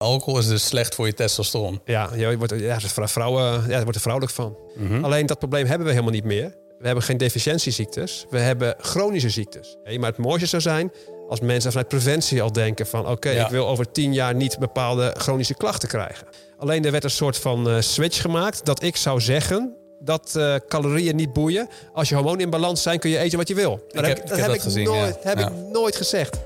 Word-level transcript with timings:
alcohol 0.00 0.38
is 0.38 0.48
dus 0.48 0.66
slecht 0.66 0.94
voor 0.94 1.06
je 1.06 1.14
testosteron. 1.14 1.80
Ja, 1.84 2.10
je 2.16 2.36
wordt, 2.38 2.52
ja, 2.58 2.78
vrouwen, 2.80 3.64
ja, 3.68 3.80
wordt 3.82 3.94
er 3.94 4.00
vrouwelijk 4.00 4.34
van. 4.34 4.56
Mhm. 4.76 5.04
Alleen 5.04 5.26
dat 5.26 5.38
probleem 5.38 5.66
hebben 5.66 5.86
we 5.86 5.92
helemaal 5.92 6.12
niet 6.14 6.24
meer. 6.24 6.54
We 6.78 6.86
hebben 6.86 7.04
geen 7.04 7.16
deficiëntieziektes. 7.16 8.26
We 8.30 8.38
hebben 8.38 8.74
chronische 8.80 9.30
ziektes. 9.30 9.76
Hey, 9.84 9.98
maar 9.98 10.08
het 10.10 10.18
mooiste 10.18 10.46
zou 10.46 10.62
zijn 10.62 10.92
als 11.28 11.40
mensen 11.40 11.70
vanuit 11.70 11.88
preventie 11.88 12.42
al 12.42 12.52
denken 12.52 12.86
van... 12.86 13.06
oké, 13.08 13.30
Ja. 13.30 13.44
ik 13.44 13.50
wil 13.50 13.66
over 13.68 13.90
tien 13.92 14.12
jaar 14.14 14.34
niet 14.34 14.58
bepaalde 14.58 15.14
chronische 15.18 15.54
klachten 15.54 15.88
krijgen. 15.88 16.26
Alleen 16.58 16.84
er 16.84 16.90
werd 16.90 17.04
een 17.04 17.10
soort 17.10 17.36
van 17.38 17.68
eh, 17.70 17.80
switch 17.80 18.20
gemaakt 18.20 18.64
dat 18.64 18.82
ik 18.82 18.96
zou 18.96 19.20
zeggen... 19.20 19.76
dat 20.00 20.34
eh, 20.36 20.54
calorieën 20.68 21.16
niet 21.16 21.32
boeien. 21.32 21.68
Als 21.92 22.08
je 22.08 22.14
hormonen 22.14 22.40
in 22.40 22.50
balans 22.50 22.82
zijn, 22.82 22.98
kun 22.98 23.10
je 23.10 23.18
eten 23.18 23.38
wat 23.38 23.48
je 23.48 23.54
wil. 23.54 23.84
Dat 23.88 24.06
heb- 24.06 24.18
ik 24.18 24.28
heb 24.36 24.46
dat 24.46 24.62
gezien, 24.62 24.84
nooit, 24.84 25.18
ja. 25.22 25.28
heb 25.28 25.38
Ja. 25.38 25.46
ik 25.48 25.54
nooit 25.72 25.96
gezegd. 25.96 26.36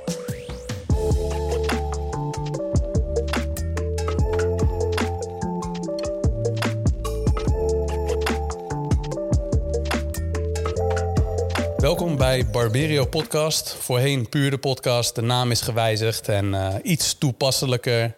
Welkom 11.95 12.17
bij 12.17 12.51
Barberio 12.51 13.07
Podcast. 13.07 13.75
Voorheen 13.75 14.29
puur 14.29 14.51
de 14.51 14.59
podcast. 14.59 15.15
De 15.15 15.23
naam 15.23 15.51
is 15.51 15.61
gewijzigd 15.61 16.29
en 16.29 16.55
eh, 16.55 16.75
iets 16.83 17.19
toepasselijker. 17.19 18.17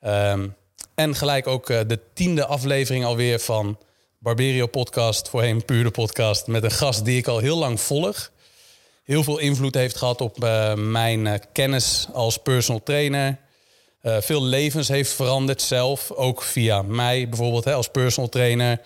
Ehm, 0.00 0.48
en 0.94 1.14
gelijk 1.14 1.46
ook 1.46 1.70
eh, 1.70 1.80
de 1.86 1.98
tiende 2.14 2.46
aflevering 2.46 3.04
alweer 3.04 3.38
van 3.38 3.78
Barberio 4.18 4.66
Podcast. 4.66 5.28
Voorheen 5.28 5.64
puur 5.64 5.84
de 5.84 5.90
podcast. 5.90 6.46
Met 6.46 6.64
een 6.64 6.70
gast 6.70 7.04
die 7.04 7.18
ik 7.18 7.26
al 7.26 7.38
heel 7.38 7.56
lang 7.56 7.80
volg. 7.80 8.30
Heel 9.04 9.24
veel 9.24 9.38
invloed 9.38 9.74
heeft 9.74 9.96
gehad 9.96 10.20
op 10.20 10.44
eh, 10.44 10.74
mijn 10.74 11.40
kennis 11.52 12.08
als 12.12 12.36
personal 12.36 12.82
trainer. 12.82 13.38
Veel 14.02 14.42
levens 14.42 14.88
heeft 14.88 15.12
veranderd 15.12 15.62
zelf. 15.62 16.10
Ook 16.10 16.42
via 16.42 16.82
mij 16.82 17.28
bijvoorbeeld 17.28 17.66
als 17.66 17.88
personal 17.88 18.28
trainer. 18.28 18.80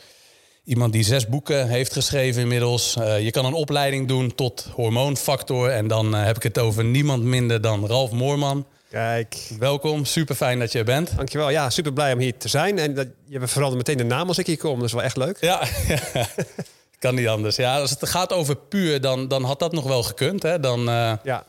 Iemand 0.66 0.92
die 0.92 1.02
zes 1.02 1.26
boeken 1.26 1.68
heeft 1.68 1.92
geschreven 1.92 2.42
inmiddels. 2.42 2.96
Eh, 2.96 3.20
je 3.24 3.30
kan 3.30 3.44
een 3.44 3.52
opleiding 3.52 4.08
doen 4.08 4.34
tot 4.34 4.68
hormoonfactor. 4.74 5.70
En 5.70 5.86
dan 5.88 6.14
eh, 6.16 6.24
heb 6.24 6.36
ik 6.36 6.42
het 6.42 6.58
over 6.58 6.84
niemand 6.84 7.22
minder 7.22 7.60
dan 7.60 7.86
Ralf 7.86 8.10
Moorman. 8.10 8.66
Kijk, 8.90 9.36
Welkom, 9.58 10.04
super 10.04 10.34
fijn 10.34 10.58
dat 10.58 10.72
je 10.72 10.78
er 10.78 10.84
bent. 10.84 11.16
dankjewel. 11.16 11.50
Ja, 11.50 11.70
super 11.70 11.92
blij 11.92 12.12
om 12.12 12.18
hier 12.18 12.36
te 12.38 12.48
zijn. 12.48 12.78
En 12.78 12.94
dat, 12.94 13.06
je 13.26 13.46
verandert 13.46 13.76
meteen 13.86 14.08
de 14.08 14.14
naam 14.14 14.28
als 14.28 14.38
ik 14.38 14.46
hier 14.46 14.58
kom. 14.58 14.76
Dat 14.76 14.86
is 14.86 14.92
wel 14.92 15.02
echt 15.02 15.16
leuk. 15.16 15.36
Ja, 15.40 15.62
kan 16.98 17.14
niet 17.14 17.28
anders. 17.28 17.56
Ja, 17.56 17.80
als 17.80 17.90
het 17.90 18.08
gaat 18.08 18.32
over 18.32 18.56
puur, 18.56 19.00
dan, 19.00 19.28
dan 19.28 19.44
had 19.44 19.58
dat 19.58 19.72
nog 19.72 19.84
wel 19.84 20.02
gekund. 20.02 20.42
Hè? 20.42 20.60
Dan 20.60 20.88
eh, 20.88 21.12
Ja, 21.22 21.44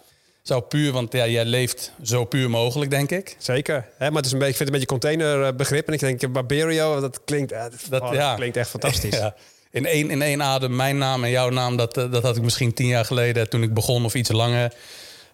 zou 0.48 0.62
puur, 0.62 0.92
want 0.92 1.14
ja, 1.14 1.28
jij 1.28 1.46
leeft 1.46 1.92
zo 2.04 2.26
puur 2.26 2.50
mogelijk, 2.50 2.92
denk 2.92 3.12
ik. 3.12 3.36
Zeker. 3.40 3.86
Hè, 3.98 4.08
maar 4.08 4.18
het 4.18 4.26
is 4.26 4.32
een 4.32 4.38
beetje, 4.40 4.54
ik 4.54 4.58
vind 4.58 4.70
het 4.70 4.82
een 4.82 4.98
beetje 4.98 5.18
containerbegrip. 5.18 5.88
En 5.88 5.94
ik 5.94 6.00
denk, 6.00 6.32
Barberio, 6.32 7.00
dat 7.00 7.20
klinkt, 7.26 7.52
eh, 7.52 7.64
Dat- 7.90 8.02
oh, 8.02 8.14
ja. 8.14 8.36
klinkt 8.36 8.58
echt 8.58 8.70
fantastisch. 8.70 9.16
Ja. 9.24 9.36
In 9.72 9.86
één, 9.86 10.10
in 10.10 10.22
één 10.22 10.42
adem, 10.42 10.76
mijn 10.76 10.98
naam 10.98 11.24
en 11.24 11.30
jouw 11.30 11.50
naam, 11.50 11.78
dat, 11.78 11.98
eh, 11.98 12.12
dat 12.12 12.24
had 12.24 12.36
ik 12.38 12.42
misschien 12.44 12.74
tien 12.74 12.88
jaar 12.88 13.06
geleden 13.06 13.50
toen 13.50 13.64
ik 13.64 13.74
begon 13.74 14.06
of 14.06 14.14
iets 14.16 14.32
langer. 14.32 14.74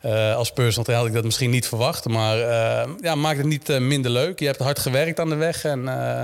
eh, 0.02 0.36
als 0.36 0.52
personal 0.52 0.84
trainer 0.84 0.96
had 1.06 1.08
ik 1.08 1.14
dat 1.14 1.24
misschien 1.24 1.50
niet 1.50 1.68
verwacht. 1.68 2.08
Maar 2.08 2.40
eh, 2.42 2.90
ja, 3.02 3.16
maakt 3.16 3.38
het 3.38 3.48
niet 3.48 3.70
eh, 3.70 3.78
minder 3.80 4.12
leuk. 4.12 4.40
Je 4.40 4.46
hebt 4.46 4.60
hard 4.60 4.80
gewerkt 4.80 5.20
aan 5.20 5.30
de 5.30 5.36
weg. 5.36 5.64
En 5.66 5.88
eh, 5.88 6.22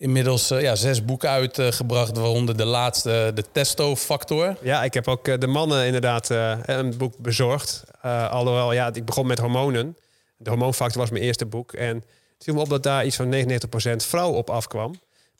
inmiddels 0.00 0.50
eh, 0.50 0.60
ja, 0.60 0.74
zes 0.74 1.04
boeken 1.04 1.28
uitgebracht, 1.30 2.16
waaronder 2.16 2.56
de 2.56 2.64
laatste, 2.64 3.30
de 3.34 3.44
Testo-factor. 3.52 4.56
Ja, 4.62 4.84
ik 4.84 4.94
heb 4.94 5.08
ook 5.08 5.28
eh, 5.28 5.38
de 5.38 5.46
mannen 5.46 5.86
inderdaad 5.86 6.30
eh, 6.30 6.58
een 6.64 6.96
boek 6.96 7.18
bezorgd. 7.18 7.84
Eh, 8.02 8.30
alhoewel, 8.30 8.72
ja, 8.72 8.90
ik 8.92 9.04
begon 9.04 9.26
met 9.26 9.38
hormonen. 9.38 9.96
De 10.36 10.50
hormoonfactor 10.50 11.00
was 11.00 11.10
mijn 11.10 11.22
eerste 11.24 11.46
boek. 11.46 11.72
En 11.72 11.94
het 11.94 12.44
viel 12.44 12.54
me 12.54 12.60
op 12.60 12.68
dat 12.68 12.82
daar 12.82 13.04
iets 13.06 13.16
van 13.16 13.34
99% 13.34 13.96
vrouw 13.96 14.30
op 14.32 14.50
afkwam. 14.50 14.94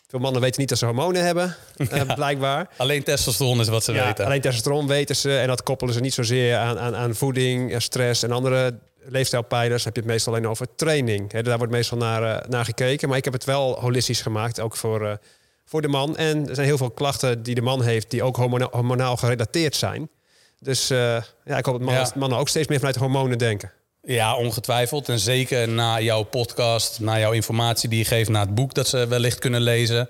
Veel 0.09 0.21
mannen 0.21 0.41
weten 0.41 0.61
niet 0.61 0.69
dat 0.69 0.79
ze 0.79 0.85
hormonen 0.85 1.25
hebben, 1.25 1.57
eh, 1.77 2.15
blijkbaar. 2.15 2.69
Alleen 2.77 3.03
testosteron 3.03 3.61
is 3.61 3.69
wat 3.69 3.85
ze 3.85 3.93
Ja, 3.93 4.07
weten. 4.07 4.25
alleen 4.25 4.41
testosteron 4.41 4.87
weten 4.87 5.17
ze. 5.17 5.39
En 5.39 5.47
dat 5.47 5.63
koppelen 5.63 5.95
ze 5.95 6.01
niet 6.01 6.15
zozeer 6.15 6.57
aan, 6.57 6.79
aan, 6.79 6.97
aan 6.97 7.15
voeding, 7.15 7.73
eh, 7.73 7.79
stress 7.79 8.23
en 8.23 8.31
andere 8.33 8.79
leefstijlpijlers. 9.05 9.85
heb 9.85 9.95
je 9.95 10.01
het 10.01 10.11
meestal 10.11 10.33
alleen 10.33 10.49
over 10.49 10.67
training. 10.77 11.31
Daar 11.43 11.59
wordt 11.59 11.73
meestal 11.73 11.99
naar, 11.99 12.23
eh, 12.23 12.49
naar 12.49 12.65
gekeken. 12.65 13.09
Maar 13.09 13.19
ik 13.19 13.25
heb 13.25 13.33
het 13.33 13.45
wel 13.45 13.81
holistisch 13.81 14.21
gemaakt, 14.23 14.61
ook 14.61 14.77
voor, 14.77 15.07
eh, 15.07 15.13
voor 15.65 15.83
de 15.83 15.89
man. 15.89 16.17
En 16.17 16.49
er 16.49 16.55
zijn 16.55 16.67
heel 16.67 16.77
veel 16.77 16.91
klachten 16.91 17.43
die 17.43 17.55
de 17.55 17.61
man 17.63 17.83
heeft... 17.83 18.11
die 18.11 18.23
ook 18.23 18.37
hormona- 18.37 18.69
hormonaal 18.71 19.17
gerelateerd 19.17 19.77
zijn. 19.77 20.09
Dus 20.59 20.91
eh, 20.91 20.99
ja, 21.45 21.57
ik 21.59 21.65
hoop 21.65 21.75
dat 21.79 21.81
mannen, 21.87 22.05
Ja. 22.05 22.13
mannen 22.15 22.39
ook 22.39 22.49
steeds 22.49 22.69
meer 22.69 22.79
vanuit 22.79 22.97
hormonen 22.97 23.39
denken. 23.39 23.73
Ja, 24.03 24.37
ongetwijfeld. 24.37 25.09
En 25.09 25.19
zeker 25.19 25.69
na 25.69 26.01
jouw 26.01 26.23
podcast, 26.23 27.01
na 27.01 27.19
jouw 27.19 27.33
informatie 27.33 27.89
die 27.89 27.99
je 27.99 28.05
geeft, 28.05 28.29
na 28.31 28.41
het 28.41 28.55
boek 28.55 28.75
dat 28.75 28.89
ze 28.89 29.07
wellicht 29.07 29.39
kunnen 29.39 29.61
lezen. 29.61 30.09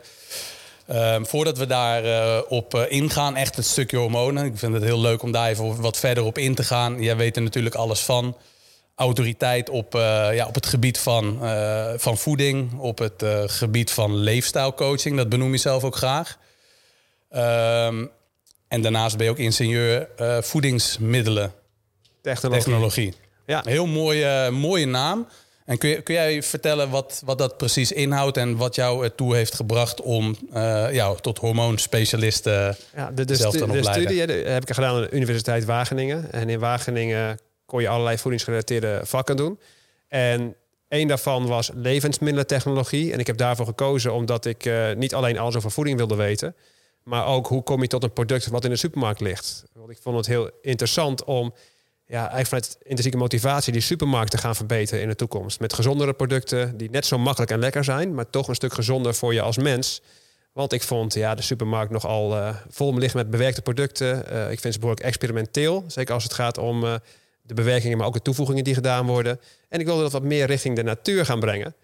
Ehm, 0.86 1.24
voordat 1.24 1.58
we 1.58 1.66
daar 1.66 2.04
eh, 2.04 2.42
op 2.48 2.74
ingaan, 2.88 3.36
echt 3.36 3.56
het 3.56 3.66
stukje 3.66 3.96
hormonen. 3.96 4.44
Ik 4.44 4.58
vind 4.58 4.72
het 4.74 4.82
heel 4.82 5.00
leuk 5.00 5.22
om 5.22 5.32
daar 5.32 5.48
even 5.48 5.80
wat 5.80 5.96
verder 5.98 6.24
op 6.24 6.38
in 6.38 6.54
te 6.54 6.62
gaan. 6.64 7.02
Jij 7.02 7.16
weet 7.16 7.36
er 7.36 7.42
natuurlijk 7.42 7.74
alles 7.74 8.00
van. 8.00 8.36
Autoriteit 9.00 9.70
op, 9.70 9.94
eh, 9.94 10.00
ja, 10.34 10.46
op 10.46 10.54
het 10.54 10.66
gebied 10.66 10.98
van, 10.98 11.38
eh, 11.44 11.92
van 11.96 12.18
voeding, 12.18 12.78
op 12.78 12.98
het 12.98 13.22
eh, 13.22 13.42
gebied 13.46 13.90
van 13.90 14.14
leefstijlcoaching. 14.16 15.16
Dat 15.16 15.28
benoem 15.28 15.52
je 15.52 15.58
zelf 15.58 15.84
ook 15.84 15.96
graag. 15.96 16.38
Ehm, 17.30 18.06
en 18.68 18.82
daarnaast 18.82 19.16
ben 19.16 19.24
je 19.26 19.32
ook 19.32 19.38
ingenieur 19.38 20.08
voedingsmiddelen 20.40 21.52
Technologie. 22.22 22.62
technologie. 22.64 23.14
Ja. 23.46 23.62
Heel 23.64 23.86
mooie, 23.86 24.50
mooie 24.50 24.86
naam. 24.86 25.26
En 25.64 25.78
kun, 25.78 25.88
je, 25.88 26.00
kun 26.02 26.14
jij 26.14 26.42
vertellen 26.42 26.90
wat, 26.90 27.22
wat 27.24 27.38
dat 27.38 27.56
precies 27.56 27.92
inhoudt 27.92 28.36
en 28.36 28.56
wat 28.56 28.74
jou 28.74 29.04
ertoe 29.04 29.34
heeft 29.36 29.54
gebracht 29.54 30.00
om 30.00 30.36
ja, 30.92 31.14
tot 31.14 31.38
hormoonspecialist 31.38 32.46
eh, 32.46 32.68
Ja, 32.96 33.10
de, 33.14 33.24
de, 33.24 33.34
zelf 33.36 33.54
stu- 33.54 33.64
te 33.66 33.72
de 33.72 33.78
opleiden? 33.78 34.02
studie 34.16 34.26
de- 34.26 34.50
heb 34.50 34.62
ik 34.68 34.74
gedaan 34.74 34.94
aan 34.96 35.00
de 35.02 35.10
Universiteit 35.10 35.64
Wageningen. 35.64 36.32
En 36.32 36.48
in 36.48 36.58
Wageningen 36.58 37.38
kon 37.70 37.82
je 37.82 37.88
allerlei 37.88 38.18
voedingsgerelateerde 38.18 39.00
vakken 39.04 39.36
doen. 39.36 39.58
En 40.08 40.56
één 40.88 41.08
daarvan 41.08 41.46
was 41.46 41.70
levensmiddelentechnologie. 41.74 43.12
En 43.12 43.18
ik 43.18 43.26
heb 43.26 43.36
daarvoor 43.36 43.66
gekozen 43.66 44.12
omdat 44.12 44.44
ik 44.44 44.64
eh, 44.64 44.92
niet 44.92 45.14
alleen 45.14 45.38
alles 45.38 45.56
over 45.56 45.70
voeding 45.70 45.96
wilde 45.96 46.14
weten... 46.14 46.54
maar 47.02 47.26
ook 47.26 47.46
hoe 47.46 47.62
kom 47.62 47.82
je 47.82 47.88
tot 47.88 48.02
een 48.02 48.12
product 48.12 48.46
wat 48.46 48.64
in 48.64 48.70
de 48.70 48.76
supermarkt 48.76 49.20
ligt. 49.20 49.64
Want 49.72 49.90
ik 49.90 49.98
vond 50.02 50.16
het 50.16 50.26
heel 50.26 50.50
interessant 50.62 51.24
om 51.24 51.54
ja, 52.06 52.18
eigenlijk 52.18 52.46
vanuit 52.46 52.76
intrinsieke 52.78 53.18
motivatie... 53.18 53.72
die 53.72 53.82
supermarkt 53.82 54.30
te 54.30 54.38
gaan 54.38 54.56
verbeteren 54.56 55.02
in 55.02 55.08
de 55.08 55.16
toekomst. 55.16 55.60
Met 55.60 55.72
gezondere 55.72 56.12
producten 56.12 56.76
die 56.76 56.90
net 56.90 57.06
zo 57.06 57.18
makkelijk 57.18 57.50
en 57.50 57.58
lekker 57.58 57.84
zijn... 57.84 58.14
maar 58.14 58.30
toch 58.30 58.48
een 58.48 58.54
stuk 58.54 58.72
gezonder 58.72 59.14
voor 59.14 59.34
je 59.34 59.40
als 59.40 59.58
mens... 59.58 60.02
Want 60.52 60.72
ik 60.72 60.82
vond 60.82 61.14
ja, 61.14 61.34
de 61.34 61.42
supermarkt 61.42 61.92
nogal 61.92 62.36
eh 62.36 62.56
vol 62.68 62.98
ligt 62.98 63.14
met 63.14 63.30
bewerkte 63.30 63.62
producten. 63.62 64.30
Eh, 64.30 64.50
ik 64.50 64.60
vind 64.60 64.74
ze 64.74 64.80
behoorlijk 64.80 65.06
experimenteel. 65.06 65.84
Zeker 65.86 66.14
als 66.14 66.22
het 66.22 66.32
gaat 66.32 66.58
om 66.58 67.00
de 67.54 67.62
bewerkingen, 67.62 67.98
maar 67.98 68.06
ook 68.06 68.14
de 68.14 68.22
toevoegingen 68.22 68.64
die 68.64 68.74
gedaan 68.74 69.06
worden. 69.06 69.40
En 69.68 69.80
ik 69.80 69.86
wilde 69.86 70.02
dat 70.02 70.12
wat 70.12 70.22
meer 70.22 70.46
richting 70.46 70.76
de 70.76 70.82
natuur 70.82 71.24
gaan 71.24 71.40
brengen. 71.40 71.74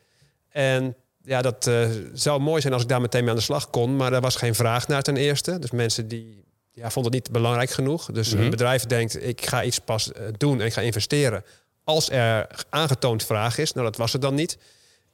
En 0.48 0.96
ja, 1.22 1.42
dat 1.42 1.66
eh, 1.66 1.88
zou 2.12 2.40
mooi 2.40 2.60
zijn 2.60 2.72
als 2.72 2.82
ik 2.82 2.88
daar 2.88 3.00
meteen 3.00 3.20
mee 3.20 3.30
aan 3.30 3.36
de 3.36 3.42
slag 3.42 3.70
kon. 3.70 3.96
Maar 3.96 4.12
er 4.12 4.20
was 4.20 4.36
geen 4.36 4.54
vraag 4.54 4.88
naar 4.88 5.02
ten 5.02 5.16
eerste. 5.16 5.58
Dus 5.58 5.70
mensen 5.70 6.08
die 6.08 6.44
ja, 6.72 6.90
vonden 6.90 7.12
het 7.12 7.22
niet 7.24 7.32
belangrijk 7.32 7.70
genoeg. 7.70 8.12
Dus 8.12 8.32
Mhm. 8.34 8.42
een 8.42 8.50
bedrijf 8.50 8.84
denkt, 8.84 9.22
ik 9.26 9.46
ga 9.46 9.64
iets 9.64 9.78
pas 9.78 10.12
eh, 10.12 10.22
doen 10.36 10.60
en 10.60 10.66
ik 10.66 10.72
ga 10.72 10.80
investeren... 10.80 11.44
als 11.84 12.10
er 12.10 12.48
aangetoond 12.68 13.24
vraag 13.24 13.58
is. 13.58 13.72
Nou, 13.72 13.86
dat 13.86 13.96
was 13.96 14.12
het 14.12 14.22
dan 14.22 14.34
niet. 14.34 14.58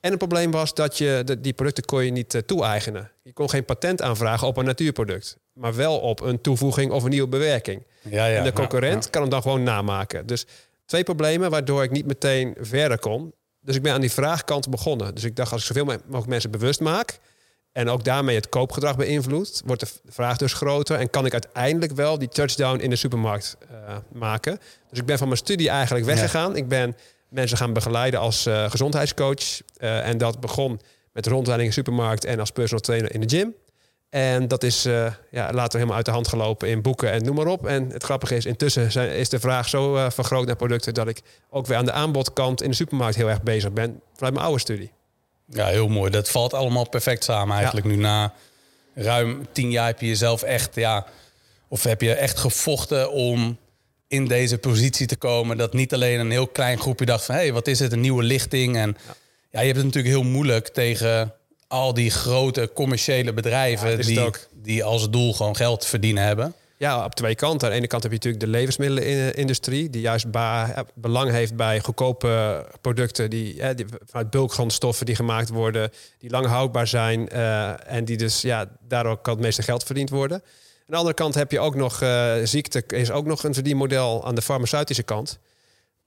En 0.03 0.11
het 0.11 0.19
probleem 0.19 0.51
was 0.51 0.75
dat 0.75 0.99
je 0.99 1.23
de, 1.25 1.41
die 1.41 1.53
producten 1.53 1.85
kon 1.85 2.05
je 2.05 2.11
niet 2.11 2.35
eh, 2.35 2.41
toe-eigenen. 2.41 3.11
Je 3.23 3.33
kon 3.33 3.51
geen 3.51 3.65
patent 3.65 4.03
aanvragen 4.03 4.47
op 4.47 4.57
een 4.57 4.65
natuurproduct. 4.65 5.37
Maar 5.53 5.75
wel 5.75 5.99
op 5.99 6.21
een 6.21 6.41
toevoeging 6.41 6.93
of 6.93 7.05
een 7.05 7.11
nieuwe 7.11 7.29
bewerking. 7.29 7.83
ja, 8.03 8.27
ja, 8.27 8.37
en 8.37 8.43
de 8.43 8.49
ja, 8.49 8.55
concurrent 8.55 9.11
kan 9.11 9.23
hem 9.23 9.31
dan 9.31 9.43
gewoon 9.43 9.63
namaken. 9.63 10.27
Dus 10.27 10.47
twee 10.87 11.03
problemen 11.03 11.51
waardoor 11.51 11.83
ik 11.83 11.91
niet 11.91 12.07
meteen 12.07 12.55
verder 12.61 12.99
kon. 12.99 13.33
Dus 13.61 13.77
ik 13.77 13.83
ben 13.83 13.93
aan 13.93 14.01
die 14.01 14.13
vraagkant 14.13 14.69
begonnen. 14.69 15.15
Dus 15.15 15.25
ik 15.25 15.37
dacht, 15.37 15.53
als 15.53 15.61
ik 15.61 15.67
zoveel 15.67 15.85
mogelijk 15.85 16.27
mensen 16.27 16.51
bewust 16.51 16.81
maak... 16.81 17.19
en 17.73 17.89
ook 17.89 18.05
daarmee 18.05 18.37
het 18.37 18.49
koopgedrag 18.49 18.97
beïnvloed... 18.97 19.63
wordt 19.65 19.81
de 19.81 19.89
vraag 20.09 20.37
dus 20.37 20.53
groter... 20.53 20.99
en 20.99 21.11
kan 21.11 21.27
ik 21.27 21.33
uiteindelijk 21.33 21.93
wel 21.93 22.19
die 22.19 22.29
touchdown 22.29 22.81
in 22.81 22.91
de 22.91 22.97
supermarkt 22.97 23.57
eh, 23.71 23.97
maken. 24.13 24.59
Dus 24.91 24.99
ik 24.99 25.07
ben 25.07 25.19
van 25.19 25.27
mijn 25.27 25.39
studie 25.39 25.69
eigenlijk 25.69 26.05
weggegaan. 26.07 26.57
Ik 26.57 26.69
ben 26.69 26.97
mensen 27.29 27.57
gaan 27.57 27.73
begeleiden 27.73 28.21
als 28.21 28.47
eh, 28.47 28.71
gezondheidscoach. 28.71 29.61
Eh, 29.83 30.09
en 30.09 30.19
dat 30.19 30.41
begon 30.41 30.81
met 31.13 31.27
rondleiding 31.27 31.71
in 31.71 31.75
de 31.75 31.89
supermarkt... 31.89 32.25
en 32.25 32.41
als 32.41 32.51
personal 32.51 32.81
trainer 32.81 33.15
in 33.15 33.21
de 33.21 33.29
gym. 33.37 33.55
En 34.11 34.49
dat 34.49 34.63
is 34.63 34.85
eh, 34.85 35.13
ja, 35.31 35.53
later 35.53 35.73
helemaal 35.73 35.97
uit 35.97 36.05
de 36.05 36.11
hand 36.11 36.29
gelopen 36.29 36.69
in 36.69 36.83
boeken 36.83 37.11
en 37.11 37.25
noem 37.25 37.35
maar 37.35 37.47
op. 37.47 37.67
En 37.67 37.91
het 37.91 38.03
grappige 38.03 38.37
is, 38.37 38.47
intussen 38.47 38.93
zijn, 38.93 39.11
is 39.11 39.29
de 39.29 39.41
vraag 39.41 39.69
zo 39.69 39.97
eh, 39.97 40.11
vergroot 40.11 40.47
naar 40.47 40.57
producten... 40.57 40.95
dat 40.95 41.09
ik 41.09 41.21
ook 41.51 41.67
weer 41.67 41.77
aan 41.77 41.85
de 41.85 41.93
aanbodkant 41.93 42.63
in 42.63 42.71
de 42.71 42.77
supermarkt 42.77 43.17
heel 43.17 43.29
erg 43.29 43.43
bezig 43.43 43.73
ben... 43.73 44.01
vanuit 44.15 44.35
mijn 44.35 44.47
oude 44.47 44.61
studie. 44.61 44.93
Ja, 45.47 45.67
heel 45.67 45.89
mooi. 45.89 46.11
Dat 46.11 46.31
valt 46.31 46.55
allemaal 46.55 46.89
perfect 46.89 47.25
samen 47.25 47.57
eigenlijk. 47.57 47.87
Nu 47.87 47.97
na 47.97 48.33
ruim 48.95 49.47
tien 49.53 49.71
jaar 49.71 49.87
heb 49.87 50.01
je 50.01 50.07
jezelf 50.07 50.43
echt, 50.43 50.75
ja, 50.75 51.07
of 51.69 51.83
heb 51.83 52.01
je 52.01 52.15
echt 52.15 52.39
gevochten 52.39 53.13
om 53.13 53.59
in 54.09 54.27
deze 54.27 54.59
positie 54.59 55.07
te 55.07 55.17
komen. 55.17 55.57
Dat 55.57 55.73
niet 55.73 55.95
alleen 55.95 56.21
een 56.21 56.31
heel 56.31 56.49
klein 56.49 56.79
groepje 56.79 57.07
dacht 57.07 57.25
van, 57.25 57.35
hé, 57.35 57.41
hey, 57.41 57.53
wat 57.53 57.67
is 57.67 57.79
het, 57.79 57.93
een 57.93 58.01
nieuwe 58.01 58.23
lichting. 58.23 58.77
En 58.77 58.97
Ja, 59.07 59.15
je 59.61 59.67
hebt 59.67 59.77
het 59.77 59.87
natuurlijk 59.87 60.15
heel 60.15 60.31
moeilijk 60.31 60.69
tegen 60.69 61.35
al 61.69 61.95
die 61.95 62.11
grote 62.11 62.71
commerciële 62.75 63.33
bedrijven 63.33 63.91
Ja, 63.91 63.97
die, 63.97 64.31
die 64.63 64.85
als 64.85 65.11
doel 65.11 65.35
gewoon 65.35 65.57
geld 65.57 65.87
verdienen 65.87 66.25
hebben. 66.25 66.55
Ja, 66.83 67.05
op 67.05 67.15
twee 67.15 67.35
kanten. 67.35 67.67
Aan 67.67 67.73
de 67.73 67.79
ene 67.79 67.87
kant 67.87 68.03
heb 68.03 68.13
je 68.13 68.19
natuurlijk 68.19 68.45
de 68.45 68.51
levensmiddelenindustrie, 68.51 69.91
die 69.91 70.01
juist 70.01 70.27
ja, 70.33 70.85
belang 70.95 71.31
heeft 71.31 71.57
bij 71.57 71.81
goedkope 71.81 72.67
producten 72.81 73.31
die, 73.31 73.63
hè, 73.63 73.75
die 73.75 73.87
vanuit 74.07 74.31
bulkgrondstoffen 74.31 75.07
die 75.07 75.15
gemaakt 75.15 75.49
worden, 75.49 75.91
die 76.19 76.31
lang 76.31 76.47
houdbaar 76.47 76.87
zijn 76.87 77.29
eh, 77.29 77.93
en 77.93 78.05
die 78.05 78.17
dus 78.17 78.41
ja, 78.41 78.67
daardoor 78.89 79.17
kan 79.17 79.35
het 79.35 79.43
meeste 79.43 79.63
geld 79.63 79.85
verdiend 79.85 80.11
worden. 80.11 80.37
Aan 80.37 80.43
de 80.87 80.97
andere 80.97 81.15
kant 81.15 81.35
heb 81.35 81.51
je 81.51 81.61
ook 81.61 81.75
nog 81.75 82.03
eh, 82.03 82.35
ziekte, 82.45 82.85
is 82.87 83.11
ook 83.11 83.27
nog 83.27 83.45
een 83.45 83.55
verdienmodel 83.55 84.27
aan 84.27 84.35
de 84.35 84.43
farmaceutische 84.43 85.03
kant. 85.03 85.39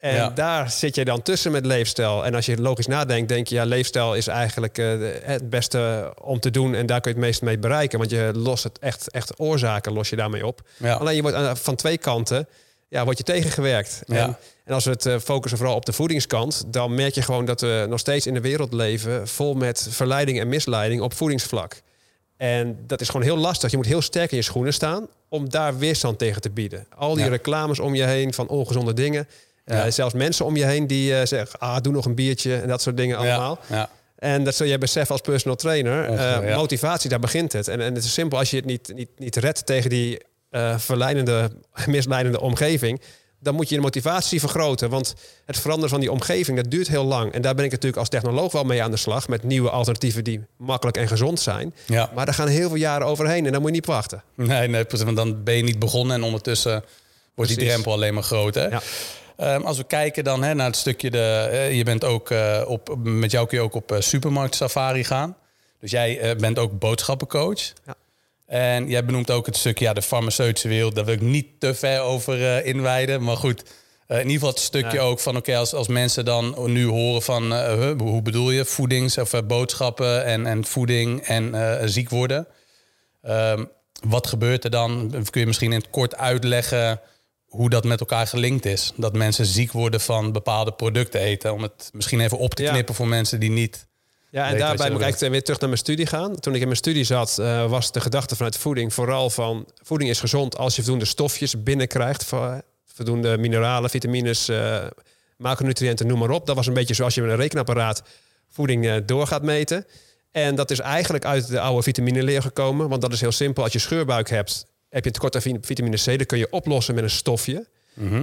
En 0.06 0.16
Ja. 0.16 0.30
daar 0.30 0.70
zit 0.72 0.96
je 0.96 1.06
dan 1.06 1.22
tussen 1.22 1.52
met 1.52 1.66
leefstijl. 1.66 2.26
En 2.26 2.36
als 2.36 2.46
je 2.46 2.62
logisch 2.62 2.88
nadenkt, 2.88 3.30
denk 3.30 3.48
je, 3.48 3.56
ja, 3.56 3.64
leefstijl 3.66 4.16
is 4.16 4.28
eigenlijk 4.28 4.78
eh, 4.78 4.88
het 5.24 5.50
beste 5.50 6.14
om 6.22 6.40
te 6.40 6.52
doen. 6.52 6.76
En 6.76 6.86
daar 6.86 7.02
kun 7.02 7.12
je 7.12 7.18
het 7.18 7.26
meest 7.28 7.42
mee 7.42 7.58
bereiken. 7.58 8.00
Want 8.00 8.12
je 8.12 8.32
lost 8.36 8.64
het 8.64 8.80
echt, 8.80 9.12
echt 9.12 9.40
oorzaken 9.40 9.94
los 9.94 10.10
je 10.10 10.16
daarmee 10.16 10.46
op. 10.48 10.62
Ja. 10.78 10.94
Alleen 10.94 11.16
je 11.16 11.22
wordt 11.22 11.38
aan- 11.38 11.58
van 11.58 11.76
twee 11.76 11.98
kanten 11.98 12.48
ja, 12.88 13.04
word 13.04 13.18
je 13.18 13.24
tegengewerkt. 13.24 14.02
Ja. 14.06 14.16
En, 14.16 14.38
en 14.66 14.74
als 14.74 14.84
we 14.86 14.92
het 14.92 15.06
eh, 15.06 15.16
focussen 15.20 15.58
vooral 15.60 15.76
op 15.76 15.86
de 15.86 15.94
voedingskant, 15.94 16.64
dan 16.68 16.96
merk 16.96 17.14
je 17.16 17.22
gewoon 17.22 17.46
dat 17.46 17.62
we 17.62 17.86
nog 17.90 18.00
steeds 18.00 18.28
in 18.28 18.34
de 18.34 18.42
wereld 18.42 18.74
leven 18.74 19.28
vol 19.28 19.54
met 19.54 19.88
verleiding 19.90 20.40
en 20.40 20.48
misleiding 20.50 21.02
op 21.02 21.14
voedingsvlak. 21.14 21.82
En 22.38 22.78
dat 22.88 23.02
is 23.02 23.08
gewoon 23.08 23.26
heel 23.26 23.38
lastig. 23.38 23.72
Je 23.72 23.78
moet 23.78 23.86
heel 23.86 24.02
sterk 24.02 24.32
in 24.32 24.38
je 24.38 24.44
schoenen 24.44 24.74
staan 24.74 25.08
om 25.30 25.50
daar 25.50 25.78
weerstand 25.78 26.18
tegen 26.20 26.42
te 26.42 26.50
bieden. 26.50 26.86
Al 26.96 27.16
die 27.16 27.28
reclames 27.30 27.80
om 27.80 27.96
je 27.96 28.04
heen 28.04 28.34
van 28.34 28.48
ongezonde 28.48 28.94
dingen. 28.94 29.28
Eh, 29.66 29.78
Ja. 29.78 29.92
zelfs 29.92 30.14
mensen 30.14 30.46
om 30.46 30.56
je 30.56 30.66
heen 30.66 30.88
die 30.88 31.16
eh, 31.16 31.26
zeggen, 31.26 31.60
ah, 31.60 31.78
doe 31.82 31.94
nog 31.94 32.06
een 32.06 32.16
biertje 32.16 32.56
en 32.56 32.68
dat 32.68 32.82
soort 32.82 32.98
dingen 32.98 33.18
allemaal. 33.18 33.60
Ja. 33.68 33.90
En 34.16 34.44
dat 34.44 34.56
zul 34.56 34.68
jij 34.68 34.78
beseffen 34.78 35.12
als 35.12 35.22
personal 35.22 35.56
trainer. 35.58 36.06
Eh. 36.06 36.56
Motivatie, 36.56 37.10
daar 37.10 37.20
begint 37.20 37.54
het. 37.54 37.68
En, 37.68 37.82
en 37.82 37.96
het 37.96 38.04
is 38.04 38.14
simpel, 38.14 38.38
als 38.38 38.50
je 38.50 38.56
het 38.56 38.66
niet, 38.66 38.92
niet, 38.96 39.10
niet 39.18 39.36
redt 39.36 39.66
tegen 39.66 39.90
die 39.90 40.20
eh, 40.50 40.78
verleidende, 40.78 41.52
misleidende 41.88 42.42
omgeving... 42.42 43.02
dan 43.40 43.56
moet 43.56 43.70
je 43.70 43.76
de 43.76 43.82
motivatie 43.82 44.40
vergroten. 44.40 44.90
Want 44.90 45.14
het 45.46 45.58
veranderen 45.60 45.90
van 45.90 46.00
die 46.00 46.12
omgeving, 46.12 46.58
dat 46.58 46.72
duurt 46.72 46.88
heel 46.88 47.04
lang. 47.06 47.32
En 47.34 47.42
daar 47.42 47.56
ben 47.56 47.66
ik 47.66 47.72
natuurlijk 47.72 48.00
als 48.00 48.10
technoloog 48.10 48.52
wel 48.52 48.64
mee 48.64 48.84
aan 48.84 48.92
de 48.92 48.98
slag... 48.98 49.28
met 49.28 49.44
nieuwe 49.44 49.70
alternatieven 49.70 50.24
die 50.24 50.46
makkelijk 50.58 50.98
en 50.98 51.08
gezond 51.08 51.40
zijn. 51.40 51.74
Ja. 51.86 52.10
Maar 52.16 52.26
daar 52.26 52.34
gaan 52.36 52.48
heel 52.48 52.68
veel 52.68 52.78
jaren 52.78 53.08
overheen 53.08 53.46
en 53.46 53.52
dan 53.52 53.62
moet 53.62 53.70
je 53.70 53.76
niet 53.76 53.86
wachten. 53.86 54.24
Nee, 54.36 54.68
nee, 54.68 54.86
want 54.90 55.16
dan 55.16 55.44
ben 55.44 55.56
je 55.56 55.64
niet 55.64 55.80
begonnen 55.80 56.16
en 56.16 56.24
ondertussen 56.24 56.84
wordt 57.36 57.56
die 57.56 57.66
drempel 57.68 57.92
alleen 57.92 58.14
maar 58.14 58.24
groter. 58.24 58.70
Ja. 58.70 58.82
Ehm, 59.38 59.62
als 59.62 59.78
we 59.78 59.84
kijken 59.84 60.24
dan 60.24 60.44
hè, 60.44 60.54
naar 60.54 60.66
het 60.66 60.76
stukje, 60.76 61.10
de, 61.10 61.48
eh, 61.52 61.78
je 61.78 61.84
bent 61.84 62.04
ook 62.04 62.30
eh, 62.30 62.62
op, 62.68 62.96
met 63.04 63.32
jou 63.32 63.48
kun 63.48 63.58
je 63.58 63.64
ook 63.64 63.76
op 63.76 63.92
eh, 63.92 64.00
supermarkt 64.00 64.56
safari 64.56 65.04
gaan. 65.04 65.38
Dus 65.80 65.92
jij 65.92 66.36
bent 66.38 66.60
ook 66.60 66.80
boodschappencoach. 66.80 67.74
Ja. 67.86 67.96
En 68.46 68.88
jij 68.88 69.06
benoemt 69.06 69.32
ook 69.32 69.46
het 69.46 69.58
stukje, 69.58 69.86
ja, 69.86 69.94
de 69.94 70.02
farmaceutische 70.02 70.68
wereld. 70.68 70.96
Daar 70.96 71.06
wil 71.06 71.14
ik 71.14 71.22
niet 71.22 71.48
te 71.60 71.74
ver 71.74 72.02
over 72.02 72.66
inwijden. 72.66 73.24
Maar 73.24 73.38
goed, 73.38 73.64
in 74.08 74.18
ieder 74.18 74.32
geval 74.32 74.50
het 74.50 74.60
stukje 74.60 75.00
ook 75.00 75.20
van... 75.20 75.38
oké, 75.38 75.58
als, 75.58 75.74
als 75.74 75.88
mensen 75.88 76.26
dan 76.26 76.56
nu 76.66 76.88
horen 76.88 77.22
van... 77.22 77.54
hoe 77.98 78.22
bedoel 78.22 78.52
je, 78.52 78.66
voedings- 78.66 79.18
of 79.18 79.46
boodschappen 79.46 80.26
en, 80.26 80.46
en 80.46 80.66
voeding 80.66 81.22
en 81.22 81.80
ziek 81.90 82.10
worden... 82.10 82.48
Ehm, 83.22 83.64
wat 84.08 84.28
gebeurt 84.28 84.64
er 84.64 84.70
dan? 84.70 85.12
Kun 85.30 85.42
je 85.42 85.48
misschien 85.48 85.72
in 85.72 85.80
het 85.80 85.90
kort 85.90 86.16
uitleggen 86.16 87.02
hoe 87.56 87.70
dat 87.70 87.84
met 87.84 88.00
elkaar 88.00 88.28
gelinkt 88.28 88.66
is? 88.66 88.92
Dat 88.96 89.14
mensen 89.14 89.46
ziek 89.46 89.72
worden 89.72 90.02
van 90.02 90.32
bepaalde 90.32 90.72
producten 90.72 91.20
eten. 91.20 91.54
Om 91.54 91.62
het 91.62 91.90
misschien 91.94 92.20
even 92.20 92.38
op 92.38 92.54
te 92.54 92.64
Ja. 92.64 92.72
knippen 92.72 92.96
voor 92.96 93.08
mensen 93.08 93.40
die 93.40 93.50
niet... 93.52 93.88
Ja, 94.30 94.48
en 94.50 94.58
daarbij 94.58 94.90
moet 94.92 95.02
ik 95.02 95.16
weer 95.30 95.44
terug 95.44 95.60
naar 95.60 95.70
mijn 95.70 95.82
studie 95.82 96.06
gaan. 96.06 96.40
Toen 96.40 96.54
ik 96.54 96.60
in 96.60 96.66
mijn 96.68 96.78
studie 96.80 97.04
zat, 97.04 97.38
eh, 97.40 97.70
was 97.70 97.92
de 97.92 98.02
gedachte 98.02 98.36
vanuit 98.36 98.58
voeding 98.58 98.94
vooral 98.94 99.30
van... 99.30 99.66
voeding 99.84 100.10
is 100.10 100.20
gezond 100.20 100.58
als 100.58 100.76
je 100.76 100.82
voldoende 100.82 101.06
stofjes 101.06 101.64
binnenkrijgt. 101.64 102.24
vo- 102.24 102.60
Voldoende 102.94 103.38
mineralen, 103.38 103.90
vitamines, 103.90 104.48
eh, 104.50 104.84
macronutriënten, 105.38 106.08
noem 106.08 106.20
maar 106.20 106.30
op. 106.30 106.46
Dat 106.46 106.56
was 106.56 106.68
een 106.68 106.74
beetje 106.74 106.94
zoals 106.94 107.16
je 107.16 107.22
met 107.22 107.30
een 107.32 107.36
rekenapparaat 107.38 108.04
voeding 108.50 108.86
eh, 108.88 108.96
door 109.06 109.28
gaat 109.28 109.44
meten. 109.44 109.86
En 110.32 110.56
dat 110.56 110.72
is 110.72 110.80
eigenlijk 110.80 111.26
uit 111.26 111.48
de 111.48 111.60
oude 111.60 111.84
vitamineleer 111.84 112.42
gekomen. 112.42 112.90
Want 112.90 113.02
dat 113.02 113.14
is 113.14 113.22
heel 113.22 113.32
simpel. 113.32 113.64
Als 113.64 113.74
je 113.74 113.80
scheurbuik 113.80 114.30
hebt, 114.30 114.66
heb 114.96 115.04
je 115.04 115.10
een 115.10 115.12
tekort 115.16 115.36
aan 115.36 115.42
vi- 115.42 115.58
vitamine 115.62 115.98
C. 115.98 116.18
Dat 116.18 116.26
kun 116.28 116.38
je 116.38 116.50
oplossen 116.50 116.96
met 116.96 117.04
een 117.04 117.10
stofje. 117.10 117.68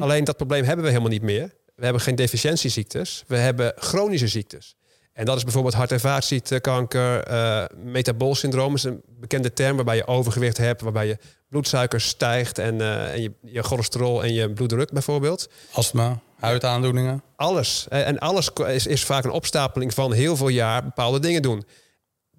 Alleen 0.00 0.24
dat 0.24 0.36
probleem 0.36 0.64
hebben 0.64 0.84
we 0.84 0.90
helemaal 0.90 1.10
niet 1.12 1.22
meer. 1.22 1.50
We 1.76 1.84
hebben 1.84 2.02
geen 2.02 2.14
deficiëntieziektes. 2.14 3.24
We 3.26 3.36
hebben 3.36 3.72
chronische 3.76 4.28
ziektes. 4.28 4.76
En 5.12 5.24
dat 5.24 5.36
is 5.36 5.42
bijvoorbeeld 5.44 5.74
hart- 5.74 5.92
en 5.92 6.00
vaatziekten, 6.00 6.60
kanker, 6.60 7.22
eh 7.22 7.64
metabolsyndroom 7.84 8.74
is 8.74 8.82
een 8.84 9.02
bekende 9.20 9.52
term 9.52 9.76
waarbij 9.76 9.96
je 9.96 10.06
overgewicht 10.06 10.56
hebt, 10.56 10.80
waarbij 10.80 11.06
je 11.06 11.18
bloedsuiker 11.48 12.00
stijgt 12.00 12.58
en, 12.58 12.80
eh, 12.80 13.12
en 13.12 13.22
je, 13.22 13.32
je 13.42 13.62
cholesterol 13.62 14.22
en 14.24 14.32
je 14.34 14.52
bloeddruk 14.52 14.92
bijvoorbeeld. 14.92 15.48
Astma, 15.72 16.20
huidaandoeningen. 16.38 17.22
Alles. 17.36 17.86
En 17.88 18.18
alles 18.18 18.50
is 18.86 19.04
vaak 19.04 19.24
een 19.24 19.30
opstapeling 19.30 19.94
van 19.94 20.12
heel 20.12 20.36
veel 20.36 20.48
jaar 20.48 20.84
bepaalde 20.84 21.18
dingen 21.20 21.42
doen. 21.42 21.64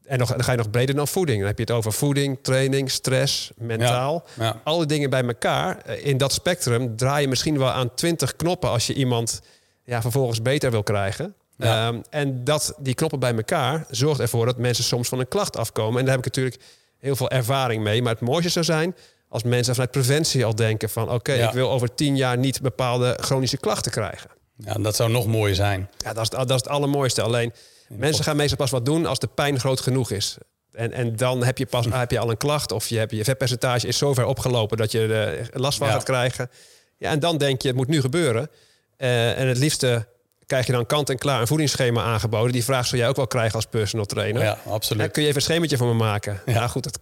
En 0.05 0.19
nog, 0.19 0.29
dan 0.29 0.43
ga 0.43 0.51
je 0.51 0.57
nog 0.57 0.69
breder 0.69 0.95
dan 0.95 1.07
voeding. 1.07 1.37
Dan 1.37 1.47
heb 1.47 1.57
je 1.57 1.63
het 1.63 1.71
over 1.73 1.93
voeding, 1.93 2.39
training, 2.41 2.91
stress, 2.91 3.51
mentaal. 3.55 4.23
Ja. 4.39 4.61
Al 4.63 4.77
die 4.77 4.87
dingen 4.87 5.09
bij 5.09 5.23
elkaar. 5.23 5.77
eh, 5.85 6.05
In 6.05 6.17
dat 6.17 6.33
spectrum 6.33 6.95
draai 6.95 7.21
je 7.21 7.27
misschien 7.27 7.57
wel 7.57 7.69
aan 7.69 7.93
20 7.93 8.35
knoppen 8.35 8.69
als 8.69 8.87
je 8.87 8.93
iemand 8.93 9.41
ja, 9.83 10.01
vervolgens 10.01 10.41
beter 10.41 10.71
wil 10.71 10.83
krijgen. 10.83 11.33
Ja. 11.57 11.87
Ehm, 11.87 12.01
en 12.09 12.43
dat, 12.43 12.73
die 12.79 12.93
knoppen 12.93 13.19
bij 13.19 13.35
elkaar 13.35 13.85
zorgt 13.89 14.19
ervoor 14.19 14.45
dat 14.45 14.57
mensen 14.57 14.83
soms 14.83 15.07
van 15.07 15.19
een 15.19 15.27
klacht 15.27 15.57
afkomen. 15.57 15.99
En 15.99 16.05
daar 16.05 16.15
heb 16.15 16.25
ik 16.25 16.35
natuurlijk 16.35 16.61
heel 16.99 17.15
veel 17.15 17.29
ervaring 17.29 17.83
mee. 17.83 18.01
Maar 18.01 18.11
het 18.13 18.21
mooiste 18.21 18.49
zou 18.49 18.65
zijn 18.65 18.95
als 19.29 19.43
mensen 19.43 19.73
vanuit 19.73 19.91
preventie 19.91 20.45
al 20.45 20.55
denken 20.55 20.89
van... 20.89 21.09
oké, 21.09 21.33
ik 21.33 21.51
wil 21.51 21.69
over 21.71 21.95
10 21.95 22.15
jaar 22.17 22.37
niet 22.37 22.61
bepaalde 22.61 23.17
chronische 23.21 23.57
klachten 23.57 23.91
krijgen. 23.91 24.29
ja, 24.57 24.73
dat 24.73 24.95
zou 24.95 25.11
nog 25.11 25.25
mooier 25.27 25.55
zijn. 25.55 25.89
Ja, 25.97 26.13
dat 26.13 26.23
is, 26.23 26.29
dat 26.29 26.49
is 26.49 26.55
het 26.55 26.67
allermooiste. 26.67 27.21
Alleen 27.21 27.53
mensen 27.97 28.23
gaan 28.23 28.35
meestal 28.35 28.57
pas 28.57 28.71
wat 28.71 28.85
doen 28.85 29.05
als 29.05 29.19
de 29.19 29.27
pijn 29.27 29.59
groot 29.59 29.79
genoeg 29.81 30.11
is. 30.11 30.37
En, 30.71 30.91
en 30.93 31.15
dan 31.15 31.43
heb 31.43 31.57
je, 31.57 31.65
pas, 31.65 31.85
heb 31.89 32.11
je 32.11 32.19
al 32.19 32.29
een 32.29 32.37
klacht 32.37 32.71
of 32.71 32.87
je, 32.87 32.97
hebt, 32.97 33.11
je 33.11 33.23
vetpercentage 33.23 33.87
is 33.87 33.97
zo 33.97 34.13
ver 34.13 34.25
opgelopen 34.25 34.77
dat 34.77 34.91
je 34.91 35.07
er 35.51 35.59
last 35.59 35.77
van 35.77 35.87
Ja. 35.87 35.93
gaat 35.93 36.03
krijgen. 36.03 36.49
Ja, 36.97 37.09
en 37.09 37.19
dan 37.19 37.37
denk 37.37 37.61
je, 37.61 37.67
het 37.67 37.77
moet 37.77 37.87
nu 37.87 38.01
gebeuren. 38.01 38.49
Eh, 38.97 39.39
en 39.39 39.47
het 39.47 39.57
liefste 39.57 40.07
krijg 40.45 40.65
je 40.65 40.71
dan 40.71 40.85
kant-en-klaar 40.85 41.41
een 41.41 41.47
voedingsschema 41.47 42.03
aangeboden. 42.03 42.51
Die 42.51 42.63
vraag 42.63 42.85
zul 42.87 42.97
jij 42.97 43.07
ook 43.07 43.15
wel 43.15 43.27
krijgen 43.27 43.55
als 43.55 43.65
personal 43.65 44.05
trainer. 44.05 44.41
Ja, 44.41 44.57
Ja, 44.65 44.71
absoluut. 44.71 45.11
kun 45.11 45.21
je 45.21 45.27
even 45.27 45.39
een 45.41 45.47
schemetje 45.47 45.77
voor 45.77 45.87
me 45.87 45.93
maken? 45.93 46.41
Ja, 46.45 46.67
goed, 46.67 46.83
dat 46.83 46.99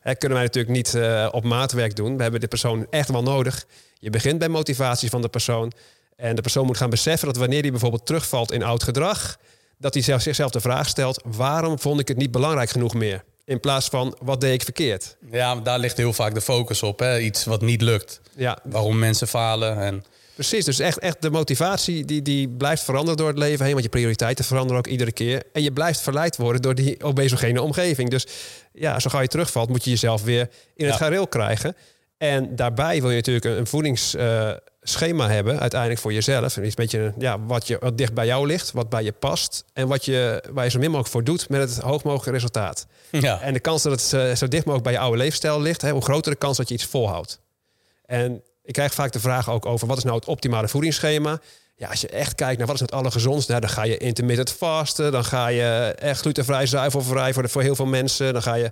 hè, 0.00 0.14
kunnen 0.14 0.38
wij 0.38 0.46
natuurlijk 0.46 0.74
niet 0.74 0.98
op 1.30 1.44
maatwerk 1.44 1.96
doen. 1.96 2.16
We 2.16 2.22
hebben 2.22 2.40
de 2.40 2.48
persoon 2.48 2.86
echt 2.90 3.10
wel 3.10 3.22
nodig. 3.22 3.64
Je 3.98 4.10
begint 4.10 4.38
bij 4.38 4.48
motivatie 4.48 5.10
van 5.10 5.22
de 5.22 5.28
persoon. 5.28 5.72
En 6.16 6.34
de 6.36 6.42
persoon 6.42 6.66
moet 6.66 6.76
gaan 6.76 6.90
beseffen 6.90 7.26
dat 7.28 7.36
wanneer 7.36 7.60
hij 7.62 7.70
bijvoorbeeld 7.70 8.06
terugvalt 8.06 8.52
in 8.52 8.62
oud 8.62 8.82
gedrag, 8.82 9.36
dat 9.84 9.94
hij 9.94 10.02
zelf, 10.02 10.22
zichzelf 10.22 10.50
de 10.50 10.60
vraag 10.60 10.88
stelt: 10.88 11.22
waarom 11.24 11.78
vond 11.78 12.00
ik 12.00 12.08
het 12.08 12.16
niet 12.16 12.30
belangrijk 12.30 12.70
genoeg 12.70 12.94
meer? 12.94 13.24
In 13.44 13.60
plaats 13.60 13.88
van 13.88 14.16
wat 14.22 14.40
deed 14.40 14.52
ik 14.52 14.62
verkeerd? 14.62 15.16
Ja, 15.30 15.56
daar 15.56 15.78
ligt 15.78 15.96
heel 15.96 16.12
vaak 16.12 16.34
de 16.34 16.40
focus 16.40 16.82
op. 16.82 16.98
Hè? 16.98 17.18
Iets 17.18 17.44
wat 17.44 17.62
niet 17.62 17.82
lukt. 17.82 18.20
Ja, 18.36 18.58
Waarom 18.62 18.98
mensen 18.98 19.28
falen. 19.28 19.78
En 19.78 20.04
precies. 20.34 20.64
Dus 20.64 20.78
echt, 20.78 20.98
echt 20.98 21.22
de 21.22 21.30
motivatie 21.30 22.04
die, 22.04 22.22
die 22.22 22.48
blijft 22.48 22.82
veranderen 22.82 23.16
door 23.16 23.28
het 23.28 23.38
leven 23.38 23.64
heen. 23.64 23.72
Want 23.72 23.84
je 23.84 23.90
prioriteiten 23.90 24.44
veranderen 24.44 24.78
ook 24.78 24.86
iedere 24.86 25.12
keer. 25.12 25.42
En 25.52 25.62
je 25.62 25.72
blijft 25.72 26.00
verleid 26.00 26.36
worden 26.36 26.62
door 26.62 26.74
die 26.74 27.04
obesogene 27.04 27.62
omgeving. 27.62 28.10
Dus 28.10 28.26
ja, 28.72 29.00
zo 29.00 29.10
gauw 29.10 29.20
je 29.20 29.28
terugvalt, 29.28 29.68
moet 29.68 29.84
je 29.84 29.90
jezelf 29.90 30.22
weer 30.22 30.48
in 30.76 30.86
het 30.86 30.96
gareel 30.96 31.26
krijgen. 31.26 31.76
En 32.18 32.56
daarbij 32.56 33.00
wil 33.00 33.10
je 33.10 33.16
natuurlijk 33.16 33.44
een, 33.44 33.58
een 33.58 33.66
voedingsschema 34.84 35.34
hebben, 35.34 35.60
uiteindelijk 35.60 36.00
voor 36.00 36.12
jezelf. 36.12 36.56
En 36.56 36.64
iets 36.64 36.74
beetje 36.74 37.12
ja, 37.18 37.40
wat, 37.40 37.66
je, 37.66 37.76
wat 37.80 37.98
dicht 37.98 38.14
bij 38.14 38.26
jou 38.26 38.46
ligt, 38.46 38.72
wat 38.72 38.88
bij 38.88 39.02
je 39.02 39.12
past. 39.12 39.64
En 39.72 39.88
wat 39.88 40.04
je, 40.04 40.42
waar 40.52 40.64
je 40.64 40.70
zo 40.70 40.78
min 40.78 40.88
mogelijk 40.90 41.12
voor 41.12 41.24
doet 41.24 41.48
met 41.48 41.60
het 41.60 41.78
hoog 41.78 42.02
mogelijke 42.02 42.30
resultaat. 42.30 42.86
ja, 43.10 43.40
En 43.40 43.52
de 43.52 43.60
kans 43.60 43.82
dat 43.82 43.92
het 43.92 44.38
zo 44.38 44.48
dicht 44.48 44.64
mogelijk 44.64 44.82
bij 44.82 44.92
je 44.92 44.98
oude 44.98 45.16
leefstijl 45.16 45.60
ligt, 45.60 45.82
hè, 45.82 45.90
hoe 45.90 46.02
groter 46.02 46.32
de 46.32 46.38
kans 46.38 46.56
dat 46.56 46.68
je 46.68 46.74
iets 46.74 46.84
volhoudt. 46.84 47.40
En 48.06 48.42
ik 48.62 48.72
krijg 48.72 48.94
vaak 48.94 49.12
de 49.12 49.20
vraag 49.20 49.50
ook 49.50 49.66
over 49.66 49.86
wat 49.86 49.96
is 49.96 50.04
nou 50.04 50.16
het 50.16 50.26
optimale 50.26 50.68
voedingsschema. 50.68 51.40
Ja, 51.76 51.88
als 51.88 52.00
je 52.00 52.08
echt 52.08 52.34
kijkt 52.34 52.58
naar 52.58 52.66
wat 52.66 52.76
is 52.76 52.80
het 52.82 52.92
allergezondste, 52.92 53.50
nou, 53.50 53.62
dan 53.64 53.74
ga 53.74 53.84
je 53.84 53.96
intermittent 53.96 54.50
fasten, 54.52 55.12
dan 55.12 55.24
ga 55.24 55.46
je 55.46 55.94
echt 55.98 56.20
glutenvrij, 56.20 56.66
zuivelvrij 56.66 57.32
voor, 57.32 57.42
de, 57.42 57.48
voor 57.48 57.62
heel 57.62 57.74
veel 57.74 57.86
mensen. 57.86 58.32
Dan 58.32 58.42
ga 58.42 58.54
je, 58.54 58.70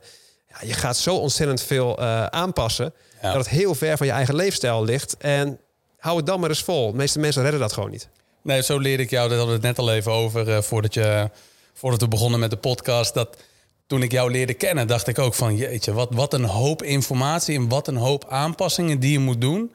ja, 0.49 0.57
je 0.67 0.73
gaat 0.73 0.97
zo 0.97 1.17
ontzettend 1.17 1.63
veel 1.63 1.99
eh, 1.99 2.25
aanpassen 2.27 2.95
Ja. 3.23 3.33
dat 3.33 3.45
het 3.45 3.49
heel 3.55 3.75
ver 3.75 3.97
van 3.97 4.07
je 4.07 4.13
eigen 4.13 4.35
leefstijl 4.35 4.85
ligt. 4.85 5.17
En 5.19 5.59
hou 6.03 6.17
het 6.17 6.27
dan 6.27 6.41
maar 6.41 6.49
eens 6.49 6.63
vol. 6.63 6.91
De 6.91 6.97
meeste 6.97 7.19
mensen 7.19 7.43
redden 7.43 7.61
dat 7.61 7.73
gewoon 7.73 7.91
niet. 7.91 8.09
Nee, 8.43 8.63
zo 8.63 8.79
leerde 8.79 9.03
ik 9.03 9.11
jou, 9.11 9.29
dat 9.29 9.39
hadden 9.39 9.61
we 9.61 9.67
het 9.67 9.77
net 9.77 9.87
al 9.87 9.95
even 9.95 10.13
over, 10.13 10.49
eh, 10.49 10.63
voordat, 10.63 10.95
je, 10.95 11.31
voordat 11.75 12.01
we 12.01 12.09
begonnen 12.09 12.41
met 12.41 12.51
de 12.51 12.57
podcast. 12.57 13.15
Dat 13.15 13.37
toen 13.87 14.03
ik 14.03 14.11
jou 14.11 14.31
leerde 14.31 14.55
kennen, 14.55 14.87
dacht 14.87 15.07
ik 15.07 15.19
ook 15.19 15.35
van, 15.35 15.57
jeetje, 15.57 15.93
wat, 15.93 16.09
wat 16.13 16.35
een 16.35 16.45
hoop 16.45 16.83
informatie 16.83 17.57
en 17.57 17.69
wat 17.69 17.89
een 17.89 17.97
hoop 17.97 18.25
aanpassingen 18.29 19.01
die 19.01 19.13
je 19.13 19.19
moet 19.19 19.41
doen 19.41 19.73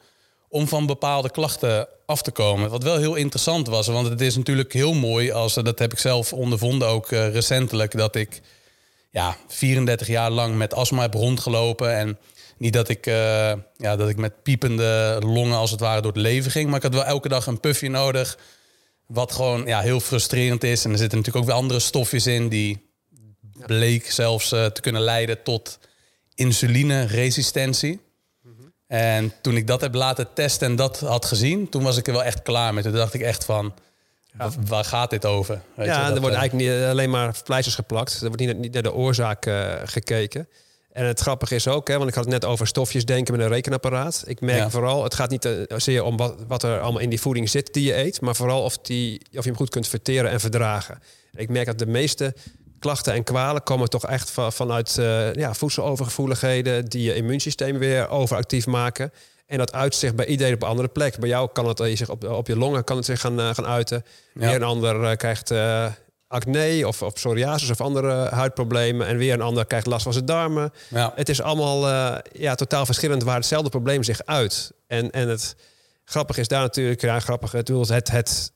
om 0.48 0.68
van 0.68 0.86
bepaalde 0.86 1.30
klachten 1.30 1.88
af 2.06 2.22
te 2.22 2.30
komen. 2.30 2.70
Wat 2.70 2.82
wel 2.82 2.96
heel 2.96 3.14
interessant 3.14 3.66
was, 3.66 3.86
want 3.86 4.08
het 4.08 4.20
is 4.20 4.36
natuurlijk 4.36 4.72
heel 4.72 4.94
mooi 4.94 5.30
als, 5.30 5.54
dat 5.54 5.78
heb 5.78 5.92
ik 5.92 5.98
zelf 5.98 6.32
ondervonden 6.32 6.88
ook 6.88 7.10
uh, 7.10 7.32
recentelijk, 7.32 7.96
dat 7.96 8.14
ik 8.14 8.40
ja, 9.10 9.36
34 9.48 10.06
jaar 10.06 10.30
lang 10.30 10.56
met 10.56 10.74
astma 10.74 11.00
heb 11.00 11.14
rondgelopen. 11.14 11.96
En 11.96 12.18
niet 12.58 12.72
dat 12.72 12.88
ik, 12.88 13.06
uh, 13.06 13.14
ja, 13.76 13.96
dat 13.96 14.08
ik 14.08 14.16
met 14.16 14.42
piepende 14.42 15.16
longen 15.20 15.56
als 15.56 15.70
het 15.70 15.80
ware 15.80 16.00
door 16.00 16.12
het 16.12 16.20
leven 16.20 16.50
ging, 16.50 16.66
maar 16.66 16.76
ik 16.76 16.82
had 16.82 16.94
wel 16.94 17.04
elke 17.04 17.28
dag 17.28 17.46
een 17.46 17.60
puffje 17.60 17.88
nodig. 17.88 18.38
Wat 19.06 19.32
gewoon 19.32 19.66
ja, 19.66 19.80
heel 19.80 20.00
frustrerend 20.00 20.64
is. 20.64 20.84
En 20.84 20.90
er 20.90 20.98
zitten 20.98 21.18
natuurlijk 21.18 21.44
ook 21.44 21.50
weer 21.50 21.62
andere 21.62 21.80
stofjes 21.80 22.26
in 22.26 22.48
die 22.48 22.90
bleek 23.66 24.10
zelfs 24.10 24.52
uh, 24.52 24.66
te 24.66 24.80
kunnen 24.80 25.02
leiden 25.02 25.42
tot 25.42 25.78
insulineresistentie. 26.34 28.00
En 28.86 29.32
toen 29.42 29.56
ik 29.56 29.66
dat 29.66 29.80
heb 29.80 29.94
laten 29.94 30.28
testen 30.34 30.68
en 30.68 30.76
dat 30.76 31.00
had 31.00 31.24
gezien, 31.24 31.68
toen 31.68 31.82
was 31.82 31.96
ik 31.96 32.06
er 32.06 32.12
wel 32.12 32.24
echt 32.24 32.42
klaar 32.42 32.74
met. 32.74 32.84
Toen 32.84 32.92
dacht 32.92 33.14
ik 33.14 33.20
echt 33.20 33.44
van, 33.44 33.74
waar 34.66 34.84
gaat 34.84 35.10
dit 35.10 35.24
over? 35.24 35.60
Weet 35.74 35.86
ja, 35.86 36.08
je, 36.08 36.14
er 36.14 36.20
wordt 36.20 36.36
eigenlijk 36.36 36.70
niet 36.70 36.84
alleen 36.84 37.10
maar 37.10 37.34
pleisters 37.44 37.74
geplakt. 37.74 38.20
Er 38.20 38.26
wordt 38.26 38.40
niet, 38.40 38.58
niet 38.58 38.72
naar 38.72 38.82
de 38.82 38.94
oorzaak 38.94 39.46
uh, 39.46 39.74
gekeken. 39.84 40.48
En 40.92 41.04
het 41.04 41.20
grappige 41.20 41.54
is 41.54 41.68
ook, 41.68 41.88
hè, 41.88 41.96
want 41.96 42.08
ik 42.08 42.14
had 42.14 42.24
het 42.24 42.32
net 42.32 42.44
over 42.44 42.66
stofjes 42.66 43.04
denken 43.04 43.36
met 43.36 43.42
een 43.42 43.52
rekenapparaat. 43.52 44.24
Ik 44.26 44.40
merk 44.40 44.70
vooral, 44.70 45.04
het 45.04 45.14
gaat 45.14 45.30
niet 45.30 45.44
uh, 45.44 45.52
zozeer 45.68 46.02
om 46.02 46.16
wat, 46.16 46.34
wat, 46.46 46.62
er 46.62 46.80
allemaal 46.80 47.02
in 47.02 47.10
die 47.10 47.20
voeding 47.20 47.50
zit 47.50 47.74
die 47.74 47.84
je 47.84 47.96
eet, 47.96 48.20
maar 48.20 48.36
vooral 48.36 48.62
of, 48.62 48.78
die, 48.78 49.20
of 49.20 49.42
je 49.42 49.48
hem 49.48 49.56
goed 49.56 49.70
kunt 49.70 49.88
verteren 49.88 50.30
en 50.30 50.40
verdragen. 50.40 50.98
Ik 51.34 51.48
merk 51.48 51.66
dat 51.66 51.78
de 51.78 51.86
meeste 51.86 52.34
klachten 52.78 53.12
en 53.12 53.24
kwalen 53.24 53.62
komen 53.62 53.88
toch 53.88 54.06
echt 54.06 54.30
vanuit 54.30 54.96
uh, 54.98 55.32
ja, 55.32 55.54
voedselovergevoeligheden 55.54 56.84
die 56.84 57.02
je 57.02 57.14
immuunsysteem 57.14 57.78
weer 57.78 58.08
overactief 58.08 58.66
maken. 58.66 59.12
En 59.46 59.58
dat 59.58 59.72
uitzicht 59.72 60.16
bij 60.16 60.26
iedereen 60.26 60.54
op 60.54 60.62
een 60.62 60.68
andere 60.68 60.88
plek. 60.88 61.18
Bij 61.18 61.28
jou 61.28 61.48
kan 61.52 61.68
het 61.68 61.80
uh, 61.80 61.96
zich 61.96 62.08
op, 62.08 62.24
op 62.24 62.46
je 62.46 62.56
longen 62.56 62.84
kan 62.84 62.96
het 62.96 63.04
zich 63.04 63.20
gaan, 63.20 63.40
uh, 63.40 63.54
gaan 63.54 63.66
uiten. 63.66 64.04
Weer 64.32 64.54
een 64.54 64.62
ander 64.62 65.16
krijgt 65.16 65.50
acne 66.28 66.86
of, 66.86 67.02
of 67.02 67.12
psoriasis 67.12 67.70
of 67.70 67.80
andere 67.80 68.28
huidproblemen. 68.30 69.06
En 69.06 69.16
weer 69.16 69.32
een 69.32 69.40
ander 69.40 69.66
krijgt 69.66 69.86
last 69.86 70.02
van 70.02 70.12
zijn 70.12 70.24
darmen. 70.24 70.72
Ja. 70.88 71.12
Het 71.14 71.28
is 71.28 71.42
allemaal 71.42 71.88
ja, 72.32 72.54
totaal 72.54 72.86
verschillend 72.86 73.22
waar 73.22 73.36
hetzelfde 73.36 73.70
probleem 73.70 74.02
zich 74.02 74.24
uit. 74.24 74.72
En, 74.86 75.10
en 75.10 75.28
het 75.28 75.56
grappige 76.04 76.40
is 76.40 76.48
daar 76.48 76.60
natuurlijk, 76.60 77.00
ja, 77.00 77.20
grappig, 77.20 77.52
het, 77.52 77.68
het, 77.68 78.10
het 78.10 78.52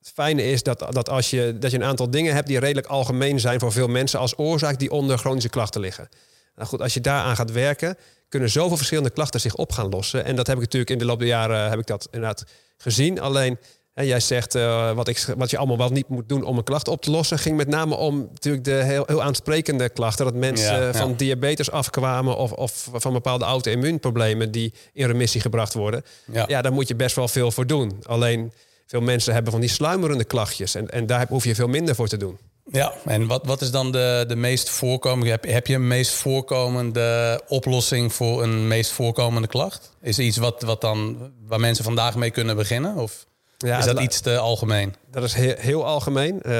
het 0.00 0.12
fijne 0.14 0.42
is 0.42 0.62
dat, 0.62 0.86
dat 0.90 1.08
als 1.08 1.30
je, 1.30 1.56
dat 1.58 1.70
je 1.70 1.76
een 1.76 1.84
aantal 1.84 2.10
dingen 2.10 2.34
hebt 2.34 2.46
die 2.46 2.58
redelijk 2.58 2.86
algemeen 2.86 3.40
zijn 3.40 3.60
voor 3.60 3.72
veel 3.72 3.88
mensen 3.88 4.18
als 4.18 4.38
oorzaak 4.38 4.78
die 4.78 4.90
onder 4.90 5.18
chronische 5.18 5.48
klachten 5.48 5.80
liggen. 5.80 6.08
Nou 6.54 6.68
goed, 6.68 6.80
als 6.80 6.94
je 6.94 7.00
daaraan 7.00 7.36
gaat 7.36 7.52
werken, 7.52 7.96
kunnen 8.28 8.50
zoveel 8.50 8.76
verschillende 8.76 9.10
klachten 9.10 9.40
zich 9.40 9.54
op 9.54 9.72
gaan 9.72 9.88
lossen. 9.88 10.24
En 10.24 10.36
dat 10.36 10.46
heb 10.46 10.56
ik 10.56 10.62
natuurlijk 10.62 10.90
in 10.90 10.98
de 10.98 11.04
loop 11.04 11.18
der 11.18 11.28
jaren 11.28 11.70
heb 11.70 11.78
ik 11.78 11.86
dat 11.86 12.08
inderdaad 12.10 12.44
gezien. 12.76 13.20
Alleen 13.20 13.58
hè, 14.00 14.06
jij 14.06 14.20
zegt 14.20 14.54
uh, 14.54 14.92
wat, 14.92 15.08
ik, 15.08 15.26
wat 15.36 15.50
je 15.50 15.58
allemaal 15.58 15.76
wel 15.76 15.90
niet 15.90 16.08
moet 16.08 16.28
doen 16.28 16.44
om 16.44 16.56
een 16.56 16.64
klacht 16.64 16.88
op 16.88 17.02
te 17.02 17.10
lossen, 17.10 17.38
ging 17.38 17.56
met 17.56 17.68
name 17.68 17.94
om 17.94 18.28
natuurlijk 18.32 18.64
de 18.64 18.72
heel, 18.72 19.04
heel 19.06 19.22
aansprekende 19.22 19.88
klachten. 19.88 20.24
Dat 20.24 20.34
mensen 20.34 20.94
van 20.94 21.14
diabetes 21.14 21.70
afkwamen 21.70 22.36
of, 22.36 22.52
of 22.52 22.88
van 22.92 23.12
bepaalde 23.12 23.44
auto-immuunproblemen 23.44 24.50
die 24.50 24.72
in 24.92 25.06
remissie 25.06 25.40
gebracht 25.40 25.74
worden. 25.74 26.04
Ja. 26.32 26.44
ja, 26.48 26.62
daar 26.62 26.72
moet 26.72 26.88
je 26.88 26.94
best 26.94 27.16
wel 27.16 27.28
veel 27.28 27.50
voor 27.50 27.66
doen. 27.66 27.98
Alleen 28.02 28.52
veel 28.86 29.00
mensen 29.00 29.32
hebben 29.32 29.52
van 29.52 29.60
die 29.60 29.70
sluimerende 29.70 30.24
klachtjes. 30.24 30.74
En, 30.74 30.90
en 30.90 31.06
daar 31.06 31.26
hoef 31.28 31.44
je 31.44 31.54
veel 31.54 31.68
minder 31.68 31.94
voor 31.94 32.08
te 32.08 32.16
doen. 32.16 32.38
Ja, 32.72 32.92
en 33.04 33.26
wat, 33.26 33.46
wat 33.46 33.60
is 33.60 33.70
dan 33.70 33.92
de, 33.92 34.24
de 34.28 34.36
meest 34.36 34.70
voorkomende... 34.70 35.30
Heb, 35.30 35.44
heb 35.46 35.66
je 35.66 35.74
een 35.74 35.86
meest 35.86 36.12
voorkomende 36.12 37.40
oplossing 37.48 38.12
voor 38.12 38.42
een 38.42 38.68
meest 38.68 38.90
voorkomende 38.90 39.48
klacht? 39.48 39.90
Is 40.02 40.18
er 40.18 40.24
iets 40.24 40.36
wat, 40.36 40.62
wat 40.62 40.80
dan, 40.80 41.32
waar 41.46 41.60
mensen 41.60 41.84
vandaag 41.84 42.16
mee 42.16 42.30
kunnen 42.30 42.56
beginnen? 42.56 42.96
Of 42.96 43.26
ja, 43.66 43.78
is 43.78 43.84
dat 43.84 44.00
iets 44.00 44.20
te 44.20 44.38
algemeen? 44.38 44.94
Dat 45.10 45.22
is 45.22 45.34
heel, 45.34 45.54
heel 45.56 45.86
algemeen. 45.86 46.34
Uh, 46.34 46.52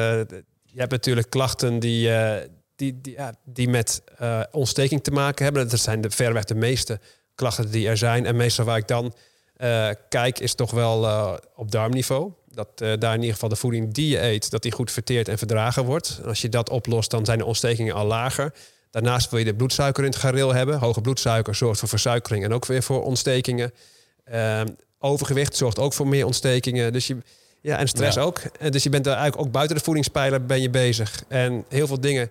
je 0.63 0.79
hebt 0.79 0.91
natuurlijk 0.91 1.31
klachten 1.31 1.79
die, 1.79 2.09
uh, 2.09 2.35
die, 2.77 3.01
die, 3.01 3.13
ja, 3.13 3.35
die 3.45 3.69
met 3.69 4.03
uh, 4.21 4.41
ontsteking 4.51 5.03
te 5.03 5.11
maken 5.11 5.45
hebben. 5.45 5.69
Dat 5.69 5.81
zijn 5.81 6.01
de, 6.01 6.11
verreweg 6.11 6.45
de 6.45 6.55
meeste 6.55 7.01
klachten 7.35 7.71
die 7.71 7.89
er 7.89 7.97
zijn. 7.97 8.27
En 8.27 8.37
meestal 8.37 8.65
waar 8.65 8.77
ik 8.77 8.89
dan 8.89 9.15
kijk 10.09 10.39
is 10.39 10.55
toch 10.55 10.71
wel 10.71 11.39
op 11.55 11.71
darmniveau. 11.71 12.33
Dat 12.47 12.79
daar 12.79 13.15
in 13.15 13.21
ieder 13.21 13.33
geval 13.33 13.49
de 13.49 13.57
voeding 13.57 13.95
die 13.95 14.09
je 14.09 14.23
eet, 14.23 14.51
dat 14.51 14.63
die 14.63 14.73
goed 14.73 14.91
verteerd 14.91 15.29
en 15.29 15.39
verdragen 15.39 15.85
wordt. 15.85 16.19
En 16.23 16.29
als 16.29 16.41
je 16.41 16.49
dat 16.49 16.71
oplost, 16.71 17.11
dan 17.11 17.25
zijn 17.25 17.39
de 17.39 17.45
ontstekingen 17.45 17.95
al 17.95 18.07
lager. 18.07 18.53
Daarnaast 18.91 19.31
wil 19.31 19.39
je 19.39 19.45
de 19.45 19.55
bloedsuiker 19.55 20.05
in 20.05 20.11
het 20.11 20.19
gareel 20.19 20.55
hebben. 20.55 20.79
Hoge 20.79 21.01
bloedsuiker 21.01 21.55
zorgt 21.55 21.79
voor 21.79 21.89
versuikering 21.89 22.45
en 22.45 22.53
ook 22.53 22.67
weer 22.67 22.83
voor 22.83 23.05
ontstekingen. 23.05 23.73
Overgewicht 25.03 25.57
zorgt 25.57 25.79
ook 25.79 25.93
voor 25.93 26.09
meer 26.09 26.27
ontstekingen. 26.27 26.93
Dus 26.93 27.07
je, 27.07 27.17
ja, 27.61 27.79
en 27.79 27.89
stress 27.89 28.19
ook. 28.19 28.41
En 28.59 28.71
dus 28.71 28.83
je 28.83 28.91
bent 28.91 29.07
er 29.07 29.13
eigenlijk 29.13 29.43
ook 29.47 29.53
buiten 29.53 29.77
de 29.77 29.83
voedingspijler 29.83 30.47
ben 30.47 30.63
je 30.63 30.71
bezig. 30.71 31.25
En 31.29 31.65
heel 31.69 31.87
veel 31.87 32.01
dingen 32.01 32.31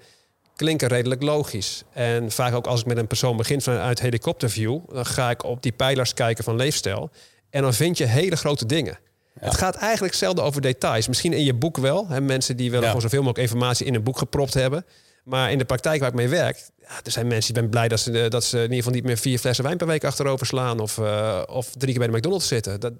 klinken 0.56 0.88
redelijk 0.88 1.22
logisch. 1.22 1.84
En 1.94 2.32
vaak 2.32 2.54
ook 2.54 2.68
als 2.68 2.80
ik 2.80 2.86
met 2.86 2.98
een 2.98 3.08
persoon 3.08 3.38
begin 3.38 3.62
vanuit 3.62 4.00
helikopterview, 4.00 4.80
dan 4.94 5.06
ga 5.06 5.30
ik 5.30 5.44
op 5.44 5.64
die 5.64 5.72
pijlers 5.72 6.14
kijken 6.14 6.44
van 6.44 6.56
leefstijl. 6.56 7.10
En 7.50 7.62
dan 7.62 7.74
vind 7.74 7.98
je 7.98 8.06
hele 8.06 8.36
grote 8.36 8.66
dingen. 8.66 8.98
Het 9.40 9.58
gaat 9.58 9.76
eigenlijk 9.76 10.14
zelden 10.14 10.44
over 10.44 10.62
details. 10.62 11.08
Misschien 11.08 11.34
in 11.34 11.44
je 11.44 11.54
boek 11.54 11.78
wel. 11.78 12.08
Hè, 12.08 12.22
mensen 12.22 12.58
die 12.58 12.70
willen 12.70 12.84
ja. 12.84 12.88
gewoon 12.88 13.02
zoveel 13.02 13.24
mogelijk 13.24 13.50
informatie 13.50 13.86
in 13.86 13.96
een 13.96 14.04
boek 14.04 14.18
gepropt 14.18 14.54
hebben. 14.54 14.86
Maar 15.24 15.52
in 15.52 15.58
de 15.58 15.66
praktijk 15.66 16.00
waar 16.00 16.10
ik 16.10 16.16
mee 16.16 16.28
werk, 16.28 16.68
ja, 16.90 16.96
er 17.04 17.12
zijn 17.12 17.28
mensen 17.28 17.54
die 17.54 17.62
ben 17.62 17.72
blij 17.72 17.88
dat 17.88 18.00
ze, 18.00 18.28
dat 18.30 18.44
ze 18.44 18.58
in 18.58 18.64
ieder 18.64 18.78
geval 18.78 18.94
niet 18.94 19.04
meer 19.04 19.18
vier 19.18 19.40
flessen 19.40 19.64
wijn 19.64 19.78
per 19.78 19.88
week 19.88 20.04
achterover 20.04 20.46
slaan. 20.46 20.80
Of, 20.80 20.98
uh, 20.98 21.42
of 21.46 21.70
drie 21.78 21.90
keer 21.90 22.00
bij 22.00 22.08
de 22.08 22.18
McDonald's 22.18 22.48
zitten. 22.48 22.80
Dat, 22.80 22.94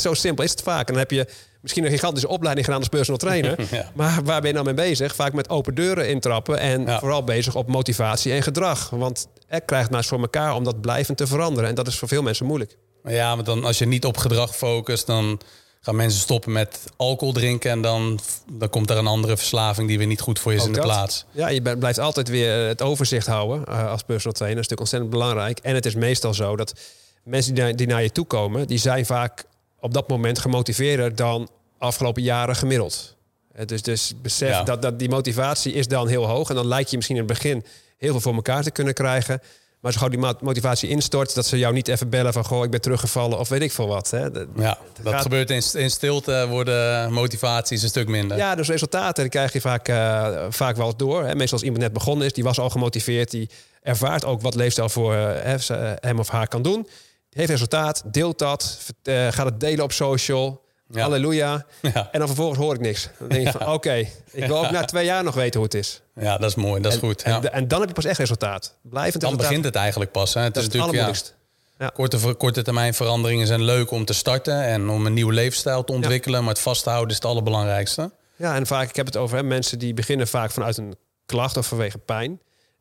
zo 0.00 0.14
simpel 0.14 0.44
is 0.44 0.50
het 0.50 0.62
vaak. 0.62 0.86
En 0.86 0.92
dan 0.92 1.02
heb 1.02 1.10
je 1.10 1.26
misschien 1.60 1.84
een 1.84 1.90
gigantische 1.90 2.28
opleiding 2.28 2.66
gedaan 2.66 2.80
als 2.80 2.90
personal 2.90 3.18
trainer. 3.18 3.56
Maar 3.94 4.22
waar 4.24 4.40
ben 4.40 4.48
je 4.48 4.54
nou 4.54 4.64
mee 4.64 4.74
bezig? 4.74 5.14
Vaak 5.14 5.32
met 5.32 5.48
open 5.48 5.74
deuren 5.74 6.08
intrappen. 6.08 6.58
En 6.58 6.98
vooral 6.98 7.24
bezig 7.24 7.54
op 7.54 7.68
motivatie 7.68 8.32
en 8.32 8.42
gedrag. 8.42 8.90
Want 8.90 9.26
er 9.46 9.60
krijgt 9.60 9.90
maar 9.90 10.04
voor 10.04 10.20
elkaar 10.20 10.54
om 10.54 10.64
dat 10.64 10.80
blijvend 10.80 11.18
te 11.18 11.26
veranderen. 11.26 11.68
En 11.68 11.74
dat 11.74 11.86
is 11.86 11.98
voor 11.98 12.08
veel 12.08 12.22
mensen 12.22 12.46
moeilijk. 12.46 12.76
Ja, 13.04 13.34
maar 13.34 13.44
dan 13.44 13.64
als 13.64 13.78
je 13.78 13.86
niet 13.86 14.04
op 14.04 14.16
gedrag 14.16 14.56
focust, 14.56 15.06
dan 15.06 15.40
gaan 15.80 15.96
mensen 15.96 16.20
stoppen 16.20 16.52
met 16.52 16.84
alcohol 16.96 17.32
drinken. 17.32 17.70
En 17.70 17.82
dan, 17.82 18.20
dan 18.52 18.68
komt 18.68 18.90
er 18.90 18.96
een 18.96 19.06
andere 19.06 19.36
verslaving 19.36 19.88
die 19.88 19.98
weer 19.98 20.06
niet 20.06 20.20
goed 20.20 20.38
voor 20.38 20.52
je 20.52 20.58
is 20.58 20.64
in 20.64 20.72
de 20.72 20.80
plaats. 20.80 21.24
Ja, 21.30 21.48
je 21.48 21.76
blijft 21.76 21.98
altijd 21.98 22.28
weer 22.28 22.66
het 22.66 22.82
overzicht 22.82 23.26
houden 23.26 23.64
uh, 23.68 23.90
als 23.90 24.02
personal 24.02 24.32
trainer. 24.32 24.62
Dat 24.62 24.70
is 24.70 24.70
natuurlijk 24.70 24.80
ontzettend 24.80 25.10
belangrijk. 25.10 25.58
En 25.58 25.74
het 25.74 25.86
is 25.86 25.94
meestal 25.94 26.34
zo 26.34 26.56
dat 26.56 26.80
mensen 27.22 27.54
die 27.54 27.62
naar, 27.62 27.76
die 27.76 27.86
naar 27.86 28.02
je 28.02 28.12
toe 28.12 28.26
komen, 28.26 28.66
die 28.66 28.78
zijn 28.78 29.06
vaak 29.06 29.44
op 29.80 29.94
dat 29.94 30.08
moment 30.08 30.38
gemotiveerder 30.38 31.14
dan 31.14 31.48
afgelopen 31.78 32.22
jaren 32.22 32.56
gemiddeld. 32.56 33.16
Dus, 33.64 33.82
dus 33.82 34.12
besef 34.22 34.62
dat, 34.62 34.82
dat 34.82 34.98
die 34.98 35.08
motivatie 35.08 35.72
is 35.72 35.88
dan 35.88 36.08
heel 36.08 36.26
hoog. 36.26 36.48
En 36.48 36.54
dan 36.54 36.66
lijkt 36.66 36.90
je 36.90 36.96
misschien 36.96 37.16
in 37.16 37.22
het 37.22 37.32
begin 37.32 37.64
heel 37.96 38.10
veel 38.10 38.20
voor 38.20 38.34
elkaar 38.34 38.62
te 38.62 38.70
kunnen 38.70 38.94
krijgen. 38.94 39.40
Maar 39.80 39.92
als 39.92 40.02
gewoon 40.02 40.22
die 40.22 40.34
motivatie 40.40 40.88
instort, 40.88 41.34
dat 41.34 41.46
ze 41.46 41.58
jou 41.58 41.74
niet 41.74 41.88
even 41.88 42.08
bellen 42.08 42.32
van 42.32 42.44
goh, 42.44 42.64
ik 42.64 42.70
ben 42.70 42.80
teruggevallen 42.80 43.38
of 43.38 43.48
weet 43.48 43.62
ik 43.62 43.72
veel 43.72 43.86
wat. 43.86 44.10
Hè. 44.10 44.26
ja, 44.56 44.78
dat 45.02 45.20
gebeurt 45.20 45.50
in, 45.50 45.62
in 45.72 45.90
stilte, 45.90 46.46
worden 46.48 47.12
motivaties 47.12 47.82
een 47.82 47.88
stuk 47.88 48.08
minder. 48.08 48.36
Ja, 48.36 48.54
dus 48.54 48.68
resultaten 48.68 49.28
krijg 49.28 49.52
je 49.52 49.60
vaak, 49.60 49.88
uh, 49.88 50.44
vaak 50.48 50.76
wel 50.76 50.96
door. 50.96 51.24
Hè. 51.24 51.34
Meestal 51.34 51.58
als 51.58 51.62
iemand 51.62 51.82
net 51.82 51.92
begonnen 51.92 52.26
is, 52.26 52.32
die 52.32 52.44
was 52.44 52.58
al 52.58 52.70
gemotiveerd, 52.70 53.30
die 53.30 53.50
ervaart 53.82 54.24
ook 54.24 54.42
wat 54.42 54.54
leefstijl 54.54 54.88
voor 54.88 55.14
uh, 55.14 55.52
hem 56.00 56.18
of 56.18 56.28
haar 56.28 56.48
kan 56.48 56.62
doen. 56.62 56.88
Heeft 57.30 57.50
resultaat, 57.50 58.02
deelt 58.06 58.38
dat, 58.38 58.78
uh, 59.02 59.28
gaat 59.30 59.46
het 59.46 59.60
delen 59.60 59.84
op 59.84 59.92
social. 59.92 60.62
Halleluja. 60.92 61.66
Ja. 61.82 62.08
En 62.12 62.18
dan 62.18 62.26
vervolgens 62.26 62.58
hoor 62.58 62.74
ik 62.74 62.80
niks. 62.80 63.08
Dan 63.18 63.28
denk 63.28 63.46
je 63.46 63.52
van, 63.52 63.72
oké, 63.72 63.94
ik 64.30 64.46
wil 64.46 64.64
ook 64.64 64.70
na 64.70 64.84
twee 64.84 65.04
jaar 65.04 65.24
nog 65.24 65.34
weten 65.34 65.60
hoe 65.60 65.64
het 65.64 65.74
is. 65.74 66.02
Ja, 66.14 66.38
dat 66.38 66.50
is 66.50 66.54
mooi, 66.54 66.82
dat 66.82 66.92
is 66.92 66.98
goed. 66.98 67.22
En, 67.22 67.52
en, 67.52 67.68
dan 67.68 67.78
heb 67.80 67.88
je 67.88 67.94
pas 67.94 68.04
echt 68.04 68.18
resultaat. 68.18 68.74
Blijvend 68.82 69.22
Dan 69.22 69.36
begint 69.36 69.64
het 69.64 69.74
eigenlijk 69.74 70.12
pas. 70.12 70.34
Hè. 70.34 70.40
Het 70.40 70.56
is, 70.56 70.68
natuurlijk, 70.68 71.32
ja, 71.78 71.90
korte, 71.94 72.34
korte 72.34 72.62
termijn 72.62 72.94
veranderingen 72.94 73.46
zijn 73.46 73.62
leuk 73.62 73.90
om 73.90 74.04
te 74.04 74.12
starten... 74.12 74.62
en 74.62 74.88
om 74.88 75.06
een 75.06 75.12
nieuwe 75.12 75.32
leefstijl 75.32 75.84
te 75.84 75.92
ontwikkelen. 75.92 76.40
Maar 76.40 76.52
het 76.52 76.62
vasthouden 76.62 77.08
is 77.08 77.14
het 77.14 77.24
allerbelangrijkste. 77.24 78.10
Ja, 78.36 78.54
en 78.54 78.66
vaak, 78.66 78.88
ik 78.88 78.96
heb 78.96 79.06
het 79.06 79.16
over 79.16 79.36
hè, 79.36 79.42
mensen 79.42 79.78
die 79.78 79.94
beginnen 79.94 80.28
vaak 80.28 80.50
vanuit 80.50 80.76
een 80.76 80.96
klacht 81.26 81.56
of 81.56 81.66
vanwege 81.66 81.98
pijn. 81.98 82.40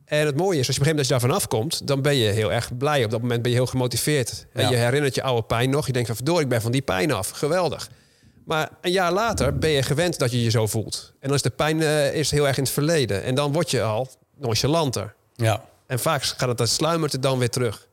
En 0.09 0.25
het 0.25 0.35
mooie 0.35 0.59
is, 0.59 0.67
als 0.67 0.75
je 0.75 0.81
begint 0.81 0.97
dat 0.97 1.07
je 1.07 1.11
daar 1.11 1.21
vanaf 1.21 1.47
komt, 1.47 1.87
dan 1.87 2.01
ben 2.01 2.15
je 2.15 2.29
heel 2.29 2.51
erg 2.51 2.77
blij. 2.77 3.03
Op 3.03 3.11
dat 3.11 3.21
moment 3.21 3.41
ben 3.41 3.51
je 3.51 3.57
heel 3.57 3.65
gemotiveerd. 3.65 4.45
En 4.53 4.69
je 4.69 4.75
herinnert 4.75 5.15
je 5.15 5.23
oude 5.23 5.41
pijn 5.41 5.69
nog. 5.69 5.85
Je 5.85 5.91
denkt 5.91 6.07
van 6.07 6.15
verdorie, 6.15 6.43
ik 6.43 6.49
ben 6.49 6.61
van 6.61 6.71
die 6.71 6.81
pijn 6.81 7.11
af. 7.11 7.29
Geweldig. 7.29 7.89
Maar 8.45 8.69
een 8.81 8.91
jaar 8.91 9.11
later 9.11 9.57
ben 9.57 9.69
je 9.69 9.83
gewend 9.83 10.19
dat 10.19 10.31
je 10.31 10.43
je 10.43 10.49
zo 10.49 10.67
voelt. 10.67 11.13
En 11.19 11.27
dan 11.27 11.35
is 11.35 11.41
de 11.41 11.49
pijn 11.49 11.77
uh, 11.77 12.13
is 12.13 12.31
heel 12.31 12.47
erg 12.47 12.57
in 12.57 12.63
het 12.63 12.71
verleden. 12.71 13.23
En 13.23 13.35
dan 13.35 13.51
word 13.51 13.71
je 13.71 13.81
al 13.81 14.09
nonchalanter. 14.37 15.13
Ja. 15.35 15.63
En 15.87 15.99
vaak 15.99 16.23
gaat 16.23 16.49
het, 16.49 16.57
dat 16.57 16.69
sluimert 16.69 17.11
het 17.11 17.21
dan 17.21 17.39
weer 17.39 17.49
terug. 17.49 17.87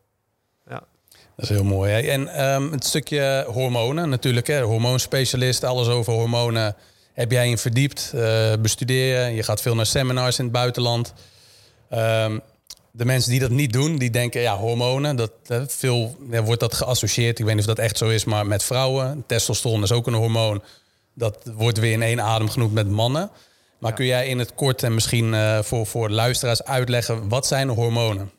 Ja. 0.69 0.83
Dat 1.09 1.45
is 1.45 1.49
heel 1.49 1.65
mooi. 1.65 1.93
Hè? 1.93 2.01
En 2.01 2.45
um, 2.45 2.73
het 2.73 2.85
stukje 2.85 3.47
hormonen 3.49 4.09
natuurlijk. 4.09 4.47
Hè? 4.47 4.61
Hormoonspecialist, 4.61 5.65
alles 5.65 5.89
over 5.89 6.13
hormonen. 6.13 6.77
Heb 7.13 7.31
jij 7.31 7.49
in 7.49 7.59
verdiept, 7.59 8.13
uh, 8.15 8.53
bestudeer 8.61 9.29
je. 9.29 9.35
Je 9.35 9.43
gaat 9.43 9.63
veel 9.63 9.75
naar 9.75 9.87
seminars 9.87 10.39
in 10.39 10.45
het 10.45 10.53
buitenland. 10.53 11.13
Um, 11.91 12.41
de 12.97 13.05
mensen 13.05 13.31
die 13.31 13.41
dat 13.41 13.51
niet 13.51 13.73
doen, 13.73 13.97
die 13.97 14.11
denken, 14.11 14.41
ja, 14.41 14.57
hormonen, 14.57 15.17
dat 15.17 15.33
eh, 15.47 15.63
veel 15.67 16.17
ja, 16.31 16.43
wordt 16.43 16.61
dat 16.61 16.75
geassocieerd. 16.75 17.39
Ik 17.39 17.45
weet 17.45 17.55
niet 17.55 17.69
of 17.69 17.75
dat 17.75 17.85
echt 17.85 17.99
zo 17.99 18.09
is, 18.09 18.25
maar 18.25 18.47
met 18.47 18.65
vrouwen. 18.65 19.25
Testosteron 19.27 19.83
is 19.83 19.93
ook 19.93 20.07
een 20.07 20.15
hormoon. 20.15 20.63
Dat 21.15 21.39
wordt 21.55 21.79
weer 21.79 21.93
in 21.93 22.03
één 22.03 22.21
adem 22.21 22.49
genoemd 22.49 22.73
met 22.73 22.89
mannen. 22.89 23.31
Maar 23.79 23.93
kun 23.93 24.07
jij 24.07 24.27
in 24.27 24.39
het 24.39 24.55
kort 24.55 24.83
en 24.83 24.95
misschien 24.95 25.33
uh, 25.33 25.59
voor, 25.63 25.87
voor 25.87 26.11
luisteraars 26.11 26.65
uitleggen, 26.65 27.29
wat 27.29 27.47
zijn 27.47 27.69
hormonen? 27.69 28.31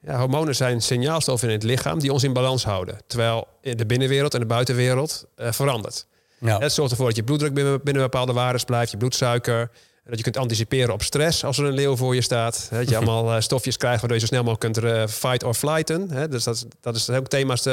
Ja, 0.00 0.18
hormonen 0.18 0.56
zijn 0.56 0.80
signaalstoffen 0.82 1.48
in 1.48 1.54
het 1.54 1.62
lichaam 1.62 1.98
die 1.98 2.12
ons 2.12 2.24
in 2.24 2.32
balans 2.32 2.64
houden. 2.64 2.98
Terwijl 3.06 3.46
de 3.60 3.86
binnenwereld 3.86 4.34
en 4.34 4.40
de 4.40 4.46
buitenwereld 4.46 5.26
uh, 5.36 5.52
verandert. 5.52 6.06
Ja. 6.38 6.58
Het 6.58 6.72
zorgt 6.72 6.90
ervoor 6.90 7.06
dat 7.06 7.16
je 7.16 7.22
bloeddruk 7.22 7.54
binnen, 7.54 7.80
binnen 7.84 8.02
bepaalde 8.02 8.32
waarden 8.32 8.64
blijft, 8.64 8.90
je 8.90 8.96
bloedsuiker. 8.96 9.70
Dat 10.10 10.18
je 10.18 10.24
kunt 10.24 10.36
anticiperen 10.36 10.92
op 10.92 11.02
stress 11.02 11.44
als 11.44 11.58
er 11.58 11.64
een 11.64 11.72
leeuw 11.72 11.96
voor 11.96 12.14
je 12.14 12.22
staat. 12.22 12.68
Dat 12.70 12.88
je 12.88 12.96
allemaal 13.00 13.34
eh, 13.34 13.40
stofjes 13.40 13.76
krijgt 13.76 14.00
waardoor 14.00 14.18
je 14.18 14.26
zo 14.26 14.34
snel 14.34 14.44
mogelijk 14.44 14.72
kunt 14.72 14.84
uh, 14.86 15.06
fight 15.06 15.44
or 15.44 15.54
flighten. 15.54 16.30
Dus 16.30 16.44
dat, 16.44 16.66
dat 16.80 16.96
is 16.96 17.10
ook 17.10 17.28
thema's 17.28 17.64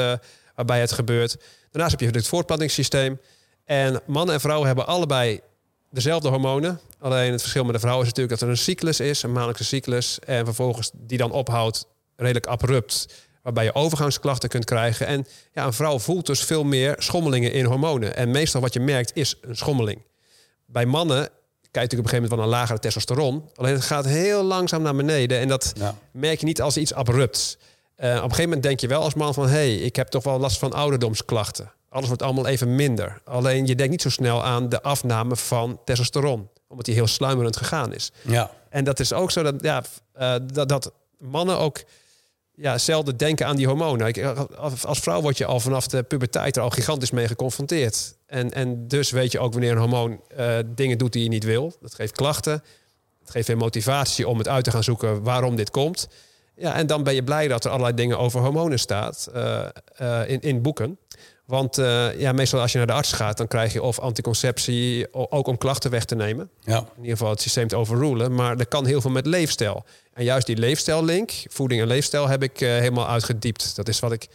waarbij 0.54 0.80
het 0.80 0.92
gebeurt. 0.92 1.36
Daarnaast 1.70 2.00
heb 2.00 2.10
je 2.10 2.18
het 2.18 2.28
voortplantingssysteem. 2.28 3.20
En 3.64 4.00
mannen 4.06 4.34
en 4.34 4.40
vrouwen 4.40 4.66
hebben 4.66 4.86
allebei 4.86 5.40
dezelfde 5.90 6.28
hormonen. 6.28 6.80
Alleen 6.98 7.32
het 7.32 7.40
verschil 7.40 7.64
met 7.64 7.74
de 7.74 7.80
vrouw 7.80 8.00
is 8.00 8.06
natuurlijk 8.06 8.38
dat 8.38 8.40
er 8.40 8.48
een 8.48 8.56
cyclus 8.56 9.00
is, 9.00 9.22
een 9.22 9.32
maandelijkse 9.32 9.64
cyclus. 9.64 10.18
En 10.18 10.44
vervolgens 10.44 10.90
die 10.94 11.18
dan 11.18 11.30
ophoudt 11.30 11.86
redelijk 12.16 12.46
abrupt. 12.46 13.26
Waarbij 13.42 13.64
je 13.64 13.74
overgangsklachten 13.74 14.48
kunt 14.48 14.64
krijgen. 14.64 15.06
En 15.06 15.26
ja, 15.52 15.66
een 15.66 15.72
vrouw 15.72 15.98
voelt 15.98 16.26
dus 16.26 16.44
veel 16.44 16.64
meer 16.64 16.94
schommelingen 16.98 17.52
in 17.52 17.64
hormonen. 17.64 18.16
En 18.16 18.30
meestal 18.30 18.60
wat 18.60 18.72
je 18.72 18.80
merkt 18.80 19.10
is 19.14 19.34
een 19.40 19.56
schommeling. 19.56 20.02
Bij 20.66 20.86
mannen 20.86 21.28
je 21.72 21.80
op 21.80 21.90
een 21.90 21.96
gegeven 21.96 22.14
moment 22.14 22.30
van 22.30 22.40
een 22.40 22.48
lagere 22.48 22.78
testosteron. 22.78 23.50
Alleen 23.54 23.74
het 23.74 23.84
gaat 23.84 24.04
heel 24.04 24.42
langzaam 24.42 24.82
naar 24.82 24.94
beneden. 24.94 25.38
En 25.38 25.48
dat 25.48 25.72
merk 26.10 26.40
je 26.40 26.46
niet 26.46 26.62
als 26.62 26.76
iets 26.76 26.94
abrupts. 26.94 27.56
Uh, 27.98 28.08
op 28.08 28.14
een 28.14 28.20
gegeven 28.20 28.42
moment 28.42 28.62
denk 28.62 28.80
je 28.80 28.86
wel 28.86 29.02
als 29.02 29.14
man 29.14 29.34
van... 29.34 29.44
hé, 29.44 29.50
hey, 29.50 29.74
ik 29.74 29.96
heb 29.96 30.08
toch 30.08 30.24
wel 30.24 30.38
last 30.38 30.58
van 30.58 30.72
ouderdomsklachten. 30.72 31.72
Alles 31.88 32.06
wordt 32.06 32.22
allemaal 32.22 32.46
even 32.46 32.74
minder. 32.74 33.20
Alleen 33.24 33.66
je 33.66 33.74
denkt 33.74 33.90
niet 33.90 34.02
zo 34.02 34.10
snel 34.10 34.44
aan 34.44 34.68
de 34.68 34.82
afname 34.82 35.36
van 35.36 35.80
testosteron. 35.84 36.48
Omdat 36.68 36.84
die 36.84 36.94
heel 36.94 37.06
sluimerend 37.06 37.56
gegaan 37.56 37.94
is. 37.94 38.12
Ja. 38.22 38.50
En 38.68 38.84
dat 38.84 39.00
is 39.00 39.12
ook 39.12 39.30
zo 39.30 39.42
dat, 39.42 39.54
ja, 39.60 39.82
uh, 40.20 40.34
dat, 40.52 40.68
dat 40.68 40.92
mannen 41.18 41.58
ook 41.58 41.82
ja, 42.60 42.78
zelden 42.78 43.16
denken 43.16 43.46
aan 43.46 43.56
die 43.56 43.66
hormonen. 43.66 44.14
Als 44.82 44.98
vrouw 44.98 45.20
word 45.20 45.38
je 45.38 45.44
al 45.44 45.60
vanaf 45.60 45.86
de 45.86 46.02
puberteit 46.02 46.56
er 46.56 46.62
al 46.62 46.70
gigantisch 46.70 47.10
mee 47.10 47.26
geconfronteerd. 47.26 48.16
En, 48.26 48.52
en 48.52 48.88
dus 48.88 49.10
weet 49.10 49.32
je 49.32 49.38
ook 49.38 49.52
wanneer 49.52 49.72
een 49.72 49.78
hormoon 49.78 50.20
uh, 50.38 50.56
dingen 50.66 50.98
doet 50.98 51.12
die 51.12 51.22
je 51.22 51.28
niet 51.28 51.44
wil. 51.44 51.76
Dat 51.80 51.94
geeft 51.94 52.12
klachten. 52.12 52.62
Het 53.20 53.30
geeft 53.30 53.46
weer 53.46 53.56
motivatie 53.56 54.28
om 54.28 54.38
het 54.38 54.48
uit 54.48 54.64
te 54.64 54.70
gaan 54.70 54.84
zoeken 54.84 55.22
waarom 55.22 55.56
dit 55.56 55.70
komt. 55.70 56.08
Ja, 56.54 56.74
en 56.74 56.86
dan 56.86 57.02
ben 57.02 57.14
je 57.14 57.24
blij 57.24 57.48
dat 57.48 57.64
er 57.64 57.70
allerlei 57.70 57.94
dingen 57.94 58.18
over 58.18 58.40
hormonen 58.40 58.78
staat 58.78 59.28
uh, 59.34 59.64
uh, 60.02 60.28
in, 60.28 60.40
in 60.40 60.62
boeken. 60.62 60.98
Want 61.48 61.78
uh, 61.78 62.20
ja, 62.20 62.32
meestal 62.32 62.60
als 62.60 62.72
je 62.72 62.78
naar 62.78 62.86
de 62.86 62.92
arts 62.92 63.12
gaat, 63.12 63.36
dan 63.36 63.46
krijg 63.46 63.72
je 63.72 63.82
of 63.82 63.98
anticonceptie, 63.98 65.14
ook 65.14 65.46
om 65.46 65.58
klachten 65.58 65.90
weg 65.90 66.04
te 66.04 66.14
nemen. 66.14 66.50
Ja. 66.60 66.78
In 66.78 66.86
ieder 66.96 67.16
geval 67.16 67.30
het 67.30 67.40
systeem 67.40 67.68
te 67.68 67.76
overrulen. 67.76 68.34
Maar 68.34 68.56
er 68.56 68.66
kan 68.66 68.86
heel 68.86 69.00
veel 69.00 69.10
met 69.10 69.26
leefstijl. 69.26 69.84
En 70.12 70.24
juist 70.24 70.46
die 70.46 70.56
leefstijllink, 70.56 71.32
voeding 71.46 71.80
en 71.80 71.86
leefstijl, 71.86 72.28
heb 72.28 72.42
ik 72.42 72.60
uh, 72.60 72.68
helemaal 72.68 73.08
uitgediept. 73.08 73.76
Dat 73.76 73.88
is 73.88 74.00
wat 74.00 74.12
ik 74.12 74.28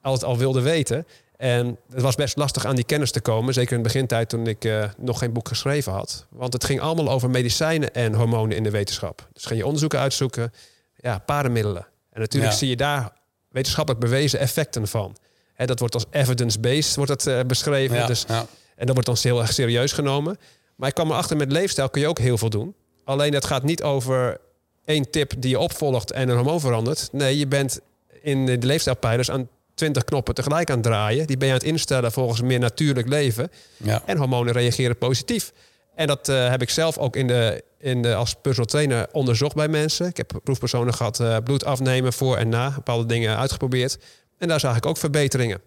altijd 0.00 0.24
al 0.24 0.38
wilde 0.38 0.60
weten. 0.60 1.06
En 1.36 1.78
het 1.90 2.02
was 2.02 2.14
best 2.14 2.36
lastig 2.36 2.66
aan 2.66 2.74
die 2.74 2.84
kennis 2.84 3.10
te 3.10 3.20
komen. 3.20 3.54
Zeker 3.54 3.76
in 3.76 3.82
de 3.82 3.88
begintijd 3.88 4.28
toen 4.28 4.46
ik 4.46 4.64
uh, 4.64 4.84
nog 4.96 5.18
geen 5.18 5.32
boek 5.32 5.48
geschreven 5.48 5.92
had. 5.92 6.26
Want 6.30 6.52
het 6.52 6.64
ging 6.64 6.80
allemaal 6.80 7.10
over 7.10 7.30
medicijnen 7.30 7.94
en 7.94 8.14
hormonen 8.14 8.56
in 8.56 8.62
de 8.62 8.70
wetenschap. 8.70 9.28
Dus 9.32 9.44
ging 9.44 9.58
je 9.58 9.64
onderzoeken 9.64 9.98
uitzoeken. 9.98 10.52
Ja, 10.96 11.18
parenmiddelen. 11.18 11.86
En 12.10 12.20
natuurlijk 12.20 12.52
ja. 12.52 12.58
zie 12.58 12.68
je 12.68 12.76
daar 12.76 13.12
wetenschappelijk 13.48 14.04
bewezen 14.04 14.38
effecten 14.38 14.88
van. 14.88 15.16
Hè, 15.54 15.66
dat 15.66 15.78
wordt 15.78 15.94
als 15.94 16.04
evidence-based 16.10 16.96
wordt 16.96 17.10
dat, 17.10 17.26
uh, 17.26 17.40
beschreven. 17.46 17.96
Ja, 17.96 18.06
dus, 18.06 18.24
ja. 18.28 18.46
En 18.76 18.86
dat 18.86 18.94
wordt 18.94 19.06
dan 19.06 19.32
heel 19.32 19.40
erg 19.40 19.52
serieus 19.52 19.92
genomen. 19.92 20.38
Maar 20.76 20.88
ik 20.88 20.94
kwam 20.94 21.10
erachter, 21.10 21.36
met 21.36 21.52
leefstijl 21.52 21.90
kun 21.90 22.00
je 22.00 22.06
ook 22.06 22.18
heel 22.18 22.38
veel 22.38 22.50
doen. 22.50 22.74
Alleen 23.04 23.34
het 23.34 23.44
gaat 23.44 23.62
niet 23.62 23.82
over 23.82 24.40
één 24.84 25.10
tip 25.10 25.32
die 25.38 25.50
je 25.50 25.58
opvolgt 25.58 26.12
en 26.12 26.28
een 26.28 26.36
hormoon 26.36 26.60
verandert. 26.60 27.08
Nee, 27.12 27.38
je 27.38 27.46
bent 27.46 27.80
in 28.22 28.46
de 28.46 28.58
leefstijlpijlers 28.66 29.30
aan 29.30 29.48
20 29.74 30.04
knoppen 30.04 30.34
tegelijk 30.34 30.70
aan 30.70 30.76
het 30.76 30.84
draaien. 30.84 31.26
Die 31.26 31.36
ben 31.36 31.48
je 31.48 31.54
aan 31.54 31.60
het 31.60 31.68
instellen 31.68 32.12
volgens 32.12 32.40
een 32.40 32.46
meer 32.46 32.58
natuurlijk 32.58 33.08
leven. 33.08 33.50
Ja. 33.76 34.02
En 34.06 34.16
hormonen 34.16 34.52
reageren 34.52 34.98
positief. 34.98 35.52
En 35.94 36.06
dat 36.06 36.28
uh, 36.28 36.48
heb 36.48 36.62
ik 36.62 36.70
zelf 36.70 36.98
ook 36.98 37.16
in 37.16 37.26
de, 37.26 37.64
in 37.78 38.02
de, 38.02 38.14
als 38.14 38.34
personal 38.42 38.70
trainer 38.70 39.08
onderzocht 39.12 39.54
bij 39.54 39.68
mensen. 39.68 40.06
Ik 40.06 40.16
heb 40.16 40.40
proefpersonen 40.44 40.94
gehad, 40.94 41.20
uh, 41.20 41.36
bloed 41.44 41.64
afnemen 41.64 42.12
voor 42.12 42.36
en 42.36 42.48
na. 42.48 42.70
Bepaalde 42.74 43.06
dingen 43.06 43.36
uitgeprobeerd. 43.36 43.98
En 44.42 44.48
daar 44.48 44.60
zag 44.60 44.76
ik 44.76 44.86
ook 44.86 44.96
verbeteringen 44.96 45.60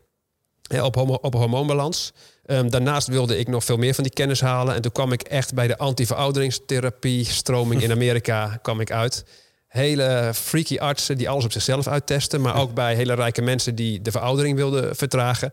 op, 0.81 0.95
homo, 0.95 1.13
op 1.13 1.33
hormoonbalans. 1.33 2.13
Um, 2.45 2.69
daarnaast 2.69 3.07
wilde 3.07 3.37
ik 3.37 3.47
nog 3.47 3.63
veel 3.63 3.77
meer 3.77 3.93
van 3.93 4.03
die 4.03 4.13
kennis 4.13 4.41
halen. 4.41 4.75
En 4.75 4.81
toen 4.81 4.91
kwam 4.91 5.11
ik 5.11 5.21
echt 5.21 5.53
bij 5.53 5.67
de 5.67 5.77
anti-verouderingstherapie 5.77 7.25
stroming 7.25 7.81
in 7.81 7.91
Amerika 7.97 8.59
kwam 8.61 8.79
ik 8.79 8.91
uit. 8.91 9.25
Hele 9.67 10.31
freaky 10.33 10.77
artsen 10.77 11.17
die 11.17 11.29
alles 11.29 11.45
op 11.45 11.51
zichzelf 11.51 11.87
uittesten. 11.87 12.41
Maar 12.41 12.61
ook 12.61 12.73
bij 12.73 12.95
hele 12.95 13.13
rijke 13.13 13.41
mensen 13.41 13.75
die 13.75 14.01
de 14.01 14.11
veroudering 14.11 14.55
wilden 14.55 14.95
vertragen. 14.95 15.51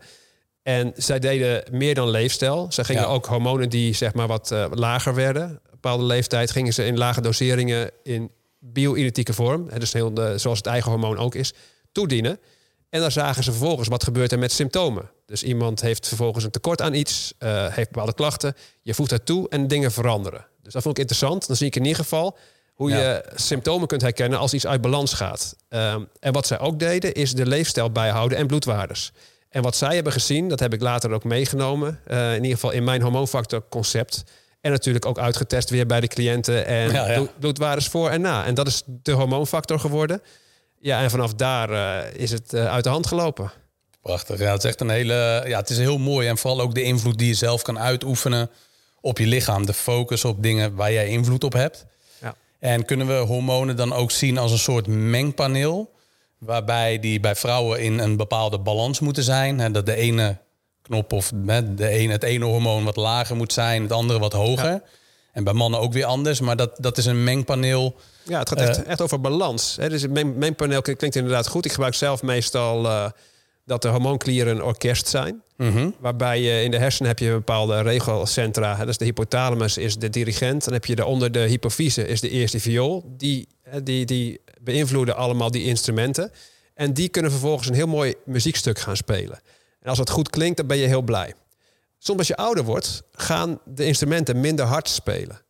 En 0.63 0.91
zij 0.95 1.19
deden 1.19 1.63
meer 1.71 1.95
dan 1.95 2.09
leefstijl. 2.09 2.67
Ze 2.69 2.83
gingen 2.83 3.01
ja. 3.01 3.07
ook 3.07 3.25
hormonen 3.25 3.69
die 3.69 3.93
zeg 3.93 4.13
maar 4.13 4.27
wat 4.27 4.51
uh, 4.51 4.65
lager 4.71 5.15
werden. 5.15 5.59
Op 5.65 5.71
bepaalde 5.71 6.03
leeftijd 6.03 6.51
gingen 6.51 6.73
ze 6.73 6.85
in 6.85 6.97
lage 6.97 7.21
doseringen 7.21 7.91
in 8.03 8.31
bio-identieke 8.59 9.33
vorm. 9.33 9.67
Hè, 9.69 9.79
dus 9.79 9.93
heel 9.93 10.13
de, 10.13 10.37
zoals 10.37 10.57
het 10.57 10.67
eigen 10.67 10.91
hormoon 10.91 11.17
ook 11.17 11.35
is, 11.35 11.53
toedienen. 11.91 12.39
En 12.93 12.99
dan 12.99 13.11
zagen 13.11 13.43
ze 13.43 13.51
vervolgens 13.51 13.87
wat 13.87 14.03
gebeurt 14.03 14.31
er 14.31 14.39
met 14.39 14.51
symptomen. 14.51 15.09
Dus 15.25 15.43
iemand 15.43 15.81
heeft 15.81 16.07
vervolgens 16.07 16.43
een 16.43 16.51
tekort 16.51 16.81
aan 16.81 16.93
iets, 16.93 17.33
uh, 17.39 17.67
heeft 17.67 17.91
bepaalde 17.91 18.13
klachten. 18.13 18.55
Je 18.81 18.93
voegt 18.93 19.11
het 19.11 19.25
toe 19.25 19.49
en 19.49 19.67
dingen 19.67 19.91
veranderen. 19.91 20.45
Dus 20.61 20.73
dat 20.73 20.81
vond 20.81 20.97
ik 20.97 21.01
interessant. 21.01 21.47
Dan 21.47 21.55
zie 21.55 21.67
ik 21.67 21.75
in 21.75 21.81
ieder 21.81 22.03
geval 22.03 22.37
hoe 22.73 22.89
ja. 22.89 22.97
je 22.97 23.25
symptomen 23.35 23.87
kunt 23.87 24.01
herkennen 24.01 24.39
als 24.39 24.53
iets 24.53 24.67
uit 24.67 24.81
balans 24.81 25.13
gaat. 25.13 25.55
Um, 25.69 26.07
en 26.19 26.33
wat 26.33 26.47
zij 26.47 26.59
ook 26.59 26.79
deden, 26.79 27.13
is 27.13 27.33
de 27.33 27.45
leefstijl 27.45 27.91
bijhouden 27.91 28.37
en 28.37 28.47
bloedwaardes. 28.47 29.11
En 29.49 29.61
wat 29.61 29.75
zij 29.75 29.95
hebben 29.95 30.13
gezien, 30.13 30.49
dat 30.49 30.59
heb 30.59 30.73
ik 30.73 30.81
later 30.81 31.11
ook 31.11 31.23
meegenomen. 31.23 31.99
Uh, 32.07 32.29
in 32.29 32.41
ieder 32.41 32.51
geval 32.51 32.71
in 32.71 32.83
mijn 32.83 33.01
hormoonfactor 33.01 33.63
concept. 33.69 34.23
En 34.61 34.71
natuurlijk 34.71 35.05
ook 35.05 35.19
uitgetest 35.19 35.69
weer 35.69 35.85
bij 35.85 35.99
de 35.99 36.07
cliënten. 36.07 36.65
En 36.65 36.91
ja, 36.91 37.11
ja. 37.11 37.27
bloedwaardes 37.39 37.87
voor 37.87 38.09
en 38.09 38.21
na. 38.21 38.45
En 38.45 38.53
dat 38.53 38.67
is 38.67 38.83
de 38.85 39.11
hormoonfactor 39.11 39.79
geworden. 39.79 40.21
Ja, 40.83 41.01
en 41.01 41.09
vanaf 41.09 41.33
daar 41.33 41.71
uh, 41.71 42.13
is 42.13 42.31
het 42.31 42.53
uh, 42.53 42.65
uit 42.65 42.83
de 42.83 42.89
hand 42.89 43.07
gelopen. 43.07 43.51
Prachtig. 44.01 44.39
Ja, 44.39 44.51
het 44.51 44.63
is 44.63 44.69
echt 44.69 44.81
een 44.81 44.89
hele. 44.89 45.43
Ja, 45.47 45.59
het 45.59 45.69
is 45.69 45.77
heel 45.77 45.97
mooi. 45.97 46.27
En 46.27 46.37
vooral 46.37 46.61
ook 46.61 46.75
de 46.75 46.83
invloed 46.83 47.17
die 47.17 47.27
je 47.27 47.33
zelf 47.33 47.61
kan 47.61 47.79
uitoefenen 47.79 48.49
op 49.01 49.17
je 49.17 49.27
lichaam. 49.27 49.65
De 49.65 49.73
focus 49.73 50.25
op 50.25 50.43
dingen 50.43 50.75
waar 50.75 50.91
jij 50.91 51.07
invloed 51.07 51.43
op 51.43 51.53
hebt. 51.53 51.85
Ja. 52.21 52.35
En 52.59 52.85
kunnen 52.85 53.07
we 53.07 53.13
hormonen 53.13 53.75
dan 53.75 53.93
ook 53.93 54.11
zien 54.11 54.37
als 54.37 54.51
een 54.51 54.57
soort 54.57 54.87
mengpaneel? 54.87 55.91
Waarbij 56.37 56.99
die 56.99 57.19
bij 57.19 57.35
vrouwen 57.35 57.79
in 57.79 57.99
een 57.99 58.17
bepaalde 58.17 58.59
balans 58.59 58.99
moeten 58.99 59.23
zijn. 59.23 59.59
Hè, 59.59 59.71
dat 59.71 59.85
de 59.85 59.95
ene 59.95 60.37
knop 60.81 61.13
of 61.13 61.31
de 61.75 61.87
ene, 61.87 62.11
het 62.11 62.23
ene 62.23 62.45
hormoon 62.45 62.83
wat 62.83 62.95
lager 62.95 63.35
moet 63.35 63.53
zijn, 63.53 63.81
het 63.81 63.91
andere 63.91 64.19
wat 64.19 64.33
hoger. 64.33 64.69
Ja. 64.69 64.81
En 65.31 65.43
bij 65.43 65.53
mannen 65.53 65.79
ook 65.79 65.93
weer 65.93 66.05
anders. 66.05 66.39
Maar 66.39 66.55
dat, 66.55 66.77
dat 66.77 66.97
is 66.97 67.05
een 67.05 67.23
mengpaneel. 67.23 67.95
Ja, 68.23 68.39
het 68.39 68.49
gaat 68.49 68.59
echt, 68.59 68.79
uh, 68.79 68.87
echt 68.87 69.01
over 69.01 69.21
balans. 69.21 69.75
Hè. 69.75 69.89
Dus 69.89 70.01
het 70.01 70.11
meng, 70.11 70.35
mengpaneel 70.35 70.81
klinkt 70.81 71.15
inderdaad 71.15 71.47
goed. 71.47 71.65
Ik 71.65 71.71
gebruik 71.71 71.93
zelf 71.93 72.21
meestal 72.21 72.85
uh, 72.85 73.09
dat 73.65 73.81
de 73.81 73.87
hormoonklieren 73.87 74.55
een 74.55 74.63
orkest 74.63 75.07
zijn. 75.07 75.41
Mm 75.57 75.71
-hmm. 75.71 75.95
Waarbij 75.99 76.41
je 76.41 76.63
in 76.63 76.71
de 76.71 76.77
hersenen 76.77 77.09
heb 77.09 77.19
je 77.19 77.29
bepaalde 77.29 77.81
regelcentra. 77.81 78.75
Dat 78.77 78.87
is 78.87 78.97
de 78.97 79.05
hypothalamus 79.05 79.77
is 79.77 79.95
de 79.95 80.09
dirigent. 80.09 80.63
Dan 80.63 80.73
heb 80.73 80.85
je 80.85 80.95
daaronder 80.95 81.31
de 81.31 81.39
hypofyse 81.39 82.07
is 82.07 82.21
de 82.21 82.29
eerste 82.29 82.59
viool. 82.59 83.03
Die, 83.17 83.47
die, 83.83 84.05
die 84.05 84.41
beïnvloeden 84.61 85.15
allemaal 85.15 85.51
die 85.51 85.63
instrumenten. 85.63 86.31
En 86.73 86.93
die 86.93 87.09
kunnen 87.09 87.31
vervolgens 87.31 87.67
een 87.67 87.75
heel 87.75 87.87
mooi 87.87 88.13
muziekstuk 88.25 88.79
gaan 88.79 88.97
spelen. 88.97 89.41
En 89.79 89.89
als 89.89 89.97
het 89.97 90.09
goed 90.09 90.29
klinkt, 90.29 90.57
dan 90.57 90.67
ben 90.67 90.77
je 90.77 90.87
heel 90.87 91.01
blij. 91.01 91.33
Soms 91.97 92.17
als 92.17 92.27
je 92.27 92.35
ouder 92.35 92.63
wordt, 92.63 93.03
gaan 93.11 93.59
de 93.65 93.85
instrumenten 93.85 94.39
minder 94.39 94.65
hard 94.65 94.89
spelen. 94.89 95.41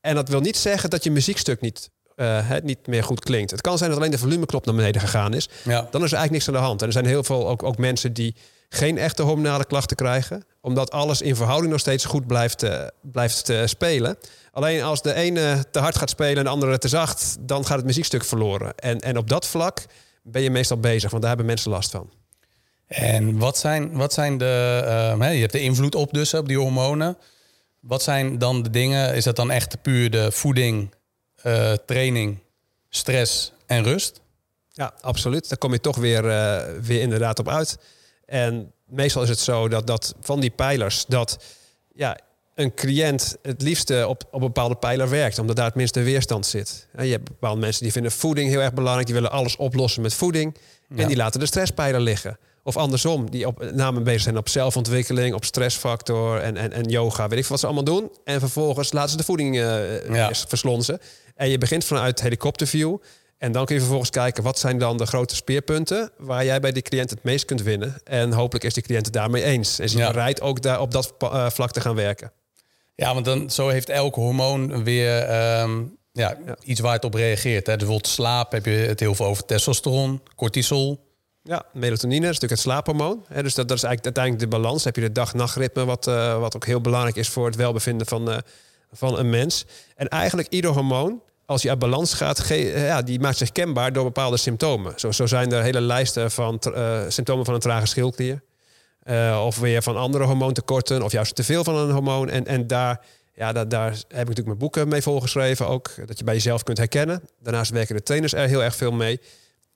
En 0.00 0.14
dat 0.14 0.28
wil 0.28 0.40
niet 0.40 0.56
zeggen 0.56 0.90
dat 0.90 1.04
je 1.04 1.10
muziekstuk 1.10 1.60
niet, 1.60 1.90
uh, 2.16 2.48
het 2.48 2.64
niet 2.64 2.86
meer 2.86 3.04
goed 3.04 3.20
klinkt. 3.20 3.50
Het 3.50 3.60
kan 3.60 3.78
zijn 3.78 3.90
dat 3.90 3.98
alleen 3.98 4.10
de 4.10 4.18
volumeknop 4.18 4.66
naar 4.66 4.74
beneden 4.74 5.00
gegaan 5.00 5.34
is. 5.34 5.48
Ja. 5.64 5.88
Dan 5.90 6.04
is 6.04 6.12
er 6.12 6.18
eigenlijk 6.18 6.30
niks 6.30 6.48
aan 6.48 6.54
de 6.54 6.60
hand. 6.60 6.80
En 6.80 6.86
er 6.86 6.92
zijn 6.92 7.06
heel 7.06 7.24
veel 7.24 7.48
ook, 7.48 7.62
ook 7.62 7.78
mensen 7.78 8.12
die 8.12 8.34
geen 8.68 8.98
echte 8.98 9.22
hormonale 9.22 9.64
klachten 9.64 9.96
krijgen. 9.96 10.44
Omdat 10.60 10.90
alles 10.90 11.22
in 11.22 11.36
verhouding 11.36 11.70
nog 11.70 11.80
steeds 11.80 12.04
goed 12.04 12.26
blijft, 12.26 12.64
uh, 12.64 12.86
blijft 13.02 13.50
uh, 13.50 13.60
spelen. 13.64 14.18
Alleen 14.52 14.82
als 14.82 15.02
de 15.02 15.14
ene 15.14 15.64
te 15.70 15.78
hard 15.78 15.96
gaat 15.96 16.10
spelen 16.10 16.36
en 16.36 16.44
de 16.44 16.50
andere 16.50 16.78
te 16.78 16.88
zacht... 16.88 17.36
dan 17.40 17.66
gaat 17.66 17.76
het 17.76 17.86
muziekstuk 17.86 18.24
verloren. 18.24 18.74
En, 18.74 19.00
en 19.00 19.18
op 19.18 19.28
dat 19.28 19.46
vlak 19.46 19.84
ben 20.22 20.42
je 20.42 20.50
meestal 20.50 20.78
bezig. 20.78 21.10
Want 21.10 21.22
daar 21.22 21.30
hebben 21.30 21.46
mensen 21.46 21.70
last 21.70 21.90
van. 21.90 22.10
En 22.86 23.38
wat 23.38 23.58
zijn, 23.58 23.92
wat 23.92 24.12
zijn 24.12 24.38
de... 24.38 24.82
Uh, 25.18 25.32
je 25.34 25.40
hebt 25.40 25.52
de 25.52 25.60
invloed 25.60 25.94
op 25.94 26.12
dus, 26.12 26.34
op 26.34 26.48
die 26.48 26.58
hormonen. 26.58 27.18
Wat 27.80 28.02
zijn 28.02 28.38
dan 28.38 28.62
de 28.62 28.70
dingen? 28.70 29.14
Is 29.14 29.24
dat 29.24 29.36
dan 29.36 29.50
echt 29.50 29.82
puur 29.82 30.10
de 30.10 30.32
voeding, 30.32 30.94
uh, 31.46 31.72
training, 31.72 32.38
stress 32.88 33.52
en 33.66 33.82
rust. 33.82 34.20
Ja, 34.72 34.94
absoluut. 35.00 35.48
Daar 35.48 35.58
kom 35.58 35.72
je 35.72 35.80
toch 35.80 35.96
weer, 35.96 36.24
uh, 36.24 36.62
weer 36.82 37.00
inderdaad 37.00 37.38
op 37.38 37.48
uit. 37.48 37.78
En 38.26 38.72
meestal 38.86 39.22
is 39.22 39.28
het 39.28 39.38
zo 39.38 39.68
dat, 39.68 39.86
dat 39.86 40.14
van 40.20 40.40
die 40.40 40.50
pijlers, 40.50 41.04
dat 41.08 41.44
ja, 41.94 42.18
een 42.54 42.74
cliënt 42.74 43.36
het 43.42 43.62
liefste 43.62 44.06
op, 44.08 44.22
op 44.30 44.40
een 44.40 44.46
bepaalde 44.46 44.74
pijler 44.74 45.08
werkt, 45.08 45.38
omdat 45.38 45.56
daar 45.56 45.64
het 45.64 45.74
minste 45.74 46.02
weerstand 46.02 46.46
zit. 46.46 46.86
je 46.98 47.02
hebt 47.02 47.28
bepaalde 47.28 47.60
mensen 47.60 47.82
die 47.82 47.92
vinden 47.92 48.12
voeding 48.12 48.48
heel 48.48 48.60
erg 48.60 48.72
belangrijk, 48.72 49.06
die 49.06 49.14
willen 49.14 49.30
alles 49.30 49.56
oplossen 49.56 50.02
met 50.02 50.14
voeding. 50.14 50.56
En 50.96 51.06
die 51.08 51.16
laten 51.16 51.40
de 51.40 51.46
stresspijler 51.46 52.00
liggen. 52.00 52.38
Of 52.66 52.76
andersom, 52.76 53.30
die 53.30 53.46
op 53.46 53.70
name 53.72 54.00
bezig 54.00 54.22
zijn 54.22 54.36
op 54.36 54.48
zelfontwikkeling, 54.48 55.34
op 55.34 55.44
stressfactor 55.44 56.40
en, 56.40 56.56
en, 56.56 56.72
en 56.72 56.84
yoga, 56.88 57.28
weet 57.28 57.38
ik 57.38 57.46
wat 57.46 57.60
ze 57.60 57.66
allemaal 57.66 57.84
doen. 57.84 58.10
En 58.24 58.40
vervolgens 58.40 58.92
laten 58.92 59.10
ze 59.10 59.16
de 59.16 59.24
voeding 59.24 59.56
uh, 59.56 60.08
ja. 60.08 60.34
verslonzen. 60.34 61.00
En 61.34 61.48
je 61.48 61.58
begint 61.58 61.84
vanuit 61.84 62.20
helikopterview. 62.20 62.96
En 63.38 63.52
dan 63.52 63.64
kun 63.64 63.74
je 63.74 63.80
vervolgens 63.80 64.10
kijken 64.10 64.42
wat 64.42 64.58
zijn 64.58 64.78
dan 64.78 64.96
de 64.96 65.06
grote 65.06 65.34
speerpunten 65.34 66.10
waar 66.16 66.44
jij 66.44 66.60
bij 66.60 66.72
die 66.72 66.82
cliënt 66.82 67.10
het 67.10 67.22
meest 67.22 67.44
kunt 67.44 67.62
winnen. 67.62 68.00
En 68.04 68.32
hopelijk 68.32 68.64
is 68.64 68.74
die 68.74 68.82
cliënt 68.82 69.04
het 69.04 69.14
daarmee 69.14 69.42
eens. 69.42 69.78
En 69.78 69.84
is 69.84 69.94
hij 69.94 70.12
bereid 70.12 70.40
ook 70.40 70.62
daar 70.62 70.80
op 70.80 70.90
dat 70.90 71.14
uh, 71.22 71.50
vlak 71.50 71.72
te 71.72 71.80
gaan 71.80 71.94
werken. 71.94 72.32
Ja, 72.94 73.14
want 73.14 73.24
dan 73.24 73.50
zo 73.50 73.68
heeft 73.68 73.88
elk 73.88 74.14
hormoon 74.14 74.84
weer 74.84 75.18
ehm, 75.18 75.82
ja, 76.12 76.36
iets 76.62 76.80
waar 76.80 76.92
het 76.92 77.04
op 77.04 77.14
reageert. 77.14 77.66
Hè. 77.66 77.72
Dus 77.72 77.82
bijvoorbeeld 77.82 78.12
slaap 78.12 78.52
heb 78.52 78.64
je 78.64 78.70
het 78.70 79.00
heel 79.00 79.14
veel 79.14 79.26
over 79.26 79.44
testosteron, 79.44 80.22
cortisol. 80.36 81.05
Ja, 81.46 81.64
melatonine 81.72 82.20
is 82.20 82.26
natuurlijk 82.26 82.50
het 82.50 82.60
slaaphormoon. 82.60 83.24
Dus 83.28 83.54
dat, 83.54 83.68
dat 83.68 83.76
is 83.76 83.82
eigenlijk 83.82 84.04
uiteindelijk 84.04 84.50
de 84.50 84.56
balans. 84.56 84.82
Dan 84.82 84.92
heb 84.92 85.02
je 85.02 85.08
de 85.08 85.20
dag-nachtritme, 85.20 85.84
wat, 85.84 86.06
uh, 86.06 86.38
wat 86.38 86.56
ook 86.56 86.66
heel 86.66 86.80
belangrijk 86.80 87.16
is 87.16 87.28
voor 87.28 87.46
het 87.46 87.56
welbevinden 87.56 88.06
van, 88.06 88.30
uh, 88.30 88.36
van 88.92 89.18
een 89.18 89.30
mens. 89.30 89.64
En 89.96 90.08
eigenlijk 90.08 90.48
ieder 90.48 90.70
hormoon, 90.70 91.20
als 91.46 91.62
je 91.62 91.68
uit 91.68 91.78
balans 91.78 92.14
gaat, 92.14 92.48
ja, 92.48 93.02
die 93.02 93.20
maakt 93.20 93.36
zich 93.36 93.52
kenbaar 93.52 93.92
door 93.92 94.04
bepaalde 94.04 94.36
symptomen. 94.36 94.92
Zo, 94.96 95.12
zo 95.12 95.26
zijn 95.26 95.52
er 95.52 95.62
hele 95.62 95.80
lijsten 95.80 96.30
van 96.30 96.58
symptomen 97.08 97.44
van 97.44 97.54
een 97.54 97.60
trage 97.60 97.86
schildklier. 97.86 98.42
of 99.44 99.58
weer 99.58 99.82
van 99.82 99.96
andere 99.96 100.24
hormoontekorten, 100.24 101.02
of 101.02 101.12
juist 101.12 101.34
te 101.34 101.44
veel 101.44 101.64
van 101.64 101.76
een 101.76 101.90
hormoon. 101.90 102.28
En, 102.28 102.46
en 102.46 102.66
daar, 102.66 103.00
ja, 103.34 103.52
daar, 103.52 103.68
daar 103.68 103.90
heb 103.90 104.00
ik 104.08 104.16
natuurlijk 104.16 104.46
mijn 104.46 104.58
boeken 104.58 104.88
mee 104.88 105.02
volgeschreven 105.02 105.66
ook. 105.68 105.90
Dat 106.06 106.18
je 106.18 106.24
bij 106.24 106.34
jezelf 106.34 106.62
kunt 106.62 106.78
herkennen. 106.78 107.22
Daarnaast 107.42 107.70
werken 107.70 107.96
de 107.96 108.02
trainers 108.02 108.34
er 108.34 108.48
heel 108.48 108.62
erg 108.62 108.76
veel 108.76 108.92
mee. 108.92 109.20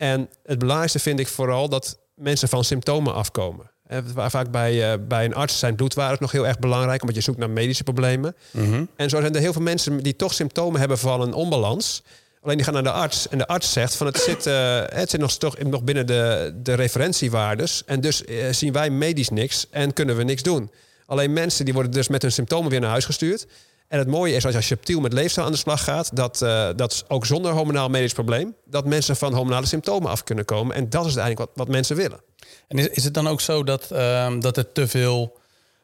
En 0.00 0.28
het 0.42 0.58
belangrijkste 0.58 0.98
vind 0.98 1.20
ik 1.20 1.28
vooral 1.28 1.68
dat 1.68 1.98
mensen 2.14 2.48
van 2.48 2.64
symptomen 2.64 3.14
afkomen. 3.14 3.70
Vaak 4.16 4.50
bij, 4.50 4.92
uh, 4.92 5.06
bij 5.08 5.24
een 5.24 5.34
arts 5.34 5.58
zijn 5.58 5.74
bloedwaardes 5.74 6.18
nog 6.18 6.32
heel 6.32 6.46
erg 6.46 6.58
belangrijk, 6.58 7.00
omdat 7.00 7.16
je 7.16 7.22
zoekt 7.22 7.38
naar 7.38 7.50
medische 7.50 7.82
problemen. 7.82 8.36
Mhm. 8.50 8.84
En 8.96 9.10
zo 9.10 9.20
zijn 9.20 9.34
er 9.34 9.40
heel 9.40 9.52
veel 9.52 9.62
mensen 9.62 10.02
die 10.02 10.16
toch 10.16 10.34
symptomen 10.34 10.80
hebben 10.80 10.98
van 10.98 11.20
een 11.20 11.32
onbalans. 11.32 12.02
Alleen 12.40 12.56
die 12.56 12.64
gaan 12.64 12.74
naar 12.74 12.82
de 12.82 12.90
arts 12.90 13.28
en 13.28 13.38
de 13.38 13.46
arts 13.46 13.72
zegt 13.72 13.94
van 13.94 14.06
het 14.06 14.18
zit, 14.28 14.46
uh, 14.46 14.82
het 14.86 15.10
zit 15.10 15.20
nog, 15.20 15.32
toch 15.32 15.58
nog 15.58 15.82
binnen 15.82 16.06
de, 16.06 16.52
de 16.62 16.74
referentiewaardes. 16.74 17.82
En 17.86 18.00
dus 18.00 18.22
uh, 18.22 18.44
zien 18.50 18.72
wij 18.72 18.90
medisch 18.90 19.28
niks 19.28 19.66
en 19.70 19.92
kunnen 19.92 20.16
we 20.16 20.22
niks 20.22 20.42
doen. 20.42 20.70
Alleen 21.06 21.32
mensen 21.32 21.64
die 21.64 21.74
worden 21.74 21.92
dus 21.92 22.08
met 22.08 22.22
hun 22.22 22.32
symptomen 22.32 22.70
weer 22.70 22.80
naar 22.80 22.90
huis 22.90 23.04
gestuurd. 23.04 23.46
En 23.90 23.98
het 23.98 24.08
mooie 24.08 24.34
is 24.34 24.44
als 24.44 24.54
je 24.54 24.60
subtiel 24.60 25.00
met 25.00 25.12
leefstijl 25.12 25.46
aan 25.46 25.52
de 25.52 25.58
slag 25.58 25.84
gaat, 25.84 26.16
dat, 26.16 26.40
uh, 26.42 26.68
dat 26.76 27.04
ook 27.08 27.26
zonder 27.26 27.52
hormonaal 27.52 27.88
medisch 27.88 28.12
probleem, 28.12 28.54
dat 28.64 28.84
mensen 28.84 29.16
van 29.16 29.34
hormonale 29.34 29.66
symptomen 29.66 30.10
af 30.10 30.24
kunnen 30.24 30.44
komen. 30.44 30.76
En 30.76 30.90
dat 30.90 31.06
is 31.06 31.16
eigenlijk 31.16 31.38
wat, 31.38 31.50
wat 31.54 31.68
mensen 31.68 31.96
willen. 31.96 32.20
En 32.68 32.78
is, 32.78 32.88
is 32.88 33.04
het 33.04 33.14
dan 33.14 33.28
ook 33.28 33.40
zo 33.40 33.64
dat, 33.64 33.90
um, 33.92 34.40
dat 34.40 34.56
er 34.56 34.72
te 34.72 34.88
veel 34.88 35.38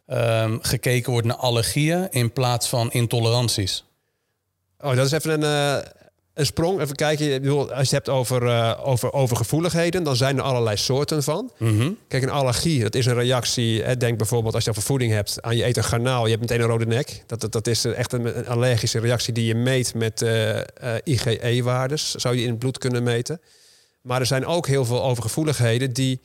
um, 0.06 0.58
gekeken 0.62 1.12
wordt 1.12 1.26
naar 1.26 1.36
allergieën 1.36 2.10
in 2.10 2.32
plaats 2.32 2.68
van 2.68 2.92
intoleranties? 2.92 3.84
Oh, 4.80 4.96
dat 4.96 5.06
is 5.06 5.12
even 5.12 5.42
een, 5.42 5.82
uh, 5.82 5.90
een 6.36 6.46
sprong. 6.46 6.80
Even 6.80 6.96
kijken. 6.96 7.40
Bedoel, 7.42 7.60
als 7.60 7.90
je 7.90 7.96
het 7.96 8.06
hebt 8.06 8.08
over, 8.08 8.42
uh, 8.42 8.80
over, 8.82 9.12
over 9.12 9.36
gevoeligheden, 9.36 10.02
dan 10.02 10.16
zijn 10.16 10.36
er 10.36 10.42
allerlei 10.42 10.76
soorten 10.76 11.22
van. 11.22 11.50
Mm 11.58 11.78
-hmm. 11.78 11.98
Kijk, 12.08 12.22
een 12.22 12.30
allergie, 12.30 12.82
dat 12.82 12.94
is 12.94 13.06
een 13.06 13.14
reactie. 13.14 13.82
Hè, 13.82 13.96
denk 13.96 14.18
bijvoorbeeld 14.18 14.54
als 14.54 14.64
je 14.64 14.70
over 14.70 14.82
voeding 14.82 15.12
hebt, 15.12 15.42
aan 15.42 15.56
je 15.56 15.64
eten 15.64 15.84
garnaal, 15.84 16.24
je 16.24 16.30
hebt 16.30 16.40
meteen 16.40 16.60
een 16.60 16.66
rode 16.66 16.86
nek. 16.86 17.22
Dat, 17.26 17.40
dat, 17.40 17.52
dat 17.52 17.66
is 17.66 17.84
echt 17.84 18.12
een, 18.12 18.38
een 18.38 18.48
allergische 18.48 18.98
reactie 18.98 19.32
die 19.32 19.44
je 19.44 19.54
meet 19.54 19.94
met 19.94 20.22
uh, 20.22 20.54
uh, 20.56 20.62
IgE-waardes. 21.04 22.14
Zou 22.14 22.36
je 22.36 22.42
in 22.42 22.50
het 22.50 22.58
bloed 22.58 22.78
kunnen 22.78 23.02
meten. 23.02 23.40
Maar 24.00 24.20
er 24.20 24.26
zijn 24.26 24.46
ook 24.46 24.66
heel 24.66 24.84
veel 24.84 25.04
overgevoeligheden 25.04 25.92
die 25.92 26.20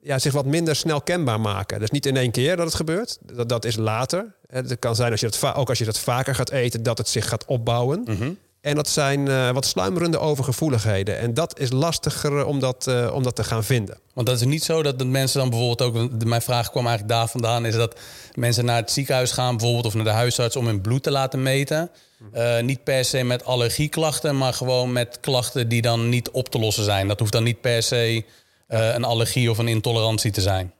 ja, 0.00 0.18
zich 0.18 0.32
wat 0.32 0.46
minder 0.46 0.76
snel 0.76 1.00
kenbaar 1.00 1.40
maken. 1.40 1.80
Dus 1.80 1.90
niet 1.90 2.06
in 2.06 2.16
één 2.16 2.30
keer 2.30 2.56
dat 2.56 2.66
het 2.66 2.74
gebeurt. 2.74 3.18
Dat, 3.34 3.48
dat 3.48 3.64
is 3.64 3.76
later. 3.76 4.34
Het 4.46 4.78
kan 4.78 4.96
zijn 4.96 5.10
als 5.10 5.20
je 5.20 5.30
dat 5.30 5.54
ook 5.54 5.68
als 5.68 5.78
je 5.78 5.84
dat 5.84 5.98
vaker 5.98 6.34
gaat 6.34 6.50
eten, 6.50 6.82
dat 6.82 6.98
het 6.98 7.08
zich 7.08 7.28
gaat 7.28 7.44
opbouwen. 7.44 8.02
Mm 8.04 8.16
-hmm. 8.16 8.38
En 8.60 8.74
dat 8.74 8.88
zijn 8.88 9.26
uh, 9.26 9.50
wat 9.50 9.66
sluimerende 9.66 10.18
overgevoeligheden. 10.18 11.18
En 11.18 11.34
dat 11.34 11.58
is 11.58 11.70
lastiger 11.70 12.44
om 12.44 12.60
dat, 12.60 12.86
uh, 12.88 13.10
om 13.14 13.22
dat 13.22 13.36
te 13.36 13.44
gaan 13.44 13.64
vinden. 13.64 13.98
Want 14.14 14.26
dat 14.26 14.36
is 14.36 14.46
niet 14.46 14.64
zo 14.64 14.82
dat 14.82 14.98
de 14.98 15.04
mensen 15.04 15.40
dan 15.40 15.50
bijvoorbeeld 15.50 15.82
ook... 15.82 16.24
Mijn 16.24 16.42
vraag 16.42 16.70
kwam 16.70 16.86
eigenlijk 16.86 17.18
daar 17.18 17.28
vandaan... 17.28 17.66
is 17.66 17.74
dat 17.74 17.98
mensen 18.34 18.64
naar 18.64 18.76
het 18.76 18.90
ziekenhuis 18.90 19.32
gaan 19.32 19.56
bijvoorbeeld... 19.56 19.86
of 19.86 19.94
naar 19.94 20.04
de 20.04 20.10
huisarts 20.10 20.56
om 20.56 20.66
hun 20.66 20.80
bloed 20.80 21.02
te 21.02 21.10
laten 21.10 21.42
meten. 21.42 21.90
Uh, 22.34 22.60
niet 22.60 22.84
per 22.84 23.04
se 23.04 23.22
met 23.22 23.44
allergieklachten... 23.44 24.38
maar 24.38 24.52
gewoon 24.52 24.92
met 24.92 25.18
klachten 25.20 25.68
die 25.68 25.82
dan 25.82 26.08
niet 26.08 26.30
op 26.30 26.48
te 26.48 26.58
lossen 26.58 26.84
zijn. 26.84 27.08
Dat 27.08 27.18
hoeft 27.18 27.32
dan 27.32 27.42
niet 27.42 27.60
per 27.60 27.82
se 27.82 28.24
een 28.68 29.04
allergie 29.04 29.50
of 29.50 29.58
een 29.58 29.68
intolerantie 29.68 30.30
te 30.30 30.40
zijn. 30.40 30.72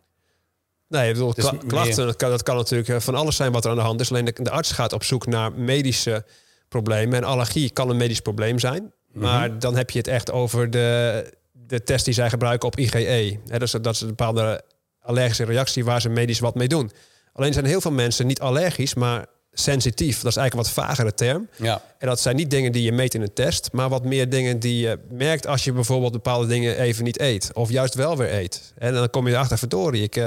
Nee, 0.89 1.09
ik 1.09 1.15
bedoel, 1.15 1.35
klachten, 1.67 2.07
dat 2.07 2.17
kan, 2.17 2.31
dat 2.31 2.43
kan 2.43 2.57
natuurlijk 2.57 3.03
van 3.03 3.15
alles 3.15 3.37
zijn 3.37 3.53
wat 3.53 3.65
er 3.65 3.71
aan 3.71 3.77
de 3.77 3.83
hand 3.83 4.01
is. 4.01 4.11
Alleen 4.11 4.25
de, 4.25 4.35
de 4.43 4.51
arts 4.51 4.73
gaat 4.73 4.93
op 4.93 5.05
zoek 5.05 5.27
naar 5.27 5.53
medische 5.53 6.25
problemen. 6.71 7.17
En 7.17 7.25
allergie 7.25 7.71
kan 7.71 7.91
een 7.91 7.97
medisch 7.97 8.21
probleem 8.21 8.59
zijn. 8.59 8.93
Maar 9.13 9.49
mhm. 9.49 9.59
dan 9.59 9.77
heb 9.77 9.91
je 9.91 9.99
het 9.99 10.09
echt 10.09 10.31
over 10.33 10.71
de, 10.71 11.25
de 11.53 11.83
test 11.83 12.05
die 12.05 12.15
zij 12.15 12.31
gebruiken 12.31 12.69
op 12.69 12.79
IgE. 12.79 13.39
He, 13.47 13.59
dus 13.59 13.71
dat 13.71 13.95
is 13.95 14.01
een 14.01 14.09
bepaalde 14.09 14.63
allergische 15.01 15.45
reactie 15.45 15.85
waar 15.85 16.01
ze 16.01 16.09
medisch 16.09 16.39
wat 16.39 16.55
mee 16.55 16.69
doen. 16.69 16.91
Alleen 17.33 17.53
zijn 17.53 17.65
heel 17.65 17.81
veel 17.81 17.93
mensen 17.93 18.27
niet 18.27 18.41
allergisch, 18.41 18.95
maar 18.95 19.27
sensitief. 19.53 20.21
Dat 20.21 20.31
is 20.31 20.37
eigenlijk 20.37 20.69
een 20.69 20.75
wat 20.75 20.87
vagere 20.87 21.15
term. 21.15 21.49
Ja. 21.57 21.83
En 21.99 22.09
dat 22.09 22.21
zijn 22.21 22.37
niet 22.37 22.51
dingen 22.51 22.73
die 22.73 22.83
je 22.83 22.93
meet 22.93 23.15
in 23.15 23.23
een 23.23 23.33
test, 23.33 23.69
maar 23.73 23.89
wat 23.89 24.05
meer 24.05 24.29
dingen 24.29 24.59
die 24.59 24.81
je 24.81 24.99
merkt 25.11 25.47
als 25.47 25.65
je 25.65 25.73
bijvoorbeeld 25.73 26.13
bepaalde 26.13 26.47
dingen 26.47 26.79
even 26.79 27.05
niet 27.05 27.21
eet. 27.21 27.51
Of 27.53 27.71
juist 27.71 27.95
wel 27.95 28.17
weer 28.17 28.35
eet. 28.35 28.73
En 28.79 28.95
dan 28.95 29.11
kom 29.11 29.27
je 29.27 29.33
erachter, 29.33 29.59
verdorie, 29.59 30.03
ik... 30.03 30.17
Uh, 30.17 30.27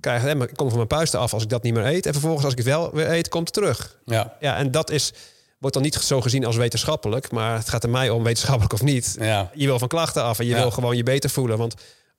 krijg, 0.00 0.24
ik 0.24 0.56
kom 0.56 0.68
van 0.68 0.76
mijn 0.76 0.88
puisten 0.88 1.20
af 1.20 1.32
als 1.32 1.42
ik 1.42 1.48
dat 1.48 1.62
niet 1.62 1.74
meer 1.74 1.86
eet. 1.86 2.06
En 2.06 2.12
vervolgens 2.12 2.44
als 2.44 2.52
ik 2.52 2.58
het 2.58 2.68
wel 2.68 2.90
weer 2.92 3.10
eet, 3.10 3.28
komt 3.28 3.44
het 3.44 3.54
terug. 3.54 3.98
Ja. 4.04 4.36
ja, 4.40 4.56
en 4.56 4.70
dat 4.70 4.90
is 4.90 5.12
wordt 5.60 5.74
dan 5.76 5.84
niet 5.84 5.94
zo 5.94 6.20
gezien 6.20 6.44
als 6.44 6.56
wetenschappelijk. 6.56 7.30
Maar 7.30 7.56
het 7.56 7.68
gaat 7.68 7.82
er 7.82 7.90
mij 7.90 8.10
om, 8.10 8.22
wetenschappelijk 8.22 8.72
of 8.72 8.82
niet. 8.82 9.16
Ja. 9.18 9.50
Je 9.54 9.66
wil 9.66 9.78
van 9.78 9.88
klachten 9.88 10.22
af 10.22 10.38
en 10.38 10.46
je 10.46 10.54
wil 10.54 10.70
gewoon 10.70 10.96
je 10.96 11.02
beter 11.02 11.30
voelen. 11.30 11.58
Want 11.58 11.74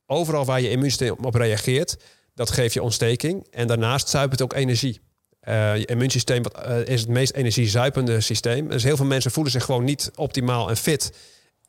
overal 0.06 0.46
waar 0.46 0.62
je 0.62 0.70
immuunsysteem 0.70 1.16
op 1.22 1.36
reageert, 1.36 1.98
dat 2.36 2.52
geeft 2.52 2.74
je 2.74 2.82
ontsteking. 2.82 3.48
En 3.52 3.68
daarnaast 3.68 4.10
zuipt 4.10 4.32
het 4.32 4.42
ook 4.42 4.54
energie. 4.54 5.00
Uh, 5.48 5.78
je 5.78 5.86
immuunsysteem 5.86 6.44
uh, 6.68 6.86
is 6.86 7.02
het 7.02 7.10
meest 7.10 7.34
energiezuipende 7.34 8.22
systeem. 8.22 8.70
Dus 8.70 8.84
heel 8.84 8.96
veel 8.96 9.06
mensen 9.06 9.32
voelen 9.32 9.52
zich 9.52 9.66
gewoon 9.66 9.84
niet 9.84 10.12
optimaal 10.16 10.70
en 10.70 10.78
fit. 10.78 11.14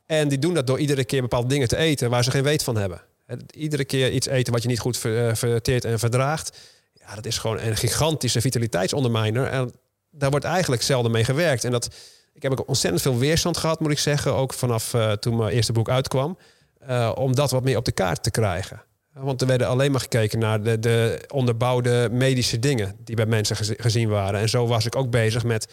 En 0.06 0.28
die 0.28 0.38
doen 0.38 0.54
dat 0.54 0.66
door 0.66 0.78
iedere 0.78 1.04
keer 1.04 1.20
bepaalde 1.20 1.48
dingen 1.48 1.68
te 1.68 1.76
eten 1.76 2.11
waar 2.11 2.24
ze 2.24 2.30
geen 2.30 2.42
weet 2.42 2.62
van 2.62 2.76
hebben. 2.76 3.02
Iedere 3.50 3.85
keer 3.85 4.11
iets 4.11 4.26
eten 4.26 4.52
wat 4.52 4.62
je 4.62 4.68
niet 4.68 4.80
goed 4.80 4.98
verteert 5.32 5.85
en 5.85 5.98
verdraagt. 5.98 6.58
Ja, 6.92 7.14
dat 7.14 7.26
is 7.26 7.38
gewoon 7.38 7.58
een 7.61 7.76
gigantische 7.76 8.40
vitaliteitsondermijner. 8.40 9.46
En 9.46 9.72
daar 10.12 10.31
wordt 10.31 10.44
eigenlijk 10.44 10.83
zelden 10.83 11.11
mee 11.11 11.25
gewerkt. 11.25 11.64
En 11.64 11.70
dat, 11.70 11.88
ik 12.33 12.42
heb 12.42 12.53
ook 12.53 12.68
ontzettend 12.68 13.03
veel 13.03 13.18
weerstand 13.18 13.57
gehad, 13.57 13.81
moet 13.81 13.90
ik 13.90 13.98
zeggen. 13.98 14.35
Ook 14.35 14.53
vanaf 14.53 14.94
uh, 14.94 15.12
toen 15.12 15.37
mijn 15.37 15.53
eerste 15.53 15.72
boek 15.72 15.88
uitkwam. 15.88 16.38
Uh, 16.88 17.12
om 17.14 17.35
dat 17.35 17.51
wat 17.51 17.64
meer 17.64 17.77
op 17.77 17.85
de 17.85 17.92
kaart 17.92 18.22
te 18.22 18.31
krijgen. 18.31 18.83
Want 19.12 19.40
er 19.40 19.46
werden 19.46 19.66
alleen 19.66 19.90
maar 19.90 20.01
gekeken 20.01 20.38
naar 20.38 20.62
de, 20.62 20.79
de 20.79 21.25
onderbouwde 21.29 22.09
medische 22.12 22.59
dingen 22.59 22.96
die 23.05 23.16
bij 23.16 23.27
mensen 23.27 23.57
gezien 23.57 24.09
waren. 24.09 24.40
En 24.40 24.48
zo 24.48 24.66
was 24.66 24.87
ik 24.87 24.96
ook 24.96 25.11
bezig 25.11 25.44
met 25.44 25.68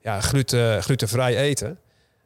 ja, 0.00 0.20
gluten, 0.20 0.82
glutenvrij 0.82 1.36
eten. 1.36 1.78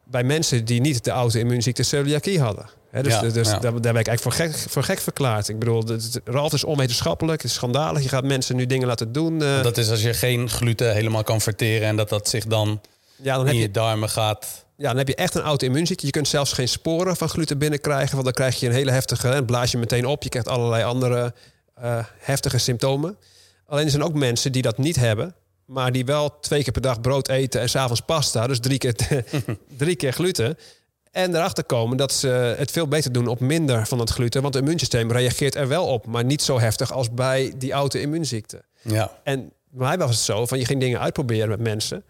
Bij 0.04 0.24
mensen 0.24 0.64
die 0.64 0.80
niet 0.80 1.04
de 1.04 1.10
auto-immuunziekte 1.10 1.82
celiakie 1.82 2.40
hadden. 2.40 2.68
Dus 3.02 3.12
ja, 3.12 3.20
dus 3.20 3.48
Daar, 3.48 3.60
daar 3.60 3.70
ben 3.70 3.96
ik 3.96 4.06
eigenlijk 4.08 4.20
voor 4.20 4.32
gek, 4.32 4.58
voor 4.68 4.82
gek 4.82 5.00
verklaard. 5.00 5.48
Ik 5.48 5.58
bedoel, 5.58 5.84
Ralf 6.24 6.52
is 6.52 6.64
onwetenschappelijk, 6.64 7.42
het 7.42 7.50
is 7.50 7.56
schandalig. 7.56 8.02
Je 8.02 8.08
gaat 8.08 8.24
mensen 8.24 8.56
nu 8.56 8.66
dingen 8.66 8.86
laten 8.86 9.12
doen. 9.12 9.42
Uh... 9.42 9.62
Dat 9.62 9.76
is 9.76 9.90
als 9.90 10.02
je 10.02 10.14
geen 10.14 10.50
gluten 10.50 10.94
helemaal 10.94 11.22
kan 11.22 11.40
verteren 11.40 11.88
en 11.88 11.96
dat 11.96 12.08
dat 12.08 12.28
zich 12.28 12.46
dan, 12.46 12.80
ja, 13.16 13.36
dan 13.36 13.48
in 13.48 13.54
je, 13.54 13.60
je 13.60 13.70
darmen 13.70 14.08
gaat. 14.08 14.64
Ja, 14.76 14.88
dan 14.88 14.96
heb 14.96 15.08
je 15.08 15.14
echt 15.14 15.34
een 15.34 15.42
auto-immuunziekte. 15.42 16.06
Je 16.06 16.12
kunt 16.12 16.28
zelfs 16.28 16.52
geen 16.52 16.68
sporen 16.68 17.16
van 17.16 17.28
gluten 17.28 17.58
binnenkrijgen, 17.58 18.12
want 18.12 18.24
dan 18.24 18.32
krijg 18.32 18.60
je 18.60 18.66
een 18.66 18.72
hele 18.72 18.90
heftige, 18.90 19.28
en 19.28 19.44
blaas 19.44 19.70
je 19.70 19.78
meteen 19.78 20.06
op. 20.06 20.22
Je 20.22 20.28
krijgt 20.28 20.48
allerlei 20.48 20.84
andere 20.84 21.34
uh, 21.82 22.04
heftige 22.18 22.58
symptomen. 22.58 23.16
Alleen 23.66 23.84
er 23.84 23.90
zijn 23.90 24.02
ook 24.02 24.14
mensen 24.14 24.52
die 24.52 24.62
dat 24.62 24.78
niet 24.78 24.96
hebben, 24.96 25.34
maar 25.64 25.92
die 25.92 26.04
wel 26.04 26.40
twee 26.40 26.62
keer 26.62 26.72
per 26.72 26.82
dag 26.82 27.00
brood 27.00 27.28
eten 27.28 27.60
en 27.60 27.68
s'avonds 27.68 28.00
pasta, 28.00 28.46
dus 28.46 28.60
drie 28.60 28.78
keer, 28.78 28.94
drie 29.76 29.96
keer 29.96 30.12
gluten. 30.12 30.58
En 31.14 31.34
erachter 31.34 31.64
komen 31.64 31.96
dat 31.96 32.12
ze 32.12 32.28
het 32.58 32.70
veel 32.70 32.88
beter 32.88 33.12
doen 33.12 33.26
op 33.26 33.40
minder 33.40 33.86
van 33.86 33.98
het 33.98 34.10
gluten. 34.10 34.42
Want 34.42 34.54
het 34.54 34.62
immuunsysteem 34.62 35.12
reageert 35.12 35.54
er 35.54 35.68
wel 35.68 35.86
op, 35.86 36.06
maar 36.06 36.24
niet 36.24 36.42
zo 36.42 36.58
heftig 36.58 36.92
als 36.92 37.10
bij 37.10 37.52
die 37.58 37.72
auto-immuunziekte. 37.72 38.62
Ja. 38.82 39.18
En 39.24 39.52
bij 39.70 39.86
mij 39.86 39.98
was 39.98 40.10
het 40.10 40.18
zo 40.18 40.46
van 40.46 40.58
je 40.58 40.64
ging 40.64 40.80
dingen 40.80 41.00
uitproberen 41.00 41.48
met 41.48 41.60
mensen. 41.60 42.04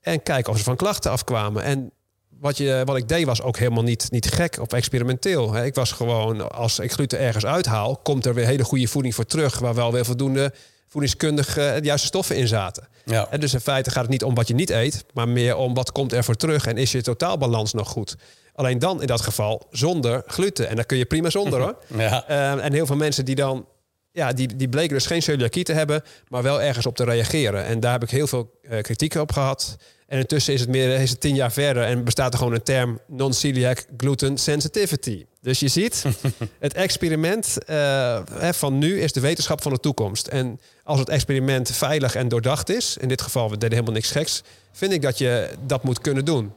En 0.00 0.22
kijken 0.22 0.52
of 0.52 0.58
ze 0.58 0.64
van 0.64 0.76
klachten 0.76 1.10
afkwamen. 1.10 1.62
En 1.62 1.90
wat, 2.28 2.56
je, 2.56 2.82
wat 2.84 2.96
ik 2.96 3.08
deed 3.08 3.26
was 3.26 3.42
ook 3.42 3.56
helemaal 3.58 3.82
niet, 3.82 4.10
niet 4.10 4.30
gek 4.30 4.58
of 4.60 4.72
experimenteel. 4.72 5.56
Ik 5.64 5.74
was 5.74 5.92
gewoon, 5.92 6.52
als 6.52 6.78
ik 6.78 6.92
gluten 6.92 7.18
ergens 7.18 7.46
uithaal, 7.46 7.96
komt 7.96 8.26
er 8.26 8.34
weer 8.34 8.46
hele 8.46 8.64
goede 8.64 8.86
voeding 8.86 9.14
voor 9.14 9.26
terug, 9.26 9.58
waar 9.58 9.74
wel 9.74 9.92
weer 9.92 10.04
voldoende 10.04 10.52
voedingskundig 10.92 11.58
uh, 11.58 11.74
de 11.74 11.84
juiste 11.84 12.06
stoffen 12.06 12.36
in 12.36 12.48
zaten. 12.48 12.88
Ja. 13.04 13.26
En 13.30 13.40
dus 13.40 13.54
in 13.54 13.60
feite 13.60 13.90
gaat 13.90 14.02
het 14.02 14.10
niet 14.10 14.24
om 14.24 14.34
wat 14.34 14.48
je 14.48 14.54
niet 14.54 14.70
eet, 14.70 15.04
maar 15.14 15.28
meer 15.28 15.56
om 15.56 15.74
wat 15.74 15.92
komt 15.92 16.12
er 16.12 16.24
voor 16.24 16.34
terug 16.34 16.66
en 16.66 16.76
is 16.76 16.92
je 16.92 17.02
totaalbalans 17.02 17.72
nog 17.72 17.88
goed. 17.88 18.16
Alleen 18.54 18.78
dan 18.78 19.00
in 19.00 19.06
dat 19.06 19.20
geval 19.20 19.66
zonder 19.70 20.22
gluten. 20.26 20.68
En 20.68 20.76
daar 20.76 20.84
kun 20.84 20.96
je 20.96 21.04
prima 21.04 21.30
zonder 21.30 21.60
hoor. 21.62 21.76
Ja. 21.96 22.24
Uh, 22.30 22.64
en 22.64 22.72
heel 22.72 22.86
veel 22.86 22.96
mensen 22.96 23.24
die 23.24 23.34
dan 23.34 23.66
ja, 24.12 24.32
die, 24.32 24.56
die 24.56 24.68
bleken 24.68 24.94
dus 24.94 25.06
geen 25.06 25.22
celiakie 25.22 25.64
te 25.64 25.72
hebben, 25.72 26.02
maar 26.28 26.42
wel 26.42 26.62
ergens 26.62 26.86
op 26.86 26.96
te 26.96 27.04
reageren. 27.04 27.64
En 27.64 27.80
daar 27.80 27.92
heb 27.92 28.02
ik 28.02 28.10
heel 28.10 28.26
veel 28.26 28.58
uh, 28.62 28.80
kritiek 28.80 29.14
op 29.14 29.32
gehad. 29.32 29.76
En 30.06 30.18
intussen 30.18 30.54
is 30.54 30.60
het 30.60 30.68
meer 30.68 31.00
is 31.00 31.10
het 31.10 31.20
tien 31.20 31.34
jaar 31.34 31.52
verder 31.52 31.82
en 31.82 32.04
bestaat 32.04 32.32
er 32.32 32.38
gewoon 32.38 32.54
een 32.54 32.62
term 32.62 33.00
non-celiac 33.06 33.84
gluten 33.96 34.38
sensitivity. 34.38 35.24
Dus 35.40 35.60
je 35.60 35.68
ziet, 35.68 36.04
het 36.58 36.74
experiment 36.74 37.56
uh, 37.66 38.20
van 38.52 38.78
nu 38.78 39.00
is 39.00 39.12
de 39.12 39.20
wetenschap 39.20 39.62
van 39.62 39.72
de 39.72 39.80
toekomst. 39.80 40.26
En 40.26 40.60
als 40.92 41.00
het 41.00 41.10
experiment 41.10 41.70
veilig 41.70 42.14
en 42.14 42.28
doordacht 42.28 42.68
is, 42.68 42.96
in 42.96 43.08
dit 43.08 43.22
geval 43.22 43.50
we 43.50 43.58
deden 43.58 43.70
helemaal 43.70 43.94
niks 43.94 44.10
geks, 44.10 44.42
vind 44.72 44.92
ik 44.92 45.02
dat 45.02 45.18
je 45.18 45.50
dat 45.66 45.82
moet 45.82 46.00
kunnen 46.00 46.24
doen. 46.24 46.52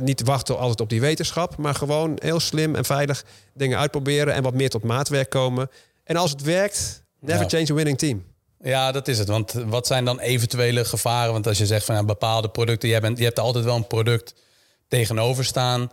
Niet 0.00 0.22
wachten 0.22 0.58
altijd 0.58 0.80
op 0.80 0.88
die 0.88 1.00
wetenschap, 1.00 1.56
maar 1.56 1.74
gewoon 1.74 2.18
heel 2.22 2.40
slim 2.40 2.74
en 2.74 2.84
veilig 2.84 3.24
dingen 3.54 3.78
uitproberen 3.78 4.34
en 4.34 4.42
wat 4.42 4.54
meer 4.54 4.70
tot 4.70 4.82
maatwerk 4.82 5.30
komen. 5.30 5.70
En 6.04 6.16
als 6.16 6.30
het 6.30 6.42
werkt, 6.42 7.02
never 7.20 7.42
ja. 7.42 7.48
change 7.48 7.70
a 7.70 7.74
winning 7.74 7.98
team. 7.98 8.24
Ja, 8.62 8.92
dat 8.92 9.08
is 9.08 9.18
het. 9.18 9.28
Want 9.28 9.52
wat 9.52 9.86
zijn 9.86 10.04
dan 10.04 10.20
eventuele 10.20 10.84
gevaren? 10.84 11.32
Want 11.32 11.46
als 11.46 11.58
je 11.58 11.66
zegt 11.66 11.84
van 11.84 11.94
ja, 11.94 12.04
bepaalde 12.04 12.48
producten, 12.48 13.00
bent, 13.00 13.18
je 13.18 13.24
hebt 13.24 13.38
altijd 13.38 13.64
wel 13.64 13.76
een 13.76 13.86
product 13.86 14.34
tegenover 14.88 15.44
staan. 15.44 15.90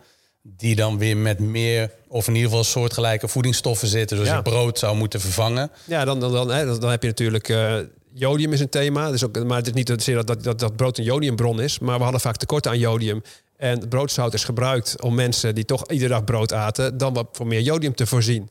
Die 0.57 0.75
dan 0.75 0.97
weer 0.97 1.17
met 1.17 1.39
meer, 1.39 1.91
of 2.07 2.27
in 2.27 2.35
ieder 2.35 2.49
geval 2.49 2.63
soortgelijke 2.63 3.27
voedingsstoffen 3.27 3.87
zitten. 3.87 4.17
Dus 4.17 4.27
ja. 4.27 4.35
je 4.35 4.41
brood 4.41 4.79
zou 4.79 4.97
moeten 4.97 5.21
vervangen. 5.21 5.71
Ja, 5.85 6.05
dan, 6.05 6.19
dan, 6.19 6.31
dan, 6.31 6.49
hè, 6.49 6.79
dan 6.79 6.89
heb 6.89 7.01
je 7.01 7.07
natuurlijk. 7.07 7.49
Uh, 7.49 7.75
jodium 8.13 8.53
is 8.53 8.59
een 8.59 8.69
thema. 8.69 9.11
Dus 9.11 9.25
ook, 9.25 9.43
maar 9.43 9.57
het 9.57 9.67
is 9.67 9.73
niet 9.73 9.87
zozeer 9.87 10.25
dat, 10.25 10.43
dat, 10.43 10.59
dat 10.59 10.75
brood 10.75 10.97
een 10.97 11.03
jodiumbron 11.03 11.61
is. 11.61 11.79
Maar 11.79 11.97
we 11.97 12.03
hadden 12.03 12.21
vaak 12.21 12.37
tekort 12.37 12.67
aan 12.67 12.79
jodium. 12.79 13.21
En 13.57 13.87
broodzout 13.87 14.33
is 14.33 14.43
gebruikt 14.43 15.01
om 15.01 15.15
mensen 15.15 15.55
die 15.55 15.65
toch 15.65 15.87
iedere 15.87 16.09
dag 16.09 16.23
brood 16.23 16.53
aten, 16.53 16.97
dan 16.97 17.13
wat 17.13 17.27
voor 17.31 17.47
meer 17.47 17.61
jodium 17.61 17.95
te 17.95 18.05
voorzien. 18.05 18.49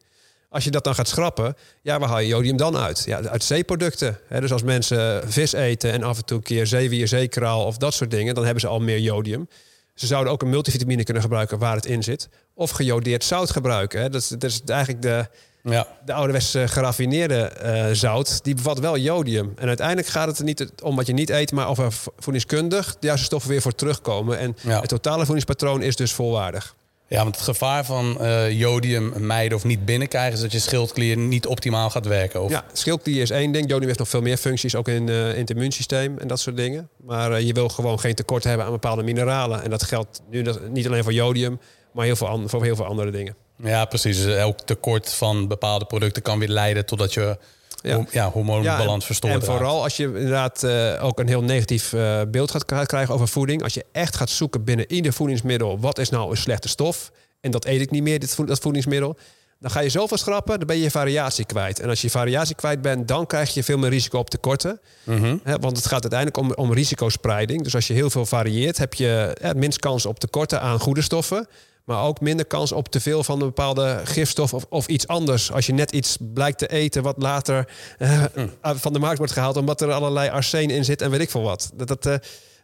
Als 0.49 0.65
je 0.65 0.71
dat 0.71 0.85
dan 0.85 0.95
gaat 0.95 1.09
schrappen, 1.09 1.57
ja, 1.83 1.99
waar 1.99 2.09
haal 2.09 2.19
je 2.19 2.27
jodium 2.27 2.57
dan 2.57 2.77
uit? 2.77 3.03
Ja, 3.07 3.21
uit 3.23 3.45
zeeproducten. 3.45 4.19
dus 4.41 4.53
als 4.53 4.63
mensen 4.63 5.33
vis 5.33 5.53
eten 5.53 5.93
en 5.93 6.03
af 6.03 6.17
en 6.17 6.25
toe 6.25 6.37
een 6.37 6.43
keer 6.43 6.67
zeewier, 6.67 7.09
zeekraal 7.09 7.65
of 7.65 7.77
dat 7.77 7.95
soort 7.95 8.11
dingen, 8.11 8.35
dan 8.35 8.45
hebben 8.45 8.61
ze 8.61 8.67
al 8.67 8.81
meer 8.81 8.99
jodium. 8.99 9.49
Ze 9.97 10.07
zouden 10.07 10.33
ook 10.33 10.43
een 10.43 10.51
multivitamine 10.51 11.05
kunnen 11.05 11.23
gebruiken 11.23 11.59
waar 11.59 11.75
het 11.75 11.87
in 11.87 12.03
zit. 12.03 12.29
Of 12.55 12.71
gejodeerd 12.71 13.25
zout 13.25 13.51
gebruiken. 13.51 14.13
Dat, 14.13 14.21
is, 14.21 14.29
dat 14.29 14.45
is 14.45 14.61
eigenlijk 14.67 15.03
de, 15.03 15.27
ja. 15.63 15.87
de 16.05 16.13
ouderwetse 16.13 16.69
geraffineerde 16.69 17.53
uh, 17.65 17.87
zout. 17.93 18.45
Die 18.45 18.55
bevat 18.55 18.79
wel 18.79 18.97
jodium. 18.97 19.53
En 19.57 19.69
uiteindelijk 19.69 20.09
gaat 20.09 20.27
het 20.27 20.39
er 20.39 20.45
niet 20.45 20.73
om 20.83 20.97
wat 20.97 21.07
je 21.07 21.13
niet 21.13 21.31
eet, 21.31 21.53
maar 21.53 21.69
of 21.69 21.79
er 21.79 21.93
voedingskundig 22.19 22.97
de 23.01 23.07
juiste 23.07 23.27
stoffen 23.27 23.51
weer 23.51 23.63
voor 23.63 23.75
terugkomen. 23.75 24.39
En 24.39 24.57
ja. 24.61 24.81
het 24.81 24.89
totale 24.89 25.25
voedingspatroon 25.25 25.83
is 25.83 25.97
dus 25.97 26.13
volwaardig. 26.13 26.75
Ja, 27.09 27.23
want 27.23 27.35
het 27.35 27.45
gevaar 27.45 27.85
van 27.85 28.19
uh, 28.21 28.51
jodium 28.51 29.13
mijden 29.17 29.59
of 29.59 29.65
niet 29.65 29.85
binnenkrijgen... 29.85 30.33
is 30.33 30.41
dat 30.41 30.53
je 30.53 30.59
schildklier 30.59 31.17
niet 31.17 31.47
optimaal 31.47 31.91
gaat 31.91 32.07
werken. 32.07 32.43
Of? 32.43 32.51
Ja, 32.51 32.65
schildklier 32.73 33.23
is 33.23 33.31
één 33.31 33.53
ding. 33.53 33.69
Jodium 33.69 33.87
heeft 33.87 33.99
nog 33.99 34.09
veel 34.09 34.21
meer 34.21 34.37
functies, 34.37 34.75
ook 34.75 34.89
in, 34.89 35.09
uh, 35.09 35.33
in 35.33 35.41
het 35.41 35.51
immuunsysteem 35.51 36.19
en 36.19 36.29
dat 36.29 36.41
soort 36.41 36.57
dingen. 36.57 36.89
Maar 36.97 37.31
uh, 37.31 37.41
je 37.41 37.53
wil 37.53 37.69
gewoon 37.69 38.01
geen 38.01 38.15
tekort 38.15 38.45
hebben 38.45 38.67
aan 38.67 38.73
bepaalde 38.73 39.03
mineralen. 39.03 39.63
En 39.63 39.71
dat 39.71 39.83
geldt 39.83 40.21
nu 40.31 40.43
dat, 40.43 40.69
niet 40.69 40.87
alleen 40.87 41.03
voor 41.03 41.13
jodium, 41.13 41.61
maar 41.93 42.05
heel 42.05 42.17
veel 42.17 42.43
voor 42.47 42.65
heel 42.65 42.77
veel 42.77 42.87
andere 42.87 43.11
dingen. 43.11 43.37
Ja, 43.63 43.85
precies. 43.85 44.23
Dus 44.23 44.35
elk 44.35 44.61
tekort 44.61 45.13
van 45.13 45.49
bepaalde 45.49 45.85
producten 45.85 46.23
kan 46.23 46.39
weer 46.39 46.49
leiden 46.49 46.87
totdat 46.87 47.15
je 47.15 47.39
ja. 47.87 48.07
ja, 48.11 48.31
hormoonbalans 48.31 49.01
ja, 49.01 49.07
verstoord 49.07 49.33
En 49.33 49.43
vooral 49.43 49.83
als 49.83 49.97
je 49.97 50.05
inderdaad 50.05 50.63
uh, 50.63 51.05
ook 51.05 51.19
een 51.19 51.29
heel 51.29 51.43
negatief 51.43 51.93
uh, 51.93 52.21
beeld 52.29 52.51
gaat 52.51 52.87
krijgen 52.87 53.15
over 53.15 53.29
voeding. 53.29 53.63
Als 53.63 53.75
je 53.75 53.85
echt 53.93 54.17
gaat 54.17 54.31
zoeken 54.31 54.65
binnen 54.65 54.93
ieder 54.93 55.13
voedingsmiddel... 55.13 55.81
wat 55.81 55.99
is 55.99 56.09
nou 56.09 56.31
een 56.31 56.37
slechte 56.37 56.69
stof? 56.69 57.11
En 57.41 57.51
dat 57.51 57.65
eet 57.65 57.81
ik 57.81 57.91
niet 57.91 58.03
meer, 58.03 58.19
dit 58.19 58.35
vo 58.35 58.45
dat 58.45 58.59
voedingsmiddel. 58.59 59.17
Dan 59.59 59.71
ga 59.71 59.81
je 59.81 59.89
zoveel 59.89 60.17
schrappen, 60.17 60.59
dan 60.59 60.67
ben 60.67 60.77
je 60.77 60.83
je 60.83 60.91
variatie 60.91 61.45
kwijt. 61.45 61.81
En 61.81 61.89
als 61.89 62.01
je 62.01 62.11
variatie 62.11 62.55
kwijt 62.55 62.83
bent, 62.83 63.09
dan 63.09 63.27
krijg 63.27 63.55
je 63.55 63.63
veel 63.63 63.79
meer 63.79 63.91
risico 63.91 64.19
op 64.19 64.31
tekorten. 64.31 64.81
Mm 65.05 65.19
-hmm. 65.19 65.41
want 65.61 65.77
het 65.77 65.87
gaat 65.87 66.13
uiteindelijk 66.13 66.37
om, 66.37 66.53
om 66.53 66.73
risicospreiding. 66.73 67.63
Dus 67.63 67.75
als 67.75 67.87
je 67.87 67.93
heel 67.93 68.11
veel 68.11 68.27
varieert, 68.27 68.79
heb 68.79 68.95
je 68.95 69.37
ja, 69.41 69.53
minst 69.57 69.79
kans 69.79 70.07
op 70.07 70.19
tekorten 70.19 70.61
aan 70.61 70.81
goede 70.81 71.03
stoffen. 71.03 71.49
Maar 71.87 72.03
ook 72.03 72.21
minder 72.21 72.47
kans 72.47 72.73
op 72.73 72.89
te 72.89 73.01
veel 73.01 73.25
van 73.25 73.41
een 73.41 73.47
bepaalde 73.47 74.01
gifstof 74.05 74.55
of, 74.55 74.67
of 74.69 74.87
iets 74.87 75.07
anders. 75.07 75.53
Als 75.53 75.67
je 75.67 75.73
net 75.73 75.93
iets 75.93 76.17
blijkt 76.21 76.59
te 76.59 76.69
eten 76.69 77.03
wat 77.03 77.17
later 77.19 77.69
uh, 77.99 78.25
van 78.63 78.93
de 78.93 78.99
markt 78.99 79.19
wordt 79.19 79.33
gehaald... 79.33 79.57
omdat 79.57 79.81
er 79.81 79.93
allerlei 79.93 80.29
arsen 80.29 80.71
in 80.71 80.85
zit 80.85 81.03
en 81.03 81.11
weet 81.11 81.21
ik 81.21 81.31
veel 81.31 81.43
wat. 81.43 81.71
Dat, 81.75 81.89
dat, 81.89 82.07
uh, 82.07 82.15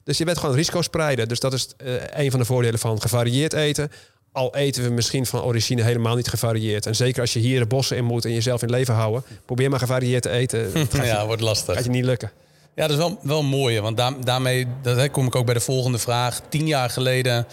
dus 0.04 0.18
je 0.18 0.24
bent 0.24 0.38
gewoon 0.38 0.54
risico 0.54 0.82
spreiden. 0.82 1.28
Dus 1.28 1.40
dat 1.40 1.52
is 1.52 1.68
uh, 1.84 1.94
een 2.14 2.30
van 2.30 2.40
de 2.40 2.46
voordelen 2.46 2.78
van 2.78 3.00
gevarieerd 3.00 3.52
eten. 3.52 3.90
Al 4.32 4.56
eten 4.56 4.82
we 4.82 4.90
misschien 4.90 5.26
van 5.26 5.42
origine 5.42 5.82
helemaal 5.82 6.16
niet 6.16 6.28
gevarieerd. 6.28 6.86
En 6.86 6.96
zeker 6.96 7.20
als 7.20 7.32
je 7.32 7.38
hier 7.38 7.58
de 7.58 7.66
bossen 7.66 7.96
in 7.96 8.04
moet 8.04 8.24
en 8.24 8.32
jezelf 8.32 8.62
in 8.62 8.70
leven 8.70 8.94
houden... 8.94 9.24
probeer 9.46 9.70
maar 9.70 9.78
gevarieerd 9.78 10.22
te 10.22 10.30
eten. 10.30 10.70
ja, 10.92 11.20
je, 11.20 11.26
wordt 11.26 11.42
lastig. 11.42 11.74
Gaat 11.74 11.84
je 11.84 11.90
niet 11.90 12.04
lukken. 12.04 12.30
Ja, 12.74 12.82
dat 12.82 12.90
is 12.90 12.96
wel, 12.96 13.18
wel 13.22 13.42
mooi. 13.42 13.80
Want 13.80 13.96
daar, 13.96 14.24
daarmee 14.24 14.66
dat, 14.82 15.10
kom 15.10 15.26
ik 15.26 15.34
ook 15.34 15.44
bij 15.44 15.54
de 15.54 15.60
volgende 15.60 15.98
vraag. 15.98 16.40
Tien 16.48 16.66
jaar 16.66 16.90
geleden 16.90 17.46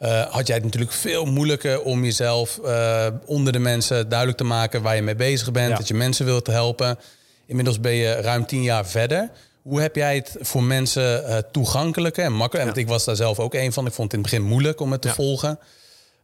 uh, 0.00 0.26
had 0.26 0.46
jij 0.46 0.56
het 0.56 0.64
natuurlijk 0.64 0.92
veel 0.92 1.24
moeilijker 1.24 1.82
om 1.82 2.04
jezelf 2.04 2.58
uh, 2.64 3.06
onder 3.24 3.52
de 3.52 3.58
mensen 3.58 4.08
duidelijk 4.08 4.38
te 4.38 4.44
maken 4.44 4.82
waar 4.82 4.96
je 4.96 5.02
mee 5.02 5.14
bezig 5.14 5.52
bent, 5.52 5.70
ja. 5.70 5.76
dat 5.76 5.88
je 5.88 5.94
mensen 5.94 6.24
wilt 6.24 6.46
helpen. 6.46 6.98
Inmiddels 7.46 7.80
ben 7.80 7.92
je 7.92 8.12
ruim 8.12 8.46
tien 8.46 8.62
jaar 8.62 8.86
verder. 8.86 9.30
Hoe 9.62 9.80
heb 9.80 9.96
jij 9.96 10.14
het 10.14 10.36
voor 10.40 10.62
mensen 10.62 11.24
uh, 11.28 11.36
toegankelijker 11.36 12.24
en 12.24 12.32
makkelijker? 12.32 12.60
Ja. 12.60 12.74
Want 12.74 12.76
ik 12.76 12.88
was 12.88 13.04
daar 13.04 13.16
zelf 13.16 13.38
ook 13.38 13.54
een 13.54 13.72
van. 13.72 13.86
Ik 13.86 13.92
vond 13.92 14.12
het 14.12 14.20
in 14.20 14.24
het 14.24 14.30
begin 14.30 14.48
moeilijk 14.48 14.80
om 14.80 14.92
het 14.92 15.02
te 15.02 15.08
ja. 15.08 15.14
volgen. 15.14 15.58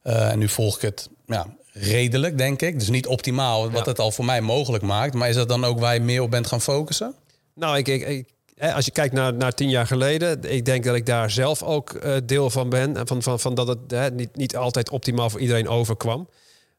en 0.03 0.39
nu 0.39 0.49
volg 0.49 0.77
ik 0.77 0.83
het 0.83 1.09
ja, 1.27 1.47
redelijk, 1.73 2.39
denk 2.39 2.62
ik. 2.62 2.79
Dus 2.79 2.89
niet 2.89 3.07
optimaal, 3.07 3.71
wat 3.71 3.87
het 3.87 3.99
al 3.99 4.11
voor 4.11 4.25
mij 4.25 4.41
mogelijk 4.41 4.85
maakt. 4.85 5.15
Maar 5.15 5.29
is 5.29 5.35
dat 5.35 5.49
dan 5.49 5.65
ook 5.65 5.79
waar 5.79 5.95
je 5.95 6.01
meer 6.01 6.23
op 6.23 6.31
bent 6.31 6.47
gaan 6.47 6.61
focussen? 6.61 7.15
Nou, 7.55 7.77
ik, 7.77 7.89
ik, 7.89 8.09
ik 8.09 8.29
als 8.59 8.85
je 8.85 8.90
kijkt 8.90 9.14
naar, 9.14 9.35
naar 9.35 9.53
tien 9.53 9.69
jaar 9.69 9.87
geleden, 9.87 10.53
ik 10.53 10.64
denk 10.64 10.85
dat 10.85 10.95
ik 10.95 11.07
daar 11.07 11.31
zelf 11.31 11.62
ook 11.62 11.92
uh, 11.92 12.16
deel 12.25 12.51
van 12.51 12.69
ben. 12.69 13.07
Van, 13.07 13.23
van, 13.23 13.40
van 13.40 13.55
dat 13.55 13.69
het 13.69 13.79
hè, 13.88 14.11
niet, 14.11 14.37
niet 14.37 14.57
altijd 14.57 14.90
optimaal 14.90 15.31
voor 15.31 15.40
iedereen 15.40 15.69
overkwam. 15.69 16.29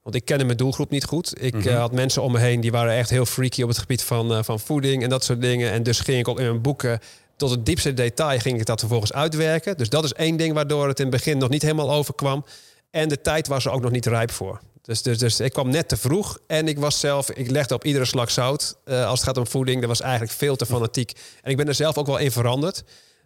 Want 0.03 0.15
ik 0.15 0.25
kende 0.25 0.43
mijn 0.43 0.57
doelgroep 0.57 0.89
niet 0.89 1.05
goed. 1.05 1.43
Ik 1.43 1.53
mm 1.53 1.61
-hmm. 1.61 1.69
uh, 1.69 1.79
had 1.79 1.91
mensen 1.91 2.21
om 2.21 2.31
me 2.31 2.39
heen 2.39 2.61
die 2.61 2.71
waren 2.71 2.93
echt 2.93 3.09
heel 3.09 3.25
freaky 3.25 3.61
op 3.61 3.69
het 3.69 3.77
gebied 3.77 4.03
van, 4.03 4.31
uh, 4.31 4.43
van 4.43 4.59
voeding 4.59 5.03
en 5.03 5.09
dat 5.09 5.23
soort 5.23 5.41
dingen. 5.41 5.71
En 5.71 5.83
dus 5.83 5.99
ging 5.99 6.19
ik 6.19 6.27
ook 6.27 6.39
in 6.39 6.45
mijn 6.45 6.61
boeken 6.61 6.99
tot 7.35 7.49
het 7.49 7.65
diepste 7.65 7.93
detail 7.93 8.39
ging 8.39 8.59
ik 8.59 8.65
dat 8.65 8.79
vervolgens 8.79 9.13
uitwerken. 9.13 9.77
Dus 9.77 9.89
dat 9.89 10.03
is 10.03 10.13
één 10.13 10.37
ding 10.37 10.53
waardoor 10.53 10.87
het 10.87 10.99
in 10.99 11.05
het 11.05 11.15
begin 11.15 11.37
nog 11.37 11.49
niet 11.49 11.61
helemaal 11.61 11.91
overkwam. 11.91 12.45
En 12.89 13.09
de 13.09 13.21
tijd 13.21 13.47
was 13.47 13.65
er 13.65 13.71
ook 13.71 13.81
nog 13.81 13.91
niet 13.91 14.05
rijp 14.05 14.31
voor. 14.31 14.59
Dus, 14.87 15.01
dus, 15.01 15.17
dus 15.17 15.39
ik 15.39 15.53
kwam 15.53 15.69
net 15.69 15.87
te 15.87 15.97
vroeg 15.97 16.37
en 16.47 16.67
ik 16.67 16.79
was 16.79 16.99
zelf, 16.99 17.31
ik 17.31 17.51
legde 17.51 17.73
op 17.73 17.85
iedere 17.85 18.05
slag 18.05 18.31
zout. 18.31 18.77
Uh, 18.85 19.05
als 19.05 19.19
het 19.19 19.27
gaat 19.27 19.37
om 19.37 19.47
voeding, 19.47 19.79
dat 19.79 19.89
was 19.89 20.01
eigenlijk 20.01 20.31
veel 20.31 20.55
te 20.55 20.65
fanatiek. 20.65 21.11
En 21.41 21.51
ik 21.51 21.57
ben 21.57 21.67
er 21.67 21.75
zelf 21.75 21.97
ook 21.97 22.07
wel 22.07 22.17
in 22.17 22.31
veranderd. 22.31 22.83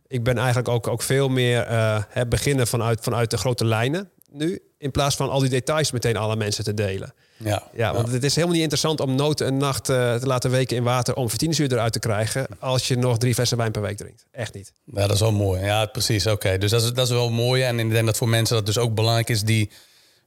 Ik 0.08 0.24
ben 0.24 0.38
eigenlijk 0.38 0.68
ook, 0.68 0.88
ook 0.88 1.02
veel 1.02 1.30
meer 1.30 1.72
uh, 1.72 2.02
beginnen 2.30 2.68
vanuit, 2.68 3.00
vanuit 3.02 3.30
de 3.30 3.38
grote 3.38 3.66
lijnen 3.66 4.10
nu. 4.32 4.62
In 4.78 4.92
plaats 4.92 5.16
van 5.16 5.30
al 5.30 5.40
die 5.40 5.50
details 5.50 5.92
meteen 5.92 6.18
alle 6.18 6.36
mensen 6.36 6.64
te 6.64 6.74
delen. 6.74 7.14
Ja, 7.38 7.64
ja 7.74 7.94
want 7.94 8.08
ja. 8.08 8.14
het 8.14 8.24
is 8.24 8.36
helemaal 8.36 8.54
niet 8.56 8.64
interessant 8.64 9.00
om 9.00 9.16
noten 9.16 9.48
een 9.48 9.58
nacht 9.58 9.90
uh, 9.90 10.16
te 10.16 10.28
laten 10.28 10.52
weken 10.52 10.78
in 10.78 10.84
water 10.84 11.16
om 11.16 11.30
vertieningsuur 11.30 11.72
eruit 11.72 11.94
te 11.94 12.00
krijgen. 12.00 12.48
als 12.60 12.88
je 12.88 12.98
nog 12.98 13.18
drie 13.18 13.34
flessen 13.34 13.58
wijn 13.58 13.72
per 13.72 13.82
week 13.82 13.98
drinkt. 13.98 14.26
Echt 14.32 14.54
niet. 14.54 14.74
Ja, 14.86 15.02
dat 15.02 15.12
is 15.12 15.20
wel 15.20 15.32
mooi. 15.32 15.64
Ja, 15.64 15.86
precies. 15.86 16.28
Oké. 16.28 16.58
Dus 16.58 16.72
dat 16.72 16.82
is, 16.82 16.94
dat 16.94 17.06
is 17.06 17.14
wel 17.14 17.30
mooi. 17.30 17.64
En 17.64 17.80
ik 17.80 17.90
denk 17.90 18.06
dat 18.06 18.18
voor 18.18 18.30
mensen 18.30 18.56
dat 18.56 18.66
dus 18.66 18.78
ook 18.78 18.96
belangrijk 18.96 19.30
is 19.30 19.44
die 19.44 19.70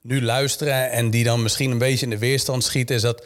nu 0.04 0.22
luisteren 0.22 0.90
en 0.90 1.10
die 1.10 1.24
dan 1.24 1.42
misschien 1.42 1.70
een 1.70 1.78
beetje 1.78 2.04
in 2.04 2.10
de 2.10 2.18
weerstand 2.18 2.64
schieten, 2.64 2.94
is 2.96 3.02
dat 3.02 3.24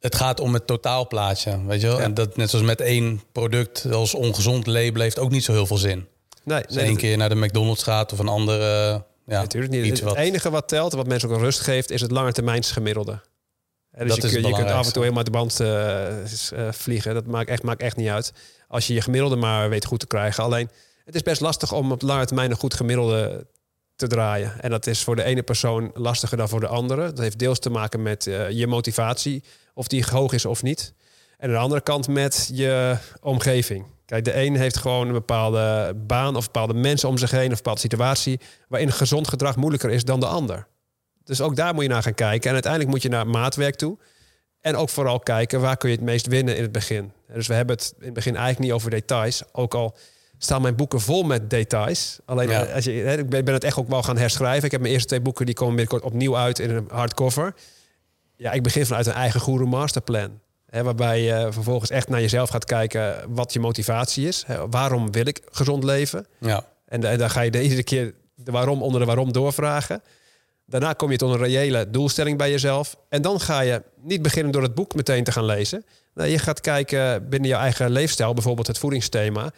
het 0.00 0.14
gaat 0.14 0.40
om 0.40 0.54
het 0.54 0.66
totaalplaatje. 0.66 1.66
Weet 1.66 1.80
je 1.80 1.86
wel? 1.86 1.98
Ja. 1.98 2.02
En 2.02 2.14
dat 2.14 2.36
net 2.36 2.50
zoals 2.50 2.64
met 2.64 2.80
één 2.80 3.22
product 3.32 3.86
als 3.92 4.14
ongezond 4.14 4.66
label 4.66 5.02
heeft 5.02 5.18
ook 5.18 5.30
niet 5.30 5.44
zo 5.44 5.52
heel 5.52 5.66
veel 5.66 5.76
zin. 5.76 6.06
Nee, 6.42 6.62
nee 6.68 6.84
één 6.84 6.96
keer 6.96 7.16
naar 7.16 7.28
de 7.28 7.34
McDonald's 7.34 7.82
gaat 7.82 8.12
of 8.12 8.18
een 8.18 8.28
andere. 8.28 8.90
Ja, 9.26 9.40
natuurlijk 9.40 9.72
niet. 9.72 9.84
Iets 9.84 10.00
het 10.00 10.08
wat... 10.08 10.18
enige 10.18 10.50
wat 10.50 10.68
telt, 10.68 10.92
wat 10.92 11.06
mensen 11.06 11.30
ook 11.30 11.40
rust 11.40 11.60
geeft, 11.60 11.90
is 11.90 12.00
het 12.00 12.10
langetermijns 12.10 12.70
gemiddelde. 12.70 13.20
dus 13.90 14.16
dat 14.16 14.30
je, 14.30 14.42
je 14.46 14.52
kunt 14.52 14.70
af 14.70 14.86
en 14.86 14.92
toe 14.92 15.02
helemaal 15.02 15.24
de 15.24 15.30
band 15.30 15.60
uh, 15.60 15.68
uh, 15.68 16.72
vliegen. 16.72 17.14
Dat 17.14 17.26
maakt 17.26 17.48
echt, 17.48 17.62
maakt 17.62 17.82
echt 17.82 17.96
niet 17.96 18.08
uit. 18.08 18.32
Als 18.68 18.86
je 18.86 18.94
je 18.94 19.00
gemiddelde 19.00 19.36
maar 19.36 19.68
weet 19.68 19.84
goed 19.84 20.00
te 20.00 20.06
krijgen. 20.06 20.44
Alleen, 20.44 20.70
het 21.04 21.14
is 21.14 21.22
best 21.22 21.40
lastig 21.40 21.72
om 21.72 21.92
op 21.92 22.02
lange 22.02 22.26
termijn 22.26 22.50
een 22.50 22.56
goed 22.56 22.74
gemiddelde 22.74 23.46
te 23.96 24.06
draaien. 24.06 24.60
En 24.60 24.70
dat 24.70 24.86
is 24.86 25.02
voor 25.02 25.16
de 25.16 25.22
ene 25.22 25.42
persoon 25.42 25.90
lastiger 25.94 26.36
dan 26.36 26.48
voor 26.48 26.60
de 26.60 26.66
andere. 26.66 27.06
Dat 27.06 27.18
heeft 27.18 27.38
deels 27.38 27.58
te 27.58 27.70
maken 27.70 28.02
met 28.02 28.26
uh, 28.26 28.50
je 28.50 28.66
motivatie, 28.66 29.42
of 29.74 29.88
die 29.88 30.04
hoog 30.10 30.32
is 30.32 30.44
of 30.44 30.62
niet. 30.62 30.94
En 31.38 31.48
aan 31.48 31.54
de 31.54 31.60
andere 31.60 31.80
kant 31.80 32.08
met 32.08 32.50
je 32.52 32.96
omgeving. 33.20 33.86
Kijk, 34.06 34.24
de 34.24 34.36
een 34.36 34.56
heeft 34.56 34.76
gewoon 34.76 35.06
een 35.06 35.12
bepaalde 35.12 35.94
baan 36.06 36.36
of 36.36 36.44
bepaalde 36.44 36.74
mensen 36.74 37.08
om 37.08 37.18
zich 37.18 37.30
heen 37.30 37.44
of 37.44 37.50
een 37.50 37.56
bepaalde 37.56 37.80
situatie 37.80 38.40
waarin 38.68 38.92
gezond 38.92 39.28
gedrag 39.28 39.56
moeilijker 39.56 39.90
is 39.90 40.04
dan 40.04 40.20
de 40.20 40.26
ander. 40.26 40.66
Dus 41.24 41.40
ook 41.40 41.56
daar 41.56 41.74
moet 41.74 41.82
je 41.82 41.88
naar 41.88 42.02
gaan 42.02 42.14
kijken. 42.14 42.46
En 42.46 42.52
uiteindelijk 42.52 42.92
moet 42.92 43.02
je 43.02 43.08
naar 43.08 43.26
maatwerk 43.26 43.74
toe. 43.74 43.98
En 44.60 44.76
ook 44.76 44.88
vooral 44.88 45.18
kijken 45.18 45.60
waar 45.60 45.76
kun 45.76 45.88
je 45.88 45.96
het 45.96 46.04
meest 46.04 46.26
winnen 46.26 46.56
in 46.56 46.62
het 46.62 46.72
begin. 46.72 47.12
Dus 47.32 47.46
we 47.46 47.54
hebben 47.54 47.76
het 47.76 47.94
in 47.98 48.04
het 48.04 48.14
begin 48.14 48.36
eigenlijk 48.36 48.64
niet 48.64 48.72
over 48.72 48.90
details. 48.90 49.42
Ook 49.52 49.74
al 49.74 49.96
staan 50.38 50.62
mijn 50.62 50.76
boeken 50.76 51.00
vol 51.00 51.22
met 51.22 51.50
details. 51.50 52.18
Alleen 52.24 52.48
Ja. 52.48 52.62
als 52.64 52.84
je, 52.84 52.90
hè, 52.90 53.18
ik 53.18 53.28
ben 53.44 53.52
het 53.54 53.64
echt 53.64 53.76
ook 53.76 53.88
wel 53.88 54.02
gaan 54.02 54.16
herschrijven. 54.18 54.64
Ik 54.64 54.70
heb 54.70 54.80
mijn 54.80 54.92
eerste 54.92 55.08
twee 55.08 55.20
boeken 55.20 55.46
die 55.46 55.54
komen 55.54 55.76
binnenkort 55.76 56.02
opnieuw 56.12 56.36
uit 56.36 56.58
in 56.58 56.70
een 56.70 56.88
hardcover. 56.90 57.54
Ja, 58.36 58.52
ik 58.52 58.62
begin 58.62 58.86
vanuit 58.86 59.06
een 59.06 59.12
eigen 59.12 59.40
goede 59.40 59.64
masterplan. 59.64 60.40
Hè, 60.66 60.82
waarbij 60.82 61.22
je 61.22 61.48
vervolgens 61.50 61.90
echt 61.90 62.08
naar 62.08 62.20
jezelf 62.20 62.48
gaat 62.50 62.64
kijken 62.64 63.16
wat 63.28 63.52
je 63.52 63.60
motivatie 63.60 64.26
is. 64.28 64.44
Hè, 64.46 64.68
waarom 64.68 65.12
wil 65.12 65.26
ik 65.26 65.40
gezond 65.50 65.84
leven? 65.84 66.26
Ja, 66.40 66.64
En, 66.86 67.00
da- 67.00 67.10
en 67.10 67.18
dan 67.18 67.30
ga 67.30 67.40
je 67.40 67.50
de 67.50 67.62
iedere 67.62 67.82
keer 67.82 68.14
de 68.34 68.50
waarom 68.52 68.82
onder 68.82 69.00
de 69.00 69.06
waarom 69.06 69.32
doorvragen. 69.32 70.02
Daarna 70.66 70.92
kom 70.92 71.10
je 71.10 71.16
tot 71.16 71.30
een 71.30 71.38
reële 71.38 71.90
doelstelling 71.90 72.38
bij 72.38 72.50
jezelf. 72.50 72.96
En 73.08 73.22
dan 73.22 73.40
ga 73.40 73.60
je 73.60 73.82
niet 74.02 74.22
beginnen 74.22 74.52
door 74.52 74.62
het 74.62 74.74
boek 74.74 74.94
meteen 74.94 75.24
te 75.24 75.32
gaan 75.32 75.44
lezen. 75.44 75.84
Nee, 76.14 76.30
je 76.30 76.38
gaat 76.38 76.60
kijken 76.60 77.28
binnen 77.28 77.48
je 77.50 77.56
eigen 77.56 77.90
leefstijl, 77.90 78.34
bijvoorbeeld 78.34 78.66
het 78.66 78.78
voedingsthema. 78.78 79.50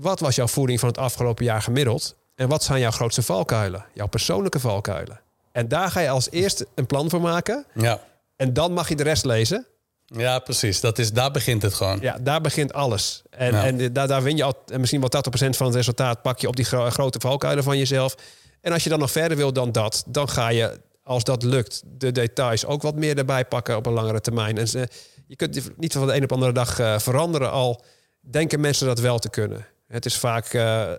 Wat 0.00 0.20
was 0.20 0.34
jouw 0.34 0.46
voeding 0.48 0.80
van 0.80 0.88
het 0.88 0.98
afgelopen 0.98 1.44
jaar 1.44 1.62
gemiddeld? 1.62 2.16
En 2.34 2.48
wat 2.48 2.62
zijn 2.62 2.80
jouw 2.80 2.90
grootste 2.90 3.22
valkuilen? 3.22 3.84
Jouw 3.94 4.06
persoonlijke 4.06 4.60
valkuilen. 4.60 5.20
En 5.52 5.68
daar 5.68 5.90
ga 5.90 6.00
je 6.00 6.08
als 6.08 6.30
eerste 6.30 6.66
een 6.74 6.86
plan 6.86 7.10
voor 7.10 7.20
maken. 7.20 7.66
ja. 7.74 8.00
En 8.36 8.52
dan 8.52 8.72
mag 8.72 8.88
je 8.88 8.96
de 8.96 9.02
rest 9.02 9.24
lezen. 9.24 9.66
ja 10.06 10.38
precies. 10.38 10.80
Dat 10.80 10.98
is, 10.98 11.12
daar 11.12 11.30
begint 11.30 11.62
het 11.62 11.74
gewoon. 11.74 11.98
Ja, 12.00 12.18
daar 12.20 12.40
begint 12.40 12.72
alles. 12.72 13.22
En, 13.30 13.52
Ja. 13.52 13.64
en 13.64 13.92
daar, 13.92 14.08
daar 14.08 14.22
win 14.22 14.36
je 14.36 14.42
al, 14.44 14.54
en 14.66 14.80
misschien 14.80 15.00
wel 15.00 15.10
80% 15.10 15.56
van 15.56 15.66
het 15.66 15.74
resultaat 15.74 16.22
pak 16.22 16.38
je 16.38 16.48
op 16.48 16.56
die 16.56 16.64
gro- 16.64 16.90
grote 16.90 17.20
valkuilen 17.20 17.64
van 17.64 17.78
jezelf. 17.78 18.14
En 18.60 18.72
als 18.72 18.84
je 18.84 18.90
dan 18.90 18.98
nog 18.98 19.10
verder 19.10 19.36
wil 19.36 19.52
dan 19.52 19.72
dat, 19.72 20.04
dan 20.06 20.28
ga 20.28 20.48
je, 20.48 20.80
als 21.02 21.24
dat 21.24 21.42
lukt, 21.42 21.82
de 21.86 22.12
details 22.12 22.66
ook 22.66 22.82
wat 22.82 22.94
meer 22.94 23.18
erbij 23.18 23.44
pakken 23.44 23.76
op 23.76 23.86
een 23.86 23.92
langere 23.92 24.20
termijn. 24.20 24.58
En 24.58 24.68
ze- 24.68 24.88
je 25.26 25.36
kunt 25.36 25.78
niet 25.78 25.92
van 25.92 26.06
de 26.06 26.14
een 26.14 26.22
op 26.22 26.28
de 26.28 26.34
andere 26.34 26.52
dag 26.52 26.78
eh, 26.78 26.98
veranderen, 26.98 27.50
al 27.50 27.82
denken 28.20 28.60
mensen 28.60 28.86
dat 28.86 28.98
wel 28.98 29.18
te 29.18 29.30
kunnen. 29.30 29.66
Het 29.90 30.04
is 30.04 30.16
vaak 30.18 30.46
eh, 30.46 30.92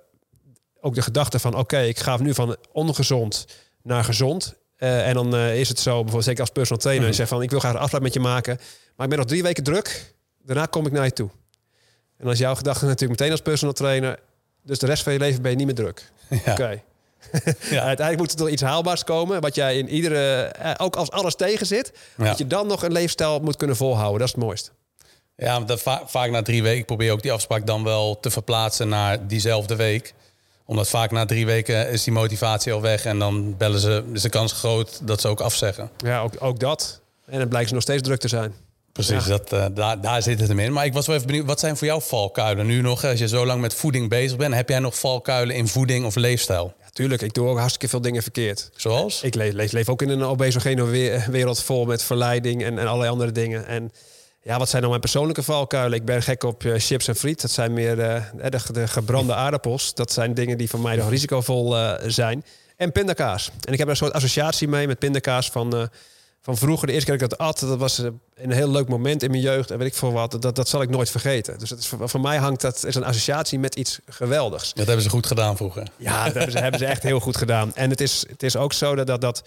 ook 0.82 0.96
de 0.96 1.02
gedachte 1.02 1.40
van, 1.40 1.56
oké, 1.56 1.80
ik 1.80 2.00
ga 2.00 2.18
nu 2.18 2.34
van 2.34 2.58
ongezond 2.72 3.46
naar 3.84 4.04
gezond. 4.04 4.54
Eh, 4.76 5.08
en 5.08 5.14
dan 5.14 5.36
eh, 5.36 5.60
is 5.60 5.70
het 5.70 5.80
zo, 5.80 5.92
bijvoorbeeld 5.92 6.24
zeker 6.24 6.42
als 6.42 6.50
personal 6.50 6.82
trainer, 6.82 7.08
je 7.08 7.14
zegt 7.14 7.30
van, 7.30 7.42
ik 7.42 7.50
wil 7.50 7.60
graag 7.60 7.74
een 7.74 7.80
afspraak 7.80 8.02
met 8.02 8.14
je 8.14 8.20
maken, 8.20 8.58
maar 8.96 9.06
ik 9.06 9.10
ben 9.10 9.18
nog 9.20 9.28
drie 9.28 9.44
weken 9.44 9.64
druk. 9.64 10.14
Daarna 10.44 10.66
kom 10.66 10.86
ik 10.86 10.92
naar 10.92 11.06
je 11.06 11.14
toe. 11.14 11.30
En 12.18 12.24
dan 12.28 12.32
is 12.32 12.40
jouw 12.40 12.56
gedachte 12.56 12.86
natuurlijk 12.86 13.20
meteen 13.20 13.32
als 13.32 13.42
personal 13.42 13.74
trainer. 13.74 14.20
Dus 14.64 14.80
de 14.80 14.86
rest 14.86 15.04
van 15.04 15.14
je 15.14 15.20
leven 15.20 15.42
ben 15.42 15.52
je 15.52 15.58
niet 15.58 15.66
meer 15.66 15.76
druk. 15.76 16.12
Ja. 16.46 16.52
Oké. 16.52 16.82
Uiteindelijk 17.70 18.18
moet 18.18 18.32
er 18.32 18.38
toch 18.38 18.50
iets 18.50 18.62
haalbaars 18.62 19.04
komen. 19.04 19.42
Wat 19.42 19.56
jij 19.56 19.78
in 19.78 19.90
iedere, 19.90 20.54
ook 20.78 20.96
als 20.96 21.12
alles 21.12 21.36
tegen 21.36 21.66
zit, 21.66 21.92
Ja. 22.18 22.26
dat 22.26 22.38
je 22.38 22.48
dan 22.48 22.68
nog 22.68 22.84
een 22.84 22.92
leefstijl 22.92 23.40
moet 23.40 23.56
kunnen 23.56 23.76
volhouden. 23.76 24.20
Dat 24.20 24.28
is 24.28 24.34
het 24.34 24.44
mooiste. 24.44 24.72
Ja, 25.42 25.60
dat 25.60 25.82
va- 25.82 26.04
vaak 26.08 26.30
na 26.32 26.42
drie 26.42 26.64
weken 26.64 26.80
ik 26.80 26.86
probeer 26.86 27.12
ook 27.12 27.22
die 27.22 27.32
afspraak 27.32 27.66
dan 27.68 27.84
wel 27.84 28.20
te 28.20 28.30
verplaatsen 28.32 28.90
naar 28.90 29.28
diezelfde 29.28 29.76
week. 29.76 30.14
Omdat 30.66 30.90
vaak 30.90 31.12
na 31.12 31.26
drie 31.26 31.46
weken 31.46 31.90
is 31.90 32.04
die 32.04 32.14
motivatie 32.14 32.74
al 32.74 32.82
weg. 32.82 33.06
En 33.06 33.20
dan 33.20 33.58
bellen 33.58 33.80
ze, 33.80 34.04
is 34.14 34.22
de 34.22 34.30
kans 34.30 34.52
groot 34.52 35.00
dat 35.04 35.22
ze 35.22 35.28
ook 35.28 35.40
afzeggen. 35.40 35.90
Ja, 35.98 36.22
ook, 36.22 36.34
ook 36.40 36.60
dat. 36.60 37.00
En 37.26 37.40
dan 37.40 37.48
blijkt 37.48 37.68
ze 37.68 37.74
nog 37.74 37.84
steeds 37.84 38.02
druk 38.02 38.20
te 38.20 38.28
zijn. 38.28 38.54
Precies, 38.92 39.26
dat, 39.26 39.54
eh, 39.54 39.66
daar, 39.74 40.02
daar 40.02 40.22
zit 40.22 40.40
het 40.40 40.48
hem 40.48 40.60
in. 40.60 40.74
Maar 40.74 40.86
ik 40.86 40.94
was 40.94 41.06
wel 41.06 41.16
even 41.16 41.28
benieuwd, 41.28 41.46
wat 41.46 41.60
zijn 41.60 41.78
voor 41.78 41.88
jou 41.88 42.02
valkuilen? 42.02 42.66
Nu 42.66 42.82
nog, 42.82 43.06
als 43.06 43.20
je 43.20 43.28
zo 43.28 43.46
lang 43.46 43.62
met 43.62 43.74
voeding 43.74 44.10
bezig 44.10 44.38
bent, 44.38 44.54
heb 44.54 44.70
jij 44.70 44.80
nog 44.80 45.00
valkuilen 45.00 45.56
in 45.56 45.68
voeding 45.68 46.06
of 46.06 46.16
leefstijl? 46.16 46.74
Ja, 46.80 46.86
tuurlijk, 46.94 47.22
ik 47.22 47.34
doe 47.34 47.48
ook 47.48 47.58
hartstikke 47.58 47.88
veel 47.88 48.02
dingen 48.02 48.22
verkeerd. 48.22 48.70
Zoals? 48.76 49.24
Ik 49.24 49.36
leef, 49.36 49.54
leef, 49.54 49.72
leef 49.72 49.90
ook 49.90 50.02
in 50.02 50.10
een 50.10 50.24
obesogene 50.24 50.86
we- 50.86 51.24
wereld 51.30 51.62
vol 51.64 51.86
met 51.86 52.04
verleiding 52.04 52.64
en, 52.64 52.80
en 52.80 52.88
allerlei 52.88 53.10
andere 53.12 53.32
dingen. 53.32 53.68
En 53.68 53.92
ja, 54.44 54.58
wat 54.58 54.68
zijn 54.68 54.82
nou 54.82 54.88
mijn 54.90 55.02
persoonlijke 55.02 55.44
valkuilen? 55.44 55.98
Ik 55.98 56.06
ben 56.06 56.24
gek 56.24 56.44
op 56.44 56.64
eh, 56.64 56.74
chips 56.78 57.08
en 57.08 57.16
friet. 57.16 57.42
Dat 57.42 57.52
zijn 57.52 57.74
meer 57.74 58.00
eh, 58.00 58.24
de, 58.50 58.60
de 58.74 58.88
gebrande 58.88 59.34
aardappels. 59.34 59.94
Dat 59.94 60.12
zijn 60.12 60.34
dingen 60.34 60.58
die 60.58 60.70
voor 60.70 60.80
mij 60.80 60.96
nog 60.96 61.10
risicovol 61.10 61.78
eh, 61.78 62.10
zijn. 62.10 62.46
En 62.78 62.92
pindakaas. 62.92 63.52
En 63.62 63.74
ik 63.74 63.78
heb 63.78 63.88
er 63.88 63.90
een 63.90 63.98
soort 63.98 64.14
associatie 64.14 64.68
mee 64.68 64.88
met 64.88 65.00
pindakaas 65.00 65.50
van, 65.50 65.90
van 66.42 66.58
vroeger. 66.58 66.88
De 66.88 66.94
eerste 66.94 67.10
keer 67.10 67.20
dat 67.20 67.32
ik 67.32 67.38
dat 67.38 67.48
at, 67.48 67.60
dat 67.60 67.78
was 67.78 67.98
een 68.36 68.52
heel 68.52 68.70
leuk 68.70 68.88
moment 68.88 69.24
in 69.24 69.30
mijn 69.30 69.42
jeugd. 69.42 69.72
En 69.72 69.78
weet 69.78 69.88
ik 69.88 69.94
voor 69.94 70.12
wat, 70.12 70.42
dat, 70.42 70.56
dat 70.56 70.70
zal 70.70 70.82
ik 70.82 70.90
nooit 70.90 71.10
vergeten. 71.10 71.60
Dus 71.60 71.72
is, 71.72 71.88
voor, 71.88 72.22
mij 72.22 72.38
hangt 72.38 72.62
dat 72.62 72.86
is 72.86 72.96
een 72.96 73.04
associatie 73.04 73.60
met 73.60 73.76
iets 73.76 74.00
geweldigs. 74.06 74.74
Dat 74.74 74.86
hebben 74.86 75.04
ze 75.04 75.10
goed 75.10 75.26
gedaan 75.26 75.58
vroeger. 75.58 75.88
Ja, 75.98 76.24
dat 76.26 76.34
hebben 76.34 76.52
ze, 76.52 76.60
hebben 76.60 76.80
ze 76.80 76.86
echt 76.86 77.04
heel 77.04 77.20
goed 77.20 77.38
gedaan. 77.38 77.76
En 77.76 77.90
het 77.90 78.02
is, 78.02 78.26
het 78.30 78.44
is 78.44 78.56
ook 78.56 78.74
zo 78.74 78.96
dat... 78.96 79.08
dat, 79.08 79.22
dat 79.22 79.44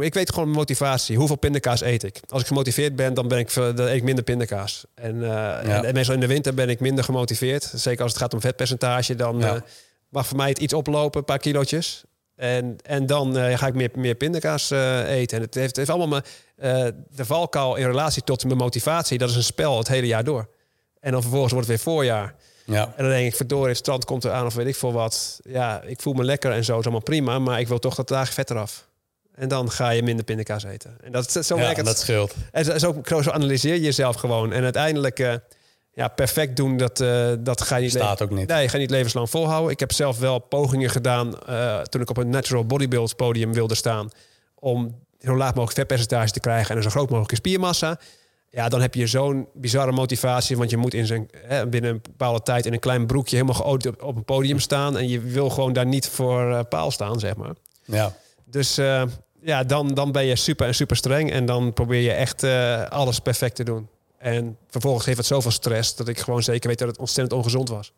ik 0.00 0.14
weet 0.14 0.30
gewoon 0.30 0.44
mijn 0.44 0.56
motivatie. 0.58 1.16
Hoeveel 1.16 1.36
pindakaas 1.36 1.80
eet 1.82 2.02
ik? 2.02 2.20
Als 2.28 2.40
ik 2.40 2.46
gemotiveerd 2.46 2.96
ben, 2.96 3.14
dan, 3.14 3.28
ben 3.28 3.38
ik, 3.38 3.54
dan 3.54 3.78
eet 3.80 3.96
ik 3.96 4.02
minder 4.02 4.24
pindakaas. 4.24 4.84
En, 4.94 5.22
eh, 5.24 5.74
en, 5.76 5.84
en 5.84 5.94
meestal 5.94 6.14
in 6.14 6.20
de 6.20 6.26
winter 6.26 6.54
ben 6.54 6.68
ik 6.68 6.80
minder 6.80 7.04
gemotiveerd. 7.04 7.72
Zeker 7.74 8.02
als 8.02 8.12
het 8.12 8.20
gaat 8.20 8.34
om 8.34 8.40
vetpercentage. 8.40 9.14
Dan 9.14 9.38
Ja. 9.38 9.54
eh, 9.54 9.60
mag 10.08 10.26
voor 10.26 10.36
mij 10.36 10.48
het 10.48 10.58
iets 10.58 10.72
oplopen, 10.72 11.18
een 11.18 11.24
paar 11.24 11.38
kilootjes. 11.38 12.04
En, 12.36 12.76
en 12.82 13.06
dan 13.06 13.36
eh, 13.38 13.58
ga 13.58 13.66
ik 13.66 13.74
meer, 13.74 13.90
meer 13.94 14.14
pindakaas 14.14 14.70
eten. 14.70 15.36
En 15.36 15.42
het 15.44 15.54
heeft, 15.54 15.66
het 15.66 15.76
heeft 15.76 15.90
allemaal 15.90 16.08
mijn, 16.08 16.22
eh, 16.56 16.92
de 17.16 17.24
valkuil 17.24 17.74
in 17.76 17.86
relatie 17.86 18.22
tot 18.24 18.44
mijn 18.44 18.56
motivatie. 18.56 19.18
Dat 19.18 19.30
is 19.30 19.36
een 19.36 19.42
spel 19.42 19.78
het 19.78 19.88
hele 19.88 20.06
jaar 20.06 20.24
door. 20.24 20.48
En 21.00 21.12
dan 21.12 21.20
vervolgens 21.22 21.52
wordt 21.52 21.68
het 21.68 21.76
weer 21.76 21.92
voorjaar. 21.94 22.34
Ja, 22.64 22.92
En 22.96 23.02
dan 23.04 23.12
denk 23.12 23.26
ik, 23.26 23.36
verdorie, 23.36 23.68
het 23.68 23.76
strand 23.76 24.04
komt 24.04 24.24
eraan 24.24 24.46
of 24.46 24.54
weet 24.54 24.66
ik 24.66 24.76
veel 24.76 24.92
wat. 24.92 25.40
Ja, 25.42 25.82
ik 25.82 26.00
voel 26.00 26.12
me 26.12 26.24
lekker 26.24 26.52
en 26.52 26.64
zo, 26.64 26.78
is 26.78 26.84
allemaal 26.84 27.02
prima. 27.02 27.38
Maar 27.38 27.60
ik 27.60 27.68
wil 27.68 27.78
toch 27.78 27.94
dat 27.94 28.08
dagen 28.08 28.34
vet 28.34 28.50
eraf. 28.50 28.85
En 29.36 29.48
dan 29.48 29.70
ga 29.70 29.90
je 29.90 30.02
minder 30.02 30.24
pindakaas 30.24 30.64
eten. 30.64 30.96
En 31.02 31.12
dat, 31.12 31.32
zo 31.32 31.56
werkt 31.56 31.76
het. 31.76 31.86
dat 31.86 31.98
scheelt. 31.98 32.34
En 32.52 32.64
zo, 32.80 33.02
zo, 33.04 33.30
analyseer 33.30 33.74
je 33.74 33.80
jezelf 33.80 34.16
gewoon. 34.16 34.52
En 34.52 34.62
uiteindelijk, 34.62 35.18
eh, 35.18 35.34
ja, 35.92 36.08
perfect 36.08 36.56
doen, 36.56 36.76
dat, 36.76 37.00
eh, 37.00 37.32
dat 37.38 37.62
ga 37.62 37.76
je 37.76 37.82
niet... 37.82 37.90
Staat 37.90 38.22
ook 38.22 38.30
niet. 38.30 38.48
Nee, 38.48 38.62
je 38.62 38.68
gaat 38.68 38.80
niet 38.80 38.90
levenslang 38.90 39.30
volhouden. 39.30 39.70
Ik 39.70 39.80
heb 39.80 39.92
zelf 39.92 40.18
wel 40.18 40.38
pogingen 40.38 40.90
gedaan 40.90 41.38
eh, 41.40 41.80
toen 41.80 42.00
ik 42.00 42.10
op 42.10 42.16
een 42.16 42.30
natural 42.30 42.64
bodybuild 42.64 43.16
podium 43.16 43.52
wilde 43.52 43.74
staan. 43.74 44.10
Om 44.54 45.04
zo 45.20 45.36
laag 45.36 45.48
mogelijk 45.48 45.72
vetpercentage 45.72 46.32
te 46.32 46.40
krijgen 46.40 46.70
en 46.70 46.76
een 46.76 46.82
zo 46.82 46.90
groot 46.90 47.08
mogelijke 47.08 47.34
spiermassa. 47.34 47.98
Ja, 48.50 48.68
dan 48.68 48.80
heb 48.80 48.94
je 48.94 49.06
zo'n 49.06 49.48
bizarre 49.54 49.92
motivatie. 49.92 50.56
Want 50.56 50.70
je 50.70 50.76
moet 50.76 50.94
in 50.94 51.06
zijn, 51.06 51.28
hè, 51.36 51.66
binnen 51.66 51.90
een 51.90 52.00
bepaalde 52.02 52.42
tijd 52.42 52.66
in 52.66 52.72
een 52.72 52.78
klein 52.78 53.06
broekje 53.06 53.36
helemaal 53.36 53.60
geolied 53.60 53.86
op, 53.86 54.02
op 54.02 54.16
een 54.16 54.24
podium 54.24 54.58
staan. 54.58 54.98
En 54.98 55.08
je 55.08 55.20
wil 55.20 55.50
gewoon 55.50 55.72
daar 55.72 55.86
niet 55.86 56.08
voor 56.08 56.64
paal 56.64 56.90
staan, 56.90 57.20
zeg 57.20 57.36
maar. 57.36 57.54
Ja, 57.84 58.12
Dus 58.44 58.78
ja, 59.46 59.64
dan, 59.64 59.94
dan 59.94 60.12
ben 60.12 60.24
je 60.24 60.36
super 60.36 60.66
en 60.66 60.74
super 60.74 60.96
streng. 60.96 61.30
En 61.32 61.46
dan 61.46 61.72
probeer 61.72 62.00
je 62.00 62.12
echt 62.12 62.42
eh, 62.42 62.82
alles 62.88 63.18
perfect 63.18 63.54
te 63.56 63.64
doen. 63.64 63.88
En 64.18 64.56
vervolgens 64.70 65.04
geeft 65.04 65.16
het 65.16 65.26
zoveel 65.26 65.50
stress 65.50 65.94
dat 65.96 66.08
ik 66.08 66.18
gewoon 66.18 66.42
zeker 66.42 66.68
weet 66.68 66.78
dat 66.78 66.88
het 66.88 66.98
ontzettend 66.98 67.38
ongezond 67.38 67.68
was. 67.68 67.92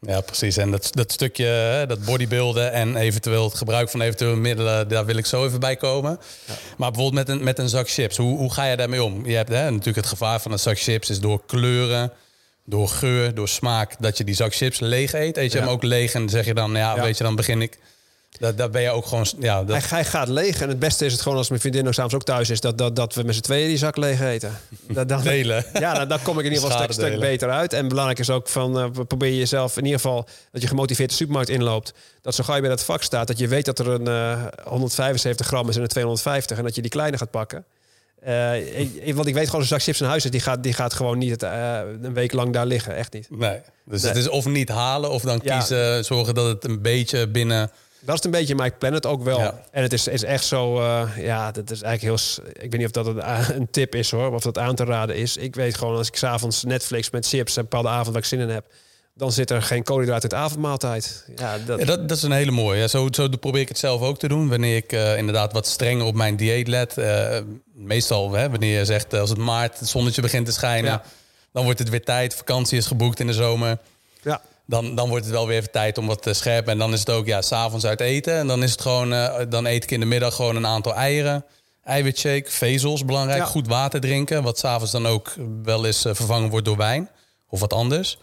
ja 0.00 0.20
precies. 0.20 0.56
En 0.56 0.70
dat, 0.70 0.88
dat 0.92 1.12
stukje, 1.12 1.84
dat 1.88 2.04
bodybuilden 2.04 2.72
en 2.72 2.96
eventueel 2.96 3.44
het 3.44 3.54
gebruik 3.54 3.90
van 3.90 4.00
eventuele 4.00 4.36
middelen, 4.36 4.88
daar 4.88 5.04
wil 5.04 5.16
ik 5.16 5.26
zo 5.26 5.44
even 5.46 5.60
bij 5.60 5.76
komen. 5.76 6.18
Maar 6.76 6.90
bijvoorbeeld 6.90 7.26
met 7.26 7.36
een, 7.36 7.44
met 7.44 7.58
een 7.58 7.68
zak 7.68 7.88
chips, 7.90 8.16
hoe, 8.16 8.38
hoe 8.38 8.52
ga 8.52 8.64
je 8.64 8.76
daarmee 8.76 9.02
om? 9.02 9.26
Je 9.26 9.36
hebt 9.36 9.48
hè, 9.48 9.62
natuurlijk 9.70 9.96
het 9.96 10.06
gevaar 10.06 10.40
van 10.40 10.52
een 10.52 10.58
zak 10.58 10.78
chips 10.78 11.10
is 11.10 11.20
door 11.20 11.42
kleuren, 11.46 12.12
door 12.64 12.88
geur, 12.88 13.34
door 13.34 13.48
smaak, 13.48 13.96
dat 13.98 14.18
je 14.18 14.24
die 14.24 14.34
zak 14.34 14.54
chips 14.54 14.80
leeg 14.80 15.12
eet. 15.12 15.36
Eet 15.36 15.52
je 15.52 15.58
Ja. 15.58 15.64
hem 15.64 15.72
ook 15.72 15.82
leeg 15.82 16.12
en 16.14 16.28
zeg 16.28 16.44
je 16.44 16.54
dan, 16.54 16.70
ja, 16.72 16.94
Ja. 16.96 17.02
weet 17.02 17.18
je, 17.18 17.24
dan 17.24 17.36
begin 17.36 17.62
ik. 17.62 17.78
Dat, 18.38 18.58
daar 18.58 18.70
ben 18.70 18.82
je 18.82 18.90
ook 18.90 19.06
gewoon, 19.06 19.26
ja, 19.38 19.64
dat, 19.64 19.76
Hij, 19.76 19.86
hij 19.88 20.04
gaat 20.04 20.28
leeg. 20.28 20.60
En 20.60 20.68
het 20.68 20.78
beste 20.78 21.04
is 21.04 21.12
het 21.12 21.20
gewoon 21.20 21.38
als 21.38 21.48
mijn 21.48 21.60
vriendin 21.60 21.86
ook 21.86 21.92
s'avonds 21.92 22.14
ook 22.14 22.22
thuis 22.24 22.50
is... 22.50 22.60
dat, 22.60 22.78
dat, 22.78 22.96
dat 22.96 23.14
we 23.14 23.22
met 23.22 23.34
z'n 23.34 23.40
tweeën 23.40 23.68
die 23.68 23.76
zak 23.76 23.96
leeg 23.96 24.20
eten. 24.20 24.52
Dat, 25.06 25.22
delen. 25.22 25.64
Ja, 25.72 25.94
dan, 25.94 26.08
dan 26.08 26.22
kom 26.22 26.38
ik 26.38 26.44
in 26.44 26.52
ieder 26.52 26.66
geval 26.68 26.82
een 26.86 26.92
stuk, 26.92 27.06
stuk 27.06 27.20
beter 27.20 27.50
uit. 27.50 27.72
En 27.72 27.88
belangrijk 27.88 28.18
is 28.18 28.30
ook 28.30 28.48
van, 28.48 28.78
eh, 28.78 29.04
probeer 29.06 29.34
jezelf 29.34 29.76
in 29.76 29.84
ieder 29.84 30.00
geval... 30.00 30.26
dat 30.52 30.62
je 30.62 30.68
gemotiveerd 30.68 31.08
de 31.10 31.14
supermarkt 31.16 31.48
inloopt. 31.50 31.92
Dat 32.22 32.34
zo 32.34 32.44
gauw 32.44 32.54
je 32.54 32.60
bij 32.60 32.70
dat 32.70 32.84
vak 32.84 33.02
staat... 33.02 33.26
dat 33.26 33.38
je 33.38 33.48
weet 33.48 33.64
dat 33.64 33.78
er 33.78 33.88
een 33.88 34.06
eh, 34.08 34.44
175 34.64 35.46
gram 35.46 35.68
is 35.68 35.76
en 35.76 35.82
een 35.82 35.88
250... 35.88 36.58
en 36.58 36.64
dat 36.64 36.74
je 36.74 36.82
die 36.82 36.90
kleine 36.90 37.18
gaat 37.18 37.30
pakken. 37.30 37.64
Eh, 38.20 38.80
ik- 38.80 39.14
want 39.14 39.26
ik 39.26 39.34
weet 39.34 39.46
gewoon, 39.46 39.60
een 39.60 39.66
zak 39.66 39.82
chips 39.82 40.00
in 40.00 40.06
huis 40.06 40.24
is... 40.24 40.30
die 40.30 40.40
gaat, 40.40 40.62
die 40.62 40.72
gaat 40.72 40.94
gewoon 40.94 41.18
niet 41.18 41.42
eh, 41.42 41.78
een 42.02 42.14
week 42.14 42.32
lang 42.32 42.52
daar 42.52 42.66
liggen. 42.66 42.94
Echt 42.96 43.12
niet. 43.12 43.26
Nee. 43.30 43.60
Dus 43.84 44.02
Nee. 44.02 44.10
het 44.12 44.20
is 44.20 44.28
of 44.28 44.46
niet 44.46 44.68
halen 44.68 45.10
of 45.10 45.22
dan 45.22 45.40
Ja. 45.42 45.58
kiezen, 45.58 46.04
zorgen 46.04 46.34
dat 46.34 46.46
het 46.46 46.64
een 46.64 46.82
beetje 46.82 47.28
binnen. 47.28 47.70
Dat 48.00 48.18
is 48.18 48.24
een 48.24 48.30
beetje, 48.30 48.54
maar 48.54 48.66
ik 48.66 48.78
plan 48.78 48.92
het 48.92 49.06
ook 49.06 49.22
wel. 49.22 49.38
Ja. 49.38 49.62
En 49.70 49.82
het 49.82 49.92
is, 49.92 50.08
is 50.08 50.22
echt 50.22 50.44
zo, 50.44 50.80
eh, 50.80 51.08
ja, 51.16 51.50
dat 51.50 51.70
is 51.70 51.82
eigenlijk 51.82 52.22
heel... 52.22 52.44
Ik 52.52 52.70
weet 52.70 52.76
niet 52.80 52.96
of 52.96 53.04
dat 53.04 53.06
een, 53.06 53.56
een 53.56 53.70
tip 53.70 53.94
is 53.94 54.10
hoor, 54.10 54.34
of 54.34 54.42
dat 54.42 54.58
aan 54.58 54.74
te 54.74 54.84
raden 54.84 55.16
is. 55.16 55.36
Ik 55.36 55.54
weet 55.54 55.76
gewoon 55.76 55.96
als 55.96 56.08
ik 56.08 56.16
s'avonds 56.16 56.64
Netflix 56.64 57.10
met 57.10 57.28
chips 57.28 57.56
en 57.56 57.62
bepaalde 57.62 57.88
avond 57.88 58.06
waar 58.06 58.22
ik 58.22 58.24
zin 58.24 58.40
in 58.40 58.48
heb... 58.48 58.66
dan 59.14 59.32
zit 59.32 59.50
er 59.50 59.62
geen 59.62 59.82
koolhydraten 59.82 60.28
het 60.28 60.38
avondmaaltijd. 60.38 61.24
Ja, 61.36 61.58
dat... 61.58 61.78
Ja, 61.78 61.84
dat, 61.84 62.08
dat 62.08 62.16
is 62.16 62.22
een 62.22 62.32
hele 62.32 62.50
mooie. 62.50 62.88
Zo, 62.88 63.08
zo 63.10 63.28
probeer 63.28 63.60
ik 63.60 63.68
het 63.68 63.78
zelf 63.78 64.00
ook 64.00 64.18
te 64.18 64.28
doen. 64.28 64.48
Wanneer 64.48 64.76
ik 64.76 64.92
eh, 64.92 65.16
inderdaad 65.16 65.52
wat 65.52 65.66
strenger 65.66 66.04
op 66.04 66.14
mijn 66.14 66.36
dieet 66.36 66.68
let. 66.68 66.98
Eh, 66.98 67.38
meestal, 67.74 68.32
hè, 68.32 68.50
wanneer 68.50 68.78
je 68.78 68.84
zegt 68.84 69.12
eh, 69.12 69.20
als 69.20 69.30
het 69.30 69.38
maart, 69.38 69.78
het 69.78 69.88
zonnetje 69.88 70.22
begint 70.22 70.46
te 70.46 70.52
schijnen... 70.52 70.90
Ja. 70.90 71.02
dan 71.52 71.64
wordt 71.64 71.78
het 71.78 71.88
weer 71.88 72.04
tijd. 72.04 72.34
Vakantie 72.34 72.78
is 72.78 72.86
geboekt 72.86 73.20
in 73.20 73.26
de 73.26 73.32
zomer. 73.32 73.78
ja. 74.22 74.40
Dan, 74.70 74.94
dan 74.94 75.08
wordt 75.08 75.24
het 75.24 75.34
wel 75.34 75.46
weer 75.46 75.56
even 75.56 75.70
tijd 75.70 75.98
om 75.98 76.06
wat 76.06 76.22
te 76.22 76.32
scherpen. 76.32 76.72
En 76.72 76.78
dan 76.78 76.92
is 76.92 76.98
het 77.00 77.10
ook 77.10 77.26
ja, 77.26 77.42
s'avonds 77.42 77.84
uit 77.84 78.00
eten. 78.00 78.34
En 78.34 78.46
dan 78.46 78.62
is 78.62 78.70
het 78.70 78.80
gewoon, 78.80 79.12
eh, 79.12 79.40
dan 79.48 79.66
eet 79.66 79.82
ik 79.82 79.90
in 79.90 80.00
de 80.00 80.06
middag 80.06 80.34
gewoon 80.34 80.56
een 80.56 80.66
aantal 80.66 80.94
eieren. 80.94 81.44
Eiwitshake, 81.84 82.50
vezels, 82.50 83.04
belangrijk. 83.04 83.40
Ja. 83.40 83.46
Goed 83.46 83.66
water 83.68 84.00
drinken. 84.00 84.42
Wat 84.42 84.58
s'avonds 84.58 84.92
dan 84.92 85.06
ook 85.06 85.34
wel 85.62 85.86
eens 85.86 86.04
eh, 86.04 86.14
vervangen 86.14 86.50
wordt 86.50 86.64
door 86.66 86.76
wijn. 86.76 87.10
Of 87.48 87.60
wat 87.60 87.72
anders. 87.72 88.18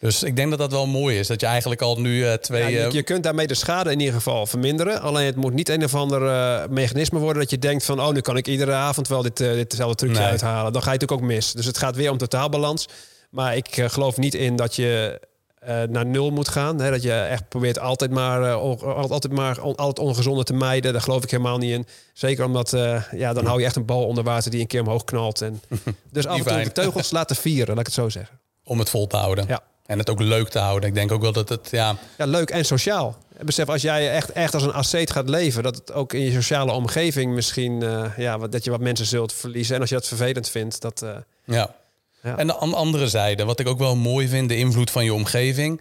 Dus 0.00 0.22
ik 0.22 0.36
denk 0.36 0.50
dat 0.50 0.58
dat 0.58 0.70
wel 0.70 0.86
mooi 0.86 1.18
is. 1.18 1.26
Dat 1.26 1.40
je 1.40 1.46
eigenlijk 1.46 1.82
al 1.82 2.00
nu 2.00 2.26
eh, 2.26 2.32
twee... 2.32 2.72
Ja, 2.72 2.86
je, 2.86 2.92
je 2.92 3.02
kunt 3.02 3.22
daarmee 3.22 3.46
de 3.46 3.54
schade 3.54 3.90
in 3.90 3.98
ieder 3.98 4.14
geval 4.14 4.46
verminderen. 4.46 5.00
Alleen 5.00 5.26
het 5.26 5.36
moet 5.36 5.52
niet 5.52 5.68
een 5.68 5.84
of 5.84 5.94
ander 5.94 6.26
eh, 6.26 6.68
mechanisme 6.68 7.18
worden 7.18 7.42
dat 7.42 7.50
je 7.50 7.58
denkt 7.58 7.84
van... 7.84 8.00
oh, 8.00 8.12
nu 8.12 8.20
kan 8.20 8.36
ik 8.36 8.46
iedere 8.46 8.72
avond 8.72 9.08
wel 9.08 9.22
dit, 9.22 9.36
ditzelfde 9.36 9.96
trucje 9.96 10.18
Nee. 10.18 10.28
uithalen. 10.28 10.72
Dan 10.72 10.82
ga 10.82 10.92
je 10.92 10.98
natuurlijk 10.98 11.22
ook 11.22 11.28
mis. 11.28 11.52
Dus 11.52 11.66
het 11.66 11.78
gaat 11.78 11.96
weer 11.96 12.10
om 12.10 12.18
totaalbalans. 12.18 12.88
Maar 13.30 13.56
ik 13.56 13.84
geloof 13.86 14.16
niet 14.16 14.34
in 14.34 14.56
dat 14.56 14.76
je 14.76 15.20
eh, 15.64 15.82
naar 15.88 16.06
nul 16.06 16.30
moet 16.30 16.48
gaan. 16.48 16.80
Hè? 16.80 16.90
Dat 16.90 17.02
je 17.02 17.12
echt 17.12 17.48
probeert 17.48 17.78
altijd 17.78 18.10
maar, 18.10 18.50
eh, 18.50 18.62
on- 18.62 18.80
altijd 19.10 19.32
maar 19.32 19.62
on- 19.62 19.76
al 19.76 19.88
het 19.88 19.98
ongezonde 19.98 20.44
te 20.44 20.52
mijden. 20.54 20.92
Daar 20.92 21.02
geloof 21.02 21.22
ik 21.22 21.30
helemaal 21.30 21.58
niet 21.58 21.70
in. 21.72 21.86
Zeker 22.12 22.44
omdat 22.44 22.72
eh, 22.72 23.02
ja, 23.12 23.32
dan 23.32 23.46
hou 23.46 23.58
je 23.60 23.64
echt 23.66 23.76
een 23.76 23.84
bal 23.84 24.06
onder 24.06 24.24
water 24.24 24.50
die 24.50 24.60
een 24.60 24.66
keer 24.66 24.80
omhoog 24.80 25.04
knalt. 25.04 25.40
En 25.40 25.62
dus 26.10 26.26
af 26.26 26.38
en 26.38 26.44
toe 26.44 26.62
de 26.62 26.72
teugels 26.72 27.10
laten 27.10 27.36
vieren, 27.36 27.68
laat 27.68 27.78
ik 27.78 27.86
het 27.86 27.94
zo 27.94 28.08
zeggen. 28.08 28.38
om 28.64 28.78
het 28.78 28.90
vol 28.90 29.06
te 29.06 29.16
houden. 29.16 29.44
Ja. 29.48 29.60
En 29.86 29.98
het 29.98 30.10
ook 30.10 30.20
leuk 30.20 30.48
te 30.48 30.58
houden. 30.58 30.88
Ik 30.88 30.94
denk 30.94 31.12
ook 31.12 31.22
wel 31.22 31.32
dat 31.32 31.48
het... 31.48 31.68
Ja, 31.70 31.96
Ja, 32.18 32.24
leuk 32.26 32.50
en 32.50 32.64
sociaal. 32.64 33.16
Besef, 33.40 33.68
als 33.68 33.82
jij 33.82 34.10
echt, 34.12 34.32
echt 34.32 34.54
als 34.54 34.62
een 34.62 34.72
asceet 34.72 35.10
gaat 35.10 35.28
leven, 35.28 35.62
dat 35.62 35.76
het 35.76 35.92
ook 35.92 36.12
in 36.12 36.20
je 36.20 36.32
sociale 36.32 36.72
omgeving 36.72 37.34
misschien, 37.34 37.80
ja, 38.16 38.38
wat, 38.38 38.52
dat 38.52 38.64
je 38.64 38.70
wat 38.70 38.80
mensen 38.80 39.06
zult 39.06 39.32
verliezen. 39.32 39.74
En 39.74 39.80
als 39.80 39.90
je 39.90 39.96
dat 39.96 40.06
vervelend 40.08 40.48
vindt, 40.48 40.80
dat, 40.80 41.04
Ja. 41.44 41.74
Ja. 42.22 42.36
En 42.38 42.46
de 42.46 42.54
an- 42.54 42.74
andere 42.74 43.08
zijde, 43.08 43.44
wat 43.44 43.60
ik 43.60 43.68
ook 43.68 43.78
wel 43.78 43.96
mooi 43.96 44.28
vind, 44.28 44.48
de 44.48 44.56
invloed 44.56 44.90
van 44.90 45.04
je 45.04 45.14
omgeving, 45.14 45.80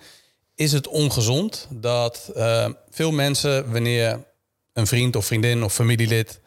is 0.56 0.72
het 0.72 0.88
ongezond 0.88 1.68
dat 1.70 2.32
eh, 2.36 2.68
veel 2.90 3.12
mensen, 3.12 3.72
wanneer 3.72 4.20
een 4.74 4.88
vriend 4.88 5.16
of 5.16 5.26
vriendin 5.26 5.64
of 5.64 5.74
familielid 5.74 6.40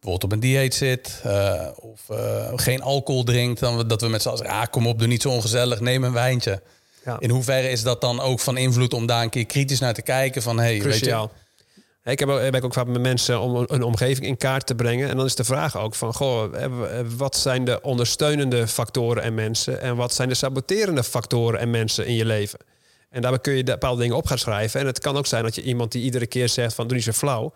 bijvoorbeeld 0.00 0.24
op 0.24 0.32
een 0.32 0.40
dieet 0.40 0.74
zit 0.74 1.20
eh, 1.24 1.66
of 1.76 2.00
eh, 2.10 2.52
geen 2.56 2.82
alcohol 2.82 3.24
drinkt, 3.24 3.60
dan 3.60 3.76
we- 3.76 3.86
dat 3.86 4.00
we 4.00 4.08
met 4.08 4.22
z'n 4.22 4.28
allen 4.28 4.38
zeggen, 4.40 4.58
ah, 4.60 4.66
kom 4.70 4.86
op, 4.86 4.98
doe 4.98 5.08
niet 5.08 5.22
zo 5.22 5.28
ongezellig, 5.30 5.80
neem 5.80 6.04
een 6.04 6.12
wijntje. 6.12 6.62
ja, 7.04 7.16
In 7.18 7.30
hoeverre 7.30 7.70
is 7.70 7.82
dat 7.82 8.00
dan 8.00 8.20
ook 8.20 8.40
van 8.40 8.56
invloed 8.56 8.92
om 8.94 9.06
daar 9.06 9.22
een 9.22 9.30
keer 9.30 9.46
kritisch 9.46 9.78
naar 9.80 9.94
te 9.94 10.02
kijken 10.02 10.42
van, 10.42 10.58
hey, 10.58 10.68
weet 10.72 10.82
je, 10.82 10.88
cruciaal. 10.88 11.32
Ik 12.10 12.18
heb, 12.18 12.28
ook- 12.28 12.50
ben 12.50 12.62
ook 12.62 12.72
vaak 12.72 12.86
met 12.86 13.00
mensen 13.02 13.40
om 13.40 13.64
een 13.68 13.82
omgeving 13.82 14.26
in 14.26 14.36
kaart 14.36 14.66
te 14.66 14.74
brengen. 14.74 15.08
En 15.08 15.16
dan 15.16 15.26
is 15.26 15.34
de 15.34 15.44
vraag 15.44 15.76
ook 15.78 15.94
van, 15.94 16.14
goh, 16.14 16.62
eh, 16.62 16.70
wat 17.16 17.36
zijn 17.36 17.64
de 17.64 17.80
ondersteunende 17.82 18.66
factoren 18.68 19.22
en 19.22 19.34
mensen? 19.34 19.80
En 19.80 19.96
wat 19.96 20.14
zijn 20.14 20.28
de 20.28 20.34
saboterende 20.34 21.04
factoren 21.04 21.60
en 21.60 21.70
mensen 21.70 22.06
in 22.06 22.14
je 22.14 22.24
leven? 22.24 22.58
En 23.10 23.20
daarbij 23.22 23.40
kun 23.40 23.52
je 23.52 23.64
de 23.64 23.72
bepaalde 23.72 24.00
dingen 24.00 24.16
op 24.16 24.26
gaan 24.26 24.38
schrijven. 24.38 24.80
En 24.80 24.86
het 24.86 24.98
kan 24.98 25.16
ook 25.16 25.26
zijn 25.26 25.42
dat 25.42 25.54
je 25.54 25.62
iemand 25.62 25.92
die 25.92 26.02
iedere 26.02 26.26
keer 26.26 26.48
zegt 26.48 26.74
van, 26.74 26.86
doe 26.86 26.96
niet 26.96 27.04
zo 27.04 27.12
flauw. 27.12 27.52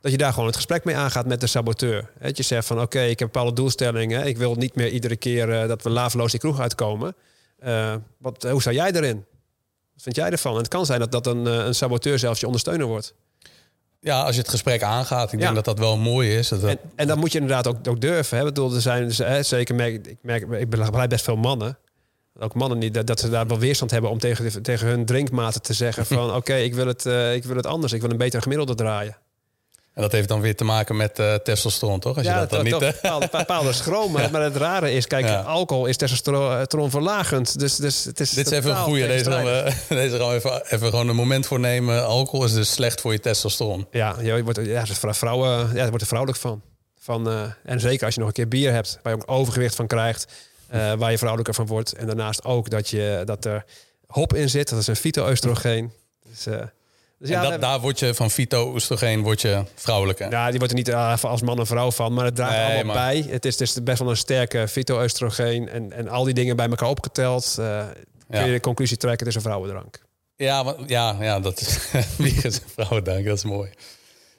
Dat 0.00 0.12
je 0.12 0.18
daar 0.18 0.32
gewoon 0.32 0.46
het 0.46 0.56
gesprek 0.56 0.84
mee 0.84 0.96
aangaat 0.96 1.26
met 1.26 1.40
de 1.40 1.46
saboteur. 1.46 2.10
Dat 2.20 2.36
je 2.36 2.42
zegt 2.42 2.66
van, 2.66 2.80
oké, 2.80 3.00
ik 3.00 3.18
heb 3.18 3.28
bepaalde 3.32 3.52
doelstellingen. 3.52 4.26
Ik 4.26 4.36
wil 4.38 4.54
niet 4.54 4.74
meer 4.74 4.88
iedere 4.88 5.16
keer 5.16 5.52
eh, 5.60 5.68
dat 5.68 5.82
we 5.82 5.90
laveloos 5.90 6.30
die 6.30 6.40
kroeg 6.40 6.60
uitkomen. 6.60 7.14
Eh, 7.58 7.94
wat, 8.18 8.42
hoe 8.42 8.60
sta 8.60 8.72
jij 8.72 8.92
erin? 8.92 9.24
Wat 9.92 10.02
vind 10.02 10.16
jij 10.16 10.30
ervan? 10.30 10.52
En 10.52 10.58
het 10.58 10.68
kan 10.68 10.86
zijn 10.86 11.00
dat 11.00 11.12
dat 11.12 11.26
een, 11.26 11.46
eh, 11.46 11.64
een 11.66 11.74
saboteur 11.74 12.18
zelfs 12.18 12.40
je 12.40 12.46
ondersteuner 12.46 12.86
wordt. 12.86 13.14
Ja, 14.04 14.22
als 14.22 14.34
je 14.34 14.40
het 14.40 14.50
gesprek 14.50 14.82
aangaat, 14.82 15.32
ik 15.32 15.38
Ja. 15.38 15.44
denk 15.44 15.54
dat 15.54 15.64
dat 15.64 15.78
wel 15.78 15.96
mooi 15.96 16.36
is. 16.36 16.48
Dat 16.48 16.60
dat- 16.60 16.70
En, 16.70 16.78
en 16.94 17.06
dan 17.06 17.18
moet 17.18 17.32
je 17.32 17.38
inderdaad 17.38 17.66
ook, 17.66 17.88
ook 17.88 18.00
durven. 18.00 18.36
Hè? 18.38 18.42
Ik 18.42 18.54
bedoel, 18.54 18.74
er 18.74 18.80
zijn 18.80 19.06
dus, 19.06 19.18
hè, 19.18 19.42
zeker 19.42 19.74
merk 19.74 20.06
ik 20.06 20.16
merk, 20.22 20.50
ik 20.50 20.70
begrijp 20.70 21.08
best 21.08 21.24
veel 21.24 21.36
mannen. 21.36 21.78
Ook 22.38 22.54
mannen 22.54 22.78
niet 22.78 22.94
dat, 22.94 23.06
dat 23.06 23.20
ze 23.20 23.30
daar 23.30 23.46
wel 23.46 23.58
weerstand 23.58 23.90
hebben 23.90 24.10
om 24.10 24.18
tegen, 24.18 24.62
tegen 24.62 24.86
hun 24.86 25.04
drinkmaten 25.04 25.62
te 25.62 25.72
zeggen 25.72 26.06
van 26.16 26.34
oké, 26.34 26.54
ik 26.54 26.74
wil 26.74 26.86
het, 26.86 27.06
eh, 27.06 27.34
ik 27.34 27.44
wil 27.44 27.56
het 27.56 27.66
anders. 27.66 27.92
Ik 27.92 28.00
wil 28.00 28.10
een 28.10 28.16
beter 28.16 28.42
gemiddelde 28.42 28.74
draaien. 28.74 29.16
En 29.94 30.02
dat 30.02 30.12
heeft 30.12 30.28
dan 30.28 30.40
weer 30.40 30.56
te 30.56 30.64
maken 30.64 30.96
met 30.96 31.18
eh, 31.18 31.34
testosteron, 31.34 32.00
toch? 32.00 32.16
Als 32.16 32.26
je 32.26 32.32
dat 32.32 32.50
dan 32.50 32.64
niet... 32.64 32.72
toch 32.72 32.80
bepaalde, 32.80 33.28
bepaalde 33.32 33.72
schroom. 33.72 34.12
Maar, 34.12 34.30
maar 34.32 34.42
het 34.42 34.56
rare 34.56 34.92
is, 34.92 35.06
kijk, 35.06 35.26
Ja. 35.26 35.40
alcohol 35.40 35.86
is 35.86 35.96
testosteronverlagend. 35.96 37.58
Dus, 37.58 37.76
dus 37.76 38.04
het 38.04 38.20
is 38.20 38.30
Dit 38.30 38.46
is 38.46 38.52
even 38.52 38.70
een 38.70 38.76
goede. 38.76 39.06
Deze 39.06 39.30
gaan 39.30 39.44
we, 39.44 39.72
deze 39.88 40.16
gaan 40.16 40.28
we 40.28 40.34
even, 40.34 40.62
even 40.66 40.88
gewoon 40.90 41.08
een 41.08 41.16
moment 41.16 41.46
voor 41.46 41.60
nemen. 41.60 42.04
Alcohol 42.06 42.44
is 42.44 42.52
dus 42.52 42.72
slecht 42.72 43.00
voor 43.00 43.12
je 43.12 43.20
testosteron. 43.20 43.86
Ja, 43.90 44.16
je 44.20 44.42
wordt, 44.44 44.60
ja, 44.62 44.84
vrouwen, 44.96 45.48
ja, 45.50 45.72
daar 45.72 45.86
wordt 45.88 46.00
er 46.00 46.06
vrouwelijk 46.06 46.40
van. 46.40 46.62
van 47.00 47.28
eh, 47.28 47.42
en 47.64 47.80
zeker 47.80 48.04
als 48.04 48.14
je 48.14 48.20
nog 48.20 48.28
een 48.28 48.34
keer 48.34 48.48
bier 48.48 48.72
hebt, 48.72 48.98
waar 49.02 49.12
je 49.12 49.18
ook 49.22 49.30
overgewicht 49.30 49.74
van 49.74 49.86
krijgt, 49.86 50.26
eh, 50.66 50.92
waar 50.92 51.10
je 51.10 51.16
vrouwelijker 51.18 51.54
van 51.54 51.66
wordt. 51.66 51.92
En 51.92 52.06
daarnaast 52.06 52.44
ook 52.44 52.70
dat, 52.70 52.88
je, 52.88 53.22
dat 53.24 53.44
er 53.44 53.64
hop 54.06 54.34
in 54.34 54.50
zit, 54.50 54.68
dat 54.68 54.78
is 54.78 54.86
een 54.86 54.96
fyto-oestrogeen. 54.96 55.92
Dus, 56.28 56.46
dus 57.22 57.30
en 57.30 57.42
ja, 57.42 57.50
dat, 57.50 57.60
daar 57.60 57.80
word 57.80 57.98
je 57.98 58.14
van 58.14 58.30
fyto-oestrogeen 58.30 59.22
word 59.22 59.40
je 59.40 59.62
vrouwelijker. 59.74 60.30
ja, 60.30 60.48
die 60.48 60.58
wordt 60.58 60.72
er 60.72 60.78
niet 60.78 60.88
eh, 60.88 61.24
als 61.24 61.42
man 61.42 61.58
en 61.58 61.66
vrouw 61.66 61.90
van, 61.90 62.12
maar 62.12 62.24
het 62.24 62.34
draagt 62.36 62.52
Nee, 62.56 62.64
allemaal 62.74 62.84
maar- 62.94 63.06
bij. 63.12 63.26
Het 63.28 63.44
is, 63.44 63.58
het 63.58 63.68
is 63.68 63.82
best 63.82 63.98
wel 63.98 64.10
een 64.10 64.16
sterke 64.16 64.68
fyto-oestrogeen 64.68 65.68
en, 65.68 65.92
en 65.92 66.08
al 66.08 66.24
die 66.24 66.34
dingen 66.34 66.56
bij 66.56 66.68
elkaar 66.68 66.88
opgeteld. 66.88 67.56
eh, 67.58 67.84
kun 68.30 68.40
Ja. 68.40 68.44
je 68.46 68.52
de 68.52 68.60
conclusie 68.60 68.96
trekken, 68.96 69.26
het 69.26 69.28
is 69.28 69.42
een 69.42 69.48
vrouwendrank. 69.50 70.00
Ja, 70.36 70.74
ja, 70.86 71.16
ja 71.20 71.40
dat 71.40 71.60
is 71.60 71.78
wie 72.18 72.34
is 72.42 72.54
een 72.56 72.68
vrouwendank, 72.74 73.24
dat 73.24 73.36
is 73.36 73.44
mooi. 73.44 73.70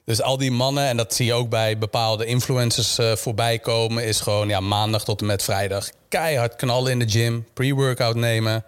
Dus 0.04 0.22
al 0.22 0.36
die 0.38 0.50
mannen, 0.50 0.84
en 0.86 0.96
dat 0.96 1.14
zie 1.14 1.26
je 1.26 1.32
ook 1.32 1.48
bij 1.48 1.78
bepaalde 1.78 2.24
influencers 2.24 2.98
eh, 2.98 3.12
voorbij 3.12 3.58
komen, 3.58 4.04
is 4.04 4.20
gewoon 4.20 4.48
ja, 4.48 4.60
maandag 4.60 5.04
tot 5.04 5.20
en 5.20 5.26
met 5.26 5.42
vrijdag 5.42 5.88
keihard 6.08 6.56
knallen 6.56 6.92
in 6.92 6.98
de 6.98 7.08
gym, 7.08 7.46
pre-workout 7.54 8.14
nemen. 8.16 8.64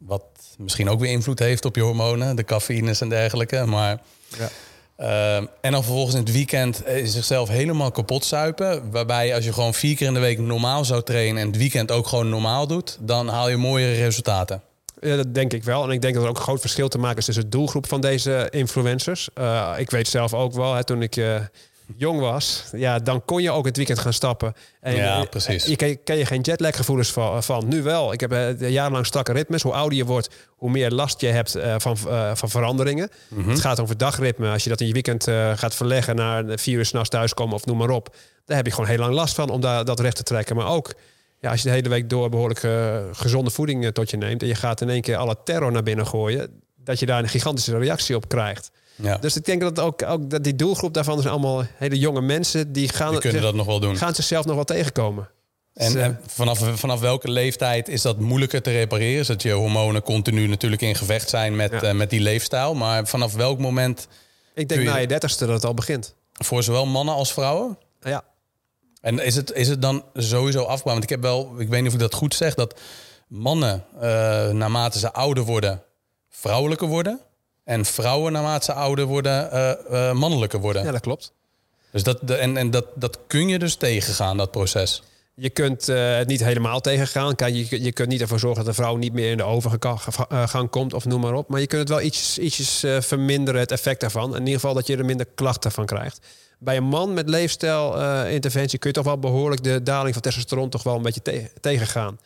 Wat 0.00 0.22
misschien 0.58 0.88
ook 0.88 1.00
weer 1.00 1.10
invloed 1.10 1.38
heeft 1.38 1.64
op 1.64 1.76
je 1.76 1.82
hormonen, 1.82 2.36
de 2.36 2.44
cafeïnes 2.44 3.00
en 3.00 3.08
dergelijke. 3.08 3.64
Maar, 3.66 4.00
Ja. 4.38 4.48
Ehm, 4.96 5.46
en 5.60 5.72
dan 5.72 5.82
vervolgens 5.84 6.14
in 6.14 6.20
het 6.20 6.32
weekend 6.32 6.82
eh, 6.82 7.06
zichzelf 7.06 7.48
helemaal 7.48 7.90
kapot 7.90 8.24
zuipen. 8.24 8.90
Waarbij 8.90 9.34
als 9.34 9.44
je 9.44 9.52
gewoon 9.52 9.74
vier 9.74 9.96
keer 9.96 10.06
in 10.06 10.14
de 10.14 10.20
week 10.20 10.38
normaal 10.38 10.84
zou 10.84 11.02
trainen 11.02 11.42
en 11.42 11.46
het 11.48 11.56
weekend 11.56 11.90
ook 11.90 12.06
gewoon 12.06 12.28
normaal 12.28 12.66
doet, 12.66 12.98
dan 13.00 13.28
haal 13.28 13.48
je 13.48 13.56
mooiere 13.56 14.02
resultaten. 14.02 14.62
Ja, 15.00 15.16
dat 15.16 15.34
denk 15.34 15.52
ik 15.52 15.64
wel. 15.64 15.84
En 15.84 15.90
ik 15.90 16.02
denk 16.02 16.14
dat 16.14 16.22
er 16.22 16.28
ook 16.28 16.36
een 16.36 16.42
groot 16.42 16.60
verschil 16.60 16.88
te 16.88 16.98
maken 16.98 17.18
is 17.18 17.24
tussen 17.24 17.44
de 17.44 17.50
doelgroep 17.50 17.88
van 17.88 18.00
deze 18.00 18.48
influencers. 18.50 19.28
Eh, 19.34 19.74
ik 19.76 19.90
weet 19.90 20.08
zelf 20.08 20.34
ook 20.34 20.52
wel, 20.52 20.74
hè, 20.74 20.84
toen 20.84 21.02
ik 21.02 21.16
eh, 21.16 21.34
jong 21.96 22.20
was, 22.20 22.64
ja, 22.72 22.98
dan 22.98 23.24
kon 23.24 23.42
je 23.42 23.50
ook 23.50 23.64
het 23.64 23.76
weekend 23.76 23.98
gaan 23.98 24.12
stappen. 24.12 24.54
En 24.80 24.94
Ja, 24.94 25.20
eh, 25.20 25.28
precies. 25.28 25.64
Je 25.64 25.76
ken, 25.76 26.02
ken 26.04 26.16
je 26.16 26.26
geen 26.26 26.40
jetlag-gevoelens 26.40 27.12
van, 27.12 27.42
van. 27.42 27.68
Nu 27.68 27.82
wel. 27.82 28.12
Ik 28.12 28.20
heb 28.20 28.32
eh, 28.32 28.70
jarenlang 28.70 29.06
strakke 29.06 29.32
ritmes. 29.32 29.62
Hoe 29.62 29.72
ouder 29.72 29.98
je 29.98 30.04
wordt, 30.04 30.34
hoe 30.48 30.70
meer 30.70 30.90
last 30.90 31.20
je 31.20 31.26
hebt 31.26 31.54
eh, 31.54 31.74
van, 31.78 31.96
van 32.36 32.50
veranderingen. 32.50 33.10
Mhm. 33.28 33.48
Het 33.50 33.60
gaat 33.60 33.80
over 33.80 33.96
dagritme. 33.96 34.50
Als 34.50 34.62
je 34.62 34.70
dat 34.70 34.80
in 34.80 34.86
je 34.86 34.92
weekend 34.92 35.24
gaat 35.54 35.74
verleggen 35.74 36.16
naar 36.16 36.44
vier 36.58 36.78
uur 36.78 36.84
s'nachts 36.84 37.08
thuiskomen 37.08 37.54
of 37.54 37.66
noem 37.66 37.76
maar 37.76 37.90
op. 37.90 38.16
Daar 38.44 38.56
heb 38.56 38.66
je 38.66 38.72
gewoon 38.72 38.90
heel 38.90 38.98
lang 38.98 39.14
last 39.14 39.34
van 39.34 39.50
om 39.50 39.60
daar, 39.60 39.84
dat 39.84 40.00
recht 40.00 40.16
te 40.16 40.22
trekken. 40.22 40.56
Maar 40.56 40.68
ook 40.68 40.94
ja, 41.40 41.50
als 41.50 41.62
je 41.62 41.68
de 41.68 41.74
hele 41.74 41.88
week 41.88 42.08
door 42.08 42.28
behoorlijk 42.28 42.62
eh, 42.62 42.98
gezonde 43.12 43.50
voeding 43.50 43.92
tot 43.92 44.10
je 44.10 44.16
neemt. 44.16 44.42
En 44.42 44.48
je 44.48 44.54
gaat 44.54 44.80
in 44.80 44.88
één 44.88 45.00
keer 45.00 45.16
alle 45.16 45.36
terror 45.44 45.72
naar 45.72 45.82
binnen 45.82 46.06
gooien. 46.06 46.62
Dat 46.76 46.98
je 46.98 47.06
daar 47.06 47.22
een 47.22 47.28
gigantische 47.28 47.78
reactie 47.78 48.16
op 48.16 48.28
krijgt. 48.28 48.70
Ja, 49.02 49.16
Dus 49.16 49.36
ik 49.36 49.44
denk 49.44 49.60
dat 49.60 49.78
ook, 49.80 50.02
ook 50.02 50.30
dat 50.30 50.44
die 50.44 50.54
doelgroep 50.56 50.94
daarvan 50.94 51.18
zijn 51.20 51.32
allemaal 51.32 51.64
hele 51.76 51.98
jonge 51.98 52.20
mensen. 52.20 52.72
Die 52.72 52.88
gaan, 52.88 53.10
die 53.10 53.20
kunnen 53.20 53.42
dat 53.42 53.54
nog 53.54 53.66
wel 53.66 53.80
doen. 53.80 53.96
gaan 53.96 54.14
zichzelf 54.14 54.44
nog 54.44 54.54
wel 54.54 54.64
tegenkomen. 54.64 55.28
Dus, 55.72 55.86
En, 55.86 55.96
eh, 55.96 56.04
en 56.04 56.20
vanaf, 56.26 56.60
vanaf 56.74 57.00
welke 57.00 57.30
leeftijd 57.30 57.88
is 57.88 58.02
dat 58.02 58.18
moeilijker 58.18 58.62
te 58.62 58.70
repareren? 58.70 59.24
Zodat 59.24 59.42
je 59.42 59.52
hormonen 59.52 60.02
continu 60.02 60.46
natuurlijk 60.46 60.82
in 60.82 60.94
gevecht 60.94 61.28
zijn 61.28 61.56
met, 61.56 61.70
Ja. 61.70 61.82
eh, 61.82 61.94
met 61.94 62.10
die 62.10 62.20
leefstijl. 62.20 62.74
Maar 62.74 63.06
vanaf 63.06 63.34
welk 63.34 63.58
moment, 63.58 64.08
ik 64.54 64.68
denk 64.68 64.80
je- 64.80 64.86
na 64.88 64.96
je 64.96 65.06
dertigste 65.06 65.46
dat 65.46 65.54
het 65.54 65.64
al 65.64 65.74
begint. 65.74 66.14
voor 66.32 66.62
zowel 66.62 66.86
mannen 66.86 67.14
als 67.14 67.32
vrouwen? 67.32 67.78
Ja, 68.02 68.22
En 69.00 69.18
is 69.18 69.36
het, 69.36 69.52
is 69.52 69.68
het 69.68 69.82
dan 69.82 70.04
sowieso 70.14 70.58
afbouwen? 70.58 70.84
Want 70.92 71.02
ik 71.02 71.08
heb 71.08 71.22
wel, 71.22 71.52
ik 71.58 71.68
weet 71.68 71.78
niet 71.80 71.88
of 71.88 71.94
ik 71.94 72.00
dat 72.00 72.14
goed 72.14 72.34
zeg, 72.34 72.54
dat 72.54 72.80
mannen 73.28 73.84
eh, 74.00 74.00
naarmate 74.50 74.98
ze 74.98 75.12
ouder 75.12 75.44
worden, 75.44 75.82
vrouwelijker 76.28 76.86
worden. 76.88 77.20
En 77.70 77.84
vrouwen 77.84 78.32
naarmate 78.32 78.64
ze 78.64 78.72
ouder 78.72 79.04
worden, 79.04 79.50
eh, 79.50 80.12
mannelijker 80.12 80.60
worden. 80.60 80.84
ja 80.84 80.92
dat 80.92 81.00
klopt. 81.00 81.32
Dus 81.90 82.02
dat, 82.02 82.18
de, 82.22 82.34
en, 82.34 82.56
en 82.56 82.70
dat, 82.70 82.86
dat 82.94 83.18
kun 83.26 83.48
je 83.48 83.58
dus 83.58 83.74
tegengaan, 83.74 84.36
dat 84.36 84.50
proces. 84.50 85.02
Je 85.34 85.50
kunt 85.50 85.88
eh, 85.88 86.16
het 86.16 86.28
niet 86.28 86.44
helemaal 86.44 86.80
tegengaan. 86.80 87.34
Kijk, 87.34 87.54
je, 87.54 87.82
je 87.82 87.92
kunt 87.92 88.08
niet 88.08 88.20
ervoor 88.20 88.38
zorgen 88.38 88.64
dat 88.64 88.74
de 88.74 88.82
vrouw 88.82 88.96
niet 88.96 89.12
meer 89.12 89.30
in 89.30 89.36
de 89.36 89.42
overgang 89.42 90.70
komt 90.70 90.94
of 90.94 91.04
noem 91.04 91.20
maar 91.20 91.34
op. 91.34 91.48
Maar 91.48 91.60
je 91.60 91.66
kunt 91.66 91.80
het 91.80 91.88
wel 91.88 92.00
ietsjes, 92.00 92.38
ietsjes 92.38 92.84
verminderen, 93.06 93.60
het 93.60 93.70
effect 93.70 94.00
daarvan. 94.00 94.34
In 94.34 94.38
ieder 94.38 94.54
geval 94.54 94.74
dat 94.74 94.86
je 94.86 94.96
er 94.96 95.04
minder 95.04 95.26
klachten 95.34 95.72
van 95.72 95.86
krijgt. 95.86 96.26
Bij 96.58 96.76
een 96.76 96.84
man 96.84 97.14
met 97.14 97.28
leefstijlinterventie 97.28 98.78
kun 98.78 98.88
je 98.88 98.96
toch 98.96 99.04
wel 99.04 99.18
behoorlijk 99.18 99.62
de 99.62 99.82
daling 99.82 100.12
van 100.12 100.22
testosteron 100.22 100.68
toch 100.68 100.82
wel 100.82 100.96
een 100.96 101.02
beetje 101.02 101.22
te- 101.22 101.50
tegengaan. 101.60 102.18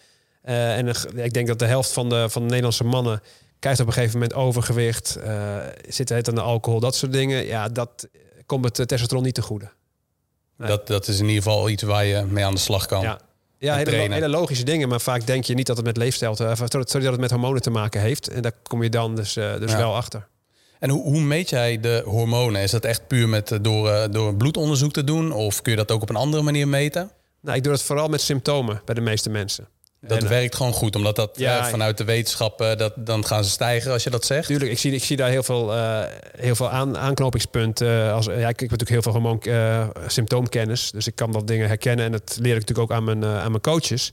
En 0.43 0.89
ik 1.15 1.33
denk 1.33 1.47
dat 1.47 1.59
de 1.59 1.67
helft 1.67 1.93
van 1.93 2.09
de, 2.09 2.29
van 2.29 2.43
de 2.43 2.49
Nederlandse 2.49 2.85
mannen 2.85 3.23
krijgt 3.59 3.81
op 3.81 3.87
een 3.87 3.93
gegeven 3.93 4.19
moment 4.19 4.35
overgewicht, 4.39 5.19
uh, 5.27 5.57
zit 5.89 6.09
het 6.09 6.29
aan 6.29 6.35
de 6.35 6.41
alcohol, 6.41 6.81
dat 6.81 6.95
soort 6.95 7.13
dingen. 7.13 7.47
Ja, 7.47 7.69
dat 7.69 8.09
komt 8.47 8.65
het 8.65 8.89
testosteron 8.89 9.25
niet 9.25 9.35
te 9.35 9.43
goede. 9.43 9.71
Dat, 10.57 10.87
dat 10.87 11.09
is 11.09 11.19
in 11.19 11.29
ieder 11.29 11.43
geval 11.43 11.69
iets 11.69 11.83
waar 11.83 12.05
je 12.05 12.25
mee 12.25 12.45
aan 12.45 12.55
de 12.55 12.61
slag 12.61 12.87
kan. 12.87 13.03
Ja, 13.03 13.19
ja 13.59 13.77
hele, 13.77 13.91
hele, 13.91 14.29
logische 14.29 14.65
dingen, 14.65 14.89
maar 14.89 15.01
vaak 15.01 15.27
denk 15.27 15.45
je 15.45 15.55
niet 15.55 15.67
dat 15.67 15.77
het 15.77 15.87
met 15.87 15.97
leefstijl, 15.97 16.35
te, 16.35 16.53
sorry, 16.67 16.85
dat 16.85 17.13
het 17.13 17.21
met 17.21 17.31
hormonen 17.31 17.63
te 17.63 17.71
maken 17.71 18.01
heeft. 18.01 18.29
En 18.29 18.43
daar 18.43 18.53
kom 18.63 18.83
je 18.83 18.91
dan 18.91 19.15
dus, 19.15 19.37
uh, 19.37 19.59
dus 19.59 19.75
wel 19.75 19.95
achter. 19.95 20.27
En 20.79 20.91
hoe, 20.91 21.03
hoe, 21.03 21.21
meet 21.21 21.51
jij 21.51 21.81
de 21.81 22.03
hormonen? 22.05 22.63
Is 22.63 22.71
dat 22.71 22.85
echt 22.85 23.07
puur 23.07 23.29
met, 23.29 23.59
door, 23.61 24.11
door 24.11 24.29
een 24.29 24.37
bloedonderzoek 24.37 24.93
te 24.93 25.05
doen? 25.05 25.33
Of 25.33 25.63
kun 25.63 25.73
je 25.73 25.79
dat 25.79 25.91
ook 25.91 26.03
op 26.03 26.11
een 26.11 26.17
andere 26.17 26.43
manier 26.43 26.69
meten? 26.69 27.11
Nou, 27.41 27.57
ik 27.57 27.63
doe 27.63 27.73
dat 27.73 27.83
vooral 27.83 28.09
met 28.09 28.21
symptomen 28.21 28.83
bij 28.85 28.95
de 28.95 29.01
meeste 29.01 29.31
mensen. 29.31 29.69
Dat 30.07 30.23
eh, 30.23 30.29
werkt 30.29 30.55
gewoon 30.55 30.73
goed, 30.73 30.97
omdat 30.97 31.17
dat 31.17 31.31
ja, 31.35 31.59
eh, 31.59 31.65
vanuit 31.65 31.99
de 31.99 32.05
wetenschap, 32.05 32.61
uh, 32.61 32.77
dat, 32.77 32.93
dan 32.97 33.27
gaan 33.27 33.45
ze 33.45 33.51
stijgen 33.51 33.93
als 33.93 34.05
je 34.05 34.11
dat 34.11 34.25
zegt. 34.25 34.47
Tuurlijk, 34.47 34.71
ik 34.71 34.79
zie, 34.79 34.93
ik 34.93 35.05
zie 35.05 35.17
daar 35.17 35.31
heel 35.31 35.43
veel, 35.43 35.75
uh, 35.75 36.03
heel 36.37 36.55
veel 36.55 36.71
aan, 36.71 36.99
aanknopingspunten. 36.99 38.13
als, 38.13 38.27
ja, 38.27 38.33
ik, 38.33 38.61
ik 38.61 38.71
heb 38.71 38.71
natuurlijk 38.71 38.91
heel 38.91 39.03
veel 39.03 39.13
gewoon 39.13 39.43
symptoomkennis, 40.07 40.91
dus 40.91 41.07
ik 41.07 41.15
kan 41.15 41.33
dat 41.33 41.47
dingen 41.47 41.69
herkennen 41.69 42.05
en 42.05 42.13
dat 42.13 42.37
leer 42.41 42.55
ik 42.55 42.61
natuurlijk 42.61 42.91
ook 42.91 42.97
aan 42.97 43.05
mijn, 43.05 43.25
aan 43.25 43.51
mijn 43.51 43.63
coaches. 43.63 44.13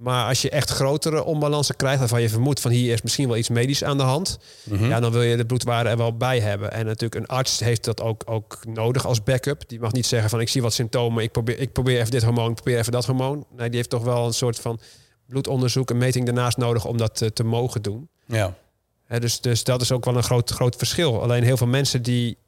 Maar 0.00 0.26
als 0.26 0.42
je 0.42 0.50
echt 0.50 0.70
grotere 0.70 1.24
onbalansen 1.24 1.76
krijgt, 1.76 1.98
waarvan 1.98 2.22
je 2.22 2.28
vermoedt 2.28 2.60
van 2.60 2.70
hier 2.70 2.92
is 2.92 3.02
misschien 3.02 3.28
wel 3.28 3.36
iets 3.36 3.48
medisch 3.48 3.84
aan 3.84 3.96
de 3.96 4.02
hand, 4.02 4.38
mhm. 4.64 4.88
ja, 4.88 5.00
dan 5.00 5.12
wil 5.12 5.22
je 5.22 5.36
de 5.36 5.46
bloedwaarde 5.46 5.90
er 5.90 5.96
wel 5.96 6.16
bij 6.16 6.40
hebben. 6.40 6.72
En 6.72 6.86
natuurlijk, 6.86 7.14
een 7.14 7.36
arts 7.36 7.58
heeft 7.58 7.84
dat 7.84 8.00
ook, 8.00 8.22
ook 8.26 8.58
nodig 8.68 9.06
als 9.06 9.22
backup. 9.22 9.68
Die 9.68 9.80
mag 9.80 9.92
niet 9.92 10.06
zeggen 10.06 10.30
van 10.30 10.40
ik 10.40 10.48
zie 10.48 10.62
wat 10.62 10.72
symptomen, 10.72 11.22
ik 11.22 11.32
probeer, 11.32 11.58
ik 11.58 11.72
probeer 11.72 11.98
even 11.98 12.10
dit 12.10 12.22
hormoon, 12.22 12.50
ik 12.50 12.54
probeer 12.54 12.78
even 12.78 12.92
dat 12.92 13.06
hormoon. 13.06 13.46
Nee, 13.56 13.68
die 13.68 13.76
heeft 13.76 13.90
toch 13.90 14.02
wel 14.02 14.26
een 14.26 14.32
soort 14.32 14.60
van 14.60 14.80
bloedonderzoek, 15.30 15.90
een 15.90 15.98
meting 15.98 16.24
daarnaast 16.24 16.56
nodig 16.56 16.84
om 16.84 16.96
dat 16.96 17.16
te, 17.16 17.32
te 17.32 17.44
mogen 17.44 17.82
doen. 17.82 18.08
Ja. 18.26 18.54
dus, 19.18 19.40
dus 19.40 19.64
dat 19.64 19.80
is 19.80 19.92
ook 19.92 20.04
wel 20.04 20.16
een 20.16 20.22
groot, 20.22 20.50
groot 20.50 20.76
verschil. 20.76 21.22
Alleen 21.22 21.42
heel 21.42 21.56
veel 21.56 21.66
mensen 21.66 22.02
die 22.02 22.38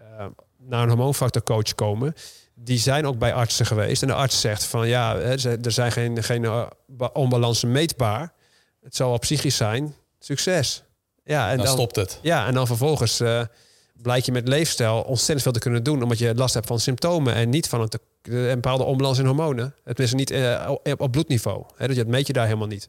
uh, 0.00 0.26
naar 0.58 0.82
een 0.82 0.88
hormoonfactorcoach 0.88 1.74
komen, 1.74 2.14
die 2.54 2.78
zijn 2.78 3.06
ook 3.06 3.18
bij 3.18 3.34
artsen 3.34 3.66
geweest. 3.66 4.02
En 4.02 4.08
de 4.08 4.14
arts 4.14 4.40
zegt 4.40 4.64
van 4.64 4.88
ja, 4.88 5.16
er 5.16 5.72
zijn 5.72 5.92
geen, 5.92 6.22
geen 6.22 6.44
eh, 6.44 6.66
onbalansen 7.12 7.72
meetbaar. 7.72 8.32
Het 8.82 8.96
zal 8.96 9.08
wel 9.08 9.18
psychisch 9.18 9.56
zijn. 9.56 9.94
Succes. 10.18 10.82
Ja, 11.24 11.50
en 11.50 11.56
dan, 11.56 11.66
dan 11.66 11.74
stopt 11.74 11.96
het. 11.96 12.18
Ja, 12.22 12.46
en 12.46 12.54
dan 12.54 12.66
vervolgens 12.66 13.20
uh, 13.20 13.42
blijkt 14.02 14.26
je 14.26 14.32
met 14.32 14.48
leefstijl 14.48 15.00
ontzettend 15.00 15.42
veel 15.42 15.52
te 15.52 15.58
kunnen 15.58 15.82
doen, 15.82 16.02
omdat 16.02 16.18
je 16.18 16.34
last 16.34 16.54
hebt 16.54 16.66
van 16.66 16.80
symptomen 16.80 17.34
en 17.34 17.48
niet 17.48 17.68
van 17.68 17.80
een, 17.80 17.88
een 18.22 18.54
bepaalde 18.54 18.84
onbalans 18.84 19.18
in 19.18 19.26
hormonen. 19.26 19.74
Het 19.84 20.00
is 20.00 20.12
niet 20.12 20.30
uh, 20.30 20.70
op 20.96 21.12
bloedniveau. 21.12 21.64
Hè, 21.76 21.94
dat 21.94 22.06
meet 22.06 22.26
je 22.26 22.32
daar 22.32 22.46
helemaal 22.46 22.66
niet. 22.66 22.88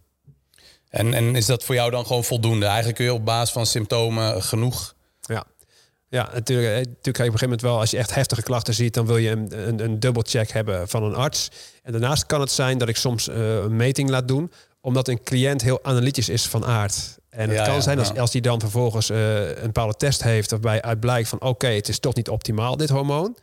En, 0.89 1.13
en 1.13 1.36
is 1.36 1.45
dat 1.45 1.63
voor 1.63 1.75
jou 1.75 1.91
dan 1.91 2.05
gewoon 2.05 2.23
voldoende? 2.23 2.65
Eigenlijk 2.65 2.95
kun 2.95 3.05
je 3.05 3.13
op 3.13 3.25
basis 3.25 3.53
van 3.53 3.65
symptomen 3.65 4.43
genoeg 4.43 4.93
ja. 5.27 5.43
Ja, 6.09 6.29
natuurlijk, 6.34 6.67
eh, 6.67 6.75
natuurlijk 6.75 7.17
ga 7.17 7.23
je 7.23 7.29
op 7.29 7.34
een 7.34 7.39
gegeven 7.39 7.43
moment 7.43 7.61
wel, 7.61 7.79
als 7.79 7.91
je 7.91 7.97
echt 7.97 8.15
heftige 8.15 8.41
klachten 8.41 8.73
ziet, 8.73 8.93
dan 8.93 9.05
wil 9.05 9.17
je 9.17 9.29
een, 9.29 9.67
een, 9.67 9.84
een 9.84 9.99
dubbelcheck 9.99 10.51
hebben 10.51 10.88
van 10.88 11.03
een 11.03 11.15
arts. 11.15 11.49
En 11.84 11.91
daarnaast 11.91 12.25
kan 12.25 12.39
het 12.39 12.51
zijn 12.51 12.77
dat 12.77 12.89
ik 12.89 12.97
soms 12.97 13.27
uh, 13.27 13.36
een 13.55 13.75
meting 13.75 14.09
laat 14.09 14.27
doen, 14.27 14.51
omdat 14.81 15.07
een 15.07 15.23
cliënt 15.23 15.61
heel 15.61 15.79
analytisch 15.84 16.29
is 16.29 16.47
van 16.47 16.65
aard. 16.65 17.17
En 17.29 17.49
het 17.49 17.67
kan 17.67 17.81
zijn 17.81 17.99
als, 17.99 18.17
als 18.17 18.31
die 18.31 18.41
dan 18.41 18.59
vervolgens 18.59 19.09
uh, 19.09 19.47
een 19.47 19.65
bepaalde 19.65 19.93
test 19.93 20.23
heeft, 20.23 20.51
waarbij 20.51 20.81
uit 20.81 20.99
blijkt 20.99 21.29
van 21.29 21.41
oké, 21.41 21.67
het 21.67 21.89
is 21.89 21.99
toch 21.99 22.15
niet 22.15 22.29
optimaal, 22.29 22.77
dit 22.77 22.89
hormoon. 22.89 23.38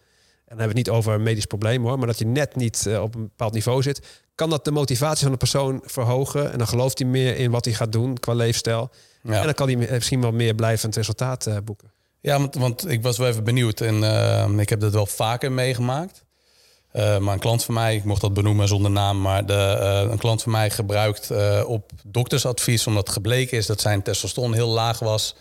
En 0.50 0.56
dan 0.56 0.64
hebben 0.64 0.84
we 0.84 0.90
het 0.90 0.90
niet 0.90 1.04
over 1.04 1.18
een 1.18 1.26
medisch 1.26 1.44
probleem 1.44 1.82
hoor, 1.82 1.98
maar 1.98 2.06
dat 2.06 2.18
je 2.18 2.26
net 2.26 2.56
niet 2.56 2.84
uh, 2.88 3.02
op 3.02 3.14
een 3.14 3.22
bepaald 3.22 3.52
niveau 3.52 3.82
zit, 3.82 4.22
kan 4.34 4.50
dat 4.50 4.64
de 4.64 4.70
motivatie 4.70 5.22
van 5.22 5.32
de 5.32 5.38
persoon 5.38 5.82
verhogen. 5.84 6.52
En 6.52 6.58
dan 6.58 6.66
gelooft 6.66 6.98
hij 6.98 7.08
meer 7.08 7.36
in 7.36 7.50
wat 7.50 7.64
hij 7.64 7.74
gaat 7.74 7.92
doen 7.92 8.18
qua 8.18 8.34
leefstijl. 8.34 8.90
Ja. 9.22 9.38
En 9.38 9.44
dan 9.44 9.54
kan 9.54 9.66
hij 9.68 9.76
misschien 9.76 10.20
wel 10.20 10.32
meer 10.32 10.54
blijvend 10.54 10.96
resultaat 10.96 11.46
uh, 11.46 11.56
boeken. 11.64 11.92
Ja, 12.20 12.38
want, 12.38 12.54
want, 12.54 12.88
ik 12.88 13.02
was 13.02 13.18
wel 13.18 13.28
even 13.28 13.44
benieuwd 13.44 13.80
en 13.80 13.94
uh, 13.94 14.58
ik 14.58 14.68
heb 14.68 14.80
dat 14.80 14.92
wel 14.92 15.06
vaker 15.06 15.52
meegemaakt. 15.52 16.24
Uh, 16.92 17.18
maar 17.18 17.34
een 17.34 17.40
klant 17.40 17.64
van 17.64 17.74
mij, 17.74 17.94
ik 17.94 18.04
mocht 18.04 18.20
dat 18.20 18.34
benoemen 18.34 18.68
zonder 18.68 18.90
naam, 18.90 19.20
maar 19.20 19.46
de, 19.46 19.76
een 20.10 20.18
klant 20.18 20.42
van 20.42 20.52
mij 20.52 20.70
gebruikt 20.70 21.30
op 21.64 21.90
doktersadvies, 22.06 22.86
omdat 22.86 23.08
gebleken 23.08 23.58
is 23.58 23.66
dat 23.66 23.80
zijn 23.80 24.02
testosteron 24.02 24.54
heel 24.54 24.68
laag 24.68 24.98
was. 24.98 25.36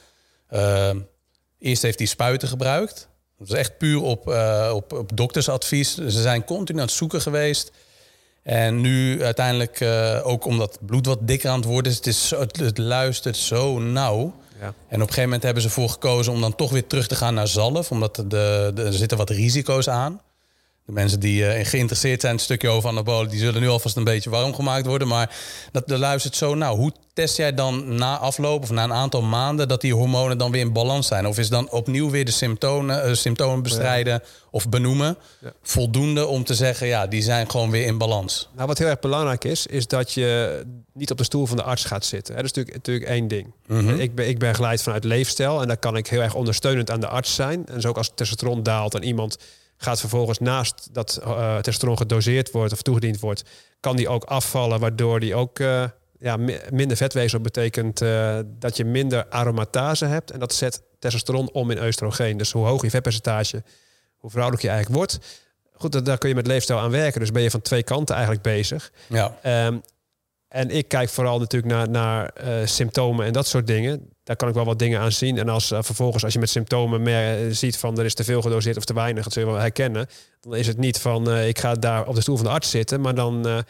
eerst 1.59 1.81
heeft 1.81 1.99
hij 1.99 2.07
spuiten 2.07 2.47
gebruikt. 2.47 3.09
Dat 3.39 3.47
is 3.47 3.53
echt 3.53 3.77
puur 3.77 4.01
op, 4.01 4.27
op, 4.73 4.93
op 4.93 5.17
doktersadvies. 5.17 5.95
Ze 5.95 6.09
zijn 6.09 6.43
continu 6.43 6.79
aan 6.79 6.85
het 6.85 6.95
zoeken 6.95 7.21
geweest. 7.21 7.71
En 8.43 8.81
nu 8.81 9.23
uiteindelijk 9.23 9.85
ook 10.23 10.45
omdat 10.45 10.71
het 10.71 10.85
bloed 10.85 11.05
wat 11.05 11.19
dikker 11.21 11.49
aan 11.49 11.59
het 11.59 11.65
worden 11.65 11.91
is, 11.91 11.97
het, 11.97 12.07
is 12.07 12.29
het, 12.29 12.59
het 12.59 12.77
luistert 12.77 13.37
zo 13.37 13.79
nauw. 13.79 14.33
Ja. 14.59 14.65
En 14.65 14.73
op 14.73 14.91
een 14.91 14.99
gegeven 14.99 15.23
moment 15.23 15.43
hebben 15.43 15.61
ze 15.61 15.67
ervoor 15.67 15.89
gekozen 15.89 16.33
om 16.33 16.41
dan 16.41 16.55
toch 16.55 16.71
weer 16.71 16.87
terug 16.87 17.07
te 17.07 17.15
gaan 17.15 17.33
naar 17.33 17.47
zalf. 17.47 17.91
Omdat 17.91 18.15
de, 18.15 18.23
de, 18.73 18.83
er 18.83 18.93
zitten 18.93 19.17
wat 19.17 19.29
risico's 19.29 19.89
aan. 19.89 20.21
De 20.89 20.95
mensen 20.95 21.19
die 21.19 21.41
uh, 21.41 21.65
geïnteresseerd 21.65 22.21
zijn, 22.21 22.33
een 22.33 22.39
stukje 22.39 22.69
over 22.69 22.89
anabolen, 22.89 23.29
die 23.29 23.39
zullen 23.39 23.61
nu 23.61 23.67
alvast 23.67 23.95
een 23.95 24.03
beetje 24.03 24.29
warm 24.29 24.55
gemaakt 24.55 24.85
worden. 24.85 25.07
Maar 25.07 25.35
dat 25.71 25.87
de 25.87 25.97
luistert 25.97 26.35
zo, 26.35 26.55
nou, 26.55 26.77
hoe 26.77 26.91
test 27.13 27.37
jij 27.37 27.53
dan 27.53 27.95
na 27.95 28.17
afloop 28.17 28.63
of 28.63 28.69
na 28.69 28.83
een 28.83 28.93
aantal 28.93 29.21
maanden 29.21 29.67
dat 29.67 29.81
die 29.81 29.93
hormonen 29.93 30.37
dan 30.37 30.51
weer 30.51 30.61
in 30.61 30.73
balans 30.73 31.07
zijn? 31.07 31.27
Of 31.27 31.37
is 31.37 31.49
dan 31.49 31.71
opnieuw 31.71 32.09
weer 32.09 32.25
de 32.25 32.31
symptomen, 32.31 33.09
uh, 33.09 33.13
symptomen 33.13 33.63
bestrijden 33.63 34.23
of 34.51 34.69
benoemen 34.69 35.17
voldoende 35.61 36.25
om 36.25 36.43
te 36.43 36.55
zeggen, 36.55 36.87
ja, 36.87 37.07
die 37.07 37.21
zijn 37.21 37.49
gewoon 37.49 37.71
weer 37.71 37.85
in 37.85 37.97
balans? 37.97 38.49
Nou, 38.55 38.67
wat 38.67 38.77
heel 38.77 38.87
erg 38.87 38.99
belangrijk 38.99 39.43
is, 39.43 39.67
is 39.67 39.87
dat 39.87 40.13
je 40.13 40.61
niet 40.93 41.11
op 41.11 41.17
de 41.17 41.23
stoel 41.23 41.45
van 41.45 41.57
de 41.57 41.63
arts 41.63 41.85
gaat 41.85 42.05
zitten. 42.05 42.35
Dat 42.35 42.43
is 42.43 42.53
natuurlijk, 42.53 42.75
natuurlijk 42.75 43.09
één 43.09 43.27
ding. 43.27 43.53
Mhm. 43.67 43.99
ik, 43.99 44.15
ben, 44.15 44.27
ik 44.27 44.39
ben 44.39 44.55
geleid 44.55 44.81
vanuit 44.81 45.03
leefstijl 45.03 45.61
en 45.61 45.67
daar 45.67 45.77
kan 45.77 45.97
ik 45.97 46.07
heel 46.07 46.21
erg 46.21 46.35
ondersteunend 46.35 46.91
aan 46.91 46.99
de 46.99 47.07
arts 47.07 47.35
zijn. 47.35 47.65
En 47.65 47.81
zo 47.81 47.87
ook 47.87 47.97
als 47.97 48.11
testosteron 48.15 48.63
daalt 48.63 48.95
en 48.95 49.03
iemand 49.03 49.37
gaat 49.81 49.99
vervolgens 49.99 50.39
naast 50.39 50.89
dat 50.91 51.19
uh, 51.23 51.55
testosteron 51.55 51.97
gedoseerd 51.97 52.51
wordt 52.51 52.73
of 52.73 52.81
toegediend 52.81 53.19
wordt, 53.19 53.43
kan 53.79 53.95
die 53.95 54.09
ook 54.09 54.23
afvallen, 54.23 54.79
waardoor 54.79 55.19
die 55.19 55.35
ook 55.35 55.59
uh, 55.59 55.83
ja, 56.19 56.37
minder 56.71 56.97
vetweefsel 56.97 57.39
betekent 57.39 58.01
uh, 58.01 58.39
dat 58.45 58.77
je 58.77 58.85
minder 58.85 59.25
aromatase 59.29 60.05
hebt. 60.05 60.31
En 60.31 60.39
dat 60.39 60.53
zet 60.53 60.81
testosteron 60.99 61.51
om 61.51 61.71
in 61.71 61.83
oestrogeen. 61.83 62.37
Dus 62.37 62.51
hoe 62.51 62.65
hoger 62.65 62.85
je 62.85 62.89
vetpercentage, 62.89 63.63
hoe 64.17 64.29
vrouwelijk 64.29 64.63
je 64.63 64.69
eigenlijk 64.69 64.97
wordt. 64.97 65.19
Goed, 65.73 66.05
daar 66.05 66.17
kun 66.17 66.29
je 66.29 66.35
met 66.35 66.47
leefstijl 66.47 66.79
aan 66.79 66.91
werken. 66.91 67.19
Dus 67.19 67.31
ben 67.31 67.41
je 67.41 67.51
van 67.51 67.61
twee 67.61 67.83
kanten 67.83 68.15
eigenlijk 68.15 68.43
bezig. 68.43 68.91
Ja. 69.07 69.65
Um, 69.67 69.81
en 70.49 70.69
ik 70.69 70.87
kijk 70.87 71.09
vooral 71.09 71.39
natuurlijk 71.39 71.73
naar, 71.73 71.89
naar 71.89 72.31
uh, 72.43 72.65
symptomen 72.65 73.25
en 73.25 73.33
dat 73.33 73.47
soort 73.47 73.67
dingen. 73.67 74.09
Daar 74.23 74.35
kan 74.35 74.47
ik 74.47 74.53
wel 74.53 74.65
wat 74.65 74.79
dingen 74.79 74.99
aan 74.99 75.11
zien. 75.11 75.37
En 75.37 75.49
als 75.49 75.71
uh, 75.71 75.79
vervolgens, 75.81 76.23
als 76.23 76.33
je 76.33 76.39
met 76.39 76.49
symptomen 76.49 77.01
meer 77.01 77.45
uh, 77.45 77.53
ziet 77.53 77.77
van 77.77 77.99
er 77.99 78.05
is 78.05 78.13
te 78.13 78.23
veel 78.23 78.41
gedoseerd 78.41 78.77
of 78.77 78.85
te 78.85 78.93
weinig, 78.93 79.23
dat 79.23 79.33
zul 79.33 79.41
je 79.41 79.49
wel 79.49 79.59
herkennen. 79.59 80.07
Dan 80.41 80.55
is 80.55 80.67
het 80.67 80.77
niet 80.77 80.99
van 80.99 81.37
ik 81.37 81.59
ga 81.59 81.73
daar 81.73 82.07
op 82.07 82.15
de 82.15 82.21
stoel 82.21 82.35
van 82.35 82.45
de 82.45 82.51
arts 82.51 82.69
zitten, 82.69 83.01
maar 83.01 83.15
dan 83.15 83.63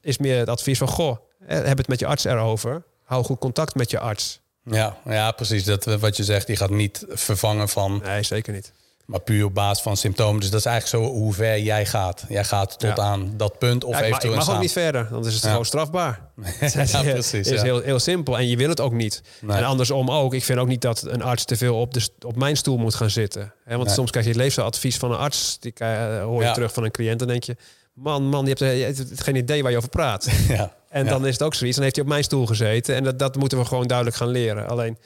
is 0.00 0.18
meer 0.18 0.38
het 0.38 0.48
advies 0.48 0.78
van 0.78 0.88
goh, 0.88 1.16
heb 1.44 1.78
het 1.78 1.88
met 1.88 1.98
je 1.98 2.06
arts 2.06 2.24
erover. 2.24 2.82
Hou 3.04 3.24
goed 3.24 3.38
contact 3.38 3.74
met 3.74 3.90
je 3.90 3.98
arts. 3.98 4.40
Ja, 4.64 4.96
ja 5.04 5.30
precies. 5.30 5.64
Dat, 5.64 5.84
wat 5.84 6.16
je 6.16 6.24
zegt, 6.24 6.46
die 6.46 6.56
gaat 6.56 6.70
niet 6.70 7.04
vervangen 7.08 7.68
van. 7.68 8.00
Nee, 8.04 8.22
zeker 8.22 8.52
niet. 8.52 8.72
Maar 9.04 9.20
puur 9.20 9.44
op 9.44 9.54
basis 9.54 9.82
van 9.82 9.96
symptomen. 9.96 10.40
Dus 10.40 10.50
dat 10.50 10.60
is 10.60 10.66
eigenlijk 10.66 11.04
zo 11.04 11.12
hoe 11.12 11.32
ver 11.32 11.60
jij 11.60 11.86
gaat. 11.86 12.24
Jij 12.28 12.44
gaat 12.44 12.78
tot 12.78 12.98
aan 12.98 13.34
dat 13.36 13.58
punt 13.58 13.84
of 13.84 13.98
ja, 13.98 14.04
eventueel... 14.04 14.32
Je 14.32 14.38
mag 14.38 14.50
ook 14.50 14.60
niet 14.60 14.72
verder, 14.72 15.08
dan 15.10 15.26
is 15.26 15.34
het 15.34 15.44
gewoon 15.44 15.64
strafbaar. 15.64 16.20
ja, 16.60 17.02
precies. 17.02 17.32
Het 17.32 17.50
is 17.50 17.62
heel, 17.62 17.80
heel 17.80 17.98
simpel 17.98 18.38
en 18.38 18.48
je 18.48 18.56
wil 18.56 18.68
het 18.68 18.80
ook 18.80 18.92
niet. 18.92 19.22
En 19.48 19.64
andersom 19.64 20.10
ook. 20.10 20.34
Ik 20.34 20.44
vind 20.44 20.58
ook 20.58 20.68
niet 20.68 20.80
dat 20.80 21.02
een 21.02 21.22
arts 21.22 21.44
te 21.44 21.56
veel 21.56 21.80
op, 21.80 21.94
de, 21.94 22.08
op 22.26 22.36
mijn 22.36 22.56
stoel 22.56 22.76
moet 22.76 22.94
gaan 22.94 23.10
zitten. 23.10 23.52
want 23.64 23.90
soms 23.90 24.10
krijg 24.10 24.26
je 24.26 24.32
het 24.32 24.40
leefstijladvies 24.40 24.96
van 24.96 25.10
een 25.10 25.18
arts. 25.18 25.56
Die 25.60 25.72
uh, 25.78 26.22
hoor 26.22 26.44
je 26.44 26.52
terug 26.52 26.72
van 26.72 26.84
een 26.84 26.90
cliënt 26.90 27.20
en 27.20 27.26
denk 27.26 27.44
je... 27.44 27.56
Man, 27.94 28.28
man, 28.28 28.46
je 28.46 28.48
hebt, 28.48 28.60
je 28.60 29.04
hebt 29.06 29.22
geen 29.22 29.36
idee 29.36 29.62
waar 29.62 29.70
je 29.70 29.76
over 29.76 29.88
praat. 29.88 30.28
Ja. 30.48 30.74
En 30.88 31.06
dan 31.06 31.26
is 31.26 31.32
het 31.32 31.42
ook 31.42 31.54
zoiets. 31.54 31.76
Dan 31.76 31.84
heeft 31.84 31.96
hij 31.96 32.04
op 32.04 32.10
mijn 32.10 32.24
stoel 32.24 32.46
gezeten. 32.46 32.94
En 32.94 33.04
dat, 33.04 33.18
dat 33.18 33.36
moeten 33.36 33.58
we 33.58 33.64
gewoon 33.64 33.86
duidelijk 33.86 34.16
gaan 34.16 34.28
leren. 34.28 34.68
Alleen 34.68 34.98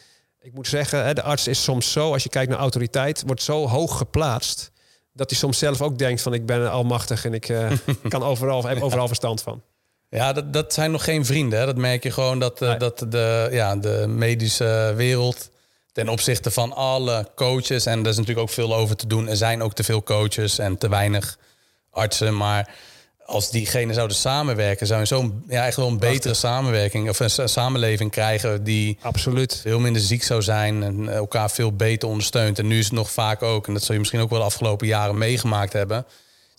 ik 0.47 0.55
moet 0.55 0.69
zeggen, 0.69 1.15
de 1.15 1.23
arts 1.23 1.49
is 1.49 1.63
soms 1.63 1.93
zo, 1.93 2.13
als 2.13 2.23
je 2.23 2.29
kijkt 2.29 2.51
naar 2.51 2.59
autoriteit, 2.59 3.23
wordt 3.27 3.43
zo 3.43 3.69
hoog 3.69 3.97
geplaatst. 3.97 4.71
Dat 5.13 5.31
hij 5.31 5.39
soms 5.39 5.59
zelf 5.59 5.83
ook 5.83 5.99
denkt 5.99 6.23
van 6.23 6.35
ik 6.35 6.47
ben 6.47 6.71
almachtig 6.71 7.25
en 7.25 7.35
ik 7.35 7.49
uh, 7.51 7.71
kan 8.09 8.23
overal, 8.23 8.67
heb 8.67 8.83
overal 8.83 9.07
verstand 9.07 9.43
van. 9.43 9.63
Ja, 10.09 10.33
dat, 10.33 10.53
dat 10.53 10.73
zijn 10.73 10.91
nog 10.91 11.05
geen 11.05 11.25
vrienden. 11.25 11.59
Hè? 11.59 11.67
Dat 11.67 11.77
merk 11.77 12.03
je 12.03 12.11
gewoon 12.11 12.39
dat, 12.39 12.63
uh, 12.63 12.79
dat 12.79 13.07
de, 13.09 13.49
ja, 13.51 13.77
de 13.77 14.05
medische 14.09 14.93
wereld 14.97 15.51
ten 15.93 16.09
opzichte 16.09 16.51
van 16.51 16.73
alle 16.73 17.29
coaches, 17.35 17.87
en 17.87 18.01
er 18.01 18.09
is 18.09 18.17
natuurlijk 18.17 18.49
ook 18.49 18.55
veel 18.55 18.75
over 18.75 18.97
te 18.97 19.07
doen. 19.07 19.29
Er 19.29 19.37
zijn 19.37 19.63
ook 19.63 19.73
te 19.73 19.85
veel 19.85 20.03
coaches 20.03 20.59
en 20.59 20.79
te 20.79 20.89
weinig 20.89 21.39
artsen. 21.91 22.37
Maar 22.37 22.75
als 23.27 23.51
diegenen 23.51 23.95
zouden 23.95 24.17
samenwerken, 24.17 24.87
zou 24.87 25.01
je 25.01 25.07
zo'n 25.07 25.45
ja, 25.49 25.67
echt 25.67 25.77
wel 25.77 25.89
een 25.89 25.99
betere 25.99 26.35
samenwerking 26.35 27.09
of 27.09 27.21
een 27.21 27.49
samenleving 27.49 28.11
krijgen 28.11 28.65
die 28.65 28.99
absoluut. 29.01 29.61
veel 29.63 29.79
minder 29.79 30.03
ziek 30.03 30.23
zou 30.23 30.43
zijn 30.43 30.83
en 30.83 31.09
elkaar 31.09 31.51
veel 31.51 31.73
beter 31.73 32.09
ondersteunt. 32.09 32.59
En 32.59 32.67
nu 32.67 32.79
is 32.79 32.85
het 32.85 32.95
nog 32.95 33.11
vaak 33.11 33.43
ook, 33.43 33.67
en 33.67 33.73
dat 33.73 33.83
zul 33.83 33.93
je 33.93 34.01
misschien 34.01 34.21
ook 34.21 34.31
wel 34.31 34.39
de 34.39 34.45
afgelopen 34.45 34.87
jaren 34.87 35.19
meegemaakt 35.19 35.73
hebben, 35.73 36.07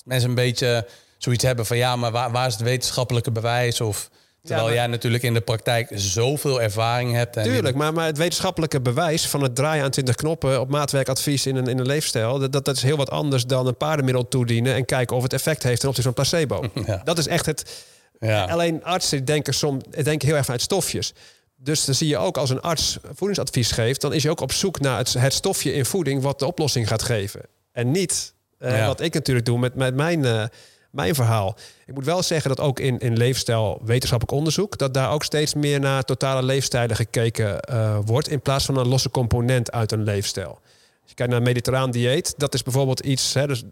mensen 0.04 0.30
een 0.30 0.36
beetje 0.36 0.88
zoiets 1.18 1.44
hebben 1.44 1.66
van 1.66 1.78
ja, 1.78 1.96
maar 1.96 2.12
waar, 2.12 2.32
waar 2.32 2.48
is 2.48 2.54
het 2.54 2.64
wetenschappelijke 2.64 3.32
bewijs? 3.32 3.82
Of 3.82 4.10
Terwijl 4.48 4.68
maar- 4.68 4.78
jij 4.78 4.88
natuurlijk 4.88 5.24
in 5.24 5.34
de 5.34 5.42
praktijk 5.42 5.90
zoveel 5.94 6.62
ervaring 6.62 7.14
hebt. 7.14 7.38
En 7.38 7.44
Tuurlijk, 7.44 7.76
maar, 7.76 7.94
maar 7.94 8.06
het 8.06 8.18
wetenschappelijke 8.18 8.82
bewijs 8.82 9.28
van 9.28 9.42
het 9.42 9.56
draaien 9.56 9.84
aan 9.84 9.92
20 9.92 10.16
knoppen 10.16 10.60
op 10.60 10.70
maatwerkadvies 10.70 11.46
in 11.46 11.56
een, 11.56 11.68
in 11.68 11.80
een 11.80 11.86
leefstijl, 11.86 12.40
dat, 12.40 12.66
dat, 12.66 12.76
is 12.76 12.84
heel 12.84 12.98
wat 12.98 13.10
anders 13.10 13.46
dan 13.46 13.68
een 13.68 13.78
paardenmiddel 13.78 14.28
toedienen 14.28 14.76
en 14.76 14.86
kijken 14.86 15.16
of 15.16 15.24
het 15.24 15.34
effect 15.34 15.64
heeft 15.64 15.80
ten 15.80 15.90
opzichte 15.90 16.14
van 16.14 16.24
placebo. 16.24 16.66
Ja. 16.86 17.02
Dat 17.04 17.18
is 17.18 17.28
echt 17.28 17.46
het. 17.46 17.86
Ja. 18.20 18.46
Alleen 18.46 18.84
artsen 18.84 19.26
denken 19.26 19.54
soms 19.54 19.84
denken 20.04 20.28
heel 20.28 20.36
erg 20.36 20.46
vanuit 20.46 20.62
stofjes. 20.62 21.14
Dus 21.56 21.86
dan 21.86 21.96
zie 21.96 22.08
je 22.08 22.18
ook 22.18 22.38
als 22.38 22.50
een 22.50 22.62
arts 22.62 22.98
voedingsadvies 23.14 23.72
geeft, 23.72 24.02
dan 24.02 24.14
is 24.14 24.24
hij 24.24 24.32
ook 24.32 24.42
op 24.42 24.52
zoek 24.52 24.80
naar 24.80 24.98
het, 24.98 25.14
het 25.14 25.34
stofje 25.34 25.74
in 25.74 25.86
voeding 25.86 26.22
wat 26.22 26.40
de 26.40 26.46
oplossing 26.46 26.88
gaat 26.88 27.04
geven. 27.04 27.42
En 27.72 27.92
niet 27.92 28.34
eh, 28.60 28.86
wat 28.88 29.02
ik 29.02 29.14
natuurlijk 29.14 29.46
doe 29.46 29.60
met, 29.60 29.76
met 29.76 29.96
mijn, 29.96 30.26
eh, 30.26 30.44
mijn 30.92 31.16
verhaal. 31.16 31.56
Ik 31.86 31.94
moet 31.94 32.06
wel 32.06 32.24
zeggen 32.24 32.56
dat 32.56 32.60
ook 32.60 32.80
in, 32.80 33.00
in 33.00 33.18
leefstijl 33.18 33.82
wetenschappelijk 33.84 34.38
onderzoek, 34.38 34.78
dat 34.78 34.94
daar 34.94 35.12
ook 35.12 35.24
steeds 35.24 35.54
meer 35.54 35.80
naar 35.80 36.04
totale 36.04 36.44
leefstijlen 36.44 36.96
gekeken 36.96 37.60
eh, 37.60 37.98
wordt, 38.06 38.30
in 38.30 38.42
plaats 38.42 38.66
van 38.66 38.78
een 38.78 38.88
losse 38.88 39.10
component 39.10 39.72
uit 39.72 39.92
een 39.92 40.04
leefstijl. 40.04 40.60
Als 41.02 41.10
je 41.10 41.14
kijkt 41.16 41.32
naar 41.32 41.42
een 41.42 41.48
mediterraan 41.48 41.92
dieet, 41.92 42.34
dat 42.38 42.54
is 42.54 42.64
bijvoorbeeld 42.64 43.00
iets, 43.00 43.34
hè, 43.34 43.48
dus 43.48 43.64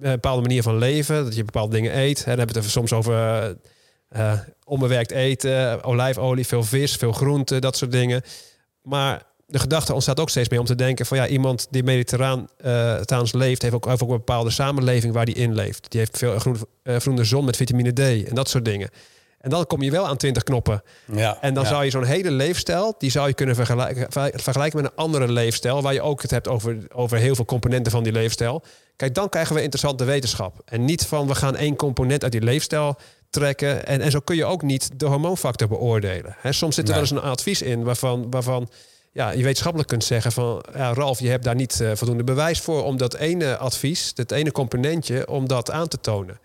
een 0.00 0.10
bepaalde 0.10 0.42
manier 0.42 0.62
van 0.62 0.78
leven, 0.78 1.24
dat 1.24 1.34
je 1.34 1.44
bepaalde 1.44 1.74
dingen 1.74 1.98
eet. 1.98 2.18
Hè, 2.18 2.24
dan 2.24 2.38
hebben 2.38 2.54
we 2.54 2.60
het 2.60 2.70
soms 2.70 2.92
over 2.92 3.56
eh, 4.08 4.40
onbewerkt 4.64 5.10
eten, 5.10 5.84
olijfolie, 5.84 6.46
veel 6.46 6.62
vis, 6.62 6.96
veel 6.96 7.12
groenten, 7.12 7.60
dat 7.60 7.76
soort 7.76 7.92
dingen. 7.92 8.22
Maar 8.82 9.22
de 9.46 9.58
gedachte 9.58 9.92
ontstaat 9.92 10.20
ook 10.20 10.30
steeds 10.30 10.48
meer 10.48 10.60
om 10.60 10.66
te 10.66 10.74
denken 10.74 11.06
van 11.06 11.16
ja, 11.16 11.26
iemand 11.26 11.66
die 11.70 11.82
mediterraan 11.82 12.48
taans 13.04 13.32
leeft, 13.32 13.62
heeft 13.62 13.74
ook, 13.74 13.84
heeft 13.86 14.02
ook 14.02 14.10
een 14.10 14.16
bepaalde 14.16 14.50
samenleving 14.50 15.12
waar 15.12 15.24
die 15.24 15.34
in 15.34 15.54
leeft. 15.54 15.90
Die 15.90 16.00
heeft 16.00 16.18
veel 16.18 16.38
groen, 16.38 16.56
eh, 16.82 16.96
groene 16.96 17.24
zon 17.24 17.44
met 17.44 17.56
vitamine 17.56 17.92
D 17.92 18.28
en 18.28 18.34
dat 18.34 18.48
soort 18.48 18.64
dingen. 18.64 18.90
En 19.40 19.50
dan 19.50 19.66
kom 19.66 19.82
je 19.82 19.90
wel 19.90 20.06
aan 20.06 20.16
20 20.16 20.42
knoppen. 20.42 20.82
Ja. 21.12 21.38
En 21.40 21.54
dan 21.54 21.62
ja. 21.62 21.68
zou 21.68 21.84
je 21.84 21.90
zo'n 21.90 22.04
hele 22.04 22.30
leefstijl, 22.30 22.94
die 22.98 23.10
zou 23.10 23.28
je 23.28 23.34
kunnen 23.34 23.54
vergelijken, 23.54 24.06
ver- 24.12 24.32
vergelijken 24.34 24.82
met 24.82 24.90
een 24.90 24.96
andere 24.96 25.32
leefstijl, 25.32 25.82
waar 25.82 25.92
je 25.92 26.02
ook 26.02 26.22
het 26.22 26.30
hebt 26.30 26.48
over, 26.48 26.76
over 26.94 27.18
heel 27.18 27.34
veel 27.34 27.44
componenten 27.44 27.92
van 27.92 28.02
die 28.02 28.12
leefstijl. 28.12 28.62
Kijk, 28.96 29.14
dan 29.14 29.28
krijgen 29.28 29.54
we 29.54 29.62
interessante 29.62 30.04
wetenschap. 30.04 30.62
En 30.64 30.84
niet 30.84 31.06
van 31.06 31.26
we 31.26 31.34
gaan 31.34 31.56
één 31.56 31.76
component 31.76 32.22
uit 32.22 32.32
die 32.32 32.40
leefstijl 32.42 32.96
trekken. 33.30 33.86
En, 33.86 34.00
en 34.00 34.10
zo 34.10 34.20
kun 34.20 34.36
je 34.36 34.44
ook 34.44 34.62
niet 34.62 34.90
de 34.98 35.06
hormoonfactor 35.06 35.68
beoordelen. 35.68 36.36
Hè, 36.38 36.52
soms 36.52 36.74
zit 36.74 36.88
er 36.88 36.94
Nee. 36.94 37.02
wel 37.02 37.10
eens 37.12 37.24
een 37.24 37.30
advies 37.30 37.62
in 37.62 37.84
waarvan, 37.84 38.30
waarvan 38.30 38.68
ja, 39.16 39.30
je 39.30 39.42
wetenschappelijk 39.42 39.88
kunt 39.88 40.04
zeggen 40.04 40.32
van 40.32 40.64
ja, 40.74 40.94
Ralf, 40.94 41.20
je 41.20 41.28
hebt 41.28 41.44
daar 41.44 41.54
niet 41.54 41.80
eh, 41.80 41.90
voldoende 41.94 42.24
bewijs 42.24 42.60
voor 42.60 42.84
om 42.84 42.96
dat 42.96 43.14
ene 43.14 43.56
advies, 43.56 44.14
dat 44.14 44.30
ene 44.30 44.52
componentje, 44.52 45.28
om 45.28 45.48
dat 45.48 45.70
aan 45.70 45.88
te 45.88 46.00
tonen. 46.00 46.38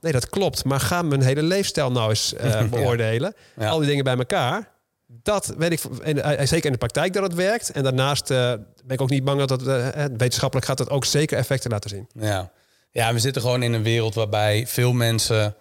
Nee, 0.00 0.12
dat 0.12 0.28
klopt. 0.28 0.64
Maar 0.64 0.80
ga 0.80 1.02
mijn 1.02 1.22
hele 1.22 1.42
leefstijl 1.42 1.92
nou 1.92 2.08
eens 2.08 2.34
eh, 2.34 2.64
beoordelen. 2.70 3.34
Ja. 3.56 3.68
Al 3.68 3.78
die 3.78 3.88
dingen 3.88 4.04
bij 4.04 4.16
elkaar. 4.16 4.68
Dat 5.06 5.54
weet 5.58 5.72
ik, 5.72 5.80
en, 6.02 6.22
eh, 6.22 6.46
zeker 6.46 6.66
in 6.66 6.72
de 6.72 6.78
praktijk 6.78 7.12
dat 7.12 7.22
het 7.22 7.34
werkt. 7.34 7.70
En 7.70 7.82
daarnaast 7.82 8.28
ben 8.28 8.66
ik 8.88 9.00
ook 9.00 9.10
niet 9.10 9.24
bang 9.24 9.38
dat 9.44 9.50
het 9.50 9.66
eh, 9.66 10.04
wetenschappelijk 10.16 10.66
gaat 10.66 10.78
het 10.78 10.90
ook 10.90 11.04
zeker 11.04 11.38
effecten 11.38 11.70
laten 11.70 11.90
zien. 11.90 12.08
Ja. 12.14 12.50
ja, 12.90 13.12
we 13.12 13.18
zitten 13.18 13.42
gewoon 13.42 13.62
in 13.62 13.72
een 13.72 13.82
wereld 13.82 14.14
waarbij 14.14 14.66
veel 14.66 14.92
mensen 14.92 15.54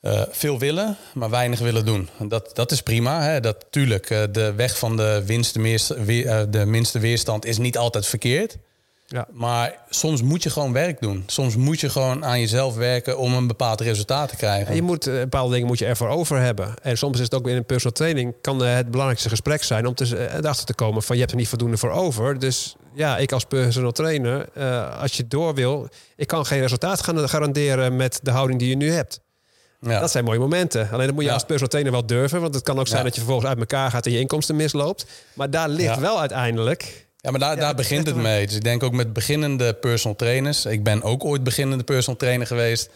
eh, 0.00 0.22
veel 0.30 0.58
willen, 0.58 0.96
maar 1.14 1.30
weinig 1.30 1.58
willen 1.58 1.84
doen. 1.84 2.08
En 2.18 2.28
Dat, 2.28 2.50
dat 2.54 2.70
is 2.70 2.82
prima. 2.82 3.22
Hè? 3.22 3.40
Dat, 3.40 3.66
tuurlijk, 3.70 4.10
eh, 4.10 4.22
de 4.32 4.52
weg 4.52 4.78
van 4.78 4.96
de, 4.96 5.22
winst, 5.26 5.52
de, 5.54 5.60
meest, 5.60 6.04
weer- 6.04 6.26
eh, 6.26 6.42
de 6.50 6.66
minste 6.66 6.98
weerstand 6.98 7.44
is 7.44 7.58
niet 7.58 7.78
altijd 7.78 8.06
verkeerd. 8.06 8.56
Ja. 9.06 9.26
Maar 9.32 9.78
soms 9.88 10.22
moet 10.22 10.42
je 10.42 10.50
gewoon 10.50 10.72
werk 10.72 11.00
doen. 11.00 11.22
Soms 11.26 11.56
moet 11.56 11.80
je 11.80 11.88
gewoon 11.90 12.24
aan 12.24 12.40
jezelf 12.40 12.76
werken 12.76 13.18
om 13.18 13.34
een 13.34 13.46
bepaald 13.46 13.80
resultaat 13.80 14.28
te 14.28 14.36
krijgen. 14.36 14.66
En 14.66 14.74
je 14.74 14.82
moet, 14.82 15.04
bepaalde 15.04 15.52
dingen 15.52 15.66
moet 15.66 15.78
je 15.78 15.86
ervoor 15.86 16.08
over 16.08 16.38
hebben. 16.40 16.74
En 16.82 16.98
soms 16.98 17.16
is 17.18 17.24
het 17.24 17.34
ook 17.34 17.48
in 17.48 17.56
een 17.56 17.64
personal 17.64 17.92
training... 17.92 18.34
kan 18.40 18.60
het 18.62 18.90
belangrijkste 18.90 19.28
gesprek 19.28 19.62
zijn 19.62 19.86
om 19.86 19.94
te, 19.94 20.28
erachter 20.36 20.66
te 20.66 20.74
komen... 20.74 21.02
van 21.02 21.14
je 21.14 21.20
hebt 21.20 21.32
er 21.32 21.38
niet 21.38 21.48
voldoende 21.48 21.76
voor 21.76 21.90
over. 21.90 22.38
Dus 22.38 22.76
ja, 22.94 23.18
ik 23.18 23.32
als 23.32 23.44
personal 23.44 23.92
trainer, 23.92 24.50
als 25.00 25.12
je 25.12 25.26
door 25.26 25.54
wil... 25.54 25.88
ik 26.16 26.26
kan 26.26 26.46
geen 26.46 26.60
resultaat 26.60 27.02
gaan 27.02 27.28
garanderen 27.28 27.96
met 27.96 28.20
de 28.22 28.30
houding 28.30 28.58
die 28.58 28.68
je 28.68 28.76
nu 28.76 28.90
hebt. 28.90 29.20
Ja. 29.80 30.00
Dat 30.00 30.10
zijn 30.10 30.24
mooie 30.24 30.38
momenten. 30.38 30.88
Alleen 30.90 31.06
dat 31.06 31.14
moet 31.14 31.22
je 31.22 31.28
Ja. 31.28 31.34
als 31.34 31.42
personal 31.44 31.68
trainer 31.68 31.92
wel 31.92 32.06
durven. 32.06 32.40
Want 32.40 32.54
het 32.54 32.62
kan 32.62 32.78
ook 32.78 32.86
zijn 32.86 32.98
Ja. 32.98 33.04
dat 33.04 33.14
je 33.14 33.20
vervolgens 33.20 33.48
uit 33.50 33.58
elkaar 33.58 33.90
gaat... 33.90 34.06
en 34.06 34.12
je 34.12 34.18
inkomsten 34.18 34.56
misloopt. 34.56 35.06
Maar 35.34 35.50
daar 35.50 35.68
ligt 35.68 35.94
Ja. 35.94 36.00
wel 36.00 36.20
uiteindelijk... 36.20 37.08
Ja, 37.22 37.30
maar 37.30 37.40
daar, 37.40 37.56
daar 37.56 37.74
begint 37.74 38.06
het 38.06 38.16
mee. 38.16 38.46
Dus 38.46 38.56
ik 38.56 38.64
denk 38.64 38.82
ook 38.82 38.92
met 38.92 39.12
beginnende 39.12 39.74
personal 39.74 40.16
trainers. 40.16 40.64
Ik 40.66 40.82
ben 40.84 41.02
ook 41.02 41.24
ooit 41.24 41.44
beginnende 41.44 41.84
personal 41.84 42.18
trainer 42.18 42.46
geweest. 42.46 42.90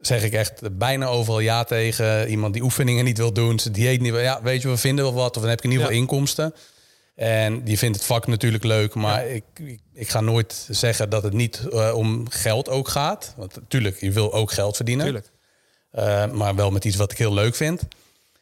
Zeg 0.00 0.22
ik 0.22 0.32
echt 0.32 0.78
bijna 0.78 1.06
overal 1.06 1.40
ja 1.40 1.64
tegen. 1.64 2.28
Iemand 2.28 2.52
die 2.52 2.62
oefeningen 2.62 3.04
niet 3.04 3.18
wil 3.18 3.32
doen, 3.32 3.58
zijn 3.58 3.74
dieet 3.74 4.00
niet 4.00 4.12
wil. 4.12 4.20
Ja, 4.20 4.42
weet 4.42 4.62
je, 4.62 4.68
we 4.68 4.76
vinden 4.76 5.04
wel 5.04 5.14
wat. 5.14 5.34
Of 5.36 5.40
dan 5.42 5.50
heb 5.50 5.58
je 5.60 5.64
in 5.64 5.70
ieder 5.70 5.86
geval 5.86 6.00
Ja. 6.02 6.06
inkomsten. 6.08 6.54
En 7.14 7.64
die 7.64 7.78
vindt 7.78 7.96
het 7.96 8.06
vak 8.06 8.26
natuurlijk 8.26 8.64
leuk. 8.64 8.94
Maar 8.94 9.26
ik, 9.28 9.44
ik, 9.54 9.80
ik 9.94 10.08
ga 10.08 10.20
nooit 10.20 10.66
zeggen 10.70 11.10
dat 11.10 11.22
het 11.22 11.32
niet 11.32 11.60
eh, 11.72 11.92
om 11.94 12.28
geld 12.30 12.68
ook 12.68 12.88
gaat. 12.88 13.34
Want 13.36 13.54
natuurlijk, 13.54 14.00
je 14.00 14.10
wil 14.12 14.32
ook 14.32 14.52
geld 14.52 14.76
verdienen. 14.76 15.04
Tuurlijk. 15.04 15.26
Eh, 15.96 16.26
maar 16.26 16.54
wel 16.54 16.70
met 16.70 16.84
iets 16.84 16.96
wat 16.96 17.12
ik 17.12 17.18
heel 17.18 17.34
leuk 17.34 17.54
vind. 17.54 17.82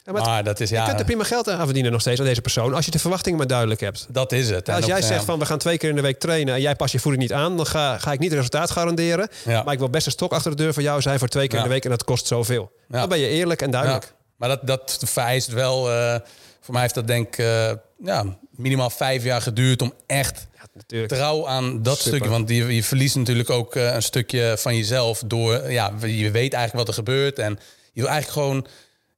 Ja, 0.05 0.13
maar 0.13 0.45
dat 0.45 0.61
is 0.61 0.69
Je 0.69 0.75
ja, 0.75 0.87
kunt 0.87 0.99
er 0.99 1.05
prima 1.05 1.25
geld 1.25 1.49
aan 1.49 1.65
verdienen 1.65 1.93
nog 1.93 2.01
steeds 2.01 2.21
aan 2.21 2.27
deze 2.27 2.41
persoon... 2.41 2.75
als 2.75 2.85
je 2.85 2.91
de 2.91 2.99
verwachtingen 2.99 3.39
maar 3.39 3.47
duidelijk 3.47 3.81
hebt. 3.81 4.07
dat 4.11 4.33
is 4.33 4.51
het. 4.51 4.69
En 4.69 4.75
als 4.75 4.87
jij 4.87 5.03
zegt 5.03 5.25
van 5.25 5.39
we 5.39 5.47
gaan 5.47 5.59
twee 5.59 5.79
keer 5.79 5.89
in 5.89 5.97
de 5.97 6.03
week 6.03 6.19
trainen 6.19 6.55
en 6.55 6.61
jij 6.61 6.75
past 6.75 6.93
je 6.93 6.99
voeding 6.99 7.23
niet 7.23 7.33
aan, 7.33 7.57
dan 7.57 7.67
ga, 7.67 7.99
ga 7.99 8.13
ik 8.13 8.19
niet 8.19 8.29
het 8.29 8.37
resultaat 8.39 8.71
garanderen. 8.71 9.29
Ja. 9.45 9.63
Maar 9.63 9.73
ik 9.73 9.79
wil 9.79 9.91
best 9.91 10.07
een 10.07 10.13
stok 10.13 10.33
achter 10.33 10.51
de 10.51 10.57
deur 10.57 10.75
voor 10.75 10.83
jou 10.83 11.01
zijn 11.01 11.19
voor 11.19 11.29
twee 11.29 11.47
keer 11.49 11.59
in 11.59 11.65
de 11.65 11.71
week 11.71 11.85
en 11.85 11.91
dat 11.91 12.05
kost 12.05 12.27
zoveel. 12.27 12.73
Dan 12.89 13.09
ben 13.09 13.19
je 13.19 13.29
eerlijk 13.29 13.63
en 13.63 13.71
duidelijk. 13.71 14.15
Maar 14.37 14.49
dat, 14.49 14.67
dat 14.67 14.99
vereist 15.05 15.49
wel. 15.49 15.91
eh, 15.93 16.17
voor 16.61 16.73
mij 16.73 16.83
heeft 16.83 16.95
dat 16.95 17.07
denk 17.07 17.27
ik 17.27 17.39
eh, 17.39 17.73
ja, 18.05 18.25
minimaal 18.51 18.91
vijf 18.91 19.25
jaar 19.25 19.43
geduurd 19.43 19.83
om 19.83 19.93
echt 20.07 20.47
natuurlijk. 20.75 21.13
trouw 21.13 21.47
aan 21.47 21.83
dat 21.83 21.99
Super. 21.99 22.13
stukje. 22.13 22.31
Want 22.31 22.49
je, 22.49 22.75
je 22.75 22.85
verliest 22.85 23.17
natuurlijk 23.17 23.51
ook 23.51 23.77
eh, 23.77 23.95
een 23.95 24.03
stukje 24.03 24.55
van 24.59 24.77
jezelf 24.77 25.23
door. 25.27 25.71
Ja, 25.71 25.93
je 26.01 26.31
weet 26.31 26.53
eigenlijk 26.53 26.73
wat 26.73 26.89
er 26.89 26.95
gebeurt. 26.95 27.39
En 27.39 27.59
je 27.93 28.01
wil 28.01 28.11
eigenlijk 28.11 28.41
gewoon 28.47 28.67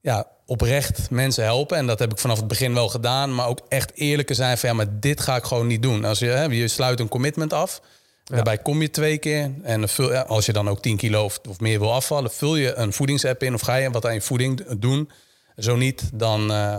ja, 0.01 0.27
oprecht 0.47 1.11
mensen 1.11 1.45
helpen. 1.45 1.77
En 1.77 1.87
dat 1.87 1.99
heb 1.99 2.13
ik 2.13 2.19
vanaf 2.19 2.39
het 2.39 2.49
begin 2.49 2.75
wel 2.75 2.89
gedaan. 2.89 3.35
Maar 3.35 3.49
ook 3.49 3.61
echt 3.69 3.93
eerlijker 3.95 4.35
zijn 4.35 4.59
van 4.59 4.69
ja, 4.69 4.75
maar 4.75 5.01
dit 5.01 5.21
ga 5.21 5.37
ik 5.37 5.45
gewoon 5.45 5.67
niet 5.67 5.83
doen. 5.83 6.05
Als 6.05 6.19
je, 6.19 6.27
hè, 6.27 6.45
je 6.45 6.69
sluit 6.69 7.01
een 7.01 7.09
commitment 7.09 7.53
af. 7.53 7.81
Daarbij 8.25 8.59
kom 8.59 8.81
je 8.81 8.91
twee 8.91 9.19
keer. 9.19 9.51
En 9.63 9.85
ja, 9.97 10.21
als 10.21 10.47
je 10.47 10.53
dan 10.53 10.69
ook 10.69 10.83
10 10.83 10.97
kilo 10.97 11.25
of, 11.25 11.41
of 11.49 11.61
meer 11.61 11.79
wil 11.79 11.93
afvallen, 11.93 12.31
vul 12.31 12.57
je 12.57 12.75
een 12.75 12.93
voedingsapp 12.93 13.43
in 13.43 13.55
of 13.55 13.61
ga 13.61 13.77
je 13.77 13.91
wat 13.91 14.07
aan 14.07 14.15
je 14.15 14.21
voeding 14.21 14.65
doen. 14.79 15.11
Zo 15.57 15.77
niet, 15.77 16.11
dan, 16.15 16.53
eh, 16.53 16.77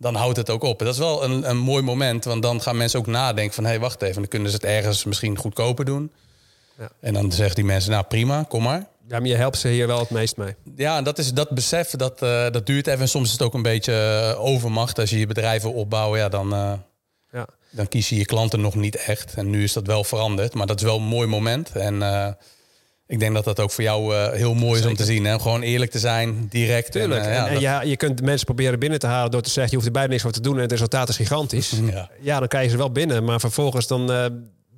dan 0.00 0.14
houdt 0.14 0.36
het 0.36 0.50
ook 0.50 0.62
op. 0.62 0.78
En 0.78 0.84
dat 0.84 0.94
is 0.94 1.00
wel 1.00 1.24
een, 1.24 1.50
een 1.50 1.58
mooi 1.58 1.82
moment, 1.82 2.24
want 2.24 2.42
dan 2.42 2.60
gaan 2.62 2.76
mensen 2.76 2.98
ook 2.98 3.06
nadenken 3.06 3.54
van... 3.54 3.64
hé, 3.64 3.70
hey, 3.70 3.80
wacht 3.80 4.02
even, 4.02 4.14
dan 4.14 4.28
kunnen 4.28 4.50
ze 4.50 4.54
het 4.54 4.64
ergens 4.64 5.04
misschien 5.04 5.38
goedkoper 5.38 5.84
doen. 5.84 6.12
Ja. 6.78 6.90
En 7.00 7.14
dan 7.14 7.32
zeggen 7.32 7.54
die 7.54 7.64
mensen, 7.64 7.90
nou 7.90 8.04
prima, 8.04 8.44
kom 8.48 8.62
maar. 8.62 8.86
Ja, 9.08 9.18
maar 9.18 9.28
je 9.28 9.34
helpt 9.34 9.58
ze 9.58 9.68
hier 9.68 9.86
wel 9.86 9.98
het 9.98 10.10
meest 10.10 10.36
mee. 10.36 10.54
Ja, 10.76 10.96
en 10.96 11.04
dat, 11.04 11.18
is, 11.18 11.32
dat 11.32 11.50
besef, 11.50 11.90
dat, 11.90 12.22
eh, 12.22 12.50
dat 12.50 12.66
duurt 12.66 12.86
even. 12.86 13.00
En 13.00 13.08
soms 13.08 13.26
is 13.26 13.32
het 13.32 13.42
ook 13.42 13.54
een 13.54 13.62
beetje 13.62 13.92
eh, 14.34 14.44
overmacht. 14.44 14.98
Als 14.98 15.10
je 15.10 15.18
je 15.18 15.26
bedrijf 15.26 15.62
wil 15.62 15.72
opbouwen, 15.72 16.18
ja, 16.18 16.28
dan, 16.28 16.52
eh, 16.52 16.72
Ja. 17.32 17.46
dan 17.70 17.88
kies 17.88 18.08
je 18.08 18.16
je 18.16 18.24
klanten 18.24 18.60
nog 18.60 18.74
niet 18.74 18.96
echt. 18.96 19.34
En 19.34 19.50
nu 19.50 19.62
is 19.62 19.72
dat 19.72 19.86
wel 19.86 20.04
veranderd, 20.04 20.54
maar 20.54 20.66
dat 20.66 20.76
is 20.76 20.82
wel 20.82 20.96
een 20.96 21.02
mooi 21.02 21.26
moment. 21.26 21.70
En 21.72 22.02
ik 23.10 23.18
denk 23.18 23.34
dat 23.34 23.44
dat 23.44 23.60
ook 23.60 23.70
voor 23.70 23.84
jou 23.84 24.14
eh, 24.14 24.32
heel 24.32 24.54
mooi 24.54 24.80
is 24.80 24.86
om 24.86 24.96
te 24.96 25.04
zien. 25.04 25.24
Hè? 25.24 25.38
Gewoon 25.40 25.62
eerlijk 25.62 25.90
te 25.90 25.98
zijn, 25.98 26.46
direct. 26.50 26.92
Tuurlijk. 26.92 27.24
En, 27.24 27.30
eh, 27.30 27.34
ja, 27.36 27.46
en 27.46 27.52
dat- 27.52 27.62
ja, 27.62 27.82
je 27.82 27.96
kunt 27.96 28.22
mensen 28.22 28.46
proberen 28.46 28.78
binnen 28.78 28.98
te 28.98 29.06
halen 29.06 29.30
door 29.30 29.40
te 29.42 29.50
zeggen... 29.50 29.66
je 29.68 29.74
hoeft 29.74 29.86
er 29.86 29.92
bijna 29.92 30.08
niks 30.08 30.22
voor 30.22 30.32
te 30.32 30.40
doen 30.40 30.54
en 30.56 30.60
het 30.62 30.70
resultaat 30.70 31.08
is 31.08 31.16
gigantisch. 31.16 31.72
ja. 31.92 32.10
Ja, 32.20 32.38
dan 32.38 32.48
krijg 32.48 32.64
je 32.64 32.70
ze 32.70 32.76
wel 32.76 32.92
binnen. 32.92 33.24
Maar 33.24 33.40
vervolgens 33.40 33.86
dan... 33.86 34.12
eh, 34.12 34.24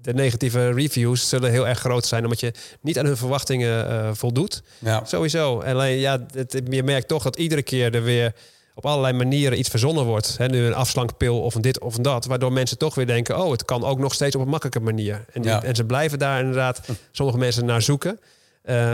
de 0.02 0.14
negatieve 0.14 0.72
reviews 0.72 1.28
zullen 1.28 1.50
heel 1.50 1.68
erg 1.68 1.78
groot 1.78 2.06
zijn... 2.06 2.24
omdat 2.24 2.40
je 2.40 2.52
niet 2.80 2.98
aan 2.98 3.06
hun 3.06 3.16
verwachtingen 3.16 4.16
voldoet. 4.16 4.62
Ja. 4.78 5.04
Sowieso. 5.04 5.60
En 5.60 5.74
Alleen, 5.74 5.98
ja, 5.98 6.26
het, 6.34 6.60
je 6.68 6.82
merkt 6.82 7.08
toch 7.08 7.22
dat 7.22 7.36
iedere 7.36 7.62
keer 7.62 7.94
er 7.94 8.02
weer 8.02 8.32
op 8.74 8.86
allerlei 8.86 9.12
manieren 9.16 9.58
iets 9.58 9.68
verzonnen 9.68 10.04
wordt. 10.04 10.36
Hè, 10.38 10.46
nu 10.48 10.64
een 10.66 10.74
afslankpil 10.74 11.40
of 11.40 11.54
een 11.54 11.62
dit 11.62 11.80
of 11.80 11.96
een 11.96 12.02
dat. 12.02 12.24
Waardoor 12.24 12.52
mensen 12.52 12.78
toch 12.78 12.94
weer 12.94 13.06
denken, 13.06 13.38
oh, 13.44 13.50
het 13.50 13.64
kan 13.64 13.84
ook 13.84 13.98
nog 13.98 14.14
steeds 14.14 14.36
op 14.36 14.42
een 14.42 14.48
makkelijke 14.48 14.80
manier. 14.80 15.24
En, 15.32 15.42
die- 15.42 15.50
Ja. 15.50 15.62
en 15.62 15.74
ze 15.74 15.84
blijven 15.84 16.18
daar 16.18 16.40
inderdaad 16.40 16.80
sommige 17.10 17.38
mensen 17.38 17.64
naar 17.64 17.82
zoeken. 17.82 18.20
Eh, 18.62 18.92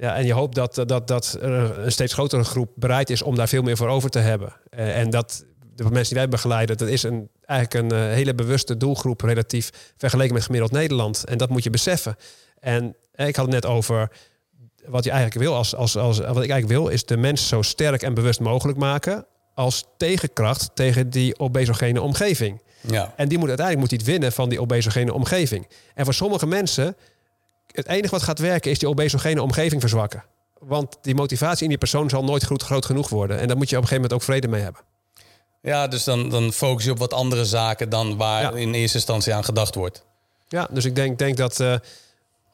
ja, 0.00 0.16
en 0.16 0.26
je 0.26 0.32
hoopt 0.32 0.54
dat, 0.54 0.74
dat, 0.86 1.08
dat 1.08 1.38
er 1.40 1.78
een 1.78 1.92
steeds 1.92 2.12
grotere 2.12 2.44
groep 2.44 2.70
bereid 2.74 3.10
is 3.10 3.22
om 3.22 3.34
daar 3.34 3.48
veel 3.48 3.62
meer 3.62 3.76
voor 3.76 3.88
over 3.88 4.10
te 4.10 4.18
hebben. 4.18 4.52
Eh, 4.70 4.98
en 4.98 5.10
dat 5.10 5.44
de 5.74 5.82
mensen 5.84 6.04
die 6.14 6.18
wij 6.18 6.28
begeleiden, 6.28 6.76
dat 6.76 6.88
is 6.88 7.02
een, 7.02 7.28
eigenlijk 7.44 7.92
een 7.92 7.98
eh, 7.98 8.14
hele 8.14 8.34
bewuste 8.34 8.76
doelgroep 8.76 9.20
relatief 9.20 9.92
vergeleken 9.96 10.34
met 10.34 10.42
gemiddeld 10.44 10.72
Nederland. 10.72 11.24
En 11.24 11.38
dat 11.38 11.48
moet 11.48 11.64
je 11.64 11.70
beseffen. 11.70 12.16
En 12.60 12.96
ik 13.14 13.36
had 13.36 13.44
het 13.44 13.54
net 13.54 13.66
over 13.66 14.10
wat 14.88 15.04
je 15.04 15.10
eigenlijk 15.10 15.40
wil 15.40 15.54
als, 15.54 15.74
als, 15.74 15.96
als 15.96 16.18
wat 16.18 16.28
ik 16.28 16.50
eigenlijk 16.50 16.68
wil, 16.68 16.88
is 16.88 17.04
de 17.04 17.16
mens 17.16 17.48
zo 17.48 17.62
sterk 17.62 18.02
en 18.02 18.14
bewust 18.14 18.40
mogelijk 18.40 18.78
maken 18.78 19.26
als 19.54 19.84
tegenkracht 19.96 20.70
tegen 20.74 21.10
die 21.10 21.38
obesogene 21.38 22.02
omgeving. 22.02 22.62
Ja. 22.80 23.12
En 23.16 23.28
die 23.28 23.38
moet 23.38 23.48
uiteindelijk 23.48 23.90
moet 23.90 23.98
die 23.98 23.98
het 24.08 24.16
winnen 24.16 24.32
van 24.32 24.48
die 24.48 24.60
obesogene 24.60 25.12
omgeving. 25.12 25.68
En 25.94 26.04
voor 26.04 26.14
sommige 26.14 26.46
mensen, 26.46 26.96
het 27.72 27.86
enige 27.86 28.10
wat 28.10 28.22
gaat 28.22 28.38
werken 28.38 28.70
is 28.70 28.78
die 28.78 28.88
obesogene 28.88 29.42
omgeving 29.42 29.80
verzwakken. 29.80 30.24
Want 30.58 30.98
die 31.02 31.14
motivatie 31.14 31.62
in 31.62 31.68
die 31.68 31.78
persoon 31.78 32.08
zal 32.08 32.24
nooit 32.24 32.42
groot, 32.42 32.62
groot 32.62 32.84
genoeg 32.86 33.08
worden. 33.08 33.38
En 33.38 33.48
daar 33.48 33.56
moet 33.56 33.70
je 33.70 33.76
op 33.76 33.82
een 33.82 33.88
gegeven 33.88 34.10
moment 34.10 34.12
ook 34.12 34.32
vrede 34.34 34.48
mee 34.48 34.62
hebben. 34.62 34.82
Ja, 35.62 35.88
dus 35.88 36.04
dan, 36.04 36.28
dan 36.28 36.52
focus 36.52 36.84
je 36.84 36.90
op 36.90 36.98
wat 36.98 37.12
andere 37.12 37.44
zaken 37.44 37.88
dan 37.88 38.16
waar 38.16 38.42
Ja. 38.42 38.50
in 38.52 38.74
eerste 38.74 38.96
instantie 38.96 39.34
aan 39.34 39.44
gedacht 39.44 39.74
wordt. 39.74 40.04
Ja, 40.48 40.68
dus 40.70 40.84
ik 40.84 40.94
denk, 40.94 41.18
denk 41.18 41.36
dat 41.36 41.60
eh, 41.60 41.74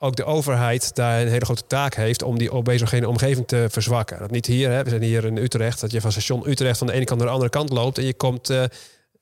ook 0.04 0.16
de 0.16 0.24
overheid 0.24 0.94
daar 0.94 1.20
een 1.20 1.28
hele 1.28 1.44
grote 1.44 1.66
taak 1.66 1.94
heeft 1.94 2.22
om 2.22 2.38
die 2.38 2.50
obesogene 2.50 3.08
omgeving 3.08 3.46
te 3.46 3.66
verzwakken. 3.70 4.18
Dat 4.18 4.30
niet 4.30 4.46
hier, 4.46 4.70
hè, 4.70 4.82
we 4.82 4.90
zijn 4.90 5.02
hier 5.02 5.24
in 5.24 5.36
Utrecht, 5.36 5.80
dat 5.80 5.90
je 5.90 6.00
van 6.00 6.12
station 6.12 6.48
Utrecht 6.48 6.78
van 6.78 6.86
de 6.86 6.92
ene 6.92 7.04
kant 7.04 7.18
naar 7.18 7.28
de 7.28 7.34
andere 7.34 7.50
kant 7.50 7.70
loopt 7.70 7.98
en 7.98 8.04
je 8.04 8.14
komt 8.14 8.50
eh, 8.50 8.62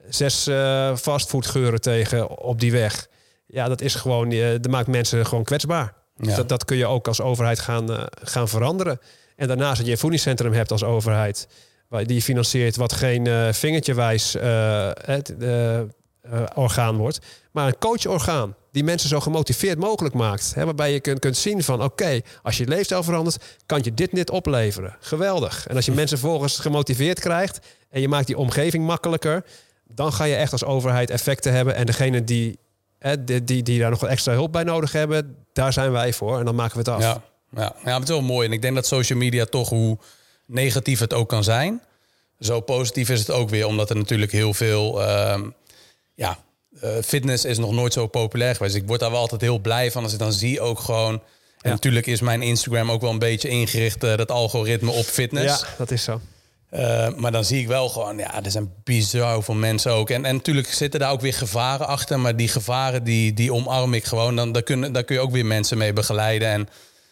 zes 0.09 0.47
eh 0.47 0.97
fastfoodgeuren 0.97 1.81
tegen 1.81 2.39
op 2.39 2.61
die 2.61 2.73
weg. 2.73 3.09
Ja, 3.47 3.69
dat 3.69 3.81
is 3.81 3.95
gewoon, 3.95 4.31
eh, 4.31 4.51
dat 4.51 4.71
maakt 4.71 4.87
mensen 4.87 5.27
gewoon 5.27 5.45
kwetsbaar. 5.45 5.95
Dus 6.17 6.35
dat, 6.35 6.49
dat 6.49 6.65
kun 6.65 6.77
je 6.77 6.87
ook 6.87 7.09
als 7.09 7.21
overheid 7.21 7.59
gaan, 7.59 8.09
gaan 8.23 8.49
veranderen. 8.49 9.01
En 9.37 9.49
daarnaast 9.49 9.77
dat 9.77 9.87
je 9.87 9.93
een 9.93 9.99
voedingscentrum 9.99 10.53
hebt 10.53 10.71
als 10.71 10.85
overheid, 10.85 11.49
waar 11.89 12.07
die 12.07 12.17
je 12.17 12.23
financiert 12.23 12.77
wat 12.77 12.93
geen 12.93 13.55
vingertjewijs 13.55 14.37
het 15.05 15.35
orgaan 16.55 16.97
wordt, 16.97 17.19
maar 17.53 17.67
een 17.67 17.79
coachorgaan 17.79 18.55
die 18.73 18.85
mensen 18.85 19.09
zo 19.09 19.21
gemotiveerd 19.21 19.79
mogelijk 19.79 20.15
maakt. 20.15 20.55
Hè, 20.55 20.65
waarbij 20.65 20.93
je 20.93 21.01
kunt, 21.01 21.19
kunt 21.19 21.37
zien 21.37 21.63
van 21.63 21.83
oké, 21.83 22.21
als 22.43 22.57
je 22.57 22.67
leefstijl 22.67 23.03
verandert, 23.03 23.45
kan 23.67 23.81
je 23.83 23.95
dit 23.95 24.13
net 24.13 24.31
opleveren. 24.31 24.97
Geweldig. 25.01 25.67
En 25.67 25.77
als 25.77 25.85
je 25.85 25.93
mensen 26.03 26.19
volgens 26.19 26.59
gemotiveerd 26.59 27.21
krijgt 27.21 27.67
en 27.91 28.01
je 28.01 28.09
maakt 28.09 28.27
die 28.27 28.37
omgeving 28.37 28.87
makkelijker, 28.87 29.45
dan 29.89 30.13
ga 30.13 30.25
je 30.25 30.35
echt 30.35 30.53
als 30.53 30.65
overheid 30.65 31.11
effecten 31.11 31.53
hebben. 31.53 31.75
En 31.75 31.87
degene 31.87 32.25
die, 32.25 32.59
hè, 32.99 33.25
die, 33.25 33.45
die, 33.45 33.63
die 33.63 33.79
daar 33.79 33.91
nog 33.91 34.01
wat 34.01 34.11
extra 34.11 34.33
hulp 34.33 34.53
bij 34.53 34.65
nodig 34.65 34.93
hebben, 34.93 35.37
daar 35.53 35.73
zijn 35.73 35.93
wij 35.93 36.13
voor. 36.13 36.39
En 36.39 36.45
dan 36.45 36.55
maken 36.55 36.73
we 36.73 36.79
het 36.79 36.89
af. 36.89 37.03
Ja, 37.03 37.23
ja. 37.51 37.63
ja, 37.63 37.75
maar 37.85 37.95
het 37.95 38.03
is 38.03 38.09
wel 38.09 38.23
mooi. 38.23 38.47
En 38.47 38.53
ik 38.53 38.63
denk 38.63 38.75
dat 38.75 38.87
social 38.87 39.19
media 39.19 39.45
toch, 39.45 39.69
hoe 39.69 39.99
negatief 40.47 40.99
het 40.99 41.13
ook 41.13 41.29
kan 41.29 41.45
zijn, 41.45 41.83
zo 42.39 42.61
positief 42.61 43.09
is 43.09 43.19
het 43.19 43.31
ook 43.31 43.51
weer. 43.51 43.67
Omdat 43.67 43.91
er 43.91 43.97
natuurlijk 43.97 44.33
heel 44.33 44.55
veel, 44.55 45.03
ehm, 45.03 45.51
ja, 46.15 46.39
fitness 47.05 47.45
is 47.45 47.59
nog 47.59 47.73
nooit 47.73 47.93
zo 47.93 48.07
populair 48.07 48.55
geweest. 48.57 48.75
Ik 48.75 48.87
word 48.87 49.01
daar 49.01 49.11
wel 49.11 49.21
altijd 49.21 49.41
heel 49.41 49.59
blij 49.59 49.91
van 49.91 50.03
als 50.03 50.13
ik 50.13 50.19
dan 50.19 50.33
zie 50.33 50.61
ook 50.61 50.79
gewoon. 50.79 51.13
En 51.15 51.21
Ja. 51.63 51.71
natuurlijk 51.71 52.07
is 52.07 52.21
mijn 52.21 52.43
Instagram 52.43 52.91
ook 52.91 53.01
wel 53.01 53.11
een 53.11 53.19
beetje 53.19 53.49
ingericht, 53.49 54.05
eh, 54.05 54.17
dat 54.17 54.31
algoritme 54.31 54.91
op 54.91 55.05
fitness. 55.05 55.61
Ja, 55.61 55.67
dat 55.79 55.91
is 55.91 56.03
zo. 56.05 56.21
Eh, 56.71 57.09
maar 57.17 57.33
dan 57.33 57.45
zie 57.45 57.61
ik 57.61 57.67
wel 57.67 57.89
gewoon, 57.89 58.19
ja, 58.19 58.43
er 58.45 58.51
zijn 58.51 58.73
bizar 58.85 59.43
veel 59.43 59.55
mensen 59.55 59.93
ook. 59.93 60.11
En, 60.11 60.25
en 60.25 60.35
natuurlijk 60.35 60.69
zitten 60.69 61.01
daar 61.01 61.13
ook 61.13 61.21
weer 61.21 61.35
gevaren 61.35 61.87
achter. 61.87 62.21
Maar 62.21 62.37
die 62.37 62.49
gevaren, 62.49 63.05
die, 63.05 63.35
die 63.35 63.53
omarm 63.53 63.95
ik 63.95 64.05
gewoon. 64.05 64.37
Dan, 64.37 64.53
daar, 64.53 64.93
daar 64.93 65.05
kun 65.05 65.15
je 65.15 65.21
ook 65.21 65.33
weer 65.33 65.47
mensen 65.47 65.79
mee 65.79 65.93
begeleiden. 65.93 66.49
En 66.49 66.69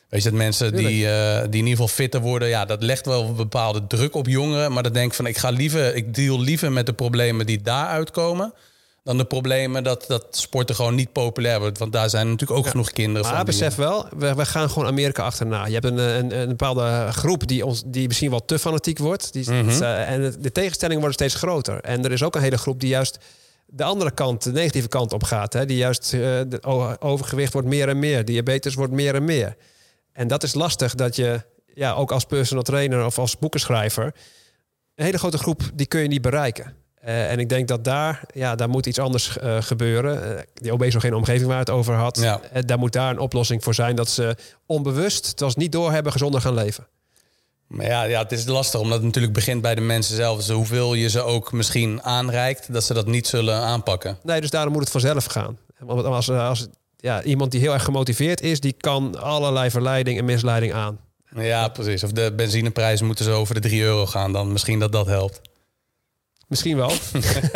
weet 0.09 0.23
je, 0.23 0.29
dat 0.31 0.39
mensen 0.39 0.77
die, 0.77 1.09
eh, 1.09 1.37
die 1.37 1.45
in 1.61 1.66
ieder 1.66 1.71
geval 1.71 1.89
fitter 1.89 2.21
worden... 2.21 2.49
ja, 2.49 2.64
dat 2.64 2.83
legt 2.83 3.07
wel 3.07 3.25
een 3.25 3.37
bepaalde 3.37 3.87
druk 3.87 4.14
op 4.14 4.27
jongeren. 4.27 4.73
Maar 4.73 4.83
dan 4.83 4.93
denk 4.93 5.07
ik 5.11 5.14
van, 5.14 5.27
ik 5.27 5.39
ga 5.39 5.51
liever, 5.51 5.95
ik 5.95 6.14
deal 6.14 6.41
liever 6.41 6.73
met 6.73 6.87
de 6.87 6.93
problemen 6.93 7.47
die 7.47 7.62
daaruit 7.62 8.11
komen... 8.11 8.55
dan 9.03 9.17
de 9.19 9.25
problemen 9.25 9.83
dat, 9.85 10.05
dat 10.09 10.27
sporten 10.31 10.75
gewoon 10.75 10.95
niet 10.95 11.13
populair 11.13 11.59
wordt. 11.59 11.79
Want 11.79 11.93
daar 11.93 12.11
zijn 12.11 12.29
natuurlijk 12.31 12.59
ook 12.59 12.67
genoeg 12.67 12.91
kinderen 12.91 13.23
Maar 13.27 13.37
van. 13.37 13.45
die- 13.45 13.55
besef 13.59 13.75
wel, 13.75 14.07
we, 14.17 14.35
we 14.35 14.47
gaan 14.47 14.71
gewoon 14.71 14.89
Amerika 14.89 15.23
achterna. 15.23 15.67
Je 15.67 15.73
hebt 15.73 15.85
een, 15.85 15.99
een, 15.99 16.41
een 16.41 16.49
bepaalde 16.49 17.09
groep 17.13 17.47
die, 17.47 17.67
ons, 17.67 17.83
die 17.87 18.07
misschien 18.07 18.31
wel 18.31 18.45
te 18.45 18.59
fanatiek 18.59 18.99
wordt. 18.99 19.33
Die, 19.33 19.51
Mhm. 19.51 19.83
eh, 19.83 20.11
en 20.11 20.35
de 20.41 20.53
tegenstellingen 20.53 20.99
worden 21.01 21.19
steeds 21.19 21.35
groter. 21.35 21.81
En 21.81 22.05
er 22.05 22.13
is 22.13 22.23
ook 22.23 22.35
een 22.35 22.43
hele 22.43 22.59
groep 22.59 22.81
die 22.81 22.89
juist 22.89 23.19
de 23.67 23.85
andere 23.85 24.11
kant, 24.11 24.43
de 24.43 24.53
negatieve 24.53 24.89
kant 24.89 25.13
op 25.13 25.23
gaat. 25.23 25.53
Hè? 25.53 25.67
Die 25.67 25.77
juist 25.77 26.13
eh, 26.15 26.21
de 26.49 26.63
overgewicht 27.01 27.53
wordt 27.53 27.69
meer 27.69 27.89
en 27.89 27.99
meer. 27.99 28.25
Diabetes 28.25 28.75
wordt 28.75 28.93
meer 28.93 29.15
en 29.15 29.25
meer. 29.25 29.57
En 30.13 30.29
dat 30.29 30.43
is 30.43 30.55
lastig 30.55 30.95
dat 30.95 31.17
je, 31.17 31.43
ja, 31.75 31.93
ook 31.93 32.13
als 32.13 32.25
personal 32.25 32.63
trainer 32.63 33.05
of 33.05 33.19
als 33.19 33.39
boekenschrijver... 33.39 34.05
een 34.95 35.05
hele 35.05 35.19
grote 35.19 35.39
groep, 35.39 35.61
die 35.75 35.87
kun 35.87 36.01
je 36.01 36.09
niet 36.09 36.23
bereiken. 36.23 36.75
Eh, 37.01 37.31
en 37.31 37.39
ik 37.39 37.49
denk 37.49 37.69
dat 37.69 37.85
daar, 37.85 38.23
ja, 38.35 38.55
daar 38.55 38.69
moet 38.69 38.87
iets 38.87 38.99
anders 38.99 39.39
eh, 39.39 39.57
gebeuren. 39.61 40.39
Eh, 40.39 40.43
die 40.55 40.73
obesogene 40.73 41.17
omgeving 41.17 41.49
waar 41.49 41.59
het 41.59 41.71
over 41.71 41.95
had. 41.95 42.19
Ja. 42.21 42.41
daar 42.67 42.79
moet 42.79 42.93
daar 42.93 43.11
een 43.11 43.19
oplossing 43.19 43.63
voor 43.63 43.75
zijn... 43.75 43.97
dat 43.97 44.09
ze 44.09 44.37
onbewust, 44.67 45.41
het 45.41 45.57
niet 45.57 45.73
doorhebben, 45.73 46.13
gezonder 46.13 46.41
gaan 46.41 46.55
leven. 46.55 46.87
Maar 47.67 47.87
ja, 47.87 48.03
ja, 48.03 48.23
het 48.23 48.33
is 48.33 48.47
lastig 48.47 48.81
omdat 48.81 48.97
het 48.97 49.07
natuurlijk 49.07 49.33
begint 49.33 49.63
bij 49.63 49.75
de 49.75 49.81
mensen 49.81 50.17
zelf. 50.17 50.37
Dus 50.37 50.49
hoeveel 50.49 50.95
je 50.95 51.09
ze 51.09 51.21
ook 51.21 51.53
misschien 51.53 52.03
aanreikt, 52.03 52.73
dat 52.73 52.85
ze 52.85 52.95
dat 52.95 53.07
niet 53.07 53.27
zullen 53.27 53.57
aanpakken. 53.57 54.19
Nee, 54.23 54.41
dus 54.41 54.51
daarom 54.51 54.73
moet 54.73 54.83
het 54.83 54.91
vanzelf 54.91 55.25
gaan. 55.25 55.59
Want 55.79 56.05
als, 56.05 56.31
als 56.31 56.69
ja, 56.97 57.23
iemand 57.23 57.51
die 57.51 57.61
heel 57.61 57.73
erg 57.73 57.85
gemotiveerd 57.85 58.41
is... 58.41 58.61
die 58.61 58.73
kan 58.73 59.21
allerlei 59.21 59.71
verleiding 59.71 60.19
en 60.19 60.25
misleiding 60.25 60.73
aan. 60.73 60.99
Ja, 61.37 61.69
precies. 61.69 62.05
Of 62.05 62.13
de 62.13 62.33
benzineprijzen 62.37 63.07
moeten 63.07 63.25
zo 63.25 63.39
over 63.39 63.55
de 63.55 63.61
3 63.61 63.83
euro 63.83 64.07
gaan. 64.07 64.33
Dan 64.33 64.53
misschien 64.53 64.79
dat 64.79 64.93
dat 64.93 65.07
helpt. 65.07 65.41
Misschien 66.51 66.77
wel. 66.77 66.91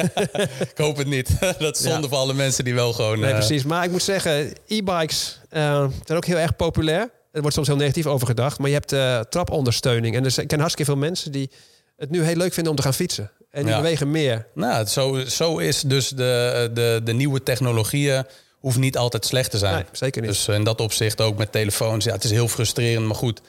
Ik 0.72 0.76
hoop 0.76 0.96
het 0.96 1.06
niet. 1.06 1.28
dat 1.58 1.76
is 1.76 1.82
zonde 1.82 2.02
Ja. 2.02 2.08
voor 2.08 2.18
alle 2.18 2.34
mensen 2.34 2.64
die 2.64 2.74
wel 2.74 2.92
gewoon... 2.92 3.20
Nee, 3.20 3.30
eh, 3.30 3.36
precies. 3.36 3.64
Maar 3.64 3.84
ik 3.84 3.90
moet 3.90 4.02
zeggen, 4.02 4.52
e-bikes 4.66 5.40
eh, 5.50 5.86
zijn 6.04 6.16
ook 6.18 6.24
heel 6.24 6.36
erg 6.36 6.56
populair. 6.56 7.10
Er 7.32 7.40
wordt 7.40 7.54
soms 7.54 7.66
heel 7.68 7.76
negatief 7.76 8.06
over 8.06 8.26
gedacht. 8.26 8.58
Maar 8.58 8.68
je 8.68 8.74
hebt 8.74 8.92
eh, 8.92 9.20
trapondersteuning. 9.20 10.16
En 10.16 10.22
dus, 10.22 10.38
ik 10.38 10.48
ken 10.48 10.58
hartstikke 10.58 10.90
veel 10.90 11.00
mensen 11.00 11.32
die 11.32 11.50
het 11.96 12.10
nu 12.10 12.22
heel 12.22 12.36
leuk 12.36 12.52
vinden 12.52 12.70
om 12.72 12.76
te 12.78 12.82
gaan 12.84 12.94
fietsen. 12.94 13.30
En 13.50 13.62
die 13.62 13.70
Ja. 13.70 13.76
bewegen 13.76 14.10
meer. 14.10 14.46
Nou, 14.54 14.86
zo, 14.86 15.24
zo 15.24 15.58
is 15.58 15.80
dus 15.80 16.08
de, 16.08 16.70
de, 16.74 17.00
de 17.04 17.12
nieuwe 17.12 17.42
technologieën... 17.42 18.24
hoeft 18.58 18.78
niet 18.78 18.96
altijd 18.96 19.26
slecht 19.26 19.50
te 19.50 19.58
zijn. 19.58 19.74
Nee, 19.74 19.84
zeker 19.92 20.20
niet. 20.22 20.30
Dus 20.30 20.48
in 20.48 20.64
dat 20.64 20.80
opzicht 20.80 21.20
ook 21.20 21.38
met 21.38 21.52
telefoons. 21.52 22.04
Ja, 22.04 22.12
het 22.12 22.24
is 22.24 22.30
heel 22.30 22.48
frustrerend, 22.48 23.06
maar 23.06 23.16
goed. 23.16 23.40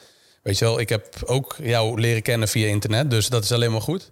Weet 0.42 0.58
je 0.58 0.64
wel, 0.64 0.80
ik 0.80 0.88
heb 0.88 1.06
ook 1.24 1.56
jou 1.62 2.00
leren 2.00 2.22
kennen 2.22 2.48
via 2.48 2.66
internet. 2.66 3.10
Dus 3.10 3.28
dat 3.28 3.44
is 3.44 3.52
alleen 3.52 3.72
maar 3.72 3.80
goed. 3.80 4.10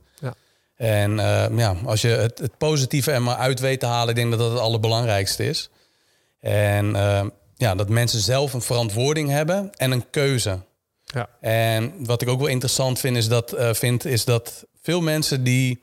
En 0.76 1.18
eh, 1.18 1.58
ja, 1.58 1.76
als 1.84 2.00
je 2.00 2.08
het, 2.08 2.38
het 2.38 2.58
positieve 2.58 3.10
er 3.12 3.22
maar 3.22 3.36
uit 3.36 3.60
weet 3.60 3.80
te 3.80 3.86
halen... 3.86 4.08
ik 4.08 4.14
denk 4.14 4.30
dat 4.30 4.38
dat 4.38 4.50
het 4.50 4.60
allerbelangrijkste 4.60 5.44
is. 5.44 5.70
En 6.40 6.96
eh, 6.96 7.26
ja, 7.56 7.74
dat 7.74 7.88
mensen 7.88 8.20
zelf 8.20 8.52
een 8.52 8.62
verantwoording 8.62 9.30
hebben 9.30 9.70
en 9.76 9.90
een 9.90 10.10
keuze. 10.10 10.58
Ja. 11.04 11.28
En 11.40 11.92
wat 11.98 12.22
ik 12.22 12.28
ook 12.28 12.38
wel 12.38 12.48
interessant 12.48 12.98
vind, 12.98 13.16
is 13.16 13.28
dat, 13.28 13.52
eh, 13.52 13.74
vind, 13.74 14.04
is 14.04 14.24
dat 14.24 14.66
veel 14.82 15.00
mensen 15.00 15.44
die 15.44 15.82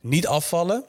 niet 0.00 0.26
afvallen. 0.26 0.84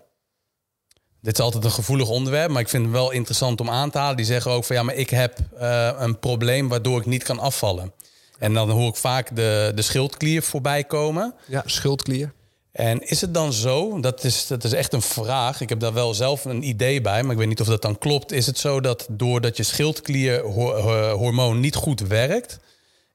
Dit 1.21 1.33
is 1.33 1.39
altijd 1.39 1.63
een 1.63 1.71
gevoelig 1.71 2.09
onderwerp, 2.09 2.49
maar 2.51 2.61
ik 2.61 2.69
vind 2.69 2.83
het 2.83 2.93
wel 2.93 3.11
interessant 3.11 3.61
om 3.61 3.69
aan 3.69 3.89
te 3.89 3.97
halen. 3.97 4.17
Die 4.17 4.25
zeggen 4.25 4.51
ook 4.51 4.63
van 4.63 4.75
ja, 4.75 4.83
maar 4.83 4.95
ik 4.95 5.09
heb 5.09 5.37
eh, 5.57 5.91
een 5.97 6.19
probleem 6.19 6.69
waardoor 6.69 6.99
ik 6.99 7.05
niet 7.05 7.23
kan 7.23 7.39
afvallen. 7.39 7.93
En 8.39 8.53
dan 8.53 8.69
hoor 8.69 8.89
ik 8.89 8.95
vaak 8.95 9.35
de, 9.35 9.71
de 9.75 9.81
schildklier 9.81 10.43
voorbij 10.43 10.83
komen. 10.83 11.33
Ja, 11.47 11.63
schuldklier. 11.65 12.33
En 12.71 13.09
is 13.09 13.21
het 13.21 13.33
dan 13.33 13.53
zo, 13.53 13.99
dat 13.99 14.23
is, 14.23 14.47
dat 14.47 14.63
is 14.63 14.73
echt 14.73 14.93
een 14.93 15.01
vraag. 15.01 15.61
Ik 15.61 15.69
heb 15.69 15.79
daar 15.79 15.93
wel 15.93 16.13
zelf 16.13 16.45
een 16.45 16.63
idee 16.63 17.01
bij, 17.01 17.23
maar 17.23 17.31
ik 17.31 17.37
weet 17.37 17.47
niet 17.47 17.61
of 17.61 17.67
dat 17.67 17.81
dan 17.81 17.97
klopt. 17.97 18.31
Is 18.31 18.45
het 18.45 18.57
zo 18.57 18.81
dat 18.81 19.07
doordat 19.09 19.57
je 19.57 19.63
schildklierhormoon 19.63 21.59
niet 21.59 21.75
goed 21.75 21.99
werkt, 21.99 22.59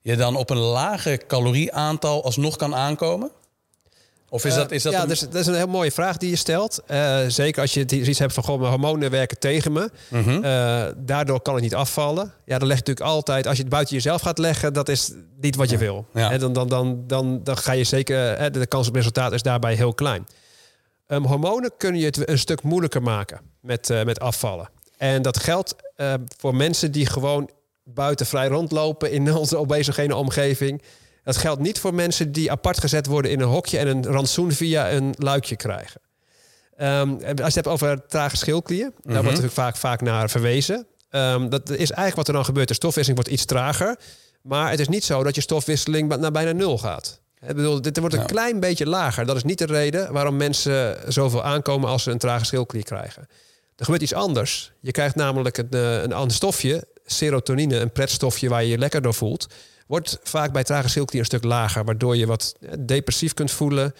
je 0.00 0.16
dan 0.16 0.36
op 0.36 0.50
een 0.50 0.56
lager 0.56 1.26
calorieaantal 1.26 2.24
alsnog 2.24 2.56
kan 2.56 2.74
aankomen? 2.74 3.30
Of 4.28 4.44
is 4.44 4.54
dat, 4.54 4.70
is 4.70 4.82
dat 4.82 4.92
ja, 4.92 5.02
een- 5.02 5.08
dus, 5.08 5.20
dat 5.20 5.34
is 5.34 5.46
een 5.46 5.54
heel 5.54 5.66
mooie 5.66 5.92
vraag 5.92 6.16
die 6.16 6.30
je 6.30 6.36
stelt. 6.36 6.82
Eh, 6.86 7.18
zeker 7.28 7.60
als 7.62 7.74
je 7.74 7.80
het 7.80 7.92
iets 7.92 8.18
hebt 8.18 8.32
van 8.32 8.42
goh, 8.42 8.58
mijn 8.58 8.70
hormonen 8.70 9.10
werken 9.10 9.38
tegen 9.38 9.72
me. 9.72 9.90
Mhm. 10.08 10.44
Eh, 10.44 10.84
daardoor 10.96 11.40
kan 11.40 11.56
ik 11.56 11.62
niet 11.62 11.74
afvallen. 11.74 12.32
Ja, 12.44 12.58
dan 12.58 12.68
leg 12.68 12.76
je 12.78 12.82
natuurlijk 12.86 13.06
altijd, 13.06 13.46
als 13.46 13.56
je 13.56 13.62
het 13.62 13.70
buiten 13.72 13.94
jezelf 13.94 14.20
gaat 14.22 14.38
leggen, 14.38 14.72
dat 14.72 14.88
is 14.88 15.12
niet 15.40 15.56
wat 15.56 15.70
je 15.70 15.78
wil. 15.78 16.06
Ja. 16.14 16.30
En 16.30 16.38
dan, 16.40 16.52
dan, 16.52 16.68
dan, 16.68 17.04
dan, 17.06 17.40
dan 17.44 17.56
ga 17.56 17.72
je 17.72 17.84
zeker, 17.84 18.38
hè, 18.38 18.50
de 18.50 18.66
kans 18.66 18.88
op 18.88 18.94
resultaat 18.94 19.32
is 19.32 19.42
daarbij 19.42 19.74
heel 19.74 19.94
klein. 19.94 20.26
Ehm, 21.06 21.22
hormonen 21.22 21.70
kunnen 21.78 22.00
je 22.00 22.06
het 22.06 22.28
een 22.28 22.38
stuk 22.38 22.62
moeilijker 22.62 23.02
maken 23.02 23.40
met, 23.60 23.90
eh, 23.90 24.04
met 24.04 24.20
afvallen. 24.20 24.68
En 24.98 25.22
dat 25.22 25.38
geldt 25.38 25.74
eh, 25.96 26.14
voor 26.38 26.54
mensen 26.54 26.92
die 26.92 27.06
gewoon 27.06 27.50
buiten 27.84 28.26
vrij 28.26 28.48
rondlopen 28.48 29.10
in 29.12 29.34
onze 29.36 29.56
obesogene 29.56 30.14
omgeving. 30.16 30.82
Dat 31.26 31.36
geldt 31.36 31.60
niet 31.60 31.78
voor 31.78 31.94
mensen 31.94 32.32
die 32.32 32.50
apart 32.50 32.80
gezet 32.80 33.06
worden 33.06 33.30
in 33.30 33.40
een 33.40 33.48
hokje 33.48 33.78
en 33.78 33.86
een 33.88 34.04
rantsoen 34.06 34.52
via 34.52 34.90
een 34.92 35.14
luikje 35.18 35.56
krijgen. 35.56 36.00
Ehm, 36.76 37.10
als 37.10 37.20
je 37.36 37.42
het 37.42 37.54
hebt 37.54 37.66
over 37.66 38.06
trage 38.06 38.36
schildklier, 38.36 38.90
daar 39.02 39.12
wordt 39.12 39.24
natuurlijk 39.26 39.52
vaak, 39.54 39.76
vaak 39.76 40.00
naar 40.00 40.30
verwezen. 40.30 40.86
Ehm, 41.10 41.48
dat 41.48 41.70
is 41.70 41.76
eigenlijk 41.76 42.16
wat 42.16 42.28
er 42.28 42.32
dan 42.34 42.44
gebeurt. 42.44 42.68
De 42.68 42.74
stofwisseling 42.74 43.22
wordt 43.22 43.38
iets 43.40 43.44
trager. 43.46 43.96
Maar 44.42 44.70
het 44.70 44.80
is 44.80 44.88
niet 44.88 45.04
zo 45.04 45.22
dat 45.22 45.34
je 45.34 45.40
stofwisseling 45.40 46.16
naar 46.16 46.32
bijna 46.32 46.52
nul 46.52 46.78
gaat. 46.78 47.20
Ik 47.48 47.56
bedoel, 47.56 47.80
dit 47.80 47.98
wordt 47.98 48.14
een 48.14 48.20
Ja. 48.20 48.26
klein 48.26 48.60
beetje 48.60 48.86
lager. 48.86 49.26
Dat 49.26 49.36
is 49.36 49.44
niet 49.44 49.58
de 49.58 49.66
reden 49.66 50.12
waarom 50.12 50.36
mensen 50.36 50.98
zoveel 51.12 51.42
aankomen 51.44 51.88
als 51.88 52.02
ze 52.02 52.10
een 52.10 52.18
trage 52.18 52.44
schildklier 52.44 52.84
krijgen. 52.84 53.28
Er 53.76 53.84
gebeurt 53.84 54.02
iets 54.02 54.14
anders. 54.14 54.72
Je 54.80 54.90
krijgt 54.90 55.14
namelijk 55.14 55.58
een, 55.58 55.70
eh, 55.70 56.02
een 56.02 56.12
ander 56.12 56.36
stofje, 56.36 56.84
serotonine, 57.06 57.76
een 57.78 57.92
pretstofje 57.92 58.48
waar 58.48 58.62
je 58.62 58.68
je 58.68 58.78
lekker 58.78 59.02
door 59.02 59.14
voelt. 59.14 59.46
Wordt 59.86 60.18
vaak 60.22 60.52
bij 60.52 60.64
trage 60.64 60.88
schildklier 60.88 61.20
een 61.20 61.26
stuk 61.26 61.44
lager, 61.44 61.84
waardoor 61.84 62.16
je 62.16 62.26
wat 62.26 62.54
eh, 62.60 62.70
depressief 62.78 63.34
kunt 63.34 63.50
voelen. 63.50 63.94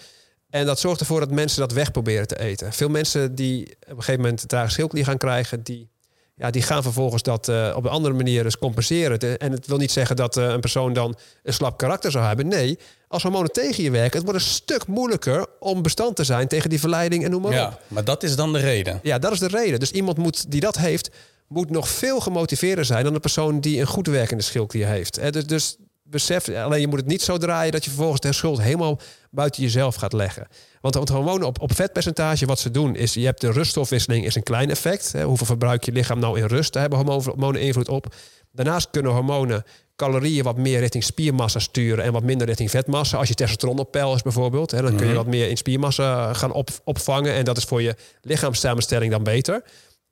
En 0.49 0.65
dat 0.65 0.79
zorgt 0.79 0.99
ervoor 0.99 1.19
dat 1.19 1.31
mensen 1.31 1.59
dat 1.59 1.71
weg 1.71 1.91
proberen 1.91 2.27
te 2.27 2.39
eten. 2.39 2.73
Veel 2.73 2.89
mensen 2.89 3.35
die 3.35 3.61
op 3.63 3.89
een 3.89 3.95
gegeven 3.95 4.21
moment 4.21 4.41
een 4.41 4.47
trage 4.47 4.71
schildklier 4.71 5.05
gaan 5.05 5.17
krijgen, 5.17 5.63
die 5.63 5.89
Ja, 6.35 6.51
die 6.51 6.61
gaan 6.61 6.83
vervolgens 6.83 7.23
dat 7.23 7.47
uh, 7.47 7.73
op 7.75 7.83
een 7.85 7.91
andere 7.91 8.13
manier 8.13 8.43
dus 8.43 8.57
compenseren. 8.57 9.39
En 9.39 9.51
het 9.51 9.67
wil 9.67 9.77
niet 9.77 9.91
zeggen 9.91 10.15
dat 10.15 10.37
uh, 10.37 10.49
een 10.49 10.59
persoon 10.59 10.93
dan 10.93 11.15
een 11.43 11.53
slap 11.53 11.77
karakter 11.77 12.11
zou 12.11 12.25
hebben. 12.25 12.47
Nee, 12.47 12.79
als 13.07 13.23
hormonen 13.23 13.51
tegen 13.51 13.83
je 13.83 13.91
werken, 13.91 14.17
het 14.17 14.27
wordt 14.27 14.43
een 14.43 14.49
stuk 14.49 14.87
moeilijker 14.87 15.45
om 15.59 15.81
bestand 15.81 16.15
te 16.15 16.23
zijn 16.23 16.47
tegen 16.47 16.69
die 16.69 16.79
verleiding 16.79 17.23
en 17.23 17.31
noem 17.31 17.41
maar 17.41 17.53
ja, 17.53 17.67
op. 17.67 17.81
Maar 17.87 18.03
dat 18.03 18.23
is 18.23 18.35
dan 18.35 18.53
de 18.53 18.59
reden. 18.59 18.99
Ja, 19.03 19.19
dat 19.19 19.31
is 19.31 19.39
de 19.39 19.47
reden. 19.47 19.79
Dus 19.79 19.91
iemand 19.91 20.17
moet, 20.17 20.51
die 20.51 20.61
dat 20.61 20.77
heeft, 20.77 21.09
moet 21.47 21.69
nog 21.69 21.89
veel 21.89 22.19
gemotiveerder 22.19 22.85
zijn 22.85 23.03
dan 23.03 23.13
een 23.13 23.19
persoon 23.19 23.59
die 23.59 23.79
een 23.79 23.87
goed 23.87 24.07
werkende 24.07 24.43
schildklier 24.43 24.87
heeft. 24.87 25.33
Dus, 25.33 25.45
dus 25.45 25.77
besef, 26.03 26.49
alleen 26.49 26.81
je 26.81 26.87
moet 26.87 26.99
het 26.99 27.07
niet 27.07 27.21
zo 27.21 27.37
draaien 27.37 27.71
dat 27.71 27.83
je 27.83 27.89
vervolgens 27.89 28.21
de 28.21 28.33
schuld 28.33 28.61
helemaal 28.61 28.99
buiten 29.31 29.63
jezelf 29.63 29.95
gaat 29.95 30.13
leggen. 30.13 30.47
Want, 30.81 30.95
want 30.95 31.09
hormonen 31.09 31.47
op, 31.47 31.61
op 31.61 31.75
vetpercentage, 31.75 32.45
wat 32.45 32.59
ze 32.59 32.71
doen, 32.71 32.95
is 32.95 33.13
je 33.13 33.25
hebt 33.25 33.41
de 33.41 33.51
ruststofwisseling, 33.51 34.25
is 34.25 34.35
een 34.35 34.43
klein 34.43 34.69
effect. 34.69 35.11
Hè, 35.11 35.23
hoeveel 35.23 35.45
verbruik 35.45 35.83
je 35.83 35.91
lichaam 35.91 36.19
nou 36.19 36.39
in 36.39 36.45
rust? 36.45 36.73
Daar 36.73 36.81
hebben 36.81 36.99
hormonen 36.99 37.61
invloed 37.61 37.89
op. 37.89 38.13
Daarnaast 38.51 38.89
kunnen 38.91 39.11
hormonen 39.11 39.63
calorieën 39.95 40.43
wat 40.43 40.57
meer 40.57 40.79
richting 40.79 41.03
spiermassa 41.03 41.59
sturen 41.59 42.03
en 42.03 42.11
wat 42.11 42.23
minder 42.23 42.47
richting 42.47 42.69
vetmassa. 42.69 43.17
Als 43.17 43.27
je 43.27 43.33
testosteron 43.33 43.79
op 43.79 43.91
peil 43.91 44.15
is 44.15 44.21
bijvoorbeeld, 44.21 44.71
hè, 44.71 44.81
dan 44.81 44.95
kun 44.95 45.07
je 45.07 45.13
wat 45.13 45.25
meer 45.25 45.49
in 45.49 45.57
spiermassa 45.57 46.33
gaan 46.33 46.51
op, 46.51 46.69
opvangen. 46.83 47.33
En 47.33 47.45
dat 47.45 47.57
is 47.57 47.63
voor 47.63 47.81
je 47.81 47.95
lichaamssamenstelling 48.21 49.11
dan 49.11 49.23
beter. 49.23 49.63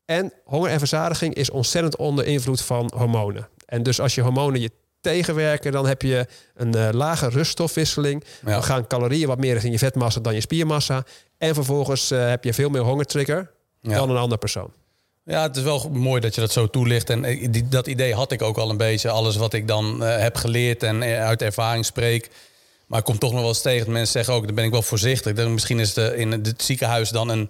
En 0.06 0.34
honger 0.44 0.70
en 0.70 0.80
verzadiging 0.80 1.34
is 1.34 1.50
ontzettend 1.50 1.96
onder 1.96 2.26
invloed 2.26 2.62
van 2.62 2.92
hormonen. 2.96 3.48
En 3.66 3.84
dus 3.84 4.00
als 4.00 4.16
je 4.16 4.22
hormonen 4.22 4.62
je 4.62 4.72
tegenwerken, 5.02 5.72
dan 5.72 5.88
heb 5.88 6.02
je 6.02 6.26
een 6.56 6.76
uh, 6.76 6.90
lage 6.92 7.30
ruststofwisseling. 7.30 8.24
Dan 8.44 8.64
gaan 8.64 8.88
calorieën 8.88 9.28
wat 9.28 9.38
meer 9.38 9.52
richting 9.54 9.74
je 9.74 9.80
vetmassa 9.80 10.20
dan 10.20 10.34
je 10.34 10.42
spiermassa. 10.42 11.04
En 11.38 11.54
vervolgens 11.54 12.12
uh, 12.12 12.30
heb 12.30 12.44
je 12.44 12.54
veel 12.54 12.70
meer 12.70 12.82
hongertrigger 12.82 13.52
ja. 13.82 13.96
dan 13.96 14.10
een 14.10 14.18
andere 14.18 14.40
persoon. 14.40 14.72
Ja, 15.24 15.42
het 15.42 15.56
is 15.56 15.64
wel 15.64 15.90
mooi 15.92 16.22
dat 16.22 16.36
je 16.36 16.42
dat 16.42 16.52
zo 16.52 16.68
toelicht. 16.68 17.10
En 17.10 17.26
eh, 17.26 17.48
die, 17.52 17.68
dat 17.68 17.88
idee 17.88 18.14
had 18.14 18.32
ik 18.32 18.42
ook 18.42 18.58
al 18.58 18.70
een 18.70 18.78
beetje. 18.78 19.10
Alles 19.10 19.36
wat 19.36 19.54
ik 19.54 19.68
dan 19.68 20.04
uh, 20.04 20.18
heb 20.18 20.36
geleerd 20.36 20.84
en 20.84 21.04
uit 21.04 21.42
ervaring 21.42 21.86
spreek. 21.86 22.30
Maar 22.88 23.00
ik 23.00 23.06
kom 23.06 23.18
toch 23.18 23.32
nog 23.32 23.40
wel 23.40 23.50
eens 23.50 23.62
tegen 23.62 23.86
dat 23.86 23.94
mensen 23.94 24.12
zeggen 24.12 24.34
ook... 24.34 24.46
dan 24.46 24.56
ben 24.56 24.66
ik 24.66 24.72
wel 24.72 24.82
voorzichtig. 24.82 25.34
Dan 25.34 25.54
misschien 25.54 25.80
is 25.80 25.94
de, 25.94 26.16
in 26.16 26.32
het 26.32 26.64
ziekenhuis 26.64 27.10
dan 27.10 27.30
een, 27.30 27.50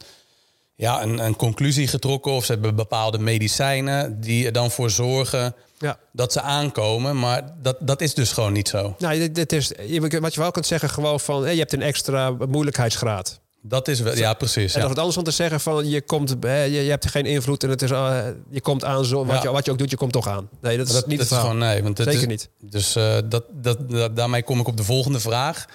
ja, 0.75 1.03
een, 1.03 1.19
een 1.25 1.35
conclusie 1.35 1.87
getrokken... 1.87 2.31
of 2.31 2.45
ze 2.45 2.51
hebben 2.51 2.75
bepaalde 2.75 3.19
medicijnen 3.19 4.21
die 4.21 4.45
er 4.45 4.51
dan 4.51 4.71
voor 4.71 4.89
zorgen 4.89 5.55
ja. 5.77 5.99
dat 6.11 6.31
ze 6.31 6.41
aankomen. 6.41 7.19
Maar 7.19 7.43
dat, 7.61 7.77
dat 7.79 8.01
is 8.01 8.13
dus 8.13 8.31
gewoon 8.31 8.53
niet 8.53 8.67
zo. 8.67 8.95
Nou, 8.97 9.31
dit, 9.31 9.53
is, 9.53 9.71
wat 9.99 10.33
je 10.33 10.39
wel 10.39 10.51
kunt 10.51 10.65
zeggen, 10.65 10.89
gewoon 10.89 11.19
van 11.19 11.41
je 11.41 11.59
hebt 11.59 11.73
een 11.73 11.81
extra 11.81 12.31
moeilijkheidsgraad. 12.31 13.39
Dat 13.67 13.87
is 13.87 13.99
wel, 13.99 14.15
ja, 14.15 14.33
precies. 14.33 14.73
En 14.73 14.81
ja. 14.81 14.89
het 14.89 14.99
anders 14.99 15.17
om 15.17 15.23
te 15.23 15.31
zeggen 15.31 15.59
van 15.59 15.89
je 15.89 16.01
komt, 16.01 16.35
je, 16.41 16.69
je 16.69 16.89
hebt 16.89 17.09
geen 17.09 17.25
invloed 17.25 17.63
en 17.63 17.69
het 17.69 17.81
is, 17.81 17.91
uh, 17.91 18.25
je 18.49 18.61
komt 18.61 18.83
aan 18.83 19.05
zo, 19.05 19.25
wat, 19.25 19.41
je, 19.41 19.51
wat 19.51 19.65
je 19.65 19.71
ook 19.71 19.77
doet, 19.77 19.89
je 19.89 19.97
komt 19.97 20.11
toch 20.11 20.27
aan. 20.27 20.49
Nee, 20.61 20.77
dat 20.77 20.87
is 20.87 20.93
dat, 20.93 21.07
niet 21.07 21.17
dat 21.19 21.29
het 21.29 21.39
gewoon 21.39 21.57
nee, 21.57 21.83
want 21.83 21.97
Zeker 21.97 22.13
is, 22.13 22.25
niet. 22.25 22.49
Dus 22.59 22.95
uh, 22.95 23.17
dat, 23.25 23.43
dat, 23.51 23.89
dat, 23.89 24.15
daarmee 24.15 24.43
kom 24.43 24.59
ik 24.59 24.67
op 24.67 24.77
de 24.77 24.83
volgende 24.83 25.19
vraag. 25.19 25.65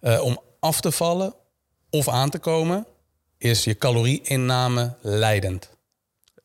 Uh, 0.00 0.22
om 0.22 0.40
af 0.60 0.80
te 0.80 0.92
vallen 0.92 1.34
of 1.90 2.08
aan 2.08 2.30
te 2.30 2.38
komen, 2.38 2.86
is 3.38 3.64
je 3.64 3.78
calorieinname 3.78 4.94
leidend. 5.00 5.70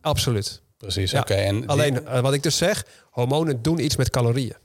Absoluut. 0.02 0.62
Precies, 0.78 1.14
oké. 1.14 1.34
Okay. 1.34 1.64
Alleen, 1.66 2.02
uh, 2.04 2.20
wat 2.20 2.34
ik 2.34 2.44
dus 2.44 2.58
zeg, 2.58 2.86
hormonen 3.10 3.62
doen 3.62 3.80
iets 3.80 3.96
met 3.96 4.10
calorieën. 4.10 4.56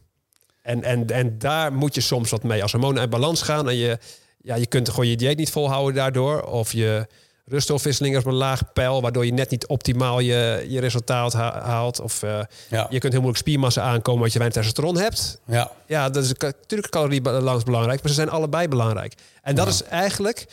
En, 0.62 0.82
en, 0.82 1.06
en 1.10 1.38
daar 1.38 1.72
moet 1.72 1.94
je 1.94 2.00
soms 2.00 2.30
wat 2.30 2.42
mee. 2.42 2.62
Als 2.62 2.72
hormonen 2.72 3.00
uit 3.00 3.10
balans 3.10 3.42
gaan 3.42 3.68
en 3.68 3.76
je, 3.76 3.98
ja, 4.38 4.54
je 4.54 4.66
kunt 4.66 4.88
gewoon 4.88 5.06
je 5.06 5.16
dieet 5.16 5.36
niet 5.36 5.50
volhouden 5.50 5.94
daardoor. 5.94 6.42
Of 6.42 6.72
je 6.72 7.06
ruststofwisseling 7.44 8.14
is 8.16 8.20
op 8.20 8.26
een 8.26 8.34
laag 8.34 8.72
pijl, 8.72 9.02
waardoor 9.02 9.26
je 9.26 9.32
net 9.32 9.50
niet 9.50 9.66
optimaal 9.66 10.20
je, 10.20 10.64
je 10.68 10.80
resultaat 10.80 11.32
haalt. 11.32 12.00
Of 12.00 12.22
uh, 12.22 12.40
ja. 12.68 12.86
je 12.90 12.98
kunt 12.98 13.12
heel 13.12 13.22
moeilijk 13.22 13.36
spiermassa 13.36 13.82
aankomen 13.82 14.22
als 14.22 14.32
je 14.32 14.38
weinig 14.38 14.58
testosteron 14.58 14.98
hebt. 14.98 15.40
Ja, 15.46 15.70
ja 15.86 16.10
dat 16.10 16.24
is 16.24 16.32
natuurlijk 16.38 16.90
caloriebalans 16.90 17.62
belangrijk, 17.64 18.00
maar 18.00 18.08
ze 18.08 18.16
zijn 18.16 18.30
allebei 18.30 18.68
belangrijk. 18.68 19.14
En 19.42 19.54
dat 19.54 19.66
ja. 19.66 19.72
is 19.72 19.82
eigenlijk 19.82 20.46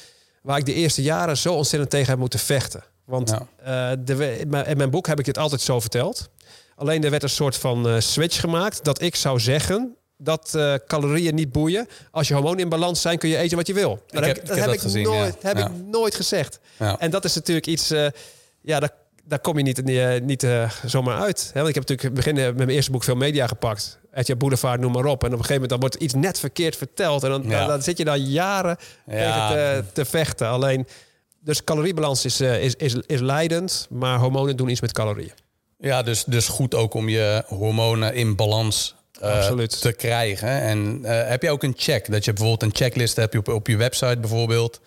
waar 0.43 0.57
ik 0.57 0.65
de 0.65 0.73
eerste 0.73 1.01
jaren 1.01 1.37
zo 1.37 1.53
ontzettend 1.53 1.91
tegen 1.91 2.09
heb 2.09 2.19
moeten 2.19 2.39
vechten. 2.39 2.83
Want 3.05 3.29
ja. 3.63 3.91
uh, 3.91 3.97
de, 4.05 4.39
in, 4.39 4.77
mijn, 4.77 4.89
boek 4.89 5.07
heb 5.07 5.19
ik 5.19 5.25
dit 5.25 5.37
altijd 5.37 5.61
zo 5.61 5.79
verteld. 5.79 6.29
Alleen 6.75 7.03
er 7.03 7.09
werd 7.09 7.23
een 7.23 7.29
soort 7.29 7.57
van 7.57 7.87
uh, 7.87 7.99
switch 7.99 8.39
gemaakt 8.39 8.83
dat 8.83 9.01
ik 9.01 9.15
zou 9.15 9.39
zeggen 9.39 9.95
dat 10.17 10.53
uh, 10.55 10.73
calorieën 10.87 11.35
niet 11.35 11.51
boeien. 11.51 11.87
Als 12.11 12.27
je 12.27 12.33
hormonen 12.33 12.59
in 12.59 12.69
balans 12.69 13.01
zijn, 13.01 13.17
kun 13.17 13.29
je 13.29 13.37
eten 13.37 13.57
wat 13.57 13.67
je 13.67 13.73
wil. 13.73 14.03
Dat 14.07 14.21
ik 14.21 14.27
heb, 14.27 14.35
heb, 14.35 14.45
dat 14.45 14.57
ik 14.57 14.63
heb, 14.63 14.73
ik, 14.73 14.79
gezien, 14.79 15.03
nooit, 15.03 15.35
ja. 15.41 15.47
heb 15.47 15.57
ja. 15.57 15.65
ik 15.65 15.71
nooit 15.85 16.15
gezegd. 16.15 16.59
En 16.97 17.11
dat 17.11 17.25
is 17.25 17.35
natuurlijk 17.35 17.67
iets, 17.67 17.87
ja, 18.61 18.79
daar, 18.79 18.91
daar 19.25 19.39
kom 19.39 19.57
je 19.57 19.63
niet, 19.63 19.89
uh, 19.89 20.19
niet 20.21 20.47
zomaar 20.85 21.19
uit. 21.19 21.49
Hè? 21.53 21.61
Want 21.61 21.67
ik 21.67 21.75
heb 21.75 21.87
natuurlijk 21.87 22.15
begin 22.15 22.35
met 22.35 22.57
mijn 22.57 22.69
eerste 22.69 22.91
boek 22.91 23.03
veel 23.03 23.15
media 23.15 23.47
gepakt. 23.47 23.99
Etje 24.11 24.35
Boulevard, 24.35 24.79
noem 24.79 24.91
maar 24.91 25.05
op. 25.05 25.23
En 25.23 25.33
op 25.33 25.39
een 25.39 25.45
gegeven 25.45 25.53
moment 25.53 25.69
dan 25.69 25.79
wordt 25.79 25.95
iets 25.95 26.13
net 26.13 26.39
verkeerd 26.39 26.75
verteld. 26.75 27.23
En 27.23 27.29
dan, 27.29 27.49
dan, 27.49 27.67
dan 27.67 27.81
zit 27.81 27.97
je 27.97 28.05
daar 28.05 28.17
jaren 28.17 28.77
tegen 29.07 29.47
te, 29.47 29.83
te 29.93 30.05
vechten. 30.05 30.47
Alleen 30.47 30.87
dus 31.39 31.63
caloriebalans 31.63 32.25
is, 32.25 32.41
uh, 32.41 32.63
is, 32.63 32.75
is, 32.75 32.95
is 33.05 33.19
leidend, 33.19 33.87
maar 33.89 34.19
hormonen 34.19 34.57
doen 34.57 34.69
iets 34.69 34.81
met 34.81 34.91
calorieën. 34.91 35.33
Ja, 35.79 36.03
dus, 36.03 36.23
dus 36.23 36.47
goed 36.47 36.75
ook 36.75 36.93
om 36.93 37.09
je 37.09 37.43
hormonen 37.47 38.13
in 38.13 38.35
balans 38.35 38.95
uh, 39.23 39.63
te 39.63 39.93
krijgen. 39.93 40.61
En 40.61 40.99
uh, 41.01 41.27
heb 41.27 41.41
je 41.41 41.49
ook 41.49 41.63
een 41.63 41.73
check? 41.77 42.11
Dat 42.11 42.25
je 42.25 42.33
bijvoorbeeld 42.33 42.71
een 42.71 42.77
checklist 42.77 43.15
hebt 43.15 43.37
op, 43.37 43.47
op 43.47 43.67
je 43.67 43.77
website 43.77 44.17
bijvoorbeeld? 44.19 44.81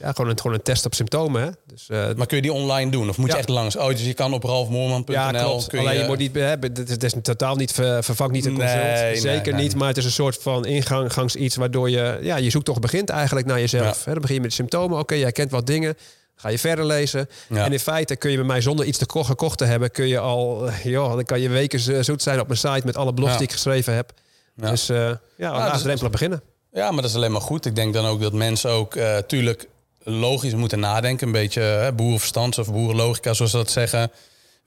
Ja, 0.00 0.12
gewoon 0.12 0.30
een, 0.30 0.40
gewoon 0.40 0.56
een 0.56 0.62
test 0.62 0.86
op 0.86 0.94
symptomen. 0.94 1.42
Hè? 1.42 1.48
Dus, 1.66 1.88
uh, 1.90 1.98
maar 2.16 2.26
kun 2.26 2.36
je 2.36 2.42
die 2.42 2.52
online 2.52 2.90
doen? 2.90 3.08
Of 3.08 3.16
moet 3.16 3.28
ja. 3.28 3.32
je 3.32 3.38
echt 3.38 3.48
langs? 3.48 3.76
Oh, 3.76 3.88
dus 3.88 4.04
je 4.04 4.14
kan 4.14 4.32
op 4.32 4.42
ralfmoorman.nl. 4.42 5.14
Ja, 5.14 5.30
klopt. 5.30 5.76
Alleen 5.76 5.94
je... 5.94 6.00
je 6.00 6.06
moet 6.06 6.18
niet 6.18 6.34
hebben. 6.34 6.72
Het 6.72 7.02
is, 7.02 7.14
totaal 7.22 7.56
niet 7.56 7.72
ver, 7.72 8.04
vervangt 8.04 8.32
niet 8.32 8.46
een 8.46 8.54
consult. 8.54 8.82
Nee, 8.82 9.16
Zeker 9.16 9.52
nee, 9.52 9.62
niet. 9.62 9.70
nee. 9.70 9.78
Maar 9.78 9.88
het 9.88 9.96
is 9.96 10.04
een 10.04 10.10
soort 10.10 10.38
van 10.42 10.66
ingangs 10.66 11.36
iets 11.36 11.56
waardoor 11.56 11.90
je 11.90 12.18
ja, 12.22 12.36
je 12.36 12.50
zoektocht 12.50 12.80
begint 12.80 13.08
eigenlijk 13.08 13.46
naar 13.46 13.60
jezelf. 13.60 13.98
Ja. 13.98 14.04
Hè? 14.04 14.12
Dan 14.12 14.20
begin 14.20 14.34
je 14.34 14.40
met 14.40 14.50
de 14.50 14.56
symptomen. 14.56 14.90
Oké, 14.90 15.00
okay, 15.00 15.18
jij 15.18 15.32
kent 15.32 15.50
wat 15.50 15.66
dingen. 15.66 15.96
Ga 16.34 16.48
je 16.48 16.58
verder 16.58 16.84
lezen. 16.84 17.28
Ja. 17.48 17.64
En 17.64 17.72
in 17.72 17.80
feite 17.80 18.16
kun 18.16 18.30
je 18.30 18.36
bij 18.36 18.46
mij 18.46 18.60
zonder 18.60 18.86
iets 18.86 18.98
te 18.98 19.06
ko 19.06 19.24
gekocht 19.24 19.58
te 19.58 19.64
hebben, 19.64 19.90
kun 19.90 20.08
je 20.08 20.18
al, 20.18 20.70
joh, 20.84 21.14
dan 21.14 21.24
kan 21.24 21.40
je 21.40 21.48
weken 21.48 22.04
zoet 22.04 22.22
zijn 22.22 22.40
op 22.40 22.46
mijn 22.46 22.58
site 22.58 22.82
met 22.84 22.96
alle 22.96 23.14
blogs 23.14 23.32
die 23.32 23.42
ik 23.42 23.52
geschreven 23.52 23.94
heb. 23.94 24.12
Dus 24.54 24.90
uh, 24.90 24.96
ja, 24.96 25.20
Ja, 25.36 25.52
laagdrempelig 25.52 26.00
dus- 26.00 26.10
beginnen. 26.10 26.42
Ja, 26.72 26.90
maar 26.90 27.02
dat 27.02 27.10
is 27.10 27.16
alleen 27.16 27.32
maar 27.32 27.40
goed. 27.40 27.66
Ik 27.66 27.74
denk 27.74 27.94
dan 27.94 28.06
ook 28.06 28.20
dat 28.20 28.32
mensen 28.32 28.70
ook 28.70 28.94
uh, 28.94 29.16
tuurlijk 29.16 29.68
logisch 30.02 30.54
moeten 30.54 30.80
nadenken. 30.80 31.26
Een 31.26 31.32
beetje 31.32 31.60
hè, 31.60 31.92
boerenverstand 31.92 32.58
of 32.58 32.72
boerenlogica, 32.72 33.32
zoals 33.32 33.50
ze 33.50 33.56
dat 33.56 33.70
zeggen. 33.70 34.10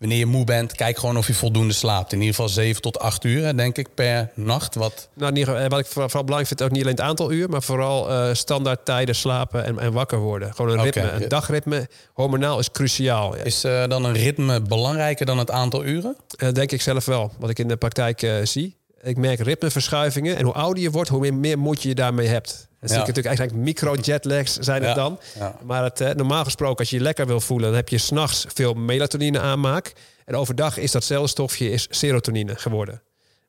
Wanneer 0.04 0.22
je 0.22 0.26
moe 0.26 0.46
bent, 0.46 0.74
kijk 0.76 0.98
gewoon 0.98 1.18
of 1.18 1.28
je 1.28 1.34
voldoende 1.34 1.74
slaapt. 1.74 2.12
In 2.12 2.20
ieder 2.20 2.36
geval 2.36 2.50
7 2.50 2.82
tot 2.82 3.00
8 3.00 3.24
uur, 3.24 3.44
hè, 3.44 3.56
denk 3.56 3.78
ik, 3.78 3.94
per 3.94 4.32
nacht. 4.36 4.76
Wat... 4.76 5.10
Nou, 5.14 5.40
geval, 5.40 5.68
wat 5.68 5.80
ik 5.80 5.86
vooral 5.86 6.24
belangrijk 6.24 6.48
vind, 6.48 6.62
ook 6.64 6.72
niet 6.72 6.82
alleen 6.82 6.96
het 6.96 7.04
aantal 7.04 7.32
uur, 7.32 7.50
maar 7.50 7.62
vooral 7.62 8.10
uh, 8.10 8.34
standaard 8.34 8.86
tijden 8.86 9.16
slapen 9.16 9.66
en, 9.66 9.80
en, 9.80 9.94
wakker 9.94 10.20
worden. 10.20 10.54
Gewoon 10.56 10.72
een 10.72 10.84
ritme, 10.84 11.12
een 11.12 11.28
dagritme. 11.28 11.88
Hormonaal 12.14 12.60
is 12.60 12.72
cruciaal. 12.72 13.36
Ja. 13.36 13.44
Is 13.44 13.66
uh, 13.66 13.88
dan 13.88 14.06
een 14.06 14.14
ritme 14.14 14.62
belangrijker 14.62 15.26
dan 15.26 15.38
het 15.38 15.52
aantal 15.52 15.86
uren? 15.86 16.16
Uh, 16.38 16.52
denk 16.52 16.72
ik 16.72 16.82
zelf 16.82 17.06
wel, 17.06 17.32
wat 17.40 17.50
ik 17.50 17.60
in 17.60 17.68
de 17.68 17.78
praktijk 17.78 18.28
zie. 18.44 18.78
Ik 19.02 19.18
merk 19.18 19.40
ritmeverschuivingen. 19.40 20.38
En 20.38 20.44
hoe 20.44 20.54
ouder 20.54 20.84
je 20.84 20.92
wordt, 20.92 21.10
hoe 21.10 21.20
meer, 21.20 21.38
meer 21.38 21.60
moed 21.60 21.82
je 21.82 21.96
daarmee 21.96 22.28
hebt. 22.28 22.68
Dat 22.84 22.92
ja. 22.92 23.06
natuurlijk 23.06 23.26
eigenlijk 23.26 23.58
micro-jetlags 23.66 24.58
zijn 24.58 24.84
het 24.84 24.96
dan. 24.96 25.20
ja. 25.40 25.56
Maar 25.64 25.84
het, 25.84 26.02
eh, 26.02 26.12
normaal 26.12 26.44
gesproken, 26.44 26.78
als 26.78 26.90
je 26.90 26.96
je 26.96 27.02
lekker 27.02 27.28
wil 27.28 27.40
voelen... 27.40 27.68
dan 27.68 27.76
heb 27.76 27.90
je 27.90 27.98
s'nachts 27.98 28.46
veel 28.54 28.74
melatonine 28.74 29.40
aanmaak. 29.40 29.94
En 30.26 30.36
overdag 30.36 30.78
is 30.78 30.92
datzelfde 30.92 31.28
stofje 31.28 31.70
is 31.70 31.88
serotonine 31.90 32.56
geworden. 32.56 33.02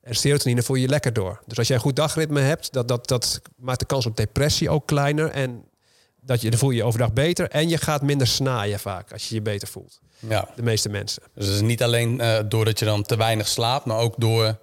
En 0.02 0.14
serotonine 0.14 0.62
voel 0.62 0.76
je 0.76 0.82
je 0.82 0.88
lekker 0.88 1.12
door. 1.12 1.40
Dus 1.46 1.58
als 1.58 1.66
jij 1.66 1.76
een 1.76 1.82
goed 1.82 1.96
dagritme 1.96 2.40
hebt... 2.40 2.72
dat, 2.72 2.88
dat, 2.88 3.08
dat 3.08 3.40
maakt 3.56 3.78
de 3.78 3.86
kans 3.86 4.06
op 4.06 4.16
depressie 4.16 4.70
ook 4.70 4.86
kleiner. 4.86 5.30
En 5.30 5.64
dat 6.20 6.40
je, 6.40 6.50
dan 6.50 6.58
voel 6.58 6.70
je 6.70 6.76
je 6.76 6.84
overdag 6.84 7.12
beter. 7.12 7.48
En 7.48 7.68
je 7.68 7.78
gaat 7.78 8.02
minder 8.02 8.26
snaaien 8.26 8.80
vaak 8.80 9.12
als 9.12 9.28
je 9.28 9.34
je 9.34 9.42
beter 9.42 9.68
voelt. 9.68 10.00
Ja. 10.18 10.48
De 10.56 10.62
meeste 10.62 10.88
mensen. 10.88 11.22
Dus 11.34 11.46
het 11.46 11.54
is 11.54 11.60
niet 11.60 11.82
alleen 11.82 12.20
uh, 12.20 12.38
doordat 12.48 12.78
je 12.78 12.84
dan 12.84 13.02
te 13.02 13.16
weinig 13.16 13.48
slaapt... 13.48 13.84
maar 13.84 13.98
ook 13.98 14.14
door 14.18 14.58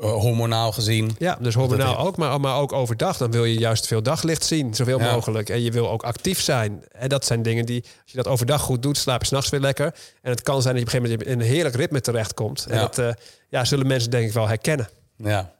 uh, 0.00 0.12
hormonaal 0.12 0.72
gezien. 0.72 1.14
Ja, 1.18 1.38
dus 1.40 1.54
hormonaal 1.54 1.98
ook, 1.98 2.16
maar, 2.16 2.40
maar 2.40 2.56
ook 2.56 2.72
overdag. 2.72 3.16
Dan 3.16 3.30
wil 3.30 3.44
je 3.44 3.58
juist 3.58 3.86
veel 3.86 4.02
daglicht 4.02 4.44
zien, 4.44 4.74
zoveel 4.74 4.98
Ja. 5.00 5.12
mogelijk. 5.14 5.48
En 5.48 5.62
je 5.62 5.70
wil 5.70 5.90
ook 5.90 6.02
actief 6.02 6.40
zijn. 6.40 6.84
En 6.92 7.08
dat 7.08 7.24
zijn 7.24 7.42
dingen 7.42 7.66
die, 7.66 7.82
als 7.82 8.10
je 8.10 8.16
dat 8.16 8.26
overdag 8.28 8.60
goed 8.60 8.82
doet, 8.82 8.98
slaap 8.98 9.20
je 9.20 9.26
s'nachts 9.26 9.50
weer 9.50 9.60
lekker. 9.60 9.94
En 10.22 10.30
het 10.30 10.42
kan 10.42 10.62
zijn 10.62 10.74
dat 10.74 10.82
je 10.82 10.88
op 10.88 10.94
een 10.94 11.00
gegeven 11.08 11.26
moment 11.26 11.40
in 11.42 11.46
een 11.48 11.54
heerlijk 11.54 11.74
ritme 11.74 12.00
terechtkomt. 12.00 12.66
En 12.68 12.74
Ja. 12.76 12.80
dat 12.80 12.98
uh, 12.98 13.08
ja, 13.48 13.64
zullen 13.64 13.86
mensen 13.86 14.10
denk 14.10 14.26
ik 14.26 14.32
wel 14.32 14.48
herkennen. 14.48 14.88
Ja. 15.16 15.52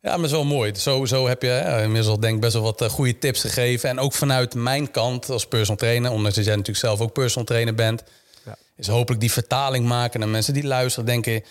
Ja, 0.00 0.16
maar 0.16 0.24
is 0.24 0.30
wel 0.30 0.44
mooi. 0.44 0.74
Zo, 0.76 1.04
zo 1.04 1.28
heb 1.28 1.42
je 1.42 1.48
hè, 1.48 1.82
inmiddels 1.82 2.10
al 2.14 2.20
denk 2.20 2.34
ik 2.34 2.40
best 2.40 2.52
wel 2.52 2.62
wat 2.62 2.82
uh, 2.82 2.88
goede 2.88 3.18
tips 3.18 3.40
gegeven. 3.40 3.88
En 3.88 3.98
ook 3.98 4.12
vanuit 4.12 4.54
mijn 4.54 4.90
kant 4.90 5.30
als 5.30 5.46
personal 5.46 5.76
trainer, 5.76 6.10
ondanks 6.10 6.36
dat 6.36 6.44
jij 6.44 6.54
natuurlijk 6.56 6.84
zelf 6.84 7.00
ook 7.00 7.12
personal 7.12 7.44
trainer 7.46 7.74
bent, 7.74 8.02
Ja. 8.44 8.56
is 8.76 8.86
hopelijk 8.88 9.20
die 9.20 9.32
vertaling 9.32 9.86
maken 9.86 10.20
naar 10.20 10.28
mensen 10.28 10.54
die 10.54 10.64
luisteren, 10.66 11.06
denken, 11.06 11.42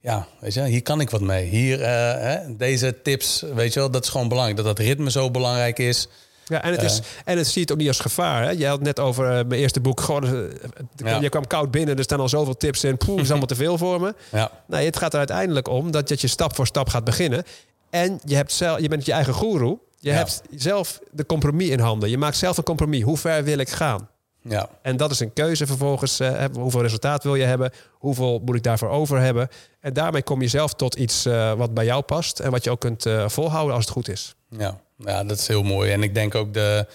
ja, 0.00 0.26
weet 0.40 0.54
je, 0.54 0.64
hier 0.64 0.82
kan 0.82 1.00
ik 1.00 1.10
wat 1.10 1.20
mee. 1.20 1.44
Hier, 1.44 1.80
uh, 1.80 1.86
hè, 1.86 2.56
deze 2.56 3.02
tips, 3.02 3.44
weet 3.54 3.72
je 3.72 3.80
wel, 3.80 3.90
dat 3.90 4.02
is 4.04 4.08
gewoon 4.10 4.28
belangrijk. 4.28 4.56
Dat 4.56 4.76
dat 4.76 4.86
ritme 4.86 5.10
zo 5.10 5.30
belangrijk 5.30 5.78
is. 5.78 6.08
Ja, 6.44 6.62
en 6.62 6.72
het, 6.72 6.82
is, 6.82 7.00
en 7.24 7.38
het 7.38 7.46
ziet 7.46 7.72
ook 7.72 7.78
niet 7.78 7.88
als 7.88 8.00
gevaar. 8.00 8.42
Hè? 8.42 8.50
Je 8.50 8.66
had 8.66 8.76
het 8.76 8.86
net 8.86 9.00
over 9.00 9.24
uh, 9.24 9.30
mijn 9.30 9.60
eerste 9.60 9.80
boek. 9.80 10.00
Uh, 10.08 10.40
ja. 10.96 11.20
Je 11.20 11.28
kwam 11.28 11.46
koud 11.46 11.70
binnen, 11.70 11.96
er 11.96 12.02
staan 12.02 12.20
al 12.20 12.28
zoveel 12.28 12.56
tips 12.56 12.84
in. 12.84 12.96
Poeh, 12.96 13.20
is 13.20 13.28
allemaal 13.28 13.46
te 13.46 13.54
veel 13.54 13.78
voor 13.78 14.00
me. 14.00 14.14
Ja. 14.32 14.50
Nee, 14.66 14.86
het 14.86 14.96
gaat 14.96 15.12
er 15.12 15.18
uiteindelijk 15.18 15.68
om 15.68 15.90
dat, 15.90 16.08
dat 16.08 16.20
je 16.20 16.26
stap 16.26 16.54
voor 16.54 16.66
stap 16.66 16.88
gaat 16.88 17.04
beginnen. 17.04 17.44
En 17.90 18.20
je, 18.24 18.34
hebt 18.34 18.52
zelf, 18.52 18.80
je 18.80 18.88
bent 18.88 19.04
je 19.04 19.12
eigen 19.12 19.34
goeroe. 19.34 19.78
Je 20.00 20.10
hebt 20.10 20.42
zelf 20.56 21.00
de 21.10 21.26
compromis 21.26 21.68
in 21.68 21.80
handen. 21.80 22.10
Je 22.10 22.18
maakt 22.18 22.36
zelf 22.36 22.56
een 22.56 22.64
compromis. 22.64 23.02
Hoe 23.02 23.16
ver 23.16 23.44
wil 23.44 23.58
ik 23.58 23.70
gaan? 23.70 24.08
Ja. 24.48 24.68
En 24.82 24.96
dat 24.96 25.10
is 25.10 25.20
een 25.20 25.32
keuze 25.32 25.66
vervolgens. 25.66 26.20
Uh, 26.20 26.44
hoeveel 26.52 26.82
resultaat 26.82 27.24
wil 27.24 27.34
je 27.34 27.44
hebben? 27.44 27.72
Hoeveel 27.90 28.42
moet 28.44 28.56
ik 28.56 28.62
daarvoor 28.62 28.88
over 28.88 29.20
hebben? 29.20 29.48
En 29.80 29.92
daarmee 29.92 30.22
kom 30.22 30.42
je 30.42 30.48
zelf 30.48 30.74
tot 30.74 30.94
iets 30.94 31.26
uh, 31.26 31.52
wat 31.52 31.74
bij 31.74 31.84
jou 31.84 32.02
past. 32.02 32.40
En 32.40 32.50
wat 32.50 32.64
je 32.64 32.70
ook 32.70 32.80
kunt 32.80 33.06
uh, 33.06 33.28
volhouden 33.28 33.74
als 33.74 33.84
het 33.84 33.94
goed 33.94 34.08
is. 34.08 34.34
Ja. 34.48 34.80
ja, 34.96 35.24
dat 35.24 35.38
is 35.38 35.46
heel 35.46 35.62
mooi. 35.62 35.92
En 35.92 36.02
ik 36.02 36.14
denk 36.14 36.34
ook 36.34 36.54
de, 36.54 36.86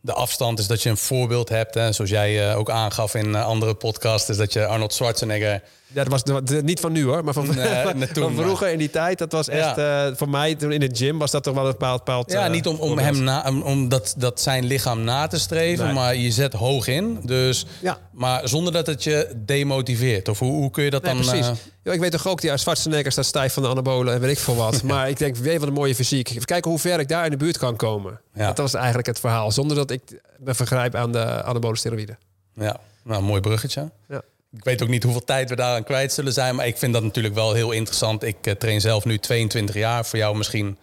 de 0.00 0.12
afstand 0.12 0.58
is 0.58 0.66
dat 0.66 0.82
je 0.82 0.90
een 0.90 0.96
voorbeeld 0.96 1.48
hebt. 1.48 1.74
Hè, 1.74 1.92
zoals 1.92 2.10
jij 2.10 2.54
ook 2.54 2.70
aangaf 2.70 3.14
in 3.14 3.34
andere 3.34 3.74
podcasts. 3.74 4.28
Is 4.28 4.36
dat 4.36 4.52
je 4.52 4.66
Arnold 4.66 4.92
Schwarzenegger 4.92 5.62
dat 5.88 6.08
was 6.08 6.22
niet 6.62 6.80
van 6.80 6.92
nu 6.92 7.04
hoor, 7.04 7.24
maar 7.24 7.34
van, 7.34 7.54
nee, 7.54 8.06
van 8.12 8.34
vroeger 8.34 8.68
in 8.68 8.78
die 8.78 8.90
tijd. 8.90 9.18
Dat 9.18 9.32
was 9.32 9.48
echt, 9.48 9.76
ja. 9.76 10.06
uh, 10.06 10.16
voor 10.16 10.28
mij 10.28 10.54
toen 10.54 10.72
in 10.72 10.80
de 10.80 10.90
gym 10.92 11.18
was 11.18 11.30
dat 11.30 11.42
toch 11.42 11.54
wel 11.54 11.64
een 11.64 11.70
bepaald... 11.70 12.04
bepaald 12.04 12.32
ja, 12.32 12.48
niet 12.48 12.66
om, 12.66 12.76
om 12.76 12.98
hem 12.98 13.22
na, 13.22 13.52
om 13.62 13.88
dat, 13.88 14.14
dat 14.16 14.40
zijn 14.40 14.64
lichaam 14.64 15.04
na 15.04 15.26
te 15.26 15.38
streven, 15.38 15.84
nee. 15.84 15.94
maar 15.94 16.16
je 16.16 16.30
zet 16.30 16.52
hoog 16.52 16.86
in. 16.86 17.20
Dus, 17.24 17.66
ja. 17.80 17.98
Maar 18.12 18.48
zonder 18.48 18.72
dat 18.72 18.86
het 18.86 19.04
je 19.04 19.32
demotiveert. 19.36 20.28
Of 20.28 20.38
hoe, 20.38 20.52
hoe 20.52 20.70
kun 20.70 20.84
je 20.84 20.90
dat 20.90 21.02
nee, 21.02 21.14
dan... 21.14 21.22
Precies. 21.22 21.46
Uh... 21.46 21.54
Ja, 21.82 21.92
ik 21.92 22.00
weet 22.00 22.12
toch 22.12 22.26
ook, 22.26 22.40
die 22.40 22.56
Schwarzenegger 22.56 23.12
staat 23.12 23.24
stijf 23.24 23.52
van 23.52 23.62
de 23.62 23.68
anabolen 23.68 24.14
en 24.14 24.20
weet 24.20 24.30
ik 24.30 24.38
veel 24.38 24.56
wat. 24.56 24.82
maar 24.92 25.08
ik 25.08 25.18
denk, 25.18 25.36
weer 25.36 25.58
wat 25.58 25.68
een 25.68 25.74
mooie 25.74 25.94
fysiek. 25.94 26.30
Even 26.30 26.44
kijken 26.44 26.70
hoe 26.70 26.80
ver 26.80 27.00
ik 27.00 27.08
daar 27.08 27.24
in 27.24 27.30
de 27.30 27.36
buurt 27.36 27.58
kan 27.58 27.76
komen. 27.76 28.20
Ja. 28.34 28.46
Dat 28.46 28.58
was 28.58 28.74
eigenlijk 28.74 29.06
het 29.06 29.20
verhaal. 29.20 29.52
Zonder 29.52 29.76
dat 29.76 29.90
ik 29.90 30.02
me 30.38 30.54
vergrijp 30.54 30.94
aan 30.94 31.12
de 31.12 31.42
anabole 31.42 31.76
steroïden. 31.76 32.18
Ja, 32.54 32.80
nou, 33.02 33.22
mooi 33.22 33.40
bruggetje. 33.40 33.90
Ja. 34.08 34.22
Ik 34.52 34.64
weet 34.64 34.82
ook 34.82 34.88
niet 34.88 35.02
hoeveel 35.02 35.24
tijd 35.24 35.48
we 35.48 35.56
daaraan 35.56 35.84
kwijt 35.84 36.12
zullen 36.12 36.32
zijn. 36.32 36.54
Maar 36.54 36.66
ik 36.66 36.78
vind 36.78 36.92
dat 36.92 37.02
natuurlijk 37.02 37.34
wel 37.34 37.52
heel 37.52 37.70
interessant. 37.70 38.22
Ik 38.22 38.46
uh, 38.46 38.54
train 38.54 38.80
zelf 38.80 39.04
nu 39.04 39.18
22 39.18 39.74
jaar. 39.74 40.06
Voor 40.06 40.18
jou 40.18 40.36
misschien 40.36 40.78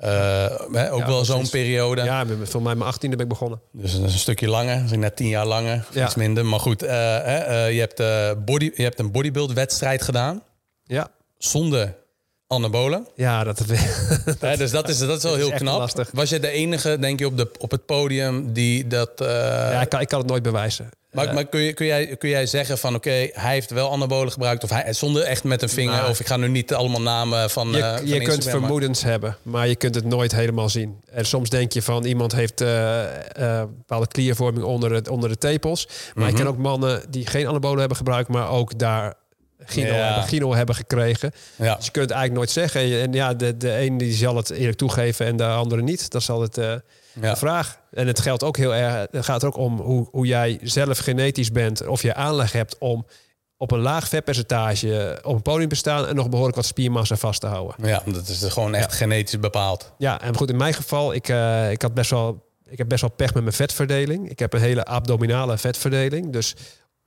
uh, 0.00 0.08
hè, 0.72 0.92
ook 0.92 1.00
ja, 1.00 1.06
wel 1.06 1.24
zo'n 1.24 1.50
periode. 1.50 2.02
Ja, 2.02 2.26
voor 2.42 2.62
mij 2.62 2.74
mijn 2.74 2.94
18e 2.94 2.98
ben 3.08 3.18
ik 3.18 3.28
begonnen. 3.28 3.60
Dus 3.72 3.92
dat 3.92 4.04
is 4.04 4.12
een 4.12 4.18
stukje 4.18 4.48
langer. 4.48 4.82
Dus 4.82 4.96
net 4.96 5.16
10 5.16 5.28
jaar 5.28 5.46
langer. 5.46 5.86
Ja. 5.92 6.04
Iets 6.04 6.14
minder. 6.14 6.46
Maar 6.46 6.60
goed, 6.60 6.82
uh, 6.82 6.88
je, 6.88 7.86
hebt, 7.88 8.44
body, 8.44 8.70
je 8.74 8.82
hebt 8.82 8.98
een 8.98 9.10
bodybuild 9.10 9.52
wedstrijd 9.52 10.02
gedaan. 10.02 10.42
Ja. 10.84 11.10
Zonder 11.38 11.94
anabolen. 12.46 13.06
Ja, 13.14 13.44
dat, 13.44 13.58
dat 14.24 14.40
ja, 14.40 14.56
dus 14.56 14.70
dat 14.70 14.88
is, 14.88 14.98
dat 14.98 15.16
is 15.16 15.22
wel 15.22 15.34
heel 15.34 15.50
knap. 15.50 15.78
Lastig. 15.78 16.10
Was 16.12 16.30
je 16.30 16.40
de 16.40 16.50
enige, 16.50 16.98
denk 16.98 17.18
je, 17.18 17.26
op, 17.26 17.36
de, 17.36 17.50
op 17.58 17.70
het 17.70 17.86
podium 17.86 18.52
die 18.52 18.86
dat... 18.86 19.10
Ja, 19.16 19.80
ik 19.80 19.88
kan, 19.88 20.00
ik 20.00 20.08
kan 20.08 20.18
het 20.18 20.28
nooit 20.28 20.42
bewijzen. 20.42 20.88
Maar, 21.16 21.34
maar 21.34 21.46
kun, 21.46 21.60
je, 21.60 21.72
kun, 21.72 21.86
jij, 21.86 22.16
kun 22.16 22.28
jij 22.28 22.46
zeggen 22.46 22.78
van 22.78 22.94
oké, 22.94 23.08
okay, 23.08 23.30
hij 23.32 23.52
heeft 23.52 23.70
wel 23.70 23.92
anabolen 23.92 24.32
gebruikt 24.32 24.64
of 24.64 24.70
hij 24.70 24.92
zonder 24.92 25.22
echt 25.22 25.44
met 25.44 25.62
een 25.62 25.68
vinger 25.68 25.94
nou, 25.94 26.10
of 26.10 26.20
ik 26.20 26.26
ga 26.26 26.36
nu 26.36 26.48
niet 26.48 26.74
allemaal 26.74 27.02
namen 27.02 27.50
van. 27.50 27.70
Je, 27.70 27.78
uh, 27.78 27.96
van 27.96 28.06
je 28.06 28.20
kunt 28.20 28.44
vermoedens 28.44 29.02
maar. 29.02 29.10
hebben, 29.10 29.36
maar 29.42 29.68
je 29.68 29.76
kunt 29.76 29.94
het 29.94 30.04
nooit 30.04 30.32
helemaal 30.32 30.68
zien. 30.68 31.00
En 31.10 31.26
soms 31.26 31.50
denk 31.50 31.72
je 31.72 31.82
van 31.82 32.04
iemand 32.04 32.32
heeft 32.32 32.60
uh, 32.60 33.02
uh, 33.38 33.62
bepaalde 33.76 34.06
kliervorming 34.06 34.64
onder, 34.64 34.92
het, 34.92 35.08
onder 35.08 35.28
de 35.28 35.38
tepels. 35.38 35.86
Maar 35.86 35.94
mm 36.14 36.22
-hmm. 36.22 36.28
ik 36.28 36.34
ken 36.34 36.46
ook 36.46 36.58
mannen 36.58 37.02
die 37.10 37.26
geen 37.26 37.46
anabolen 37.46 37.78
hebben 37.78 37.96
gebruikt, 37.96 38.28
maar 38.28 38.50
ook 38.50 38.78
daar 38.78 39.14
Gino, 39.64 39.86
ja. 39.86 39.94
hebben, 39.94 40.22
Gino 40.22 40.54
hebben 40.54 40.74
gekregen. 40.74 41.32
Ja. 41.56 41.74
Dus 41.74 41.84
je 41.84 41.90
kunt 41.90 42.08
het 42.08 42.18
eigenlijk 42.18 42.32
nooit 42.32 42.50
zeggen. 42.50 43.00
En 43.00 43.12
ja, 43.12 43.34
de, 43.34 43.56
de 43.56 43.72
ene 43.72 43.98
die 43.98 44.12
zal 44.12 44.36
het 44.36 44.50
eerlijk 44.50 44.78
toegeven 44.78 45.26
en 45.26 45.36
de 45.36 45.46
andere 45.46 45.82
niet. 45.82 46.10
Dat 46.10 46.22
zal 46.22 46.40
het 46.40 46.58
uh, 46.58 46.74
ja. 47.20 47.30
de 47.30 47.36
vraag. 47.36 47.80
En 47.90 48.06
het 48.06 48.20
geldt 48.20 48.42
ook 48.42 48.56
heel 48.56 48.74
erg. 48.74 49.06
Het 49.10 49.24
gaat 49.24 49.44
ook 49.44 49.56
om 49.56 49.80
hoe, 49.80 50.08
hoe 50.10 50.26
jij 50.26 50.58
zelf 50.62 50.98
genetisch 50.98 51.52
bent. 51.52 51.86
Of 51.86 52.02
je 52.02 52.14
aanleg 52.14 52.52
hebt 52.52 52.78
om 52.78 53.06
op 53.56 53.70
een 53.70 53.78
laag 53.78 54.08
vetpercentage 54.08 55.20
op 55.22 55.34
een 55.34 55.42
podium 55.42 55.68
te 55.68 55.74
staan 55.74 56.06
en 56.06 56.14
nog 56.14 56.28
behoorlijk 56.28 56.56
wat 56.56 56.66
spiermassa 56.66 57.16
vast 57.16 57.40
te 57.40 57.46
houden. 57.46 57.88
Ja, 57.88 58.02
dat 58.06 58.28
is 58.28 58.42
gewoon 58.42 58.74
echt 58.74 58.90
ja. 58.90 58.96
genetisch 58.96 59.40
bepaald. 59.40 59.92
Ja, 59.98 60.20
en 60.20 60.36
goed, 60.36 60.50
in 60.50 60.56
mijn 60.56 60.74
geval, 60.74 61.14
ik, 61.14 61.28
uh, 61.28 61.70
ik 61.70 61.82
had 61.82 61.94
best 61.94 62.10
wel. 62.10 62.44
Ik 62.68 62.78
heb 62.78 62.88
best 62.88 63.00
wel 63.00 63.10
pech 63.10 63.34
met 63.34 63.42
mijn 63.42 63.54
vetverdeling. 63.54 64.30
Ik 64.30 64.38
heb 64.38 64.52
een 64.52 64.60
hele 64.60 64.84
abdominale 64.84 65.58
vetverdeling. 65.58 66.32
Dus 66.32 66.54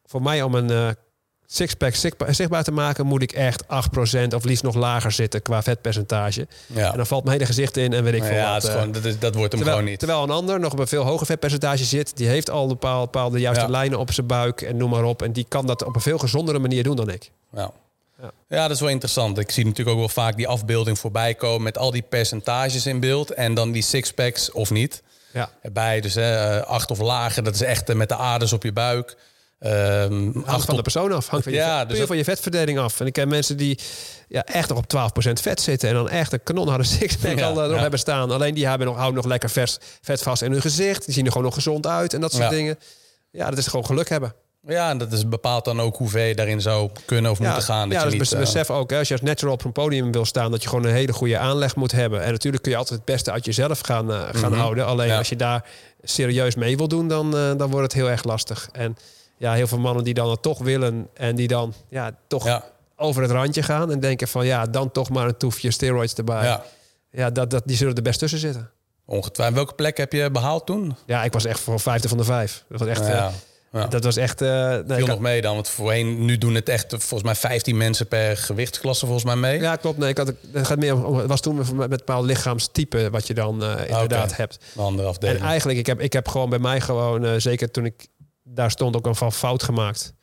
voor 0.06 0.22
mij 0.22 0.42
om 0.42 0.56
een 0.56 0.72
uh, 0.72 0.90
sixpack 1.52 1.96
zichtbaar 2.30 2.64
te 2.64 2.72
maken, 2.72 3.06
moet 3.06 3.22
ik 3.22 3.32
echt 3.32 3.64
8% 3.64 3.68
of 4.36 4.44
liefst 4.44 4.64
nog 4.64 4.76
lager 4.76 5.12
zitten 5.12 5.42
qua 5.42 5.64
vetpercentage. 5.64 6.48
Ja. 6.68 6.92
En 6.92 6.98
dan 6.98 7.08
valt 7.08 7.24
mijn 7.24 7.36
hele 7.36 7.48
gezicht 7.48 7.78
in 7.78 7.94
en 7.94 8.04
weet 8.04 8.14
ik 8.14 8.24
veel 8.24 8.36
ja, 8.36 8.54
wat. 8.54 8.54
Het 8.54 8.64
is 8.64 8.70
gewoon, 8.70 8.92
dat, 8.92 9.06
is, 9.06 9.20
dat 9.20 9.36
wordt 9.36 9.52
hem 9.52 9.62
terwijl, 9.62 9.76
gewoon 9.78 9.90
niet. 9.90 10.00
Terwijl 10.00 10.24
een 10.24 10.30
ander 10.30 10.60
nog 10.60 10.72
op 10.72 10.80
een 10.80 10.88
veel 10.88 11.04
hoger 11.04 11.26
vetpercentage 11.26 11.84
zit, 11.84 12.18
die 12.18 12.28
heeft 12.28 12.50
al 12.50 12.68
bepaalde, 12.68 13.06
bepaalde 13.06 13.40
juiste 13.40 13.64
Ja. 13.64 13.70
lijnen 13.70 14.00
op 14.00 14.12
zijn 14.12 14.28
buik 14.28 14.62
en 14.62 14.78
noem 14.78 14.90
maar 14.90 15.04
op. 15.04 15.22
En 15.22 15.32
die 15.32 15.46
kan 15.48 15.66
dat 15.66 15.84
op 15.84 15.96
een 15.96 16.02
veel 16.02 16.18
gezondere 16.18 16.60
manier 16.60 16.84
doen 16.84 16.96
dan 16.96 17.10
ik. 17.10 17.32
Ja. 17.54 17.72
Ja. 18.22 18.32
Ja, 18.50 18.62
dat 18.62 18.72
is 18.72 18.80
wel 18.80 18.90
interessant. 18.90 19.38
Ik 19.38 19.52
zie 19.52 19.66
natuurlijk 19.66 19.90
ook 19.90 20.00
wel 20.04 20.10
vaak 20.24 20.36
die 20.36 20.48
afbeelding 20.48 21.00
voorbij 21.00 21.36
komen 21.36 21.64
met 21.64 21.78
al 21.78 21.92
die 21.92 22.02
percentages 22.10 22.86
in 22.86 23.00
beeld 23.00 23.32
en 23.32 23.54
dan 23.54 23.72
die 23.72 23.82
sixpacks 23.82 24.52
of 24.52 24.70
niet. 24.70 25.02
Ja. 25.34 25.50
Erbij, 25.62 26.02
dus 26.02 26.14
hè, 26.16 26.66
acht 26.66 26.92
of 26.92 27.00
lager, 27.00 27.44
dat 27.44 27.54
is 27.54 27.62
echt 27.62 27.90
eh, 27.90 27.96
met 27.96 28.10
de 28.10 28.16
aders 28.16 28.54
op 28.54 28.64
je 28.64 28.74
buik. 28.74 29.18
Ehm 29.60 30.32
Hangt 30.34 30.48
acht 30.48 30.66
van 30.66 30.76
de 30.76 30.82
persoon 30.82 31.12
af. 31.12 31.28
Hangt 31.28 31.44
van 31.44 31.54
je, 31.54 31.60
Ja, 31.60 31.86
dus 31.86 32.00
van 32.00 32.18
je 32.18 32.24
vetverdeling 32.24 32.80
af. 32.80 33.00
En 33.00 33.06
ik 33.06 33.14
ken 33.14 33.28
mensen 33.28 33.58
die 33.58 33.80
ja, 34.28 34.44
echt 34.44 34.70
nog 34.70 34.78
op 34.78 35.14
12% 35.30 35.32
vet 35.34 35.62
zitten. 35.62 35.90
En 35.90 35.96
dan 35.96 36.10
echt 36.10 36.34
een 36.34 36.44
kanonharde 36.44 36.84
sixpack 36.98 37.38
Ja, 37.38 37.48
al 37.48 37.62
erop 37.64 37.76
ja. 37.76 37.82
hebben 37.82 38.00
staan. 38.00 38.32
Alleen 38.32 38.54
die 38.54 38.68
hebben 38.68 38.88
nog, 38.88 38.96
houden 38.96 39.16
nog 39.16 39.26
lekker 39.26 39.50
vers, 39.50 39.78
vet 40.02 40.22
vast 40.22 40.42
in 40.42 40.52
hun 40.52 40.62
gezicht. 40.62 41.06
Die 41.06 41.14
zien 41.14 41.26
er 41.26 41.32
gewoon 41.32 41.46
nog 41.48 41.54
gezond 41.56 41.88
uit 41.88 42.14
en 42.14 42.22
dat 42.22 42.32
soort 42.32 42.44
Ja. 42.44 42.50
dingen. 42.50 42.80
Ja, 43.32 43.50
dat 43.50 43.58
is 43.60 43.68
gewoon 43.68 43.86
geluk 43.86 44.10
hebben. 44.10 44.34
ja, 44.68 44.90
en 44.90 44.98
dat 44.98 45.12
is 45.12 45.28
bepaalt 45.28 45.66
dan 45.66 45.82
ook 45.82 45.96
hoe 45.98 46.10
ver 46.10 46.26
je 46.26 46.36
daarin 46.36 46.62
zou 46.62 46.90
kunnen 47.06 47.32
of 47.32 47.40
moeten 47.40 47.62
gaan. 47.64 47.90
Dat 47.90 47.98
ja, 48.02 48.08
je 48.10 48.18
dus 48.18 48.30
niet, 48.32 48.40
besef 48.40 48.70
ook, 48.70 48.90
hè, 48.90 48.98
als 48.98 49.08
je 49.08 49.14
als 49.14 49.24
natural 49.24 49.54
op 49.54 49.64
een 49.64 49.72
podium 49.72 50.12
wil 50.12 50.26
staan, 50.26 50.52
dat 50.52 50.64
je 50.64 50.70
gewoon 50.70 50.86
een 50.86 50.94
hele 50.94 51.14
goede 51.14 51.38
aanleg 51.38 51.76
moet 51.76 51.92
hebben. 51.92 52.24
En 52.24 52.32
natuurlijk 52.32 52.64
kun 52.64 52.72
je 52.72 52.78
altijd 52.78 53.00
het 53.00 53.08
beste 53.10 53.32
uit 53.32 53.46
jezelf 53.46 53.80
gaan, 53.80 54.12
eh, 54.12 54.22
gaan 54.32 54.52
Mhm. 54.52 54.60
houden. 54.60 54.86
Alleen 54.86 55.12
als 55.12 55.30
je 55.30 55.36
daar 55.36 55.66
serieus 56.04 56.56
mee 56.56 56.78
wil 56.78 56.88
doen, 56.88 57.08
dan, 57.08 57.38
eh, 57.38 57.52
dan 57.58 57.70
wordt 57.70 57.84
het 57.84 57.94
heel 57.94 58.10
erg 58.10 58.24
lastig. 58.24 58.70
En 58.72 58.98
ja, 59.40 59.54
heel 59.54 59.68
veel 59.68 59.80
mannen 59.80 60.04
die 60.04 60.14
dan 60.14 60.30
het 60.30 60.42
toch 60.42 60.60
willen 60.60 61.08
en 61.14 61.36
die 61.36 61.48
dan 61.48 61.74
ja, 61.90 62.12
toch 62.28 62.46
ja, 62.46 62.64
over 62.96 63.22
het 63.22 63.32
randje 63.32 63.64
gaan 63.64 63.92
en 63.92 64.00
denken 64.00 64.28
van 64.28 64.46
ja, 64.46 64.66
dan 64.66 64.92
toch 64.92 65.10
maar 65.10 65.28
een 65.28 65.38
toefje 65.38 65.72
steroids 65.72 66.14
erbij. 66.14 66.44
Ja, 66.44 66.64
ja, 67.12 67.30
dat, 67.30 67.50
dat, 67.50 67.64
die 67.66 67.78
zullen 67.78 67.96
er 67.96 68.02
best 68.02 68.20
tussen 68.20 68.40
zitten. 68.40 68.70
ongetwijfeld. 69.06 69.56
Welke 69.58 69.74
plek 69.74 69.98
heb 69.98 70.14
je 70.14 70.32
behaald 70.32 70.66
toen? 70.66 70.96
Ja, 71.06 71.24
ik 71.24 71.34
was 71.34 71.46
echt 71.46 71.60
voor 71.60 71.80
vijfde 71.80 72.08
van 72.08 72.18
de 72.18 72.24
vijf. 72.24 72.64
Dat 72.70 72.80
was 72.80 72.90
echt. 72.90 73.02
eh, 73.02 73.08
ja, 73.08 73.32
ja. 73.72 73.88
Dat 73.88 74.04
was 74.04 74.16
echt. 74.16 74.40
nee, 74.40 74.84
viel 74.86 75.06
nog 75.08 75.20
mee 75.20 75.42
dan, 75.42 75.54
want 75.54 75.70
voorheen, 75.70 76.26
nu 76.26 76.38
doen 76.38 76.56
het 76.56 76.70
echt 76.70 76.90
volgens 76.90 77.24
mij 77.24 77.36
15 77.36 77.78
mensen 77.78 78.08
per 78.08 78.38
gewichtsklasse 78.38 79.06
volgens 79.06 79.26
mij 79.26 79.36
mee. 79.36 79.60
Ja, 79.60 79.76
klopt. 79.76 79.98
Nee, 79.98 80.10
ik 80.10 80.18
had, 80.18 80.34
het 80.52 80.68
gaat 80.68 80.78
meer 80.80 81.06
om, 81.06 81.18
het 81.18 81.28
was 81.28 81.42
toen 81.42 81.56
met 81.56 81.74
met 81.74 81.90
bepaald 81.90 82.26
lichaamstype 82.26 83.10
wat 83.10 83.28
je 83.28 83.34
dan 83.34 83.64
eh, 83.64 83.90
inderdaad 83.90 84.36
hebt. 84.36 84.60
Een 84.76 84.84
andere 84.84 85.08
afdeling. 85.08 85.40
En 85.40 85.46
eigenlijk, 85.46 85.80
ik 85.80 85.86
heb, 85.86 86.00
ik 86.00 86.14
heb 86.14 86.28
gewoon 86.28 86.50
bij 86.50 86.60
mij 86.60 86.82
gewoon, 86.82 87.42
zeker 87.42 87.72
toen 87.72 87.86
ik 87.86 88.08
daar 88.54 88.72
stond, 88.72 88.96
ook 88.96 89.06
een 89.06 89.16
van 89.16 89.34
fout 89.34 89.64
gemaakt. 89.64 90.14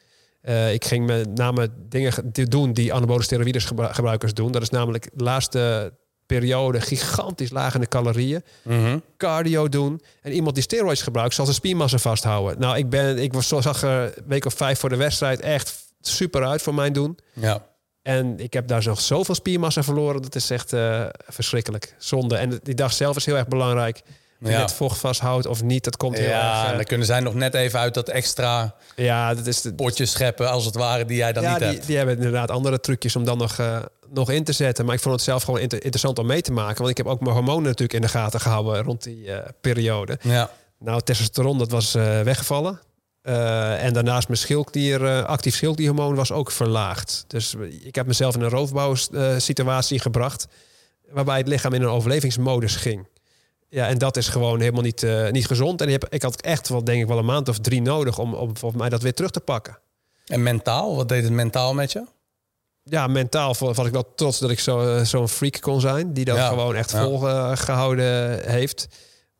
Eh, 0.41 0.72
ik 0.72 0.85
ging 0.85 1.07
met 1.07 1.35
name 1.35 1.68
dingen 1.89 2.12
doen 2.33 2.72
die 2.72 2.95
anabole 2.95 3.22
steroïdes 3.22 3.64
gebru- 3.64 3.93
gebruikers 3.93 4.35
doen. 4.35 4.53
Dat 4.53 4.62
is 4.62 4.70
namelijk 4.70 5.09
de 5.12 5.24
laatste 5.24 5.93
periode 6.27 6.81
gigantisch 6.81 7.51
laag 7.51 7.74
in 7.74 7.81
de 7.81 7.89
calorieën. 7.89 8.43
Mhm. 8.62 8.99
Cardio 9.16 9.68
doen. 9.68 10.01
En 10.22 10.33
iemand 10.33 10.55
die 10.55 10.64
steroids 10.64 11.03
gebruikt, 11.03 11.35
zal 11.35 11.45
zijn 11.45 11.57
spiermassa 11.57 11.99
vasthouden. 11.99 12.59
Nou, 12.61 12.77
ik, 12.77 12.91
ben, 12.91 13.18
ik 13.18 13.33
was, 13.33 13.49
zag 13.49 13.83
er 13.83 14.03
een 14.16 14.24
week 14.27 14.45
of 14.45 14.55
vijf 14.55 14.79
voor 14.79 14.89
de 14.89 14.97
wedstrijd 14.97 15.41
echt 15.41 15.85
super 16.01 16.45
uit 16.47 16.62
voor 16.62 16.74
mijn 16.74 16.93
doen. 16.93 17.18
Ja. 17.33 17.66
En 18.03 18.41
ik 18.41 18.53
heb 18.53 18.68
daar 18.68 18.85
nog 18.85 19.01
zoveel 19.01 19.35
spiermassa 19.35 19.83
verloren. 19.83 20.22
Dat 20.22 20.35
is 20.35 20.51
echt 20.51 20.72
eh, 20.72 21.07
verschrikkelijk. 21.27 21.95
Zonde. 21.99 22.37
En 22.37 22.61
die 22.62 22.74
dag 22.74 22.93
zelf 22.93 23.16
is 23.16 23.27
heel 23.27 23.37
erg 23.37 23.49
belangrijk. 23.49 24.03
Je 24.47 24.53
Ja. 24.53 24.59
net 24.61 24.72
vocht 24.72 24.99
vasthoudt 24.99 25.47
of 25.47 25.62
niet. 25.62 25.84
Dat 25.84 25.97
komt 25.97 26.18
heel 26.18 26.28
Ja, 26.28 26.53
erg... 26.55 26.64
en 26.64 26.70
eh, 26.70 26.76
dan 26.76 26.84
kunnen 26.84 27.07
zij 27.07 27.20
nog 27.20 27.34
net 27.34 27.55
even 27.55 27.78
uit 27.78 27.94
dat 27.94 28.09
extra 28.09 28.74
ja, 28.97 29.34
dat 29.34 29.47
is... 29.47 29.61
De, 29.61 29.74
potje 29.74 30.07
scheppen, 30.07 30.51
als 30.51 30.64
het 30.64 30.74
ware, 30.74 31.05
die 31.05 31.16
jij 31.16 31.32
dan 31.32 31.42
ja, 31.42 31.51
niet 31.51 31.59
die, 31.59 31.68
hebt. 31.68 31.86
die 31.86 31.97
hebben 31.97 32.16
inderdaad 32.16 32.51
andere 32.51 32.80
trucjes 32.80 33.16
om 33.16 33.24
dan 33.24 33.38
nog, 33.38 33.59
eh, 33.59 33.78
nog 34.09 34.30
in 34.30 34.44
te 34.44 34.53
zetten. 34.53 34.84
Maar 34.84 34.94
ik 34.94 35.01
vond 35.01 35.14
het 35.14 35.24
zelf 35.24 35.42
gewoon 35.42 35.61
inter- 35.61 35.82
interessant 35.82 36.18
om 36.18 36.26
mee 36.26 36.42
te 36.42 36.53
maken. 36.53 36.76
Want 36.78 36.90
ik 36.90 36.97
heb 36.97 37.07
ook 37.07 37.20
mijn 37.20 37.34
hormonen 37.34 37.62
natuurlijk 37.62 37.92
in 37.92 38.01
de 38.01 38.09
gaten 38.09 38.40
gehouden 38.40 38.82
rond 38.82 39.03
die 39.03 39.32
eh, 39.32 39.49
periode. 39.61 40.18
Ja, 40.22 40.51
Nou, 40.78 41.01
testosteron, 41.01 41.59
dat 41.59 41.70
was 41.70 41.92
weggevallen. 41.92 42.80
En 43.78 43.92
daarnaast 43.92 44.28
mijn 44.28 44.40
schildklier, 44.40 45.24
actief 45.24 45.55
schildklierhormoon 45.55 46.14
was 46.14 46.32
ook 46.32 46.51
verlaagd. 46.51 47.24
Dus 47.26 47.55
ik 47.82 47.94
heb 47.94 48.07
mezelf 48.07 48.34
in 48.34 48.40
een 48.40 48.49
roofbouwsituatie 48.51 49.99
gebracht. 50.01 50.47
Waarbij 51.11 51.38
het 51.38 51.49
lichaam 51.49 51.72
in 51.72 51.82
een 51.82 51.88
overlevingsmodus 51.88 52.76
ging. 52.76 53.07
Ja, 53.69 53.89
en 53.89 53.99
dat 53.99 54.17
is 54.17 54.29
gewoon 54.29 54.61
helemaal 54.61 54.83
niet, 54.83 55.03
eh, 55.03 55.31
niet 55.31 55.47
gezond. 55.47 55.81
En 55.81 55.87
ik, 55.87 55.93
heb, 55.93 56.07
ik 56.12 56.23
had 56.23 56.41
echt 56.41 56.69
wel, 56.69 56.85
denk 56.85 57.03
ik, 57.03 57.09
wel 57.09 57.19
een 57.19 57.25
maand 57.25 57.49
of 57.49 57.59
drie 57.59 57.83
nodig 57.83 58.19
om, 58.19 58.35
om 58.35 58.57
volgens 58.57 58.81
mij 58.81 58.91
dat 58.91 59.03
weer 59.03 59.14
terug 59.14 59.31
te 59.31 59.41
pakken. 59.41 59.79
en 60.27 60.43
mentaal, 60.43 60.97
wat 60.97 61.09
deed 61.09 61.23
het 61.23 61.33
mentaal 61.33 61.75
met 61.75 61.93
je? 61.93 62.05
Ja, 62.83 63.07
mentaal 63.07 63.55
was 63.59 63.87
ik 63.87 63.93
wel 63.93 64.14
trots 64.14 64.39
dat 64.39 64.51
ik 64.51 64.59
zo, 64.59 64.97
eh, 64.97 65.05
zo'n 65.05 65.29
freak 65.29 65.61
kon 65.61 65.81
zijn. 65.81 66.12
Die 66.12 66.25
dat 66.25 66.37
Ja, 66.37 66.49
gewoon 66.49 66.75
echt 66.75 66.91
ja. 66.91 67.05
volgehouden 67.05 68.41
heeft. 68.51 68.89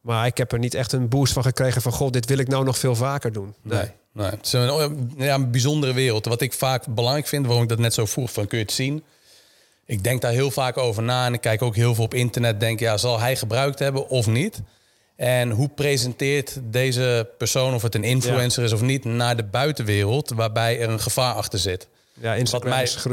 Maar 0.01 0.27
ik 0.27 0.37
heb 0.37 0.53
er 0.53 0.59
niet 0.59 0.75
echt 0.75 0.93
een 0.93 1.09
boost 1.09 1.33
van 1.33 1.43
gekregen 1.43 1.83
van... 1.83 1.93
god, 1.93 2.13
dit 2.13 2.27
wil 2.27 2.39
ik 2.39 2.49
nou 2.49 2.65
nog 2.65 2.79
veel 2.79 2.95
vaker 2.95 3.33
doen. 3.33 3.55
Nee. 3.63 3.91
nee. 4.13 4.31
Het 4.31 4.47
is 4.47 4.53
een, 4.53 5.15
ja, 5.17 5.35
een 5.35 5.51
bijzondere 5.51 5.93
wereld. 5.93 6.25
Wat 6.25 6.41
ik 6.41 6.53
vaak 6.53 6.87
belangrijk 6.87 7.27
vind, 7.27 7.47
waarom 7.47 7.63
ik 7.63 7.69
dat 7.69 7.79
net 7.79 7.95
zo 7.95 8.07
vroeg 8.07 8.33
van 8.33 8.47
kun 8.47 8.59
je 8.59 8.65
het 8.65 8.73
zien... 8.73 9.05
Ik 9.87 10.05
denk 10.05 10.21
daar 10.21 10.33
heel 10.33 10.51
vaak 10.51 10.77
over 10.77 11.03
na 11.03 11.27
en 11.27 11.35
ik 11.35 11.41
kijk 11.41 11.63
ook 11.63 11.77
heel 11.77 11.95
veel 11.95 12.05
op 12.05 12.15
internet. 12.15 12.61
Denk, 12.61 12.81
ja, 12.81 12.97
zal 12.97 13.21
hij 13.21 13.37
gebruikt 13.37 13.79
hebben 13.79 14.09
of 14.09 14.27
niet? 14.27 14.63
En 15.17 15.51
hoe 15.51 15.69
presenteert 15.69 16.59
deze 16.63 17.31
persoon, 17.39 17.75
of 17.75 17.83
het 17.83 17.95
een 17.95 18.05
influencer 18.05 18.65
is 18.65 18.73
of 18.73 18.81
niet, 18.81 19.05
naar 19.05 19.37
de 19.37 19.45
buitenwereld, 19.45 20.31
waarbij 20.31 20.81
er 20.81 20.89
een 20.89 21.01
gevaar 21.01 21.35
achter 21.35 21.59
zit? 21.59 21.89
Ja, 22.21 22.35
Instagram 22.35 22.71
mij, 22.71 22.83
is, 22.83 23.05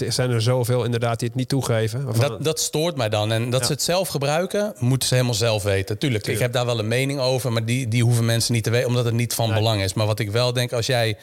er 0.00 0.12
zijn 0.12 0.30
er 0.30 0.42
zoveel 0.42 0.84
inderdaad 0.84 1.18
die 1.18 1.28
het 1.28 1.36
niet 1.36 1.48
toegeven. 1.48 2.18
Dat, 2.18 2.44
dat 2.44 2.60
stoort 2.60 2.96
mij 2.96 3.08
dan. 3.08 3.32
En 3.32 3.50
dat 3.50 3.66
ze 3.66 3.72
het 3.72 3.82
zelf 3.82 4.08
gebruiken, 4.08 4.74
moeten 4.78 5.08
ze 5.08 5.14
helemaal 5.14 5.36
zelf 5.36 5.62
weten. 5.62 5.98
Tuurlijk, 5.98 6.26
ik 6.26 6.38
heb 6.38 6.52
daar 6.52 6.66
wel 6.66 6.78
een 6.78 6.88
mening 6.88 7.20
over, 7.20 7.52
maar 7.52 7.64
die, 7.64 7.88
die 7.88 8.02
hoeven 8.02 8.24
mensen 8.24 8.52
niet 8.52 8.64
te 8.64 8.70
weten, 8.70 8.88
omdat 8.88 9.04
het 9.04 9.14
niet 9.14 9.34
van 9.34 9.54
belang 9.54 9.82
is. 9.82 9.94
Maar 9.94 10.06
wat 10.06 10.18
ik 10.18 10.30
wel 10.30 10.52
denk, 10.52 10.72
als 10.72 10.86
jij 10.86 11.16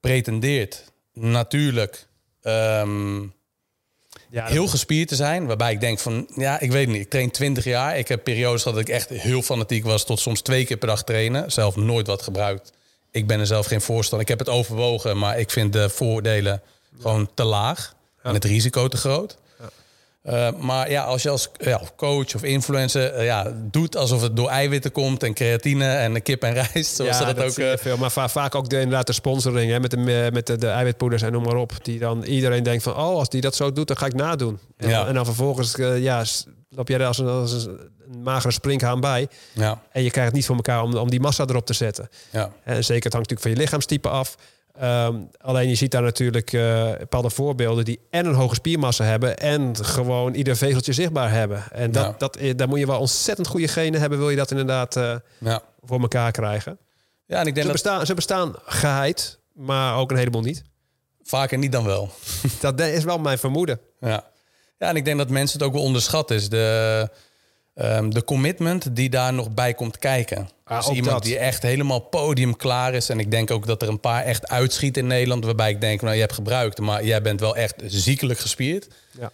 pretendeert, 0.00 0.84
natuurlijk. 1.12 2.06
Ehm, 2.42 3.20
ja, 4.32 4.46
heel 4.46 4.66
gespierd 4.66 5.08
te 5.08 5.14
zijn. 5.14 5.46
Waarbij 5.46 5.72
ik 5.72 5.80
denk 5.80 5.98
van, 5.98 6.26
ja, 6.36 6.60
ik 6.60 6.72
weet 6.72 6.88
niet. 6.88 7.00
Ik 7.00 7.10
train 7.10 7.30
20 7.30 7.64
jaar. 7.64 7.98
Ik 7.98 8.08
heb 8.08 8.24
periodes 8.24 8.62
dat 8.62 8.78
ik 8.78 8.88
echt 8.88 9.08
heel 9.08 9.42
fanatiek 9.42 9.84
was 9.84 10.04
tot 10.04 10.20
soms 10.20 10.40
twee 10.40 10.64
keer 10.64 10.76
per 10.76 10.88
dag 10.88 11.04
trainen. 11.04 11.52
Zelf 11.52 11.76
nooit 11.76 12.06
wat 12.06 12.22
gebruikt. 12.22 12.72
Ik 13.10 13.26
ben 13.26 13.40
er 13.40 13.46
zelf 13.46 13.66
geen 13.66 13.80
voorstander. 13.80 14.28
Ik 14.28 14.38
heb 14.38 14.46
het 14.46 14.56
overwogen, 14.56 15.18
maar 15.18 15.38
ik 15.38 15.50
vind 15.50 15.72
de 15.72 15.88
voordelen 15.88 16.62
gewoon 17.00 17.30
te 17.34 17.44
laag. 17.44 17.94
En 18.22 18.34
het 18.34 18.44
risico 18.44 18.88
te 18.88 18.96
groot. 18.96 19.38
Uh, 20.24 20.48
maar 20.58 20.90
ja, 20.90 21.02
als 21.02 21.22
je 21.22 21.30
als 21.30 21.48
ja, 21.58 21.80
coach 21.96 22.34
of 22.34 22.42
influencer 22.42 23.18
uh, 23.18 23.24
ja, 23.24 23.52
doet 23.56 23.96
alsof 23.96 24.22
het 24.22 24.36
door 24.36 24.48
eiwitten 24.48 24.92
komt 24.92 25.22
en 25.22 25.34
creatine 25.34 25.84
en 25.84 26.22
kip 26.22 26.42
en 26.42 26.52
rijst, 26.62 26.94
zoals 26.94 27.18
ja, 27.18 27.24
dat, 27.24 27.36
dat 27.36 27.44
ook. 27.44 27.56
Uh, 27.56 27.72
veel, 27.76 27.96
maar 27.96 28.10
va 28.10 28.28
vaak 28.28 28.54
ook 28.54 28.68
de, 28.68 28.76
inderdaad 28.76 29.06
de 29.06 29.12
sponsoring 29.12 29.70
hè, 29.70 29.80
met, 29.80 29.90
de, 29.90 30.28
met 30.32 30.46
de, 30.46 30.58
de 30.58 30.68
eiwitpoeders 30.68 31.22
en 31.22 31.32
noem 31.32 31.42
maar 31.42 31.56
op. 31.56 31.72
Die 31.82 31.98
dan 31.98 32.22
iedereen 32.22 32.62
denkt 32.62 32.82
van, 32.82 32.92
oh, 32.92 32.98
als 32.98 33.28
die 33.28 33.40
dat 33.40 33.54
zo 33.54 33.72
doet, 33.72 33.86
dan 33.86 33.96
ga 33.96 34.06
ik 34.06 34.14
nadoen. 34.14 34.58
En, 34.76 34.88
ja. 34.88 35.06
en 35.06 35.14
dan 35.14 35.24
vervolgens 35.24 35.76
ja, 35.96 36.24
loop 36.68 36.88
jij 36.88 36.98
er 36.98 37.06
als 37.06 37.18
een, 37.18 37.28
als 37.28 37.52
een 37.52 38.22
magere 38.22 38.52
sprinkhaan 38.52 39.00
bij. 39.00 39.28
Ja. 39.52 39.82
En 39.92 40.02
je 40.02 40.10
krijgt 40.10 40.28
het 40.28 40.36
niet 40.36 40.46
voor 40.46 40.56
elkaar 40.56 40.82
om, 40.82 40.96
om 40.96 41.10
die 41.10 41.20
massa 41.20 41.44
erop 41.46 41.66
te 41.66 41.72
zetten. 41.72 42.08
Ja. 42.30 42.52
En 42.64 42.84
zeker, 42.84 43.04
het 43.04 43.12
hangt 43.12 43.30
natuurlijk 43.30 43.40
van 43.40 43.50
je 43.50 43.56
lichaamstype 43.56 44.08
af. 44.08 44.36
Um, 44.82 45.28
alleen 45.38 45.68
je 45.68 45.74
ziet 45.74 45.90
daar 45.90 46.02
natuurlijk 46.02 46.52
uh, 46.52 46.90
bepaalde 46.98 47.30
voorbeelden 47.30 47.84
die 47.84 48.00
en 48.10 48.26
een 48.26 48.34
hoge 48.34 48.54
spiermassa 48.54 49.04
hebben 49.04 49.36
en 49.36 49.84
gewoon 49.84 50.34
ieder 50.34 50.56
vezeltje 50.56 50.92
zichtbaar 50.92 51.30
hebben. 51.30 51.64
En 51.72 51.92
dat, 51.92 52.20
dat, 52.20 52.38
daar 52.56 52.68
moet 52.68 52.78
je 52.78 52.86
wel 52.86 53.00
ontzettend 53.00 53.46
goede 53.46 53.68
genen 53.68 54.00
hebben, 54.00 54.18
wil 54.18 54.30
je 54.30 54.36
dat 54.36 54.50
inderdaad 54.50 54.96
uh, 54.96 55.14
ja. 55.38 55.62
voor 55.82 56.00
elkaar 56.00 56.32
krijgen. 56.32 56.78
Ja, 57.26 57.38
en 57.38 57.46
ik 57.46 57.54
denk 57.54 57.66
ze, 57.66 57.72
dat... 57.72 57.82
bestaan, 57.82 58.06
ze 58.06 58.14
bestaan 58.14 58.54
geheid, 58.64 59.38
maar 59.52 59.96
ook 59.96 60.10
een 60.10 60.16
heleboel 60.16 60.42
niet. 60.42 60.62
Vaker 61.22 61.58
niet 61.58 61.72
dan 61.72 61.84
wel. 61.84 62.10
dat 62.60 62.80
is 62.80 63.04
wel 63.04 63.18
mijn 63.18 63.38
vermoeden. 63.38 63.80
Ja. 64.00 64.24
ja, 64.78 64.88
en 64.88 64.96
ik 64.96 65.04
denk 65.04 65.18
dat 65.18 65.28
mensen 65.28 65.58
het 65.58 65.66
ook 65.66 65.74
wel 65.74 65.82
onderschatten. 65.82 66.36
Is 66.36 66.48
de 66.48 67.08
um, 67.74 68.14
de 68.14 68.24
commitment 68.24 68.96
die 68.96 69.10
daar 69.10 69.32
nog 69.32 69.50
bij 69.50 69.74
komt 69.74 69.98
kijken. 69.98 70.48
Ah, 70.64 70.86
dus 70.86 70.96
iemand 70.96 71.22
die 71.22 71.38
echt 71.38 71.62
helemaal 71.62 72.00
podium 72.00 72.56
klaar 72.56 72.94
is. 72.94 73.08
En 73.08 73.18
ik 73.18 73.30
denk 73.30 73.50
ook 73.50 73.66
dat 73.66 73.82
er 73.82 73.88
een 73.88 74.00
paar 74.00 74.24
echt 74.24 74.48
uitschiet 74.48 74.96
in 74.96 75.06
Nederland. 75.06 75.44
Waarbij 75.44 75.70
ik 75.70 75.80
denk, 75.80 76.00
nou 76.02 76.14
je 76.14 76.20
hebt 76.20 76.32
gebruikt, 76.32 76.78
maar 76.78 77.04
jij 77.04 77.22
bent 77.22 77.40
wel 77.40 77.56
echt 77.56 77.74
ziekelijk 77.86 78.38
gespierd. 78.38 78.88
Ja. 79.18 79.30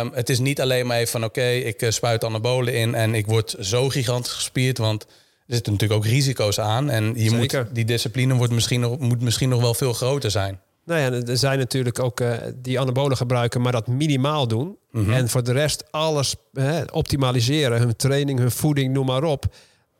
Um, 0.00 0.10
het 0.14 0.30
is 0.30 0.38
niet 0.38 0.60
alleen 0.60 0.86
maar 0.86 0.96
even 0.96 1.10
van 1.10 1.24
oké, 1.24 1.46
ik 1.46 1.82
uh, 1.82 1.90
spuit 1.90 2.24
anabolen 2.24 2.74
in 2.74 2.94
en 2.94 3.14
ik 3.14 3.26
word 3.26 3.56
zo 3.60 3.88
gigantisch 3.88 4.32
gespierd. 4.32 4.78
Want 4.78 5.02
er 5.02 5.54
zitten 5.54 5.72
natuurlijk 5.72 6.00
ook 6.00 6.06
risico's 6.06 6.58
aan. 6.58 6.90
En 6.90 7.12
je 7.16 7.30
moet, 7.30 7.64
die 7.72 7.84
discipline 7.84 8.34
wordt 8.34 8.52
misschien 8.52 8.80
nog, 8.80 8.98
moet 8.98 9.20
misschien 9.20 9.48
nog 9.48 9.60
wel 9.60 9.74
veel 9.74 9.92
groter 9.92 10.30
zijn. 10.30 10.60
Nou 10.84 11.00
ja, 11.00 11.26
er 11.30 11.36
zijn 11.38 11.58
natuurlijk 11.58 11.98
ook 11.98 12.20
uh, 12.20 12.32
die 12.54 12.80
anabolen 12.80 13.16
gebruiken, 13.16 13.60
maar 13.60 13.72
dat 13.72 13.86
minimaal 13.86 14.48
doen. 14.48 14.76
Mhm. 14.92 15.12
En 15.12 15.28
voor 15.28 15.42
de 15.42 15.52
rest 15.52 15.84
alles 15.90 16.34
optimaliseren. 16.92 17.78
Hun 17.78 17.96
training, 17.96 18.38
hun 18.38 18.50
voeding, 18.50 18.92
noem 18.92 19.06
maar 19.06 19.24
op. 19.24 19.44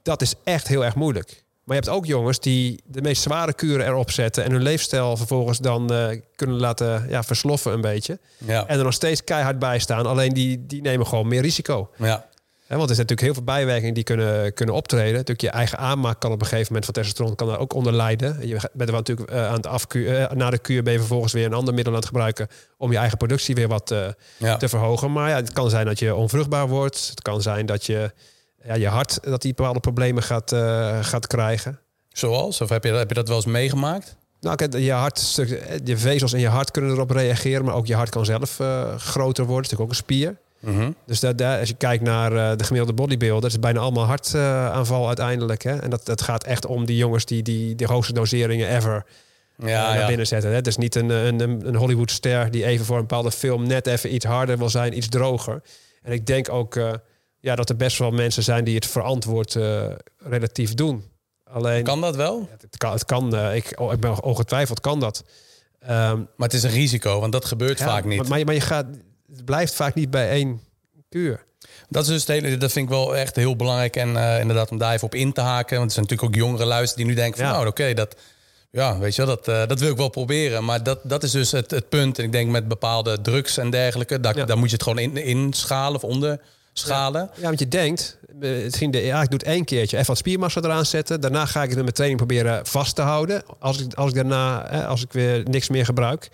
Dat 0.02 0.22
is 0.22 0.34
echt 0.44 0.68
heel 0.68 0.84
erg 0.84 0.94
moeilijk. 0.94 1.44
Maar 1.64 1.76
je 1.76 1.82
hebt 1.82 1.96
ook 1.96 2.06
jongens 2.06 2.40
die 2.40 2.82
de 2.84 3.02
meest 3.02 3.22
zware 3.22 3.54
kuren 3.54 3.86
erop 3.86 4.10
zetten... 4.10 4.44
en 4.44 4.50
hun 4.50 4.62
leefstijl 4.62 5.16
vervolgens 5.16 5.58
dan 5.58 5.92
uh, 5.92 6.06
kunnen 6.36 6.56
laten 6.56 7.06
ja, 7.08 7.22
versloffen 7.22 7.72
een 7.72 7.80
beetje. 7.80 8.18
Ja. 8.38 8.66
En 8.66 8.78
er 8.78 8.84
nog 8.84 8.92
steeds 8.92 9.24
keihard 9.24 9.58
bij 9.58 9.78
staan. 9.78 10.06
Alleen 10.06 10.32
die, 10.32 10.66
die 10.66 10.82
nemen 10.82 11.06
gewoon 11.06 11.28
meer 11.28 11.42
risico. 11.42 11.90
Ja 11.96 12.30
want 12.78 12.90
er 12.90 12.96
zijn 12.96 13.08
natuurlijk 13.08 13.20
heel 13.20 13.44
veel 13.44 13.54
bijwerkingen 13.54 13.94
die 13.94 14.04
kunnen, 14.04 14.54
kunnen 14.54 14.74
optreden. 14.74 15.12
Natuurlijk 15.12 15.40
je 15.40 15.50
eigen 15.50 15.78
aanmaak 15.78 16.20
kan 16.20 16.32
op 16.32 16.40
een 16.40 16.46
gegeven 16.46 16.66
moment 16.66 16.84
van 16.84 16.94
testosteron 16.94 17.34
kan 17.34 17.46
daar 17.46 17.58
ook 17.58 17.74
onder 17.74 17.92
lijden. 17.92 18.48
Je 18.48 18.70
bent 18.72 18.88
er 18.88 18.94
natuurlijk 18.94 19.30
uh, 19.30 19.46
aan 19.46 19.54
het 19.54 19.66
afkuren. 19.66 20.20
Uh, 20.20 20.36
na 20.36 20.50
de 20.50 20.58
kuur 20.58 20.82
ben 20.82 20.92
je 20.92 20.98
vervolgens 20.98 21.32
weer 21.32 21.46
een 21.46 21.52
ander 21.52 21.74
middel 21.74 21.92
aan 21.92 21.98
het 21.98 22.08
gebruiken 22.08 22.48
om 22.76 22.92
je 22.92 22.98
eigen 22.98 23.18
productie 23.18 23.54
weer 23.54 23.68
wat 23.68 23.90
uh, 23.90 24.54
te 24.54 24.68
verhogen. 24.68 25.12
Maar 25.12 25.28
ja, 25.28 25.36
het 25.36 25.52
kan 25.52 25.70
zijn 25.70 25.86
dat 25.86 25.98
je 25.98 26.14
onvruchtbaar 26.14 26.68
wordt. 26.68 27.08
Het 27.10 27.22
kan 27.22 27.42
zijn 27.42 27.66
dat 27.66 27.86
je 27.86 28.10
ja, 28.64 28.74
je 28.74 28.88
hart 28.88 29.18
dat 29.22 29.42
die 29.42 29.54
bepaalde 29.54 29.80
problemen 29.80 30.22
gaat, 30.22 30.54
gaat 31.00 31.26
krijgen. 31.26 31.80
Zoals? 32.08 32.60
Of 32.60 32.68
heb 32.68 32.84
je, 32.84 32.92
heb 32.92 33.08
je 33.08 33.14
dat 33.14 33.28
wel 33.28 33.36
eens 33.36 33.46
meegemaakt? 33.46 34.16
Nou, 34.40 34.56
kijk, 34.56 34.78
je 34.78 34.92
hart, 34.92 35.34
je 35.84 35.96
vezels 35.96 36.32
in 36.32 36.40
je 36.40 36.48
hart 36.48 36.70
kunnen 36.70 36.90
erop 36.90 37.10
reageren, 37.10 37.64
maar 37.64 37.74
ook 37.74 37.86
je 37.86 37.94
hart 37.94 38.10
kan 38.10 38.24
zelf 38.24 38.50
groter 38.96 39.44
worden. 39.44 39.62
Het 39.62 39.72
is 39.72 39.78
natuurlijk 39.78 39.80
ook 39.80 39.88
een 39.88 39.94
spier. 39.94 40.36
Mhm. 40.62 40.90
Dus 41.06 41.20
dat, 41.20 41.38
daar, 41.38 41.58
als 41.58 41.68
je 41.68 41.74
kijkt 41.74 42.02
naar 42.02 42.32
uh, 42.32 42.56
de 42.56 42.64
gemiddelde 42.64 42.92
bodybuilder, 42.92 43.40
dat 43.40 43.50
is 43.50 43.58
bijna 43.58 43.80
allemaal 43.80 44.04
hartaanval 44.04 45.06
uiteindelijk. 45.06 45.62
Hè? 45.62 45.76
En 45.76 45.90
dat, 45.90 46.06
dat 46.06 46.22
gaat 46.22 46.44
echt 46.44 46.66
om 46.66 46.84
die 46.84 46.96
jongens 46.96 47.24
die, 47.24 47.42
die 47.42 47.74
de 47.74 47.86
hoogste 47.86 48.12
doseringen 48.12 48.76
ever 48.76 49.04
ja, 49.56 49.66
uh, 49.66 49.88
naar 49.88 49.98
ja. 49.98 50.06
binnen 50.06 50.26
zetten. 50.26 50.50
Hè? 50.50 50.56
Het 50.56 50.66
is 50.66 50.76
niet 50.76 50.94
een, 50.94 51.10
een, 51.10 51.66
een 51.66 51.76
Hollywoodster 51.76 52.50
die 52.50 52.64
even 52.64 52.86
voor 52.86 52.96
een 52.96 53.06
bepaalde 53.06 53.30
film 53.30 53.66
net 53.66 53.86
even 53.86 54.14
iets 54.14 54.24
harder 54.24 54.58
wil 54.58 54.68
zijn, 54.68 54.96
iets 54.96 55.08
droger. 55.08 55.62
En 56.02 56.12
ik 56.12 56.26
denk 56.26 56.48
ook 56.48 56.74
uh, 56.74 56.92
ja, 57.40 57.54
dat 57.54 57.68
er 57.68 57.76
best 57.76 57.98
wel 57.98 58.10
mensen 58.10 58.42
zijn 58.42 58.64
die 58.64 58.74
het 58.74 58.86
verantwoord 58.86 59.58
relatief 60.18 60.74
doen. 60.74 61.04
Alleen, 61.44 61.82
kan 61.82 62.00
dat 62.00 62.16
wel? 62.16 62.48
Het 62.50 62.76
kan, 62.76 62.92
het 62.92 63.04
kan 63.04 63.36
ik, 63.36 63.72
oh, 63.74 63.92
ik 63.92 64.00
ben 64.00 64.22
ongetwijfeld 64.22 64.80
kan 64.80 65.00
dat. 65.00 65.24
Um, 65.82 65.88
maar 65.88 66.48
het 66.48 66.52
is 66.52 66.62
een 66.62 66.70
risico, 66.70 67.20
want 67.20 67.32
dat 67.32 67.44
gebeurt 67.44 67.82
vaak 67.82 68.04
niet. 68.04 68.28
Maar, 68.28 68.44
maar 68.44 68.54
je 68.54 68.60
gaat 68.60 68.86
het 69.36 69.44
blijft 69.44 69.74
vaak 69.74 69.94
niet 69.94 70.10
bij 70.10 70.30
één 70.30 70.60
kuur. 71.08 71.44
Dat 71.88 72.02
is 72.02 72.08
dus 72.08 72.26
hele, 72.26 72.56
dat 72.56 72.72
vind 72.72 72.84
ik 72.84 72.94
wel 72.94 73.16
echt 73.16 73.36
heel 73.36 73.56
belangrijk. 73.56 73.96
En 73.96 74.08
uh, 74.08 74.40
inderdaad, 74.40 74.70
om 74.70 74.78
daar 74.78 74.92
even 74.92 75.06
op 75.06 75.14
in 75.14 75.32
te 75.32 75.40
haken. 75.40 75.76
Want 75.76 75.88
er 75.88 75.94
zijn 75.94 76.06
natuurlijk 76.08 76.36
ook 76.36 76.44
jongere 76.44 76.64
luisteren 76.64 77.04
die 77.04 77.14
nu 77.14 77.20
denken 77.20 77.40
van 77.40 77.52
nou 77.52 77.66
oké, 77.66 77.94
dat. 77.94 78.16
Ja, 78.70 78.98
weet 78.98 79.14
je 79.14 79.26
wel, 79.26 79.36
dat, 79.36 79.48
uh, 79.48 79.66
dat 79.66 79.80
wil 79.80 79.90
ik 79.90 79.96
wel 79.96 80.08
proberen. 80.08 80.64
Maar 80.64 80.82
dat, 80.82 80.98
dat 81.02 81.22
is 81.22 81.30
dus 81.30 81.50
het, 81.50 81.70
het 81.70 81.88
punt. 81.88 82.18
En 82.18 82.24
ik 82.24 82.32
denk 82.32 82.50
met 82.50 82.68
bepaalde 82.68 83.20
drugs 83.20 83.56
en 83.56 83.70
dergelijke, 83.70 84.20
daar, 84.20 84.36
ja. 84.36 84.44
daar 84.44 84.58
moet 84.58 84.68
je 84.68 84.74
het 84.74 84.82
gewoon 84.82 84.98
in, 84.98 85.16
inschalen 85.16 85.96
of 85.96 86.04
onder 86.04 86.40
schalen. 86.72 87.30
Ja, 87.36 87.42
want 87.42 87.58
je 87.58 87.68
denkt, 87.68 88.18
het 88.40 88.76
ging 88.76 88.92
de, 88.92 88.98
ja, 88.98 89.22
ik 89.22 89.30
doe 89.30 89.38
het 89.38 89.48
één 89.48 89.64
keertje, 89.64 89.96
even 89.96 90.08
wat 90.08 90.18
spiermassa 90.18 90.60
eraan 90.60 90.86
zetten. 90.86 91.20
Daarna 91.20 91.46
ga 91.46 91.62
ik 91.62 91.66
het 91.66 91.74
met 91.74 91.82
mijn 91.82 91.94
training 91.94 92.20
proberen 92.20 92.66
vast 92.66 92.94
te 92.94 93.02
houden. 93.02 93.42
Als 93.58 93.80
ik, 93.80 93.94
als 93.94 94.08
ik 94.08 94.14
daarna, 94.14 94.66
hè, 94.68 94.86
als 94.86 95.02
ik 95.02 95.12
weer 95.12 95.42
niks 95.48 95.68
meer 95.68 95.84
gebruik. 95.84 96.30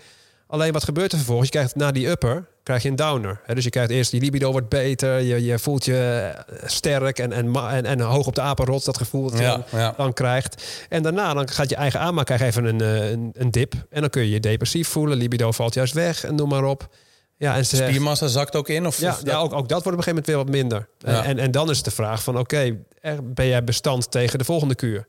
Alleen 0.49 0.73
wat 0.73 0.83
gebeurt 0.83 1.11
er 1.11 1.17
vervolgens? 1.17 1.49
Je 1.49 1.55
krijgt 1.55 1.75
na 1.75 1.91
die 1.91 2.07
upper, 2.07 2.45
krijg 2.63 2.83
je 2.83 2.89
een 2.89 2.95
downer. 2.95 3.41
Dus 3.53 3.63
je 3.63 3.69
krijgt 3.69 3.91
eerst, 3.91 4.11
die 4.11 4.21
libido 4.21 4.51
wordt 4.51 4.69
beter, 4.69 5.19
je, 5.19 5.43
je 5.43 5.59
voelt 5.59 5.85
je 5.85 6.31
sterk 6.65 7.19
en, 7.19 7.31
en, 7.31 7.55
en, 7.55 7.85
en 7.85 7.99
hoog 7.99 8.27
op 8.27 8.35
de 8.35 8.41
apenrots, 8.41 8.85
dat 8.85 8.97
gevoel 8.97 9.31
dat 9.31 9.39
je 9.39 9.93
dan 9.97 10.13
krijgt. 10.13 10.63
En 10.89 11.03
daarna 11.03 11.33
dan 11.33 11.49
gaat 11.49 11.69
je 11.69 11.75
eigen 11.75 11.99
aanmaak 11.99 12.25
krijgen 12.25 12.47
even 12.47 12.65
een, 12.65 12.81
eh, 12.81 13.09
een, 13.09 13.31
een 13.33 13.51
dip. 13.51 13.73
En 13.89 14.01
dan 14.01 14.09
kun 14.09 14.21
je 14.21 14.29
je 14.29 14.39
depressief 14.39 14.87
voelen, 14.87 15.17
libido 15.17 15.51
valt 15.51 15.73
juist 15.73 15.93
weg 15.93 16.23
en 16.23 16.35
noem 16.35 16.49
maar 16.49 16.63
op. 16.63 16.87
Ja, 17.37 17.55
en 17.55 17.65
Spiermassa 17.65 18.27
zakt 18.27 18.55
ook 18.55 18.69
in? 18.69 18.87
Of, 18.87 18.99
ja, 18.99 19.17
ja 19.23 19.37
ook, 19.37 19.53
ook 19.53 19.69
dat 19.69 19.83
wordt 19.83 19.97
op 19.97 20.07
een 20.07 20.13
gegeven 20.13 20.23
moment 20.23 20.25
weer 20.25 20.37
wat 20.37 20.49
minder. 20.49 20.87
En, 21.25 21.37
en 21.37 21.51
dan 21.51 21.69
is 21.69 21.83
de 21.83 21.91
vraag 21.91 22.23
van, 22.23 22.37
oké, 22.37 22.77
ben 23.23 23.47
jij 23.47 23.63
bestand 23.63 24.11
tegen 24.11 24.37
de 24.37 24.45
volgende 24.45 24.75
kuur? 24.75 25.07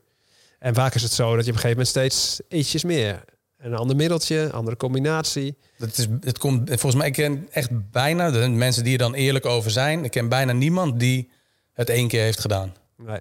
En 0.59 0.73
vaak 0.73 0.95
is 0.95 1.01
het 1.01 1.13
zo 1.13 1.35
dat 1.35 1.45
je 1.45 1.51
op 1.51 1.57
een 1.57 1.61
gegeven 1.61 1.69
moment 1.69 1.87
steeds 1.87 2.41
ietsjes 2.49 2.83
meer 2.83 3.23
een 3.61 3.75
ander 3.75 3.95
middeltje, 3.95 4.49
andere 4.51 4.77
combinatie. 4.77 5.57
Dat 5.77 5.97
is, 5.97 6.07
het 6.21 6.37
komt, 6.37 6.69
volgens 6.69 6.95
mij, 6.95 7.07
ik 7.07 7.13
ken 7.13 7.47
echt 7.51 7.91
bijna, 7.91 8.31
de 8.31 8.47
mensen 8.47 8.83
die 8.83 8.93
er 8.93 8.97
dan 8.99 9.13
eerlijk 9.13 9.45
over 9.45 9.71
zijn, 9.71 10.03
ik 10.03 10.11
ken 10.11 10.29
bijna 10.29 10.51
niemand 10.51 10.99
die 10.99 11.29
het 11.73 11.89
één 11.89 12.07
keer 12.07 12.21
heeft 12.21 12.39
gedaan. 12.39 12.73
Nee. 12.97 13.19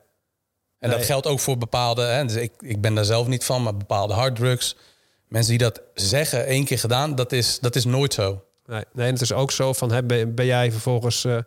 En 0.79 0.91
dat 0.91 1.05
geldt 1.05 1.27
ook 1.27 1.41
voor 1.41 1.59
bepaalde, 1.59 2.03
hè, 2.03 2.25
dus 2.25 2.35
ik, 2.35 2.53
ik 2.59 2.81
ben 2.81 2.95
daar 2.95 3.05
zelf 3.05 3.27
niet 3.27 3.45
van, 3.45 3.63
maar 3.63 3.77
bepaalde 3.77 4.15
harddrugs. 4.15 4.77
Mensen 5.29 5.51
die 5.51 5.69
dat 5.69 5.81
zeggen, 5.95 6.47
één 6.47 6.65
keer 6.65 6.79
gedaan, 6.79 7.15
dat 7.15 7.33
is, 7.33 7.59
dat 7.59 7.77
is 7.77 7.85
nooit 7.85 8.15
zo. 8.15 8.45
Nee, 8.67 8.85
nee 8.93 9.11
het 9.11 9.21
is 9.21 9.33
ook 9.33 9.51
zo 9.51 9.73
van, 9.73 9.93
hè, 9.93 10.03
ben, 10.03 10.35
ben 10.35 10.47
jij 10.47 10.73
vervolgens 10.73 11.25
uh, 11.25 11.39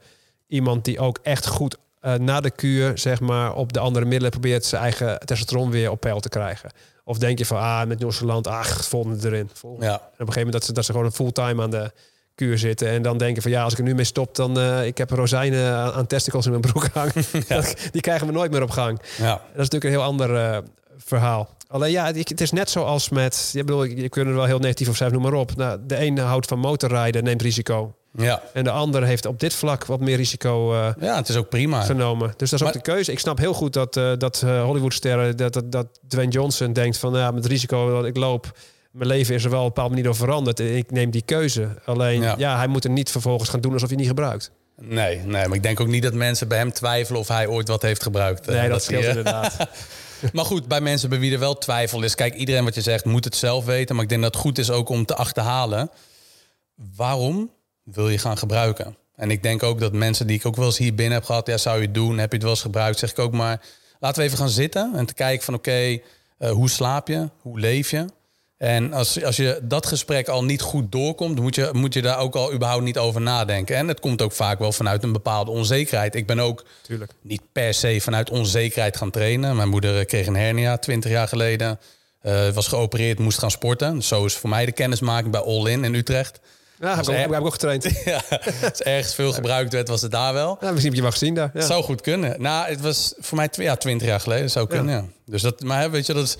iemand 0.48 0.86
die 0.86 0.99
ook 0.99 1.20
echt 1.22 1.48
goed 1.48 1.78
uh, 2.02 2.14
na 2.14 2.41
de 2.41 2.52
kuur, 2.52 2.98
zeg 2.98 3.20
maar, 3.20 3.56
op 3.56 3.74
de 3.74 3.80
andere 3.80 4.06
middelen 4.06 4.32
probeert 4.32 4.65
zijn 4.65 4.82
eigen 4.82 5.20
testosteron 5.20 5.70
weer 5.70 5.91
op 5.91 5.99
peil 5.99 6.20
te 6.20 6.30
krijgen. 6.30 6.72
Of 7.06 7.18
denk 7.18 7.38
je 7.38 7.46
van, 7.46 7.58
ah, 7.58 7.88
met 7.88 8.00
Noord-Land, 8.00 8.48
ach, 8.48 8.86
volgende 8.86 9.28
erin. 9.28 9.50
Volgende. 9.54 9.86
Ja. 9.86 9.92
En 9.92 9.98
op 9.98 10.04
een 10.12 10.18
gegeven 10.18 10.34
moment 10.36 10.54
dat 10.54 10.64
ze, 10.64 10.74
dat 10.74 10.86
ze 10.86 10.92
gewoon 10.92 11.08
een 11.08 11.14
fulltime 11.14 11.62
aan 11.62 11.72
de 11.72 11.92
kuur 12.36 12.58
zitten 12.58 12.88
en 12.88 13.02
dan 13.02 13.18
denken 13.18 13.42
van 13.42 13.52
ja, 13.52 13.64
als 13.64 13.74
ik 13.74 13.80
er 13.80 13.86
nu 13.86 13.96
mee 13.96 14.06
stop, 14.06 14.36
dan 14.36 14.60
uh, 14.60 14.86
ik 14.86 14.98
heb 14.98 15.10
rozijnen 15.10 15.74
aan, 15.74 15.92
aan 15.92 16.08
testicles 16.08 16.46
in 16.46 16.52
mijn 16.52 16.62
broek 16.62 16.88
hangen. 16.94 17.24
Die 17.92 18.02
krijgen 18.02 18.28
we 18.28 18.34
nooit 18.34 18.52
meer 18.52 18.62
op 18.62 18.70
gang. 18.70 19.02
Ja. 19.18 19.32
Dat 19.32 19.42
is 19.42 19.70
natuurlijk 19.70 19.84
een 19.84 19.90
heel 19.90 20.04
ander 20.04 20.30
uh, 20.34 20.58
verhaal. 20.98 21.50
Alleen 21.68 21.92
ja, 21.92 22.06
het 22.06 22.42
is 22.42 22.52
net 22.52 22.70
zoals 22.70 23.10
met, 23.10 23.50
je 23.54 23.64
bedoel, 23.64 23.84
je 23.84 24.10
kunt 24.10 24.28
er 24.28 24.36
wel 24.36 24.46
heel 24.46 24.60
negatief 24.60 24.90
of 24.90 24.96
zijn, 24.96 25.12
noem 25.12 25.22
maar 25.22 25.34
op. 25.34 25.56
Nou, 25.56 25.80
de 25.86 25.96
ene 25.96 26.22
houdt 26.22 26.48
van 26.48 26.60
motorrijden, 26.60 27.24
neemt 27.24 27.42
risico. 27.42 27.96
Ja. 28.18 28.41
En 28.53 28.64
de 28.64 28.72
ander 28.72 29.03
heeft 29.03 29.26
op 29.26 29.40
dit 29.40 29.53
vlak 29.53 29.85
wat 29.85 29.99
meer 29.99 30.15
risico 30.15 30.73
uh, 30.73 30.90
ja, 30.99 31.15
het 31.15 31.30
is 31.30 31.35
ook 31.35 31.49
prima. 31.49 31.81
genomen. 31.81 32.34
Dus 32.38 32.49
dat 32.49 32.61
is 32.61 32.68
ook 32.68 32.73
de 32.73 32.81
keuze. 32.81 33.11
Ik 33.11 33.19
snap 33.19 33.38
heel 33.38 33.53
goed 33.53 33.73
dat, 33.73 33.95
uh, 33.95 34.11
dat 34.18 34.41
uh, 34.45 34.64
Hollywoodsterren, 34.64 35.38
dat, 35.38 35.53
dat, 35.53 35.72
dat 35.72 35.88
Dwayne 36.07 36.31
Johnson 36.31 36.73
denkt 36.73 36.98
van 36.98 37.14
ja, 37.14 37.31
met 37.31 37.44
het 37.44 37.52
risico 37.52 37.91
dat 37.91 38.06
ik 38.06 38.18
loop, 38.18 38.57
mijn 38.91 39.07
leven 39.07 39.35
is 39.35 39.44
er 39.44 39.49
wel 39.49 39.60
op 39.60 39.65
een 39.65 39.73
bepaalde 39.73 39.90
manier 39.90 40.06
door 40.06 40.15
veranderd. 40.15 40.60
Ik 40.60 40.91
neem 40.91 41.11
die 41.11 41.22
keuze. 41.26 41.68
Alleen 41.85 42.22
ja. 42.22 42.35
ja, 42.38 42.57
hij 42.57 42.68
moet 42.68 42.84
er 42.84 42.90
niet 42.90 43.11
vervolgens 43.11 43.49
gaan 43.49 43.61
doen 43.61 43.73
alsof 43.73 43.90
hij 43.90 43.98
niet 43.98 44.07
gebruikt. 44.07 44.52
Nee, 44.81 45.18
nee, 45.18 45.48
maar 45.48 45.56
ik 45.56 45.64
denk 45.64 45.80
ook 45.80 45.88
niet 45.88 46.03
dat 46.03 46.14
mensen 46.14 46.48
bij 46.48 46.57
hem 46.57 46.73
twijfelen 46.73 47.19
of 47.19 47.27
hij 47.27 47.48
ooit 47.48 47.68
wat 47.68 47.81
heeft 47.81 48.03
gebruikt. 48.03 48.45
Nee, 48.45 48.61
dat, 48.61 48.69
dat 48.69 48.84
scheelt 48.84 49.06
inderdaad. 49.06 49.57
maar 50.34 50.45
goed, 50.45 50.68
bij 50.68 50.81
mensen 50.81 51.10
bij 51.10 51.19
wie 51.19 51.34
er 51.34 51.40
wel 51.40 51.57
twijfel 51.57 52.03
is. 52.03 52.15
Kijk, 52.15 52.34
iedereen 52.34 52.64
wat 52.64 52.76
je 52.76 52.81
zegt 52.81 53.06
moet 53.06 53.23
het 53.23 53.35
zelf 53.35 53.65
weten. 53.65 53.95
Maar 53.95 54.03
ik 54.03 54.10
denk 54.10 54.22
dat 54.22 54.34
het 54.34 54.41
goed 54.41 54.57
is 54.57 54.72
ook 54.72 54.90
om 54.90 55.06
te 55.06 55.15
achterhalen. 55.15 55.90
Waarom 56.95 57.52
wil 57.84 58.10
je 58.10 58.18
gaan 58.18 58.38
gebruiken? 58.38 58.98
En 59.16 59.32
ik 59.32 59.44
denk 59.44 59.64
ook 59.64 59.80
dat 59.80 59.94
mensen 59.94 60.28
die 60.28 60.36
ik 60.36 60.46
ook 60.46 60.56
wel 60.56 60.66
eens 60.66 60.78
hier 60.78 60.96
binnen 60.96 61.14
heb 61.14 61.24
gehad... 61.24 61.48
ja, 61.48 61.58
zou 61.58 61.78
je 61.78 61.86
het 61.86 61.94
doen? 61.94 62.18
Heb 62.18 62.30
je 62.30 62.36
het 62.36 62.44
wel 62.44 62.52
eens 62.52 62.62
gebruikt? 62.62 63.00
Zeg 63.00 63.12
ik 63.12 63.20
ook 63.20 63.32
maar, 63.34 63.62
laten 64.00 64.22
we 64.22 64.28
even 64.28 64.38
gaan 64.38 64.50
zitten 64.50 64.92
en 64.96 65.06
te 65.06 65.14
kijken 65.14 65.46
van... 65.46 65.54
oké, 65.54 65.70
okay, 65.70 66.04
uh, 66.40 66.50
hoe 66.50 66.70
slaap 66.70 67.08
je? 67.08 67.30
Hoe 67.42 67.60
leef 67.60 67.92
je? 67.92 68.06
En 68.58 68.94
als, 68.94 69.24
als 69.24 69.36
je 69.36 69.60
dat 69.64 69.86
gesprek 69.86 70.28
al 70.28 70.44
niet 70.44 70.62
goed 70.62 70.92
doorkomt... 70.92 71.40
moet 71.40 71.56
je, 71.56 71.70
moet 71.72 71.94
je 71.94 72.02
daar 72.02 72.20
ook 72.20 72.36
al 72.36 72.54
überhaupt 72.54 72.84
niet 72.84 72.98
over 72.98 73.22
nadenken. 73.22 73.76
En 73.76 73.88
het 73.88 74.00
komt 74.00 74.22
ook 74.22 74.32
vaak 74.32 74.60
wel 74.60 74.72
vanuit 74.72 75.04
een 75.04 75.12
bepaalde 75.12 75.52
onzekerheid. 75.52 76.16
Ik 76.16 76.28
ben 76.28 76.40
ook 76.40 76.66
Tuurlijk. 76.82 77.12
niet 77.22 77.42
per 77.52 77.74
se 77.74 78.02
vanuit 78.02 78.30
onzekerheid 78.30 78.98
gaan 78.98 79.12
trainen. 79.12 79.56
Mijn 79.56 79.70
moeder 79.70 80.06
kreeg 80.06 80.28
een 80.28 80.36
hernia 80.36 80.78
20 80.78 81.12
jaar 81.12 81.28
geleden... 81.28 81.80
Uh, 82.26 82.50
was 82.50 82.68
geopereerd, 82.68 83.20
moest 83.20 83.40
gaan 83.40 83.52
sporten. 83.52 84.02
Zo 84.02 84.26
is 84.26 84.34
voor 84.34 84.50
mij 84.50 84.66
de 84.66 84.72
kennismaking 84.72 85.32
bij 85.32 85.42
All 85.42 85.68
In 85.68 85.84
in 85.84 85.94
Utrecht. 85.94 86.40
Ja, 86.84 86.96
heb 86.96 87.04
ik, 87.04 87.10
ook, 87.10 87.16
heb 87.16 87.32
ik 87.32 87.46
ook 87.46 87.52
getraind. 87.52 87.84
ja, 88.06 88.22
als 88.70 88.82
ergens 88.82 89.16
veel 89.16 89.34
gebruikt 89.34 89.74
werd, 89.74 89.88
was 89.88 90.02
het 90.02 90.12
daar 90.12 90.34
wel. 90.34 90.58
Ja, 90.62 90.72
misschien 90.72 90.86
heb 90.86 90.94
je 90.94 91.02
wel 91.02 91.12
gezien 91.12 91.34
daar. 91.34 91.52
Ja. 91.54 91.62
Zou 91.62 91.84
goed 91.84 92.02
kunnen. 92.02 92.42
Nou, 92.42 92.70
het 92.70 92.82
was 92.82 93.14
voor 93.20 93.38
mij 93.38 93.50
ja, 93.52 93.76
20 93.76 94.08
jaar 94.08 94.20
geleden. 94.20 94.50
Zou 94.50 94.68
kunnen, 94.68 94.96
ja. 94.96 95.06
Dus 95.26 95.42
dat, 95.42 95.62
maar 95.62 95.92
weet 95.92 96.06
je, 96.06 96.14
dat 96.14 96.24
is... 96.24 96.38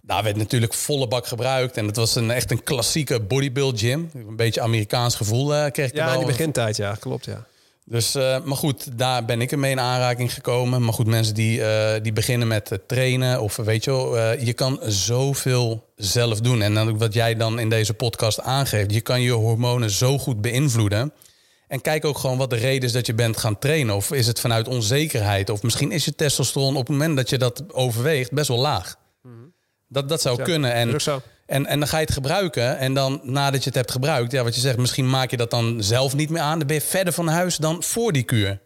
Daar 0.00 0.22
werd 0.22 0.36
natuurlijk 0.36 0.74
volle 0.74 1.08
bak 1.08 1.26
gebruikt. 1.26 1.76
En 1.76 1.86
het 1.86 1.96
was 1.96 2.14
een, 2.14 2.30
echt 2.30 2.50
een 2.50 2.62
klassieke 2.62 3.20
bodybuild 3.20 3.80
gym. 3.80 4.10
Een 4.14 4.36
beetje 4.36 4.60
Amerikaans 4.60 5.14
gevoel 5.14 5.54
uh, 5.54 5.66
kreeg 5.70 5.88
ik 5.88 5.94
Ja, 5.94 6.12
in 6.12 6.18
die 6.18 6.26
begintijd, 6.26 6.76
ja. 6.76 6.96
Klopt, 7.00 7.24
ja. 7.24 7.44
Dus, 7.88 8.16
uh, 8.16 8.44
maar 8.44 8.56
goed, 8.56 8.98
daar 8.98 9.24
ben 9.24 9.40
ik 9.40 9.52
ermee 9.52 9.70
in 9.70 9.80
aanraking 9.80 10.32
gekomen. 10.32 10.82
Maar 10.82 10.92
goed, 10.92 11.06
mensen 11.06 11.34
die, 11.34 11.58
uh, 11.58 11.92
die 12.02 12.12
beginnen 12.12 12.48
met 12.48 12.78
trainen 12.86 13.40
of 13.40 13.56
weet 13.56 13.84
je 13.84 13.90
wel, 13.90 14.16
uh, 14.16 14.44
je 14.44 14.52
kan 14.52 14.78
zoveel 14.82 15.92
zelf 15.96 16.40
doen. 16.40 16.62
En 16.62 16.74
dan 16.74 16.98
wat 16.98 17.14
jij 17.14 17.34
dan 17.34 17.58
in 17.58 17.68
deze 17.68 17.94
podcast 17.94 18.40
aangeeft, 18.40 18.92
je 18.92 19.00
kan 19.00 19.20
je 19.20 19.30
hormonen 19.30 19.90
zo 19.90 20.18
goed 20.18 20.40
beïnvloeden. 20.40 21.12
En 21.68 21.80
kijk 21.80 22.04
ook 22.04 22.18
gewoon 22.18 22.38
wat 22.38 22.50
de 22.50 22.56
reden 22.56 22.82
is 22.82 22.92
dat 22.92 23.06
je 23.06 23.14
bent 23.14 23.36
gaan 23.36 23.58
trainen. 23.58 23.94
Of 23.94 24.12
is 24.12 24.26
het 24.26 24.40
vanuit 24.40 24.68
onzekerheid? 24.68 25.50
Of 25.50 25.62
misschien 25.62 25.92
is 25.92 26.04
je 26.04 26.14
testosteron 26.14 26.76
op 26.76 26.86
het 26.86 26.96
moment 26.96 27.16
dat 27.16 27.30
je 27.30 27.38
dat 27.38 27.64
overweegt 27.72 28.32
best 28.32 28.48
wel 28.48 28.58
laag. 28.58 28.96
Mm 29.22 29.32
-hmm. 29.32 29.52
Dat, 29.88 30.08
dat 30.08 30.20
zou 30.20 30.36
ja, 30.38 30.44
kunnen. 30.44 30.72
En, 30.72 31.00
zo. 31.00 31.20
En, 31.46 31.66
en 31.66 31.78
dan 31.78 31.88
ga 31.88 31.98
je 31.98 32.04
het 32.04 32.14
gebruiken. 32.14 32.78
En 32.78 32.94
dan 32.94 33.20
nadat 33.22 33.60
je 33.60 33.66
het 33.66 33.74
hebt 33.74 33.90
gebruikt, 33.90 34.32
ja, 34.32 34.42
wat 34.42 34.54
je 34.54 34.60
zegt, 34.60 34.76
misschien 34.76 35.10
maak 35.10 35.30
je 35.30 35.36
dat 35.36 35.50
dan 35.50 35.82
zelf 35.82 36.14
niet 36.14 36.30
meer 36.30 36.42
aan. 36.42 36.58
Dan 36.58 36.66
ben 36.66 36.76
je 36.76 36.82
verder 36.82 37.12
van 37.12 37.28
huis 37.28 37.56
dan 37.56 37.82
voor 37.82 38.12
die 38.12 38.22
kuur. 38.22 38.60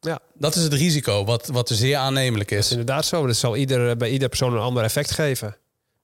Ja. 0.00 0.18
Dat 0.34 0.54
is 0.54 0.62
het 0.62 0.72
risico, 0.72 1.24
wat, 1.24 1.46
wat 1.46 1.68
zeer 1.68 1.96
aannemelijk 1.96 2.50
is. 2.50 2.56
Dat 2.56 2.64
is 2.64 2.70
inderdaad 2.70 3.04
zo. 3.04 3.26
Dat 3.26 3.36
zal 3.36 3.56
ieder, 3.56 3.96
bij 3.96 4.10
ieder 4.10 4.28
persoon 4.28 4.52
een 4.52 4.60
ander 4.60 4.82
effect 4.84 5.10
geven. 5.10 5.56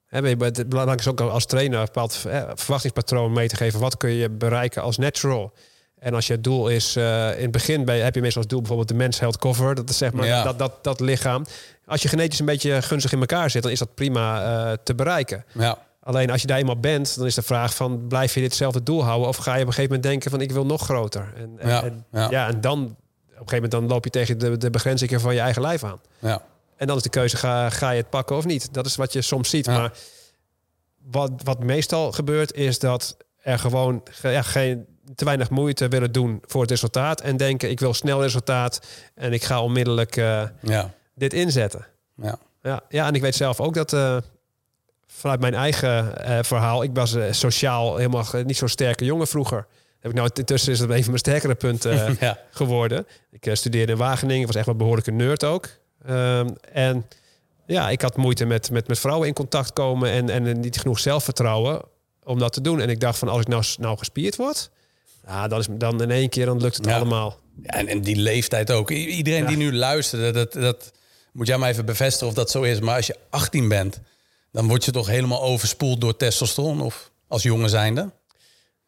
Het 0.07 0.69
belangrijk 0.69 0.99
is 0.99 1.07
ook 1.07 1.21
als 1.21 1.45
trainer 1.45 1.79
een 1.79 1.85
bepaald 1.85 2.15
verwachtingspatroon 2.53 3.33
mee 3.33 3.47
te 3.47 3.55
geven. 3.55 3.79
Wat 3.79 3.97
kun 3.97 4.09
je 4.11 4.29
bereiken 4.29 4.81
als 4.81 4.97
natural? 4.97 5.53
En 5.99 6.13
als 6.13 6.27
je 6.27 6.33
het 6.33 6.43
doel 6.43 6.67
is, 6.69 6.97
uh, 6.97 7.35
in 7.35 7.41
het 7.41 7.51
begin 7.51 7.85
ben 7.85 7.95
je, 7.95 8.01
heb 8.01 8.15
je 8.15 8.21
meestal 8.21 8.41
als 8.41 8.49
doel 8.49 8.59
bijvoorbeeld 8.59 8.89
de 8.89 8.95
mens 8.95 9.19
health 9.19 9.37
cover. 9.37 9.75
Dat 9.75 9.89
is 9.89 9.97
zeg 9.97 10.11
maar 10.13 10.25
Ja. 10.25 10.43
dat, 10.43 10.59
dat, 10.59 10.83
dat 10.83 10.99
lichaam. 10.99 11.45
Als 11.85 12.01
je 12.01 12.07
genetisch 12.07 12.39
een 12.39 12.45
beetje 12.45 12.81
gunstig 12.81 13.11
in 13.11 13.19
elkaar 13.19 13.49
zit, 13.49 13.63
dan 13.63 13.71
is 13.71 13.79
dat 13.79 13.93
prima 13.95 14.41
uh, 14.43 14.71
te 14.83 14.95
bereiken. 14.95 15.45
Ja. 15.51 15.77
Alleen 16.03 16.29
als 16.31 16.41
je 16.41 16.47
daar 16.47 16.57
eenmaal 16.57 16.79
bent, 16.79 17.15
dan 17.17 17.25
is 17.25 17.35
de 17.35 17.41
vraag 17.41 17.75
van 17.75 18.07
blijf 18.07 18.33
je 18.33 18.39
ditzelfde 18.41 18.83
doel 18.83 19.03
houden 19.03 19.27
of 19.27 19.35
ga 19.37 19.53
je 19.55 19.61
op 19.61 19.67
een 19.67 19.73
gegeven 19.73 19.83
moment 19.95 20.03
denken 20.03 20.31
van 20.31 20.41
ik 20.41 20.51
wil 20.51 20.65
nog 20.65 20.81
groter. 20.83 21.33
En, 21.35 21.53
en, 21.59 21.69
Ja, 21.69 21.83
en, 21.83 22.05
ja. 22.11 22.27
ja, 22.29 22.47
en 22.47 22.61
dan 22.61 22.79
op 22.83 22.89
een 22.89 22.95
gegeven 23.29 23.53
moment 23.53 23.71
dan 23.71 23.87
loop 23.87 24.03
je 24.03 24.09
tegen 24.09 24.37
de, 24.37 24.57
de 24.57 24.69
begrenzingen 24.69 25.19
van 25.21 25.33
je 25.33 25.39
eigen 25.39 25.61
lijf 25.61 25.83
aan. 25.83 25.99
Ja. 26.19 26.41
En 26.75 26.87
dan 26.87 26.97
is 26.97 27.03
de 27.03 27.09
keuze, 27.09 27.37
ga, 27.37 27.69
ga 27.69 27.89
je 27.89 27.97
het 28.01 28.09
pakken 28.09 28.35
of 28.35 28.45
niet? 28.45 28.73
Dat 28.73 28.85
is 28.85 28.95
wat 28.95 29.13
je 29.13 29.21
soms 29.21 29.49
ziet. 29.49 29.65
Ja. 29.65 29.71
Maar 29.77 29.91
wat, 31.11 31.31
wat 31.43 31.63
meestal 31.63 32.11
gebeurt, 32.11 32.53
is 32.53 32.79
dat 32.79 33.17
er 33.41 33.59
gewoon 33.59 34.01
ge- 34.11 34.29
ja, 34.29 34.41
geen, 34.41 34.85
te 35.15 35.25
weinig 35.25 35.49
moeite 35.49 35.87
willen 35.87 36.11
doen 36.11 36.41
voor 36.45 36.61
het 36.61 36.69
resultaat. 36.69 37.21
En 37.21 37.37
denken, 37.37 37.69
ik 37.69 37.79
wil 37.79 37.93
snel 37.93 38.21
resultaat 38.21 38.79
en 39.15 39.33
ik 39.33 39.43
ga 39.43 39.61
onmiddellijk 39.61 40.15
eh, 40.17 40.43
Ja. 40.61 40.93
dit 41.15 41.33
inzetten. 41.33 41.85
Ja. 42.15 42.37
Ja, 42.61 42.81
ja, 42.89 43.07
en 43.07 43.13
ik 43.13 43.21
weet 43.21 43.35
zelf 43.35 43.59
ook 43.59 43.73
dat 43.73 43.93
eh, 43.93 44.17
vanuit 45.17 45.39
mijn 45.39 45.53
eigen 45.53 46.23
eh, 46.25 46.39
verhaal, 46.41 46.83
ik 46.83 46.89
was 46.93 47.13
eh, 47.15 47.23
sociaal 47.31 47.95
helemaal 47.95 48.25
niet 48.45 48.57
zo'n 48.57 48.67
sterke 48.67 49.05
jongen 49.05 49.27
vroeger. 49.27 49.65
Heb 49.99 50.11
ik 50.11 50.17
nou 50.17 50.29
intussen 50.33 50.71
is 50.71 50.79
dat 50.79 50.89
een 50.89 50.95
van 50.95 51.05
mijn 51.05 51.17
sterkere 51.17 51.55
punten 51.55 51.91
eh, 52.05 52.15
ja. 52.19 52.39
geworden. 52.51 53.07
Ik 53.31 53.49
studeerde 53.53 53.91
in 53.91 53.97
Wageningen, 53.97 54.47
was 54.47 54.55
echt 54.55 54.65
wel 54.65 54.73
een 54.73 54.79
behoorlijke 54.79 55.11
nerd 55.11 55.43
ook. 55.43 55.69
Ehm, 56.05 56.49
en 56.71 57.05
ja, 57.65 57.89
ik 57.89 58.01
had 58.01 58.17
moeite 58.17 58.45
met, 58.45 58.71
met, 58.71 58.87
met 58.87 58.99
vrouwen 58.99 59.27
in 59.27 59.33
contact 59.33 59.73
komen 59.73 60.09
en, 60.11 60.29
en 60.29 60.59
niet 60.59 60.79
genoeg 60.79 60.99
zelfvertrouwen 60.99 61.81
om 62.23 62.39
dat 62.39 62.53
te 62.53 62.61
doen. 62.61 62.81
En 62.81 62.89
ik 62.89 62.99
dacht 62.99 63.17
van 63.17 63.27
als 63.27 63.41
ik 63.41 63.47
nou, 63.47 63.63
nou 63.79 63.97
gespierd 63.97 64.35
word, 64.35 64.69
ja, 65.27 65.47
dan, 65.47 65.59
is, 65.59 65.67
dan 65.71 66.01
in 66.01 66.11
één 66.11 66.29
keer 66.29 66.45
dan 66.45 66.61
lukt 66.61 66.75
het 66.77 66.85
Ja. 66.85 66.95
allemaal. 66.95 67.39
Ja, 67.61 67.69
en, 67.69 67.87
en 67.87 68.01
die 68.01 68.15
leeftijd 68.15 68.71
ook. 68.71 68.89
I- 68.91 69.07
Iedereen 69.07 69.41
Ja. 69.41 69.47
die 69.47 69.57
nu 69.57 69.73
luistert, 69.73 70.33
dat, 70.33 70.53
dat 70.53 70.91
moet 71.31 71.47
jij 71.47 71.57
maar 71.57 71.69
even 71.69 71.85
bevestigen 71.85 72.27
of 72.27 72.33
dat 72.33 72.51
zo 72.51 72.61
is. 72.61 72.79
Maar 72.79 72.95
als 72.95 73.07
je 73.07 73.15
18 73.29 73.67
bent, 73.67 73.99
dan 74.53 74.67
word 74.67 74.85
je 74.85 74.91
toch 74.91 75.07
helemaal 75.07 75.41
overspoeld 75.41 76.01
door 76.01 76.17
testosteron? 76.17 76.81
Of 76.81 77.11
als 77.27 77.43
jongen 77.43 77.69
zijnde? 77.69 78.11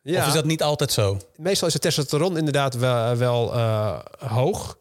Ja, 0.02 0.22
Of 0.22 0.28
is 0.28 0.34
dat 0.34 0.46
niet 0.46 0.64
altijd 0.64 0.92
zo? 0.92 1.18
meestal 1.36 1.68
is 1.68 1.74
het 1.74 1.82
testosteron 1.82 2.38
inderdaad 2.38 2.76
wel, 2.76 3.16
wel 3.16 3.54
eh, 3.54 4.00
hoog. 4.28 4.78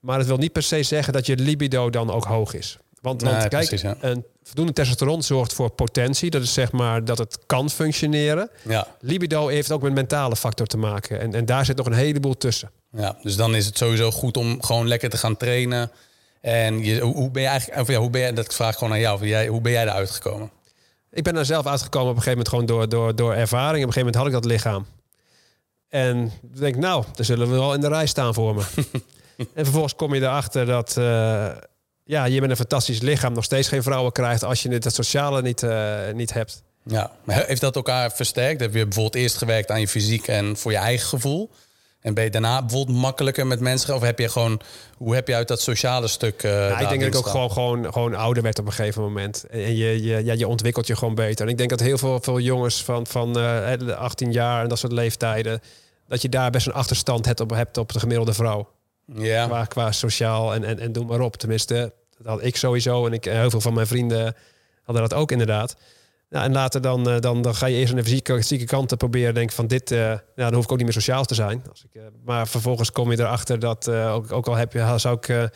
Maar 0.00 0.18
het 0.18 0.26
wil 0.26 0.36
niet 0.36 0.52
per 0.52 0.62
se 0.62 0.82
zeggen 0.82 1.12
dat 1.12 1.26
je 1.26 1.36
libido 1.36 1.90
dan 1.90 2.10
ook 2.10 2.24
hoog 2.24 2.54
is. 2.54 2.76
Want, 3.00 3.22
want 3.22 3.36
Nee, 3.38 3.48
kijk, 3.48 3.66
precies, 3.68 3.80
ja. 3.82 3.96
een 4.00 4.24
voldoende 4.42 4.72
testosteron 4.72 5.22
zorgt 5.22 5.52
voor 5.52 5.70
potentie. 5.70 6.30
Dat 6.30 6.42
is 6.42 6.52
zeg 6.52 6.72
maar 6.72 7.04
dat 7.04 7.18
het 7.18 7.38
kan 7.46 7.70
functioneren. 7.70 8.50
Ja. 8.62 8.86
Libido 9.00 9.48
heeft 9.48 9.70
ook 9.72 9.82
met 9.82 9.92
mentale 9.94 10.36
factor 10.36 10.66
te 10.66 10.76
maken. 10.76 11.20
En, 11.20 11.34
en 11.34 11.44
daar 11.46 11.64
zit 11.64 11.76
nog 11.76 11.86
een 11.86 11.92
heleboel 11.92 12.36
tussen. 12.36 12.70
ja. 12.92 13.16
Dus 13.22 13.36
dan 13.36 13.54
is 13.54 13.66
het 13.66 13.78
sowieso 13.78 14.10
goed 14.10 14.36
om 14.36 14.62
gewoon 14.62 14.88
lekker 14.88 15.10
te 15.10 15.16
gaan 15.16 15.36
trainen. 15.36 15.90
En 16.44 16.84
je, 16.84 17.00
hoe 17.00 17.30
ben 17.30 17.42
je 17.42 17.48
eigenlijk, 17.48 17.80
of 17.80 17.88
ja, 17.88 17.98
hoe 17.98 18.10
ben 18.10 18.20
je, 18.20 18.32
dat 18.32 18.54
vraag 18.54 18.72
ik 18.72 18.78
gewoon 18.78 18.92
aan 18.92 19.00
jou. 19.00 19.18
Hoe, 19.18 19.28
jij, 19.28 19.46
hoe 19.46 19.60
ben 19.60 19.72
jij 19.72 19.82
eruit 19.82 20.10
gekomen? 20.10 20.50
Ik 21.10 21.22
ben 21.22 21.34
daar 21.34 21.44
zelf 21.44 21.66
uitgekomen 21.66 22.10
op 22.10 22.16
een 22.16 22.22
gegeven 22.22 22.44
moment 22.44 22.68
gewoon 22.68 22.88
door, 22.88 22.88
door, 22.88 23.14
door 23.14 23.34
ervaring. 23.34 23.82
Op 23.82 23.88
een 23.88 23.92
gegeven 23.92 23.98
moment 23.98 24.14
had 24.14 24.26
ik 24.26 24.32
dat 24.32 24.44
lichaam. 24.44 24.86
En 25.88 26.24
ik 26.24 26.58
denk, 26.58 26.76
nou, 26.76 27.04
dan 27.14 27.24
zullen 27.24 27.50
we 27.50 27.54
wel 27.54 27.74
in 27.74 27.80
de 27.80 27.88
rij 27.88 28.06
staan 28.06 28.34
voor 28.34 28.54
me. 28.54 28.62
en 29.54 29.64
vervolgens 29.64 29.94
kom 29.94 30.14
je 30.14 30.20
erachter 30.20 30.66
dat 30.66 30.96
eh, 30.96 31.50
ja, 32.04 32.24
je 32.24 32.40
met 32.40 32.50
een 32.50 32.56
fantastisch 32.56 33.00
lichaam 33.00 33.32
nog 33.32 33.44
steeds 33.44 33.68
geen 33.68 33.82
vrouwen 33.82 34.12
krijgt 34.12 34.44
als 34.44 34.62
je 34.62 34.68
het 34.68 34.94
sociale 34.94 35.42
niet, 35.42 35.62
eh, 35.62 35.98
niet 36.14 36.32
hebt. 36.32 36.62
Ja. 36.82 37.12
Maar 37.24 37.44
heeft 37.46 37.60
dat 37.60 37.76
elkaar 37.76 38.12
versterkt? 38.12 38.60
Heb 38.60 38.74
je 38.74 38.84
bijvoorbeeld 38.84 39.14
eerst 39.14 39.36
gewerkt 39.36 39.70
aan 39.70 39.80
je 39.80 39.88
fysiek 39.88 40.26
en 40.26 40.56
voor 40.56 40.72
je 40.72 40.78
eigen 40.78 41.08
gevoel? 41.08 41.50
En 42.04 42.14
ben 42.14 42.24
je 42.24 42.30
daarna 42.30 42.60
bijvoorbeeld 42.60 42.98
makkelijker 42.98 43.46
met 43.46 43.60
mensen? 43.60 43.94
Of 43.94 44.02
heb 44.02 44.18
je 44.18 44.28
gewoon, 44.28 44.60
hoe 44.96 45.14
heb 45.14 45.28
je 45.28 45.34
uit 45.34 45.48
dat 45.48 45.60
sociale 45.60 46.08
stuk? 46.08 46.42
eh 46.42 46.50
Ja, 46.50 46.78
ik 46.78 46.88
denk 46.88 47.00
dat 47.00 47.10
ik 47.10 47.16
ook 47.16 47.26
gewoon, 47.26 47.50
gewoon, 47.50 47.92
gewoon 47.92 48.14
ouder 48.14 48.42
werd 48.42 48.58
op 48.58 48.66
een 48.66 48.72
gegeven 48.72 49.02
moment. 49.02 49.44
En 49.50 49.76
je, 49.76 50.02
je, 50.02 50.24
ja, 50.24 50.32
je 50.32 50.48
ontwikkelt 50.48 50.86
je 50.86 50.96
gewoon 50.96 51.14
beter. 51.14 51.44
En 51.44 51.50
ik 51.50 51.58
denk 51.58 51.70
dat 51.70 51.80
heel 51.80 51.98
veel, 51.98 52.20
veel 52.20 52.40
jongens 52.40 52.82
van, 52.82 53.06
van 53.06 53.38
eh, 53.38 53.78
de 53.78 53.96
18 53.96 54.32
jaar 54.32 54.62
en 54.62 54.68
dat 54.68 54.78
soort 54.78 54.92
leeftijden... 54.92 55.60
dat 56.08 56.22
je 56.22 56.28
daar 56.28 56.50
best 56.50 56.66
een 56.66 56.72
achterstand 56.72 57.26
hebt 57.26 57.40
op, 57.40 57.50
hebt 57.50 57.76
op 57.76 57.92
de 57.92 57.98
gemiddelde 57.98 58.34
vrouw. 58.34 58.68
Ja. 59.06 59.46
Qua, 59.46 59.64
qua 59.64 59.92
sociaal 59.92 60.54
en, 60.54 60.64
en, 60.64 60.78
en 60.78 60.92
doe 60.92 61.04
maar 61.04 61.20
op. 61.20 61.36
Tenminste, 61.36 61.92
dat 62.18 62.26
had 62.26 62.44
ik 62.44 62.56
sowieso. 62.56 63.06
En 63.06 63.12
ik, 63.12 63.24
heel 63.24 63.50
veel 63.50 63.60
van 63.60 63.74
mijn 63.74 63.86
vrienden 63.86 64.36
hadden 64.82 65.08
dat 65.08 65.18
ook 65.18 65.30
inderdaad. 65.30 65.76
Nou, 66.34 66.46
en 66.46 66.52
later 66.52 66.80
dan, 66.80 67.08
eh, 67.10 67.20
dan, 67.20 67.42
dan 67.42 67.54
ga 67.54 67.66
je 67.66 67.76
eerst 67.76 67.92
aan 67.92 67.98
de 67.98 68.04
fysieke, 68.04 68.34
fysieke 68.34 68.64
kant 68.64 68.88
te 68.88 68.96
proberen. 68.96 69.34
Denk 69.34 69.52
van 69.52 69.66
dit, 69.66 69.90
nou, 69.90 70.18
dan 70.34 70.54
hoef 70.54 70.64
ik 70.64 70.70
ook 70.70 70.76
niet 70.76 70.86
meer 70.86 70.94
sociaal 70.94 71.24
te 71.24 71.34
zijn. 71.34 71.62
Als 71.70 71.84
ik, 71.84 71.94
eh, 71.94 72.02
maar 72.24 72.48
vervolgens 72.48 72.92
kom 72.92 73.10
je 73.10 73.18
erachter 73.18 73.58
dat, 73.58 73.88
ook, 73.88 74.32
ook 74.32 74.46
al 74.46 74.54
heb 74.54 74.72
je, 74.72 74.94
zou 74.96 75.16
ik 75.20 75.50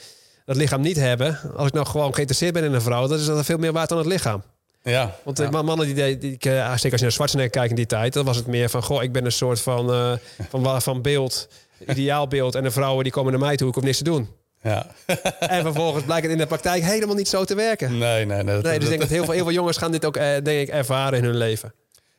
dat 0.45 0.57
lichaam 0.57 0.81
niet 0.81 0.97
hebben. 0.97 1.39
Als 1.57 1.67
ik 1.67 1.73
nou 1.73 1.87
gewoon 1.87 2.15
geïnteresseerd 2.15 2.53
ben 2.53 2.65
in 2.65 2.73
een 2.73 2.81
vrouw, 2.81 3.07
dan 3.07 3.19
is 3.19 3.27
dat 3.27 3.45
veel 3.45 3.59
meer 3.59 3.73
waard 3.73 3.89
dan 3.89 3.99
het 3.99 4.07
lichaam. 4.07 4.43
Ja. 4.83 5.15
Want 5.25 5.39
ja. 5.39 5.51
ma- 5.51 5.63
mannen 5.63 5.95
die, 5.95 6.19
die 6.19 6.33
ik, 6.33 6.45
eh, 6.45 6.53
zeker 6.53 6.91
als 6.91 6.91
je 6.91 6.97
naar 7.01 7.13
Schwarzenegger 7.13 7.53
kijkt 7.53 7.71
in 7.71 7.77
die 7.77 7.87
tijd, 7.87 8.13
dan 8.13 8.25
was 8.25 8.37
het 8.37 8.47
meer 8.47 8.69
van, 8.69 8.83
goh, 8.83 9.03
ik 9.03 9.13
ben 9.13 9.25
een 9.25 9.33
soort 9.33 9.61
van, 9.61 10.19
van, 10.49 10.83
van 10.83 11.03
beeld, 11.03 11.49
ideaalbeeld. 11.87 12.55
En 12.55 12.63
de 12.63 12.71
vrouwen 12.71 13.03
die 13.05 13.13
komen 13.13 13.33
naar 13.33 13.41
mij 13.41 13.57
toe, 13.57 13.69
ik 13.69 13.75
hoef 13.75 13.85
niks 13.85 13.99
te 13.99 14.05
doen. 14.05 14.29
Ja. 14.63 14.87
En 15.39 15.63
vervolgens 15.63 16.05
blijkt 16.05 16.23
het 16.23 16.33
in 16.33 16.39
de 16.39 16.47
praktijk 16.47 16.83
helemaal 16.83 17.15
niet 17.15 17.29
zo 17.29 17.45
te 17.45 17.55
werken. 17.55 17.99
Nee, 17.99 18.25
nee, 18.27 18.43
nee. 18.43 18.55
dat- 18.55 18.63
Nee, 18.65 18.75
dus 18.79 18.83
ik 18.83 18.89
denk 18.89 19.01
dat 19.01 19.11
heel 19.11 19.25
veel, 19.25 19.33
heel 19.35 19.45
veel 19.45 19.53
jongens 19.53 19.77
gaan 19.77 19.93
dit 19.93 20.05
ook, 20.05 20.17
eh, 20.17 20.25
denk 20.43 20.47
ik, 20.47 20.69
ervaren 20.69 21.19
in 21.19 21.25
hun 21.25 21.37
leven. 21.37 21.73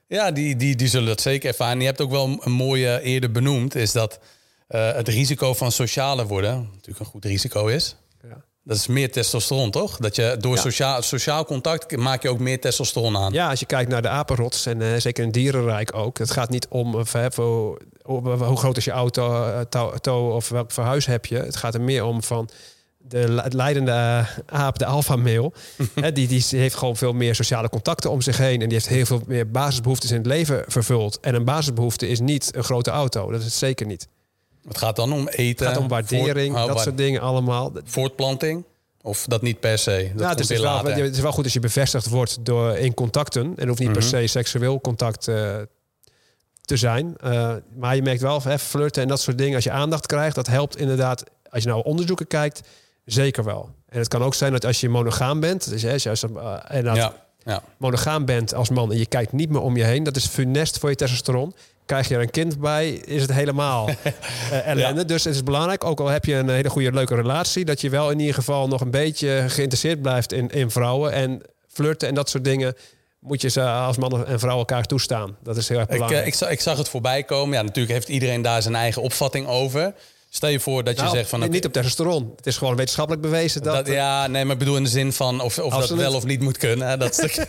Ja, 0.07 0.32
die, 0.32 0.56
die, 0.56 0.76
die 0.76 0.88
zullen 0.88 1.07
dat 1.07 1.22
zeker 1.22 1.49
ervaren. 1.49 1.80
Je 1.80 1.86
hebt 1.86 2.02
ook 2.02 2.11
wel 2.11 2.40
een 2.44 2.52
mooie 2.52 3.02
eerder 3.02 3.32
benoemd, 3.32 3.76
is 3.76 3.91
dat 3.91 4.20
eh, 4.68 4.94
het 4.94 5.07
risico 5.07 5.53
van 5.53 5.72
socialer 5.72 6.28
worden 6.28 6.70
natuurlijk 6.74 6.99
een 6.99 7.06
goed 7.06 7.26
risico 7.26 7.68
is. 7.68 7.95
Dat 8.64 8.77
is 8.77 8.88
meer 8.88 9.11
testosteron, 9.11 9.72
toch? 9.72 9.98
Dat 9.98 10.15
je 10.15 10.36
door 10.40 10.56
Ja. 10.56 10.61
sociaal, 10.61 11.02
sociaal 11.02 11.45
contact 11.45 11.98
maak 11.98 12.22
je 12.22 12.30
ook 12.30 12.40
meer 12.40 12.60
testosteron 12.61 13.18
aan. 13.18 13.34
Ja, 13.34 13.49
als 13.49 13.60
je 13.60 13.65
kijkt 13.65 13.90
naar 13.91 14.02
de 14.02 14.10
apenrots 14.10 14.65
en 14.65 14.81
eh, 14.81 14.88
zeker 14.99 15.19
in 15.23 15.30
het 15.30 15.34
dierenrijk 15.38 15.95
ook. 15.95 16.18
Het 16.18 16.31
gaat 16.31 16.49
niet 16.49 16.68
om 16.69 16.95
of, 16.95 17.11
hè, 17.14 17.31
voor, 17.31 17.77
hoe 18.03 18.30
hoe 18.44 18.57
groot 18.57 18.77
is 18.77 18.86
je 18.86 18.91
auto 18.91 19.44
eh, 19.44 19.60
to, 19.60 19.94
to- 20.02 20.36
of 20.36 20.49
welk 20.49 20.72
verhuis 20.72 21.06
heb 21.06 21.26
je. 21.26 21.36
Het 21.38 21.56
gaat 21.56 21.73
er 21.73 21.81
meer 21.81 22.03
om 22.03 22.23
van 22.23 22.49
de 22.98 23.30
le- 23.31 23.45
leidende 23.49 23.91
eh, 23.91 24.26
aap, 24.45 24.80
de 24.80 24.86
alfa-mail. 24.86 25.53
hè, 25.95 26.11
die, 26.11 26.27
die 26.27 26.44
heeft 26.49 26.76
gewoon 26.76 26.98
veel 26.98 27.14
meer 27.14 27.36
sociale 27.36 27.69
contacten 27.69 28.11
om 28.11 28.22
zich 28.22 28.38
heen. 28.38 28.61
En 28.61 28.69
die 28.69 28.73
heeft 28.77 28.88
heel 28.88 29.06
veel 29.06 29.22
meer 29.27 29.52
basisbehoeftes 29.52 30.10
in 30.11 30.18
het 30.18 30.26
leven 30.26 30.64
vervuld. 30.68 31.19
En 31.19 31.36
een 31.36 31.45
basisbehoefte 31.45 32.07
is 32.07 32.19
niet 32.19 32.56
een 32.56 32.64
grote 32.64 32.90
auto. 32.91 33.31
Dat 33.31 33.40
is 33.40 33.45
het 33.45 33.53
zeker 33.56 33.86
niet. 33.86 34.07
Het 34.68 34.77
gaat 34.77 34.95
dan 34.95 35.14
om 35.14 35.27
eten. 35.27 35.65
Het 35.65 35.73
gaat 35.76 35.84
om 35.84 35.90
waardering, 35.90 36.53
voort- 36.53 36.68
oh, 36.69 36.73
dat 36.73 36.81
soort 36.84 36.98
dingen 36.98 37.22
allemaal. 37.22 37.72
Voortplanting? 37.84 38.64
Of 39.02 39.26
dat 39.27 39.41
niet 39.41 39.60
per 39.60 39.77
se? 39.77 40.11
Dat 40.15 40.30
het, 40.30 40.40
is 40.40 40.48
wel, 40.49 40.61
later. 40.61 41.03
het 41.03 41.15
is 41.15 41.22
wel 41.22 41.31
goed 41.31 41.44
als 41.44 41.53
je 41.53 41.60
bevestigd 41.60 42.07
wordt 42.10 42.45
door 42.45 42.77
in 42.77 42.94
contacten. 42.94 43.53
En 43.56 43.68
hoeft 43.68 43.80
niet 43.80 43.91
per 43.91 44.02
Mhm. 44.02 44.10
se 44.10 44.27
seksueel 44.27 44.81
contact 44.81 45.27
eh, 45.27 45.56
te 46.61 46.77
zijn. 46.77 47.15
Eh, 47.22 47.53
maar 47.76 47.95
je 47.95 48.02
merkt 48.02 48.22
wel, 48.22 48.41
hè, 48.44 48.60
flirten 48.60 49.02
en 49.02 49.07
dat 49.07 49.22
soort 49.22 49.38
dingen. 49.38 49.56
Als 49.56 49.64
je 49.64 49.72
aandacht 49.72 50.06
krijgt, 50.06 50.36
dat 50.36 50.48
helpt 50.48 50.77
inderdaad. 50.77 51.23
Als 51.49 51.64
je 51.64 51.69
nou 51.69 51.84
onderzoeken 51.84 52.27
kijkt, 52.27 52.61
zeker 53.06 53.44
wel. 53.44 53.69
En 53.90 53.99
het 53.99 54.07
kan 54.07 54.23
ook 54.23 54.34
zijn 54.34 54.52
dat 54.52 54.65
als 54.65 54.80
je 54.80 54.90
monogaam 54.90 55.40
bent... 55.40 55.69
Dus, 55.69 55.81
hè, 55.81 55.91
als 55.94 56.03
je 56.03 56.10
als, 56.10 56.23
eh, 56.23 56.84
Ja, 56.84 57.14
ja. 57.44 57.64
monogaam 57.77 58.26
bent 58.26 58.53
als 58.53 58.69
man... 58.69 58.91
en 58.91 58.98
je 58.98 59.06
kijkt 59.06 59.31
niet 59.31 59.49
meer 59.49 59.61
om 59.61 59.77
je 59.77 59.84
heen, 59.84 60.03
dat 60.03 60.15
is 60.15 60.26
funest 60.26 60.77
voor 60.80 60.90
je 60.90 60.95
testosteron. 60.95 61.53
Krijg 61.90 62.07
je 62.07 62.16
er 62.16 62.22
een 62.22 62.30
kind 62.30 62.60
bij, 62.60 62.90
is 62.90 63.22
het 63.22 63.34
helemaal 63.34 63.88
eh, 64.52 64.68
ellende. 64.68 64.99
Ja. 65.02 65.06
Dus 65.07 65.24
het 65.24 65.36
is 65.36 65.44
belangrijk, 65.44 65.84
ook 65.84 65.99
al 65.99 66.07
heb 66.07 66.26
je 66.26 66.36
een 66.36 66.49
hele 66.49 66.70
goede, 66.70 66.91
leuke 66.91 67.16
relatie... 67.16 67.66
dat 67.66 67.82
je 67.82 67.90
wel 67.90 68.10
in 68.11 68.20
ieder 68.20 68.34
geval 68.36 68.68
nog 68.68 68.82
een 68.82 68.91
beetje 68.91 69.44
geïnteresseerd 69.48 70.02
blijft 70.02 70.32
in, 70.32 70.49
in 70.49 70.72
vrouwen. 70.72 71.11
En 71.11 71.41
flirten 71.68 72.07
en 72.07 72.14
dat 72.16 72.30
soort 72.30 72.44
dingen 72.44 72.74
moet 73.20 73.41
je 73.41 73.49
ze 73.49 73.61
als 73.64 73.98
man 73.98 74.26
en 74.26 74.40
vrouw 74.40 74.57
elkaar 74.57 74.84
toestaan. 74.86 75.38
Dat 75.44 75.57
is 75.57 75.70
heel 75.70 75.78
erg 75.78 75.88
Ik, 75.88 75.94
belangrijk. 75.94 76.22
eh, 76.22 76.28
ik, 76.28 76.34
zag, 76.36 76.49
ik 76.49 76.61
zag 76.61 76.78
het 76.78 76.90
voorbij 76.90 77.24
komen. 77.24 77.57
Ja, 77.57 77.61
natuurlijk 77.64 77.94
heeft 77.94 78.10
iedereen 78.10 78.41
daar 78.41 78.61
zijn 78.61 78.76
eigen 78.76 79.02
opvatting 79.02 79.48
over. 79.48 79.94
Stel 80.30 80.49
je 80.49 80.60
voor 80.60 80.84
dat 80.84 80.95
je 80.95 81.02
Nou, 81.03 81.16
zegt 81.16 81.30
van... 81.30 81.49
niet- 81.49 81.66
op 81.66 81.74
testosteron. 81.74 82.34
Het 82.36 82.45
is 82.48 82.57
gewoon 82.57 82.76
wetenschappelijk 82.76 83.22
bewezen 83.24 83.64
dat... 83.64 83.76
dat, 83.76 83.88
ja, 83.88 84.28
nee, 84.28 84.44
maar 84.44 84.53
ik 84.53 84.60
bedoel 84.60 84.78
in 84.78 84.84
de 84.84 84.90
zin 84.90 85.14
van 85.14 85.41
of, 85.41 85.60
of 85.60 85.74
dat 85.76 85.90
wel 85.90 86.14
of 86.16 86.26
niet 86.26 86.41
moet 86.41 86.57
kunnen. 86.57 86.88
Hè, 86.88 86.98
dat 86.98 87.14
stuk. 87.24 87.45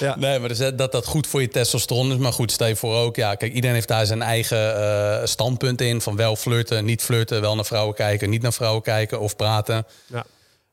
Ja. 0.00 0.16
Nee, 0.16 0.38
maar 0.38 0.48
dus, 0.48 0.58
dat 0.58 0.92
dat 0.92 1.06
goed 1.06 1.26
voor 1.26 1.40
je 1.40 1.48
testosteron 1.48 2.10
is. 2.12 2.16
Maar 2.16 2.32
goed, 2.32 2.52
stel 2.52 2.66
je 2.66 2.76
voor 2.76 2.94
ook. 2.96 3.16
Ja, 3.16 3.34
kijk, 3.34 3.52
iedereen 3.52 3.74
heeft 3.76 3.88
daar 3.88 4.06
zijn 4.06 4.22
eigen 4.22 4.76
eh, 4.76 5.26
standpunt 5.26 5.80
in. 5.80 6.00
Van 6.00 6.16
wel 6.16 6.36
flirten, 6.36 6.84
niet 6.84 7.02
flirten, 7.02 7.40
wel 7.40 7.54
naar 7.54 7.64
vrouwen 7.64 7.94
kijken, 7.94 8.30
niet 8.30 8.42
naar 8.42 8.52
vrouwen 8.52 8.82
kijken 8.82 9.20
of 9.20 9.36
praten. 9.36 9.86
Ja. 10.06 10.24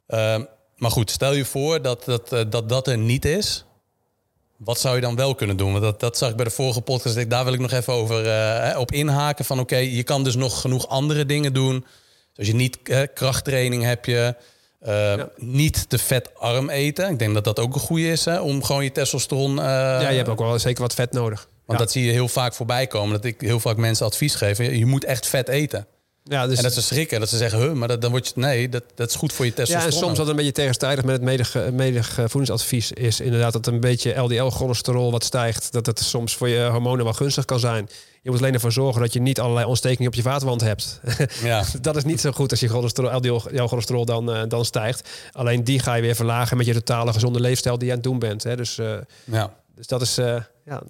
Ehm, 0.08 0.44
maar 0.78 0.92
goed, 0.92 1.12
stel 1.12 1.34
je 1.34 1.46
voor 1.46 1.82
dat 1.82 2.04
dat, 2.06 2.34
eh, 2.34 2.42
dat 2.50 2.70
dat 2.70 2.88
er 2.88 2.98
niet 2.98 3.26
is. 3.26 3.64
Wat 4.58 4.80
zou 4.80 4.96
je 4.96 5.02
dan 5.02 5.16
wel 5.16 5.36
kunnen 5.36 5.58
doen? 5.58 5.72
Want 5.72 5.84
dat, 5.84 6.00
dat 6.00 6.18
zag 6.18 6.30
ik 6.30 6.36
bij 6.36 6.46
de 6.46 6.52
vorige 6.52 6.82
podcast. 6.82 7.16
Ik- 7.16 7.30
Daar 7.30 7.44
wil 7.44 7.54
ik 7.54 7.60
nog 7.60 7.72
even 7.72 7.94
over 7.94 8.28
eh, 8.28 8.80
op 8.80 8.92
inhaken. 8.92 9.46
Van 9.46 9.60
oké, 9.60 9.76
je 9.78 10.04
kan 10.04 10.24
dus 10.24 10.36
nog 10.36 10.62
genoeg 10.62 10.88
andere 10.88 11.26
dingen 11.26 11.54
doen. 11.54 11.86
Dus 12.34 12.48
je 12.48 12.54
niet 12.56 12.78
krachttraining 13.14 13.84
heb 13.84 14.06
je. 14.06 14.36
Eh, 14.82 15.24
Niet 15.36 15.90
te 15.90 15.98
vetarm 15.98 16.70
eten. 16.70 17.10
Ik 17.10 17.20
denk 17.20 17.34
dat 17.34 17.44
dat 17.44 17.60
ook 17.60 17.74
een 17.74 17.80
goede 17.80 18.12
is. 18.12 18.26
Hè, 18.26 18.40
om 18.40 18.64
gewoon 18.64 18.84
je 18.84 18.92
testosteron... 18.92 19.60
eh, 19.60 19.66
ja, 19.66 20.10
je 20.10 20.18
hebt 20.18 20.30
ook 20.30 20.40
wel 20.40 20.60
zeker 20.60 20.82
wat 20.82 20.94
vet 20.94 21.12
nodig. 21.12 21.48
want 21.66 21.80
ja. 21.80 21.86
dat 21.86 21.94
zie 21.94 22.06
je 22.06 22.12
heel 22.12 22.28
vaak 22.28 22.54
voorbij 22.54 22.88
komen. 22.88 23.14
Dat 23.14 23.26
ik 23.26 23.42
heel 23.42 23.60
vaak 23.60 23.78
mensen 23.78 24.06
advies 24.06 24.36
geef. 24.36 24.58
Je 24.58 24.78
je 24.78 24.86
moet 24.86 25.04
echt 25.04 25.28
vet 25.28 25.48
eten. 25.48 25.88
Ja, 26.24 26.48
dus, 26.48 26.58
En 26.58 26.64
dat 26.64 26.74
ze 26.74 26.82
schrikken. 26.82 27.20
Dat 27.20 27.30
ze 27.30 27.38
zeggen, 27.38 27.60
huh, 27.60 27.72
maar 27.72 27.88
dat, 27.88 28.02
dan 28.02 28.12
word 28.12 28.28
je... 28.28 28.34
Nee, 28.36 28.70
dat, 28.70 28.84
dat 28.96 29.10
is 29.10 29.16
goed 29.16 29.34
voor 29.34 29.46
je 29.46 29.52
ja, 29.52 29.58
testosteron. 29.58 30.00
en 30.00 30.06
soms 30.06 30.18
wat 30.18 30.28
een 30.28 30.36
beetje 30.36 30.52
tegenstrijdig 30.52 31.04
met 31.04 31.14
het 31.14 31.24
medig, 31.24 31.56
medig 31.72 32.18
eh, 32.18 32.26
voedingsadvies 32.28 32.92
is 32.92 33.20
inderdaad 33.20 33.54
dat 33.54 33.68
een 33.68 33.80
beetje 33.80 34.20
LDL-cholesterol 34.20 35.12
wat 35.12 35.24
stijgt, 35.24 35.72
dat 35.72 35.86
het 35.86 36.00
soms 36.00 36.36
voor 36.36 36.50
je 36.50 36.68
hormonen 36.72 37.04
wel 37.04 37.14
gunstig 37.14 37.46
kan 37.46 37.60
zijn. 37.60 37.90
Je 38.24 38.30
moet 38.30 38.40
alleen 38.40 38.54
ervoor 38.54 38.72
zorgen 38.72 39.02
dat 39.02 39.14
je 39.14 39.22
niet 39.22 39.40
allerlei 39.40 39.66
ontstekingen 39.66 40.08
op 40.08 40.14
je 40.16 40.22
vaatwand 40.22 40.62
hebt. 40.62 41.00
Ja. 41.44 41.64
dat 41.82 41.96
is 41.96 42.04
niet 42.04 42.22
zo 42.22 42.32
goed 42.32 42.52
als 42.52 42.60
je 42.60 42.68
cholesterol, 42.68 43.12
LDL-cholesterol 43.16 44.06
dan, 44.06 44.32
eh, 44.34 44.42
dan 44.48 44.66
stijgt. 44.66 45.10
Alleen 45.32 45.64
die 45.64 45.80
ga 45.80 45.94
je 45.94 46.02
weer 46.02 46.16
verlagen 46.16 46.58
met 46.58 46.66
je 46.66 46.74
totale 46.74 47.14
gezonde 47.14 47.40
leefstijl 47.40 47.78
die 47.78 47.86
je 47.86 47.92
aan 47.92 48.00
het 48.00 48.08
doen 48.08 48.20
bent. 48.20 48.44
Hè. 48.44 48.56
Dus, 48.56 48.78
eh, 48.78 48.94
ja. 49.24 49.54
dus 49.76 49.88
dat 49.88 50.02
is, 50.02 50.18
eh, 50.18 50.36
ja, 50.66 50.82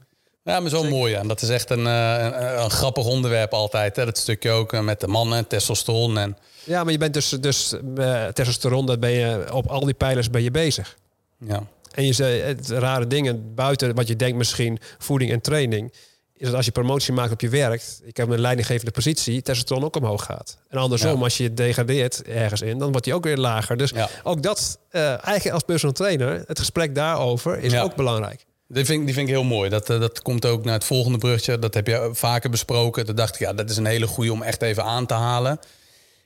Ja, 0.44 0.60
maar 0.60 0.70
zo 0.70 0.84
mooi. 0.84 1.14
En 1.14 1.28
dat 1.28 1.42
is 1.42 1.50
echt 1.50 1.70
een, 1.70 1.88
eh, 1.88 2.24
een, 2.24 2.62
een 2.64 2.70
grappig 2.70 3.06
onderwerp 3.06 3.54
altijd. 3.54 3.96
Hè? 3.96 4.06
Dat 4.06 4.18
stukje 4.18 4.52
ook 4.52 4.74
eh, 4.74 4.80
met 4.82 5.00
de 5.00 5.08
mannen, 5.08 5.48
testosteron. 5.48 6.18
En, 6.18 6.38
Ja, 6.64 6.84
maar 6.84 6.92
je 6.92 6.98
bent 6.98 7.14
dus, 7.14 7.30
dus 7.30 7.74
eh, 7.98 8.26
testosteron, 8.26 8.86
dat 8.86 9.00
ben 9.00 9.12
je 9.12 9.54
op 9.54 9.68
al 9.68 9.86
die 9.86 9.94
pijlers 9.94 10.30
ben 10.30 10.44
je 10.44 10.52
bezig. 10.52 10.98
ja. 11.46 11.64
En 11.92 12.06
je 12.06 12.14
zei 12.14 12.42
het 12.42 12.70
rare 12.70 13.08
dingen 13.08 13.54
buiten 13.56 13.96
wat 13.96 14.08
je 14.08 14.16
denkt 14.16 14.38
misschien 14.38 14.80
voeding 14.98 15.32
en 15.32 15.42
training. 15.42 15.94
Is 16.42 16.48
dat 16.48 16.56
als 16.56 16.66
je 16.66 16.72
promotie 16.72 17.14
maakt 17.14 17.32
op 17.32 17.42
je 17.42 17.50
werk, 17.50 17.84
ik 18.04 18.18
heb 18.18 18.30
een 18.30 18.40
leidinggevende 18.40 18.92
positie, 18.92 19.42
testosteron 19.42 19.84
ook 19.84 19.96
omhoog 19.96 20.24
gaat. 20.26 20.58
En 20.70 20.78
andersom, 20.78 21.18
Ja. 21.18 21.24
als 21.24 21.38
je 21.38 21.54
degradeert 21.54 22.22
ergens 22.24 22.62
in, 22.62 22.78
dan 22.78 22.90
wordt 22.90 23.06
die 23.06 23.14
ook 23.14 23.24
weer 23.24 23.38
lager. 23.38 23.78
Dus 23.78 23.90
Ja. 23.90 24.10
ook 24.24 24.44
dat, 24.44 24.80
eh, 24.90 25.02
eigenlijk 25.10 25.50
als 25.54 25.64
personal 25.64 25.96
trainer, 25.96 26.44
het 26.48 26.60
gesprek 26.60 26.96
daarover 26.96 27.60
is 27.60 27.72
Ja. 27.72 27.82
ook 27.82 27.96
belangrijk. 27.96 28.46
Die 28.68 28.86
vind, 28.86 29.00
ik- 29.00 29.06
die 29.06 29.14
vind 29.16 29.28
ik 29.28 29.34
heel 29.34 29.44
mooi. 29.44 29.70
Dat, 29.70 29.90
eh, 29.90 30.00
dat 30.00 30.22
komt 30.22 30.46
ook 30.46 30.64
naar 30.64 30.74
het 30.74 30.84
volgende 30.84 31.18
brugje. 31.18 31.60
Dat 31.60 31.74
heb 31.74 31.88
je 31.88 32.10
vaker 32.14 32.50
besproken. 32.50 33.06
Toen 33.06 33.16
dacht 33.16 33.34
ik, 33.34 33.40
ja, 33.42 33.54
dat 33.54 33.70
is 33.70 33.78
een 33.78 33.86
hele 33.86 34.08
goede 34.08 34.32
om 34.32 34.42
echt 34.42 34.62
even 34.62 34.84
aan 34.84 35.06
te 35.06 35.14
halen. 35.14 35.60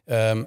Ehm, 0.05 0.43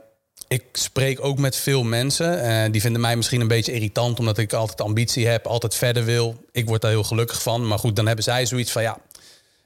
ik 0.49 0.65
spreek 0.73 1.25
ook 1.25 1.39
met 1.39 1.57
veel 1.57 1.83
mensen. 1.83 2.41
eh, 2.43 2.71
die 2.73 2.81
vinden 2.81 3.01
mij 3.01 3.17
misschien 3.17 3.41
een 3.41 3.49
beetje 3.49 3.73
irritant... 3.73 4.19
omdat 4.19 4.39
ik 4.39 4.53
altijd 4.53 4.81
ambitie 4.81 5.27
heb, 5.27 5.47
altijd 5.47 5.75
verder 5.75 6.05
wil. 6.05 6.45
Ik 6.53 6.67
word 6.67 6.81
daar 6.83 6.91
heel 6.91 7.05
gelukkig 7.05 7.43
van. 7.43 7.67
Maar 7.67 7.79
goed, 7.79 7.97
dan 7.97 8.07
hebben 8.07 8.25
zij 8.25 8.47
zoiets 8.47 8.73
van... 8.73 8.83
ja, 8.83 8.99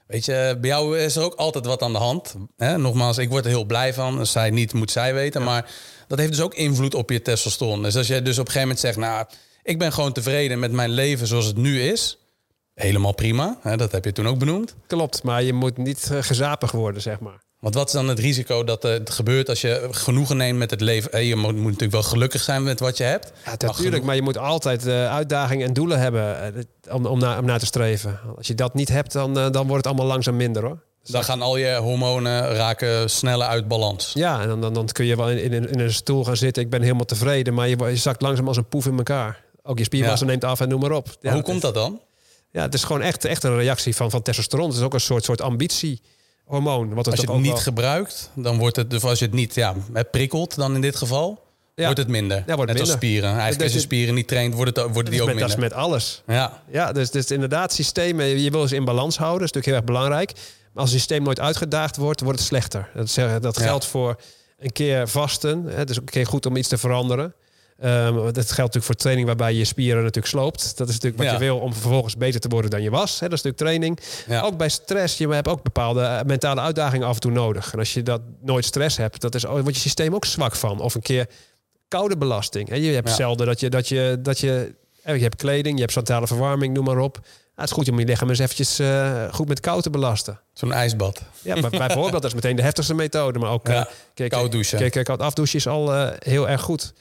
Weet 0.07 0.25
je, 0.25 0.57
bij 0.61 0.69
jou 0.69 0.99
is 0.99 1.15
er 1.15 1.23
ook 1.23 1.35
altijd 1.35 1.65
wat 1.65 1.81
aan 1.81 1.91
de 1.91 1.99
hand. 1.99 2.35
Hè? 2.57 2.77
Nogmaals, 2.77 3.17
ik 3.17 3.29
word 3.29 3.43
er 3.43 3.51
heel 3.51 3.65
blij 3.65 3.93
van. 3.93 4.19
Als 4.19 4.31
zij 4.31 4.49
niet, 4.49 4.73
moet 4.73 4.91
zij 4.91 5.13
weten. 5.13 5.43
Maar 5.43 5.71
dat 6.07 6.17
heeft 6.17 6.31
dus 6.31 6.41
ook 6.41 6.53
invloed 6.53 6.95
op 6.95 7.09
je 7.09 7.21
testosteron. 7.21 7.83
Dus 7.83 7.95
als 7.95 8.07
jij 8.07 8.21
dus 8.21 8.39
op 8.39 8.45
een 8.45 8.51
gegeven 8.51 8.67
moment 8.67 8.79
zegt... 8.79 8.97
nou, 8.97 9.25
ik 9.63 9.79
ben 9.79 9.93
gewoon 9.93 10.13
tevreden 10.13 10.59
met 10.59 10.71
mijn 10.71 10.89
leven 10.89 11.27
zoals 11.27 11.45
het 11.45 11.57
nu 11.57 11.81
is... 11.81 12.17
helemaal 12.73 13.13
prima. 13.13 13.57
Hè? 13.61 13.77
Dat 13.77 13.91
heb 13.91 14.05
je 14.05 14.11
toen 14.11 14.27
ook 14.27 14.39
benoemd. 14.39 14.75
Klopt, 14.87 15.23
maar 15.23 15.43
je 15.43 15.53
moet 15.53 15.77
niet 15.77 16.09
eh, 16.11 16.17
gezapig 16.21 16.71
worden, 16.71 17.01
zeg 17.01 17.19
maar. 17.19 17.41
Want 17.63 17.75
wat 17.75 17.87
is 17.87 17.93
dan 17.93 18.07
het 18.07 18.19
risico 18.19 18.63
dat 18.63 18.85
eh, 18.85 18.91
het 18.91 19.09
gebeurt 19.09 19.49
als 19.49 19.61
je 19.61 19.87
genoegen 19.91 20.37
neemt 20.37 20.57
met 20.57 20.69
het 20.69 20.81
leven? 20.81 21.11
Hè, 21.11 21.17
Je 21.17 21.35
moet, 21.35 21.53
moet 21.55 21.63
natuurlijk 21.63 21.91
wel 21.91 22.03
gelukkig 22.03 22.41
zijn 22.41 22.63
met 22.63 22.79
wat 22.79 22.97
je 22.97 23.03
hebt. 23.03 23.25
Ja, 23.27 23.31
Maar 23.43 23.51
natuurlijk, 23.51 23.77
genoeg- 23.89 24.05
maar 24.05 24.15
je 24.15 24.21
moet 24.21 24.37
altijd 24.37 24.85
eh, 24.85 25.13
uitdagingen 25.13 25.67
en 25.67 25.73
doelen 25.73 25.99
hebben 25.99 26.55
eh, 26.55 26.93
om, 26.95 27.05
om, 27.05 27.19
naar, 27.19 27.39
om 27.39 27.45
naar 27.45 27.59
te 27.59 27.65
streven. 27.65 28.19
Als 28.37 28.47
je 28.47 28.55
dat 28.55 28.73
niet 28.73 28.89
hebt, 28.89 29.11
dan, 29.13 29.33
dan 29.33 29.53
wordt 29.53 29.75
het 29.75 29.85
allemaal 29.87 30.05
langzaam 30.05 30.35
minder 30.35 30.63
hoor. 30.63 30.77
Dan 31.03 31.23
gaan 31.23 31.41
al 31.41 31.57
je 31.57 31.75
hormonen 31.75 32.53
raken 32.55 33.09
sneller 33.09 33.47
uit 33.47 33.67
balans. 33.67 34.11
Ja, 34.13 34.41
en 34.41 34.47
dan, 34.47 34.61
dan, 34.61 34.73
dan 34.73 34.85
kun 34.87 35.05
je 35.05 35.15
wel 35.15 35.29
in, 35.29 35.37
in, 35.43 35.53
een- 35.53 35.69
in 35.69 35.79
een 35.79 35.93
stoel 35.93 36.23
gaan 36.25 36.37
zitten. 36.37 36.63
Ik 36.63 36.69
ben 36.69 36.81
helemaal 36.81 37.05
tevreden, 37.05 37.53
maar 37.53 37.67
je, 37.67 37.77
je 37.77 37.95
zakt 37.95 38.21
langzaam 38.21 38.47
als 38.47 38.57
een 38.57 38.67
poef 38.67 38.85
in 38.85 38.97
elkaar. 38.97 39.43
Ook 39.63 39.77
je 39.77 39.83
spiermassa 39.83 40.25
Ja. 40.25 40.31
neemt 40.31 40.43
af 40.43 40.59
en 40.59 40.69
noem 40.69 40.79
maar 40.79 40.91
op. 40.91 41.07
Ja, 41.07 41.13
Maar 41.21 41.33
hoe 41.33 41.41
komt 41.41 41.61
dat 41.61 41.73
dan? 41.73 42.01
Ja, 42.51 42.61
het 42.61 42.73
is 42.73 42.83
gewoon 42.83 43.01
echt, 43.01 43.25
echt 43.25 43.43
een 43.43 43.55
reactie 43.57 43.95
van, 43.95 44.09
van 44.11 44.21
testosteron. 44.21 44.67
Het 44.67 44.77
is 44.77 44.83
ook 44.83 44.93
een 44.93 44.99
soort, 44.99 45.23
soort 45.23 45.41
ambitiehormoon. 46.53 46.95
Wat 46.95 47.05
het 47.05 47.15
Als 47.15 47.23
je 47.25 47.31
het 47.31 47.41
niet 47.41 47.51
wel- 47.51 47.61
gebruikt, 47.61 48.29
dan 48.35 48.57
wordt 48.57 48.75
het, 48.75 48.93
of 48.93 49.03
als 49.05 49.19
je 49.19 49.25
het 49.25 49.33
niet 49.33 49.55
ja, 49.55 49.75
prikkelt, 50.11 50.55
dan 50.55 50.75
in 50.75 50.81
dit 50.81 50.95
geval, 50.95 51.41
Ja. 51.75 51.83
wordt 51.83 51.99
het 51.99 52.07
minder. 52.07 52.43
Ja, 52.47 52.55
wordt 52.55 52.71
Net 52.71 52.79
als 52.81 52.91
spieren. 52.91 53.29
Eigenlijk 53.29 53.53
Dat 53.57 53.63
als 53.67 53.73
je 53.73 53.79
spieren 53.79 54.13
niet 54.15 54.27
traint, 54.27 54.53
wordt 54.53 54.75
het, 54.75 54.85
worden 54.93 55.05
die 55.11 55.19
dat, 55.19 55.21
ook 55.29 55.33
met, 55.35 55.39
dat 55.49 55.57
minder. 55.57 55.65
is 55.67 55.73
met 55.73 55.83
alles. 55.85 56.21
Ja, 56.27 56.61
Ja, 56.71 56.91
dus, 56.91 57.11
dus 57.11 57.31
inderdaad, 57.31 57.73
systemen, 57.73 58.25
je 58.41 58.51
wil 58.51 58.67
ze 58.67 58.75
in 58.75 58.85
balans 58.85 59.17
houden. 59.17 59.39
Dat 59.39 59.47
is 59.49 59.53
natuurlijk 59.55 59.65
heel 59.87 59.95
erg 59.95 60.07
belangrijk. 60.07 60.31
Maar 60.73 60.81
als 60.83 60.91
het 60.91 60.99
systeem 60.99 61.23
nooit 61.23 61.39
uitgedaagd 61.39 61.97
wordt, 61.97 62.21
wordt 62.21 62.39
het 62.39 62.47
slechter. 62.47 62.89
Dat, 62.95 63.15
dat 63.41 63.55
Ja. 63.55 63.61
geldt 63.63 63.85
voor 63.85 64.15
een 64.59 64.71
keer 64.71 65.07
vasten. 65.09 65.63
hè. 65.65 65.73
Het 65.75 65.89
is 65.89 65.95
ook 65.99 66.05
een 66.05 66.09
keer 66.11 66.25
goed 66.27 66.45
om 66.45 66.55
iets 66.55 66.67
te 66.67 66.77
veranderen. 66.77 67.33
Ehm, 67.83 68.13
dat 68.15 68.33
geldt 68.33 68.57
natuurlijk 68.57 68.85
voor 68.85 68.95
training 68.95 69.27
waarbij 69.27 69.53
je 69.53 69.65
spieren 69.65 69.97
natuurlijk 69.99 70.27
sloopt. 70.27 70.77
Dat 70.77 70.87
is 70.87 70.93
natuurlijk 70.93 71.23
wat 71.23 71.31
Ja. 71.31 71.33
je 71.39 71.45
wil 71.45 71.57
om 71.59 71.73
vervolgens 71.73 72.17
beter 72.17 72.39
te 72.39 72.47
worden 72.47 72.69
dan 72.71 72.81
je 72.81 72.89
was. 72.89 73.19
Hè. 73.19 73.29
Dat 73.29 73.37
is 73.37 73.43
natuurlijk 73.43 73.57
training. 73.57 73.99
Ja. 74.27 74.41
Ook 74.41 74.57
bij 74.57 74.69
stress, 74.69 75.17
je 75.17 75.27
hebt 75.29 75.47
ook 75.47 75.63
bepaalde 75.63 76.01
eh, 76.01 76.19
mentale 76.25 76.61
uitdagingen 76.61 77.07
af 77.07 77.13
en 77.15 77.19
toe 77.21 77.31
nodig. 77.31 77.73
En 77.73 77.79
als 77.79 77.93
je 77.93 78.03
dat 78.03 78.21
nooit 78.41 78.65
stress 78.65 78.97
hebt, 78.97 79.21
dat 79.21 79.35
is, 79.35 79.43
wordt 79.43 79.73
je 79.75 79.81
systeem 79.81 80.15
ook 80.15 80.25
zwak 80.25 80.55
van. 80.55 80.79
Of 80.79 80.95
een 80.95 81.01
keer 81.01 81.27
koude 81.87 82.17
belasting. 82.17 82.69
Hè. 82.69 82.75
Je 82.75 82.91
hebt 82.91 83.09
Ja. 83.09 83.15
zelden 83.15 83.45
dat 83.47 83.59
je, 83.59 83.69
dat, 83.69 83.87
je, 83.87 84.17
dat 84.21 84.39
je 84.39 84.75
En 85.03 85.15
je 85.15 85.21
hebt 85.21 85.35
kleding, 85.35 85.75
je 85.75 85.81
hebt 85.81 85.93
centrale 85.93 86.27
verwarming, 86.27 86.73
noem 86.73 86.85
maar 86.85 86.97
op. 86.97 87.13
Nou, 87.15 87.25
het 87.55 87.65
is 87.69 87.71
goed 87.71 87.89
om 87.89 87.99
je 87.99 88.05
lichaam 88.05 88.29
eens 88.29 88.39
eventjes 88.39 88.79
eh, 88.79 89.23
goed 89.31 89.47
met 89.47 89.59
kou 89.59 89.81
te 89.81 89.89
belasten. 89.89 90.39
Zo'n 90.53 90.71
ijsbad. 90.73 91.21
Ja, 91.41 91.55
maar 91.55 91.69
bijvoorbeeld, 91.87 92.11
dat 92.11 92.23
is 92.25 92.33
meteen 92.33 92.55
de 92.55 92.61
heftigste 92.61 92.93
methode. 92.93 93.39
Maar 93.39 93.51
ook 93.51 93.67
Ja, 93.67 93.87
eh, 94.15 94.29
koud 94.29 94.51
douchen. 94.51 94.89
Kijk, 94.89 95.05
koud 95.05 95.19
afdouchen 95.19 95.57
is 95.57 95.67
al 95.67 95.93
eh, 95.93 96.09
heel 96.19 96.49
erg 96.49 96.61
goed. 96.61 96.93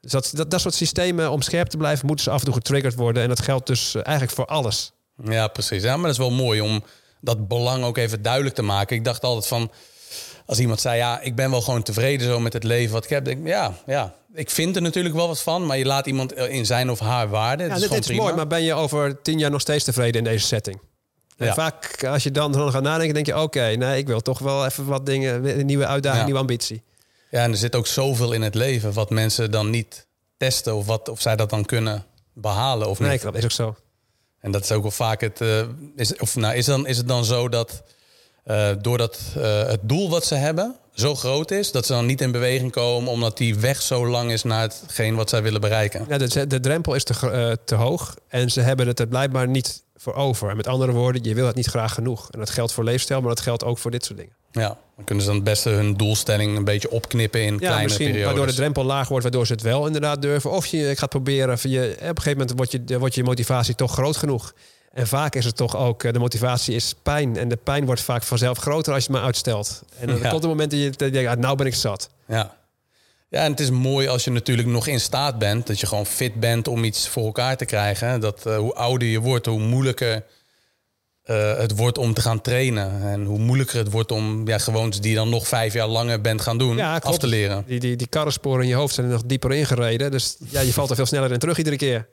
Dus 0.00 0.10
dat, 0.12 0.30
dat, 0.34 0.50
dat 0.50 0.60
soort 0.60 0.74
systemen 0.74 1.30
om 1.30 1.42
scherp 1.42 1.68
te 1.68 1.76
blijven, 1.76 2.06
moeten 2.06 2.24
ze 2.24 2.30
af 2.30 2.38
en 2.38 2.44
toe 2.44 2.54
getriggerd 2.54 2.94
worden. 2.94 3.22
En 3.22 3.28
dat 3.28 3.40
geldt 3.40 3.66
dus 3.66 3.94
eh, 3.94 4.02
eigenlijk 4.06 4.36
voor 4.36 4.46
alles. 4.46 4.92
Ja, 5.24 5.48
precies. 5.48 5.82
Ja, 5.82 5.94
maar 5.96 6.02
dat 6.02 6.12
is 6.12 6.18
wel 6.18 6.30
mooi 6.30 6.60
om 6.60 6.84
dat 7.20 7.48
belang 7.48 7.84
ook 7.84 7.96
even 7.96 8.22
duidelijk 8.22 8.54
te 8.54 8.62
maken. 8.62 8.96
Ik 8.96 9.04
dacht 9.04 9.22
altijd 9.24 9.46
van, 9.46 9.70
als 10.46 10.58
iemand 10.58 10.80
zei, 10.80 10.96
ja, 10.96 11.20
ik 11.20 11.34
ben 11.36 11.50
wel 11.50 11.60
gewoon 11.62 11.82
tevreden 11.82 12.26
zo 12.26 12.40
met 12.40 12.52
het 12.52 12.64
leven 12.64 12.92
wat 12.92 13.04
ik 13.04 13.10
heb. 13.10 13.24
Denk, 13.24 13.38
ik, 13.40 13.46
ja, 13.46 13.74
ja, 13.86 14.14
ik 14.34 14.50
vind 14.50 14.76
er 14.76 14.82
natuurlijk 14.82 15.14
wel 15.14 15.26
wat 15.28 15.40
van, 15.42 15.66
maar 15.66 15.78
je 15.78 15.84
laat 15.84 16.06
iemand 16.06 16.32
in 16.34 16.66
zijn 16.66 16.90
of 16.90 16.98
haar 16.98 17.28
waarde. 17.28 17.62
Ja, 17.62 17.68
dat 17.68 17.82
is 17.82 17.88
dit, 17.88 17.98
is 17.98 18.06
prima. 18.06 18.22
mooi, 18.22 18.34
maar 18.34 18.46
ben 18.46 18.62
je 18.62 18.74
over 18.74 19.22
tien 19.22 19.38
jaar 19.38 19.50
nog 19.50 19.60
steeds 19.60 19.84
tevreden 19.84 20.24
in 20.24 20.30
deze 20.32 20.46
setting? 20.46 20.80
En 21.36 21.46
Ja. 21.46 21.54
vaak 21.54 22.04
als 22.04 22.22
je 22.22 22.30
dan 22.30 22.52
gewoon 22.52 22.70
gaat 22.70 22.82
nadenken, 22.82 23.14
denk 23.14 23.26
je... 23.26 23.40
oké, 23.40 23.60
nee, 23.76 23.98
ik 23.98 24.06
wil 24.06 24.20
toch 24.20 24.38
wel 24.38 24.64
even 24.66 24.84
wat 24.86 25.06
dingen, 25.06 25.58
een 25.58 25.66
nieuwe 25.66 25.86
uitdaging, 25.86 26.18
Ja. 26.20 26.24
nieuwe 26.24 26.40
ambitie. 26.40 26.82
Ja, 27.30 27.42
en 27.42 27.50
er 27.50 27.56
zit 27.56 27.74
ook 27.74 27.86
zoveel 27.86 28.32
in 28.32 28.42
het 28.42 28.54
leven 28.54 28.92
wat 28.92 29.10
mensen 29.10 29.50
dan 29.50 29.70
niet 29.70 30.06
testen 30.36 30.74
of, 30.74 30.86
wat, 30.86 31.08
of 31.08 31.20
zij 31.20 31.36
dat 31.36 31.50
dan 31.50 31.64
kunnen 31.64 32.04
behalen 32.32 32.88
of 32.88 32.98
niet. 32.98 33.08
Nee, 33.08 33.18
dat 33.18 33.34
is 33.34 33.44
ook 33.44 33.50
zo. 33.50 33.76
En 34.40 34.50
dat 34.50 34.62
is 34.62 34.72
ook 34.72 34.82
wel 34.82 34.90
vaak 34.90 35.20
het. 35.20 35.40
eh, 35.40 35.62
is, 35.96 36.16
of 36.16 36.36
nou, 36.36 36.54
is, 36.54 36.64
dan, 36.64 36.86
is 36.86 36.96
het 36.96 37.08
dan 37.08 37.24
zo 37.24 37.48
dat 37.48 37.82
eh, 38.44 38.70
doordat 38.80 39.20
eh, 39.36 39.66
het 39.66 39.80
doel 39.82 40.10
wat 40.10 40.24
ze 40.24 40.34
hebben 40.34 40.76
zo 40.94 41.14
groot 41.14 41.50
is, 41.50 41.72
dat 41.72 41.86
ze 41.86 41.92
dan 41.92 42.06
niet 42.06 42.20
in 42.20 42.32
beweging 42.32 42.72
komen 42.72 43.12
omdat 43.12 43.36
die 43.36 43.58
weg 43.58 43.82
zo 43.82 44.06
lang 44.06 44.32
is 44.32 44.42
naar 44.42 44.62
hetgeen 44.62 45.14
wat 45.14 45.28
zij 45.28 45.42
willen 45.42 45.60
bereiken? 45.60 46.06
Ja, 46.08 46.18
de, 46.18 46.46
de 46.46 46.60
drempel 46.60 46.94
is 46.94 47.04
te, 47.04 47.58
te 47.64 47.74
hoog 47.74 48.16
en 48.28 48.50
ze 48.50 48.60
hebben 48.60 48.86
het 48.86 49.00
er 49.00 49.08
blijkbaar 49.08 49.48
niet 49.48 49.82
voor 49.96 50.14
over. 50.14 50.50
En 50.50 50.56
met 50.56 50.66
andere 50.66 50.92
woorden, 50.92 51.24
je 51.24 51.34
wil 51.34 51.46
het 51.46 51.56
niet 51.56 51.66
graag 51.66 51.94
genoeg. 51.94 52.30
En 52.30 52.38
dat 52.38 52.50
geldt 52.50 52.72
voor 52.72 52.84
leefstijl, 52.84 53.20
maar 53.20 53.28
dat 53.28 53.40
geldt 53.40 53.64
ook 53.64 53.78
voor 53.78 53.90
dit 53.90 54.04
soort 54.04 54.18
dingen. 54.18 54.34
Ja, 54.52 54.78
dan 54.96 55.04
kunnen 55.04 55.24
ze 55.24 55.30
dan 55.30 55.40
het 55.40 55.48
beste 55.48 55.68
hun 55.70 55.96
doelstelling 55.96 56.56
een 56.56 56.64
beetje 56.64 56.90
opknippen 56.90 57.40
in 57.44 57.52
Ja, 57.52 57.58
kleinere 57.58 57.82
misschien 57.82 58.04
periodes. 58.06 58.26
waardoor 58.26 58.46
de 58.46 58.54
drempel 58.54 58.84
laag 58.84 59.08
wordt, 59.08 59.22
waardoor 59.22 59.46
ze 59.46 59.52
het 59.52 59.62
wel 59.62 59.86
inderdaad 59.86 60.22
durven. 60.22 60.50
Of 60.50 60.66
je 60.66 60.96
gaat 60.96 61.08
proberen, 61.08 61.58
je, 61.62 61.90
op 61.94 62.00
een 62.00 62.06
gegeven 62.06 62.30
moment 62.38 62.52
wordt 62.56 62.72
je, 62.72 62.98
wordt 62.98 63.14
je 63.14 63.22
motivatie 63.24 63.74
toch 63.74 63.92
groot 63.92 64.16
genoeg. 64.16 64.52
En 64.92 65.06
vaak 65.06 65.34
is 65.34 65.44
het 65.44 65.56
toch 65.56 65.76
ook, 65.76 66.04
eh, 66.04 66.12
de 66.12 66.18
motivatie 66.18 66.74
is 66.74 66.94
pijn. 67.02 67.36
En 67.36 67.48
de 67.48 67.56
pijn 67.56 67.84
wordt 67.86 68.00
vaak 68.00 68.22
vanzelf 68.22 68.58
groter 68.58 68.92
als 68.94 69.02
je 69.04 69.08
het 69.10 69.16
maar 69.18 69.26
uitstelt. 69.26 69.82
En 69.98 70.06
dan 70.06 70.18
Ja. 70.18 70.28
komt 70.30 70.42
een 70.42 70.48
moment 70.48 70.70
dat 70.70 70.80
je 70.80 71.10
denkt, 71.10 71.30
ah, 71.30 71.36
nou 71.36 71.56
ben 71.56 71.66
ik 71.66 71.74
zat. 71.74 72.10
Ja. 72.26 72.56
ja, 73.28 73.42
en 73.44 73.50
het 73.50 73.60
is 73.60 73.70
mooi 73.70 74.08
als 74.08 74.24
je 74.24 74.30
natuurlijk 74.30 74.68
nog 74.68 74.86
in 74.86 75.00
staat 75.00 75.38
bent, 75.38 75.66
dat 75.66 75.80
je 75.80 75.86
gewoon 75.86 76.06
fit 76.06 76.34
bent 76.34 76.68
om 76.68 76.84
iets 76.84 77.08
voor 77.08 77.24
elkaar 77.24 77.56
te 77.56 77.64
krijgen. 77.64 78.20
Dat 78.20 78.46
eh, 78.46 78.56
hoe 78.56 78.74
ouder 78.74 79.08
je 79.08 79.20
wordt, 79.20 79.46
hoe 79.46 79.60
moeilijker 79.60 80.24
eh, 81.22 81.56
het 81.56 81.76
wordt 81.76 81.98
om 81.98 82.14
te 82.14 82.20
gaan 82.20 82.40
trainen. 82.40 83.02
En 83.02 83.24
hoe 83.24 83.38
moeilijker 83.38 83.78
het 83.78 83.90
wordt 83.90 84.12
om 84.12 84.48
ja, 84.48 84.58
gewoontes 84.58 85.00
die 85.00 85.10
je 85.10 85.16
dan 85.16 85.28
nog 85.28 85.48
vijf 85.48 85.72
jaar 85.72 85.88
langer 85.88 86.20
bent 86.20 86.40
gaan 86.40 86.58
doen, 86.58 86.76
Ja, 86.76 86.96
af 86.96 87.18
te 87.18 87.26
leren. 87.26 87.64
Die, 87.66 87.80
die, 87.80 87.96
die 87.96 88.06
karrensporen 88.06 88.62
in 88.62 88.68
je 88.68 88.74
hoofd 88.74 88.94
zijn 88.94 89.06
er 89.06 89.12
nog 89.12 89.22
dieper 89.24 89.52
ingereden. 89.52 90.10
Dus 90.10 90.36
ja, 90.48 90.60
je 90.60 90.72
valt 90.72 90.90
er 90.90 90.96
veel 90.96 91.06
sneller 91.06 91.32
in 91.32 91.38
terug 91.38 91.58
iedere 91.58 91.76
keer. 91.76 92.08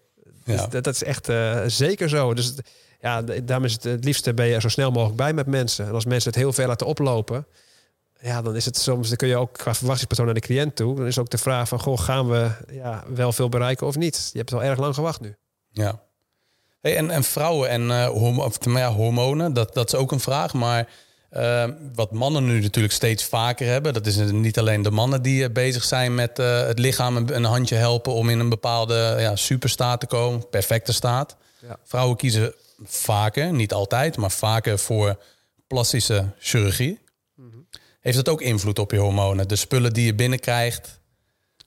Dus 0.45 0.59
Ja. 0.59 0.67
dat, 0.67 0.83
dat 0.83 0.93
is 0.93 1.03
echt 1.03 1.29
eh, 1.29 1.59
zeker 1.67 2.09
zo. 2.09 2.33
Dus 2.33 2.53
ja, 3.01 3.21
daarom 3.21 3.65
is 3.65 3.73
het 3.73 3.83
het 3.83 4.03
liefste 4.03 4.33
ben 4.33 4.45
je 4.47 4.55
er 4.55 4.61
zo 4.61 4.69
snel 4.69 4.91
mogelijk 4.91 5.17
bij 5.17 5.33
met 5.33 5.45
mensen. 5.47 5.85
En 5.87 5.93
als 5.93 6.05
mensen 6.05 6.29
het 6.31 6.39
heel 6.39 6.53
ver 6.53 6.67
laten 6.67 6.87
oplopen, 6.87 7.47
ja, 8.21 8.41
dan 8.41 8.55
is 8.55 8.65
het 8.65 8.77
soms, 8.77 9.07
dan 9.07 9.17
kun 9.17 9.27
je 9.27 9.37
ook 9.37 9.53
qua 9.53 9.73
verwachtingspatroon 9.73 10.25
naar 10.25 10.35
de 10.35 10.41
cliënt 10.47 10.75
toe. 10.75 10.95
Dan 10.95 11.05
is 11.05 11.17
ook 11.19 11.29
de 11.29 11.37
vraag 11.37 11.67
van, 11.67 11.79
goh, 11.79 11.99
gaan 11.99 12.29
we 12.29 12.49
ja, 12.71 13.03
wel 13.13 13.31
veel 13.31 13.49
bereiken 13.49 13.87
of 13.87 13.95
niet? 13.97 14.29
Je 14.31 14.37
hebt 14.37 14.53
al 14.53 14.63
erg 14.63 14.79
lang 14.79 14.95
gewacht 14.95 15.21
nu. 15.21 15.35
Ja. 15.71 16.01
Hey, 16.87 16.97
en, 16.97 17.11
en 17.11 17.23
vrouwen 17.23 17.69
en 17.69 17.91
eh, 17.91 18.07
hormo- 18.07 18.43
of, 18.43 18.57
ja, 18.65 18.91
hormonen, 18.91 19.53
dat, 19.53 19.73
dat 19.73 19.93
is 19.93 19.99
ook 19.99 20.11
een 20.11 20.19
vraag. 20.19 20.53
Maar 20.53 20.87
eh, 21.29 21.69
wat 21.95 22.11
mannen 22.11 22.45
nu 22.45 22.61
natuurlijk 22.61 22.93
steeds 22.93 23.23
vaker 23.23 23.67
hebben, 23.67 23.93
dat 23.93 24.05
is 24.05 24.17
niet 24.17 24.59
alleen 24.59 24.81
de 24.81 24.91
mannen 24.91 25.21
die 25.21 25.43
eh, 25.43 25.51
bezig 25.51 25.83
zijn 25.83 26.15
met 26.15 26.37
het 26.37 26.79
lichaam 26.79 27.15
een, 27.15 27.35
een 27.35 27.43
handje 27.43 27.75
helpen 27.75 28.13
om 28.13 28.29
in 28.29 28.39
een 28.39 28.49
bepaalde 28.49 29.15
ja, 29.19 29.35
superstaat 29.35 29.99
te 29.99 30.05
komen, 30.05 30.49
perfecte 30.49 30.93
staat. 30.93 31.35
Ja. 31.61 31.77
Vrouwen 31.83 32.17
kiezen 32.17 32.53
vaker, 32.83 33.53
niet 33.53 33.73
altijd, 33.73 34.17
maar 34.17 34.31
vaker 34.31 34.79
voor 34.79 35.17
plastische 35.67 36.25
chirurgie. 36.39 36.99
Heeft 37.99 38.17
dat 38.17 38.29
ook 38.29 38.41
invloed 38.41 38.79
op 38.79 38.91
je 38.91 38.97
hormonen? 38.97 39.47
De 39.47 39.55
spullen 39.55 39.93
die 39.93 40.05
je 40.05 40.15
binnenkrijgt, 40.15 40.96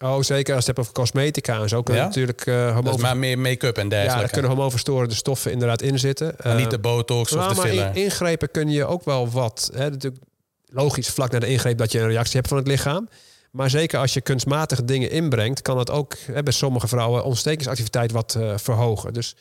Oh, 0.04 0.20
zeker 0.20 0.54
als 0.54 0.64
je 0.64 0.70
het 0.70 0.76
hebt 0.76 0.78
over 0.78 0.92
cosmetica 0.92 1.60
en 1.60 1.68
zo. 1.68 1.82
Kunnen 1.82 2.02
Ja? 2.02 2.08
natuurlijk 2.08 2.46
uh, 2.46 2.78
maar 2.96 3.16
meer 3.16 3.38
make-up 3.38 3.76
en 3.76 3.82
Ja, 3.82 3.88
dergelijke. 3.88 4.20
daar 4.20 4.30
kunnen 4.30 4.50
hormoonverstorende 4.50 5.14
stoffen 5.14 5.52
inderdaad 5.52 5.82
in 5.82 5.98
zitten. 5.98 6.34
maar 6.44 6.54
niet 6.54 6.64
Eh, 6.64 6.70
de 6.70 6.78
botox 6.78 7.32
of 7.32 7.48
de 7.48 7.54
maar 7.54 7.66
filler. 7.66 7.86
in- 7.86 8.02
ingrepen 8.02 8.50
kun 8.50 8.68
je 8.70 8.84
ook 8.86 9.04
wel 9.04 9.30
wat. 9.30 9.70
Hè, 9.74 9.90
natuurlijk 9.90 10.22
logisch, 10.66 11.08
vlak 11.08 11.30
na 11.32 11.38
de 11.38 11.46
ingreep 11.46 11.78
dat 11.78 11.92
je 11.92 12.00
een 12.00 12.06
reactie 12.08 12.36
hebt 12.36 12.48
van 12.48 12.56
het 12.56 12.66
lichaam. 12.66 13.08
Maar 13.50 13.70
zeker 13.70 13.98
als 13.98 14.14
je 14.14 14.20
kunstmatige 14.20 14.84
dingen 14.84 15.10
inbrengt, 15.10 15.62
kan 15.62 15.76
dat 15.76 15.90
ook 15.90 16.14
hè, 16.32 16.42
bij 16.42 16.52
sommige 16.52 16.88
vrouwen 16.88 17.24
ontstekingsactiviteit 17.24 18.12
wat 18.12 18.34
eh, 18.34 18.52
verhogen. 18.56 19.12
Dus 19.12 19.36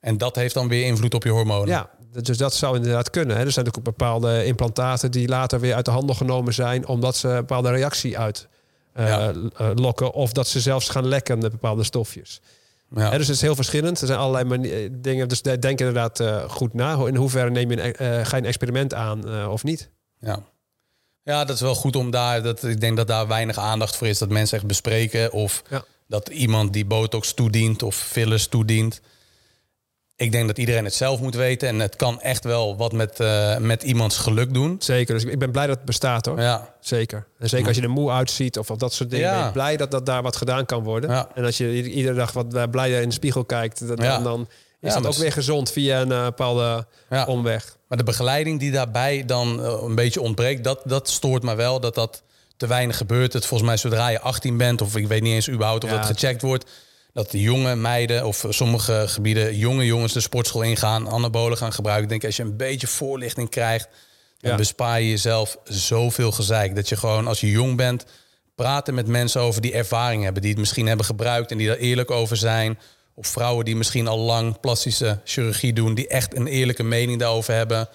En 0.00 0.18
dat 0.18 0.36
heeft 0.36 0.54
dan 0.54 0.68
weer 0.68 0.84
invloed 0.86 1.14
op 1.14 1.24
je 1.24 1.30
hormonen. 1.30 1.68
ja, 1.68 1.90
dus 2.22 2.36
dat 2.38 2.54
zou 2.54 2.76
inderdaad 2.76 3.10
kunnen. 3.10 3.36
Hè. 3.36 3.44
Er 3.44 3.52
zijn 3.52 3.66
ook 3.66 3.82
bepaalde 3.82 4.44
implantaten 4.44 5.10
die 5.10 5.28
later 5.28 5.60
weer 5.60 5.74
uit 5.74 5.84
de 5.84 5.90
handel 5.90 6.14
genomen 6.14 6.54
zijn, 6.54 6.86
omdat 6.86 7.16
ze 7.16 7.28
een 7.28 7.34
bepaalde 7.36 7.70
reactie 7.70 8.18
uit 8.18 8.48
Ja. 8.94 9.32
eh, 9.56 9.70
lokken. 9.74 10.12
Of 10.12 10.32
dat 10.32 10.48
ze 10.48 10.60
zelfs 10.60 10.88
gaan 10.88 11.06
lekken 11.06 11.38
met 11.38 11.50
bepaalde 11.50 11.84
stofjes. 11.84 12.40
Ja. 12.96 13.10
Dus 13.10 13.26
het 13.26 13.36
is 13.36 13.42
heel 13.42 13.54
verschillend. 13.54 14.00
Er 14.00 14.06
zijn 14.06 14.18
allerlei 14.18 14.44
mani- 14.44 14.70
eh, 14.84 14.88
dingen. 14.92 15.28
Dus 15.28 15.42
de- 15.42 15.58
denk 15.58 15.78
inderdaad 15.78 16.20
eh, 16.20 16.50
goed 16.50 16.74
na. 16.74 17.06
In 17.06 17.16
hoeverre 17.16 17.50
neem 17.50 17.70
je 17.70 17.82
een, 17.82 17.94
eh, 17.94 18.06
ga 18.26 18.36
je 18.36 18.42
een 18.42 18.48
experiment 18.48 18.94
aan 18.94 19.28
eh, 19.28 19.48
of 19.50 19.64
niet? 19.64 19.90
Ja. 20.18 20.42
ja, 21.22 21.44
dat 21.44 21.56
is 21.56 21.62
wel 21.62 21.74
goed 21.74 21.96
om 21.96 22.10
daar. 22.10 22.42
Dat, 22.42 22.62
ik 22.64 22.80
denk 22.80 22.96
dat 22.96 23.06
daar 23.06 23.26
weinig 23.28 23.58
aandacht 23.58 23.96
voor 23.96 24.06
is. 24.06 24.18
Dat 24.18 24.28
mensen 24.28 24.58
echt 24.58 24.66
bespreken. 24.66 25.32
Of 25.32 25.62
Ja. 25.70 25.84
dat 26.08 26.28
iemand 26.28 26.72
die 26.72 26.84
botox 26.86 27.32
toedient 27.32 27.82
of 27.82 27.96
fillers 27.96 28.46
toedient. 28.46 29.00
Ik 30.22 30.32
denk 30.32 30.46
dat 30.46 30.58
iedereen 30.58 30.84
het 30.84 30.94
zelf 30.94 31.20
moet 31.20 31.34
weten. 31.34 31.68
En 31.68 31.78
het 31.80 31.96
kan 31.96 32.20
echt 32.20 32.44
wel 32.44 32.76
wat 32.76 32.92
met, 32.92 33.20
eh, 33.20 33.56
met 33.56 33.82
iemands 33.82 34.16
geluk 34.16 34.54
doen. 34.54 34.76
Zeker. 34.78 35.14
Dus 35.14 35.24
ik 35.24 35.38
ben 35.38 35.50
blij 35.50 35.66
dat 35.66 35.76
het 35.76 35.84
bestaat 35.84 36.26
hoor. 36.26 36.40
Ja, 36.40 36.74
Zeker. 36.80 37.26
En 37.38 37.48
zeker 37.48 37.66
als 37.66 37.76
je 37.76 37.82
er 37.82 37.90
moe 37.90 38.10
uitziet 38.10 38.58
of, 38.58 38.66
dat 38.66 38.92
soort 38.92 39.10
dingen. 39.10 39.28
Ja. 39.28 39.42
Ben 39.42 39.52
blij 39.52 39.76
dat, 39.76 39.90
dat 39.90 40.06
daar 40.06 40.22
wat 40.22 40.36
gedaan 40.36 40.66
kan 40.66 40.82
worden. 40.82 41.10
Ja. 41.10 41.28
En 41.34 41.44
als 41.44 41.56
je 41.56 41.90
iedere 41.90 42.14
dag 42.14 42.32
wat 42.32 42.54
eh, 42.54 42.62
blijer 42.70 43.00
in 43.02 43.08
de 43.08 43.14
spiegel 43.14 43.44
kijkt, 43.44 43.88
dat, 43.88 44.02
Ja. 44.02 44.14
dan, 44.14 44.22
dan 44.22 44.48
is 44.80 44.94
dat 44.94 45.06
ook 45.06 45.14
weer 45.14 45.32
gezond 45.32 45.72
via 45.72 46.00
een 46.00 46.12
eh, 46.12 46.24
bepaalde 46.24 46.86
omweg. 47.26 47.76
Maar 47.88 47.98
de 47.98 48.04
begeleiding 48.04 48.58
die 48.60 48.70
daarbij 48.70 49.24
dan 49.26 49.64
een 49.64 49.94
beetje 49.94 50.20
ontbreekt, 50.20 50.64
dat, 50.64 50.80
dat 50.84 51.08
stoort 51.08 51.42
me 51.42 51.54
wel. 51.54 51.80
Dat 51.80 51.94
dat 51.94 52.22
te 52.56 52.66
weinig 52.66 52.96
gebeurt. 52.96 53.32
Het 53.32 53.46
volgens 53.46 53.68
mij 53.68 53.78
zodra 53.78 54.08
je 54.08 54.20
18 54.20 54.56
bent, 54.56 54.80
of 54.80 54.96
ik 54.96 55.06
weet 55.08 55.22
niet 55.22 55.34
eens 55.34 55.48
überhaupt 55.50 55.84
of 55.84 55.90
dat 55.90 56.06
gecheckt 56.06 56.42
wordt, 56.42 56.70
dat 57.12 57.30
de 57.30 57.40
jonge 57.40 57.74
meiden 57.76 58.26
of 58.26 58.46
sommige 58.48 59.04
gebieden 59.06 59.56
jonge 59.56 59.84
jongens 59.86 60.12
de 60.12 60.20
sportschool 60.20 60.62
ingaan, 60.62 61.08
anabolen 61.08 61.56
gaan 61.58 61.72
gebruiken. 61.72 62.04
Ik 62.04 62.10
denk 62.10 62.24
als 62.24 62.36
je 62.36 62.42
een 62.42 62.56
beetje 62.56 62.86
voorlichting 62.86 63.48
krijgt, 63.48 63.88
dan 64.38 64.50
Ja. 64.50 64.56
bespaar 64.56 65.00
je 65.00 65.08
jezelf 65.10 65.56
zoveel 65.64 66.32
gezeik. 66.32 66.74
Dat 66.74 66.88
je 66.88 66.96
gewoon 66.96 67.26
als 67.26 67.40
je 67.40 67.50
jong 67.50 67.76
bent, 67.76 68.04
praten 68.54 68.94
met 68.94 69.06
mensen 69.06 69.40
over 69.40 69.60
die 69.60 69.72
ervaring 69.72 70.22
hebben, 70.24 70.42
die 70.42 70.50
het 70.50 70.60
misschien 70.60 70.86
hebben 70.86 71.06
gebruikt 71.06 71.50
en 71.50 71.58
die 71.58 71.66
daar 71.66 71.76
eerlijk 71.76 72.10
over 72.10 72.36
zijn. 72.36 72.78
Of 73.14 73.26
vrouwen 73.26 73.64
die 73.64 73.76
misschien 73.76 74.08
al 74.08 74.18
lang 74.18 74.60
plastische 74.60 75.20
chirurgie 75.24 75.72
doen, 75.72 75.94
die 75.94 76.08
echt 76.08 76.36
een 76.36 76.46
eerlijke 76.46 76.82
mening 76.82 77.18
daarover 77.18 77.54
hebben. 77.54 77.88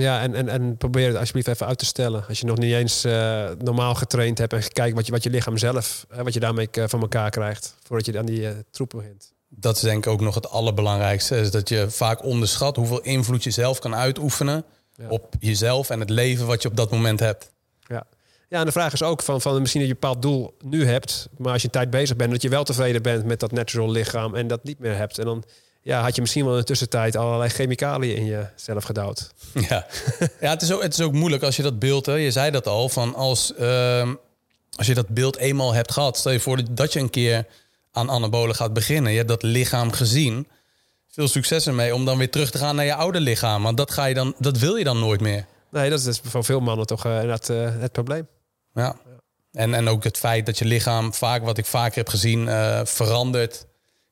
Ja, 0.00 0.20
en, 0.20 0.34
en, 0.34 0.48
en 0.48 0.76
probeer 0.76 1.06
het 1.08 1.16
alsjeblieft 1.16 1.48
even 1.48 1.66
uit 1.66 1.78
te 1.78 1.84
stellen. 1.84 2.24
Als 2.28 2.40
je 2.40 2.46
nog 2.46 2.58
niet 2.58 2.72
eens 2.72 3.04
eh, 3.04 3.50
normaal 3.58 3.94
getraind 3.94 4.38
hebt 4.38 4.52
en 4.52 4.72
kijkt 4.72 4.94
wat 4.96 5.06
je, 5.06 5.12
wat 5.12 5.22
je 5.22 5.30
lichaam 5.30 5.56
zelf, 5.58 6.06
eh, 6.10 6.22
wat 6.22 6.34
je 6.34 6.40
daarmee 6.40 6.68
eh, 6.70 6.84
van 6.86 7.00
elkaar 7.00 7.30
krijgt, 7.30 7.74
voordat 7.82 8.06
je 8.06 8.18
aan 8.18 8.26
die 8.26 8.48
eh, 8.48 8.54
troep 8.70 8.90
begint. 8.96 9.32
Dat 9.48 9.76
is 9.76 9.82
denk 9.82 10.04
ik 10.06 10.12
ook 10.12 10.20
nog 10.20 10.34
het 10.34 10.50
allerbelangrijkste. 10.50 11.36
Is 11.36 11.50
dat 11.50 11.68
je 11.68 11.90
vaak 11.90 12.24
onderschat 12.24 12.76
hoeveel 12.76 13.00
invloed 13.00 13.44
je 13.44 13.50
zelf 13.50 13.78
kan 13.78 13.94
uitoefenen 13.94 14.64
Ja. 14.94 15.08
op 15.08 15.34
jezelf 15.40 15.90
en 15.90 16.00
het 16.00 16.10
leven 16.10 16.46
wat 16.46 16.62
je 16.62 16.68
op 16.68 16.76
dat 16.76 16.90
moment 16.90 17.20
hebt. 17.20 17.52
Ja. 17.86 18.06
ja, 18.48 18.58
en 18.58 18.64
de 18.66 18.72
vraag 18.72 18.92
is 18.92 19.02
ook 19.02 19.22
van, 19.22 19.40
van 19.40 19.60
misschien 19.60 19.80
dat 19.80 19.90
je 19.90 19.94
een 19.94 20.00
bepaald 20.00 20.22
doel 20.22 20.56
nu 20.64 20.86
hebt, 20.86 21.28
maar 21.38 21.52
als 21.52 21.60
je 21.62 21.66
een 21.66 21.72
tijd 21.74 21.90
bezig 21.90 22.16
bent, 22.16 22.30
dat 22.30 22.42
je 22.42 22.48
wel 22.48 22.64
tevreden 22.64 23.02
bent 23.02 23.24
met 23.24 23.40
dat 23.40 23.52
natural 23.52 23.90
lichaam 23.90 24.34
en 24.34 24.46
dat 24.46 24.64
niet 24.64 24.78
meer 24.78 24.96
hebt. 24.96 25.18
En 25.18 25.24
dan 25.24 25.44
ja, 25.82 26.02
had 26.02 26.14
je 26.14 26.20
misschien 26.20 26.44
wel 26.44 26.52
in 26.54 26.58
de 26.60 26.64
tussentijd 26.66 27.16
allerlei 27.16 27.50
chemicaliën 27.50 28.16
in 28.16 28.24
jezelf 28.26 28.84
gedouwd. 28.84 29.30
Ja, 29.68 29.86
ja 30.40 30.50
het, 30.50 30.62
is 30.62 30.72
ook, 30.72 30.82
het 30.82 30.92
is 30.92 31.00
ook 31.00 31.12
moeilijk 31.12 31.42
als 31.42 31.56
je 31.56 31.62
dat 31.62 31.78
beeld, 31.78 32.06
hè, 32.06 32.14
je 32.14 32.30
zei 32.30 32.50
dat 32.50 32.66
al, 32.66 32.88
van 32.88 33.14
als, 33.14 33.54
ehm, 33.54 34.14
als 34.76 34.86
je 34.86 34.94
dat 34.94 35.08
beeld 35.08 35.36
eenmaal 35.36 35.72
hebt 35.74 35.92
gehad, 35.92 36.16
stel 36.18 36.32
je 36.32 36.40
voor 36.40 36.56
dat- 36.56 36.76
dat 36.76 36.92
je 36.92 37.00
een 37.00 37.10
keer 37.10 37.46
aan 37.92 38.10
anabolen 38.10 38.54
gaat 38.54 38.72
beginnen. 38.72 39.10
Je 39.10 39.16
hebt 39.16 39.28
dat 39.28 39.42
lichaam 39.42 39.92
gezien. 39.92 40.48
Veel 41.08 41.28
succes 41.28 41.66
ermee 41.66 41.94
om 41.94 42.04
dan 42.04 42.18
weer 42.18 42.30
terug 42.30 42.50
te 42.50 42.58
gaan 42.58 42.76
naar 42.76 42.84
je 42.84 42.94
oude 42.94 43.20
lichaam. 43.20 43.62
Want 43.62 43.76
dat, 43.76 43.90
ga 43.90 44.04
je 44.04 44.14
dan, 44.14 44.34
dat 44.38 44.58
wil 44.58 44.76
je 44.76 44.84
dan 44.84 44.98
nooit 44.98 45.20
meer. 45.20 45.46
Nee, 45.70 45.90
dat 45.90 45.98
is 45.98 46.04
dus 46.04 46.20
voor 46.24 46.44
veel 46.44 46.60
mannen 46.60 46.86
toch 46.86 47.04
eh, 47.04 47.12
inderdaad, 47.12 47.48
eh, 47.48 47.80
het 47.80 47.92
probleem. 47.92 48.26
Ja. 48.74 48.96
En, 49.52 49.74
en 49.74 49.88
ook 49.88 50.04
het 50.04 50.18
feit 50.18 50.46
dat 50.46 50.58
je 50.58 50.64
lichaam 50.64 51.14
vaak, 51.14 51.42
wat 51.44 51.58
ik 51.58 51.66
vaker 51.66 51.96
heb 51.96 52.08
gezien, 52.08 52.48
eh, 52.48 52.80
verandert 52.84 53.66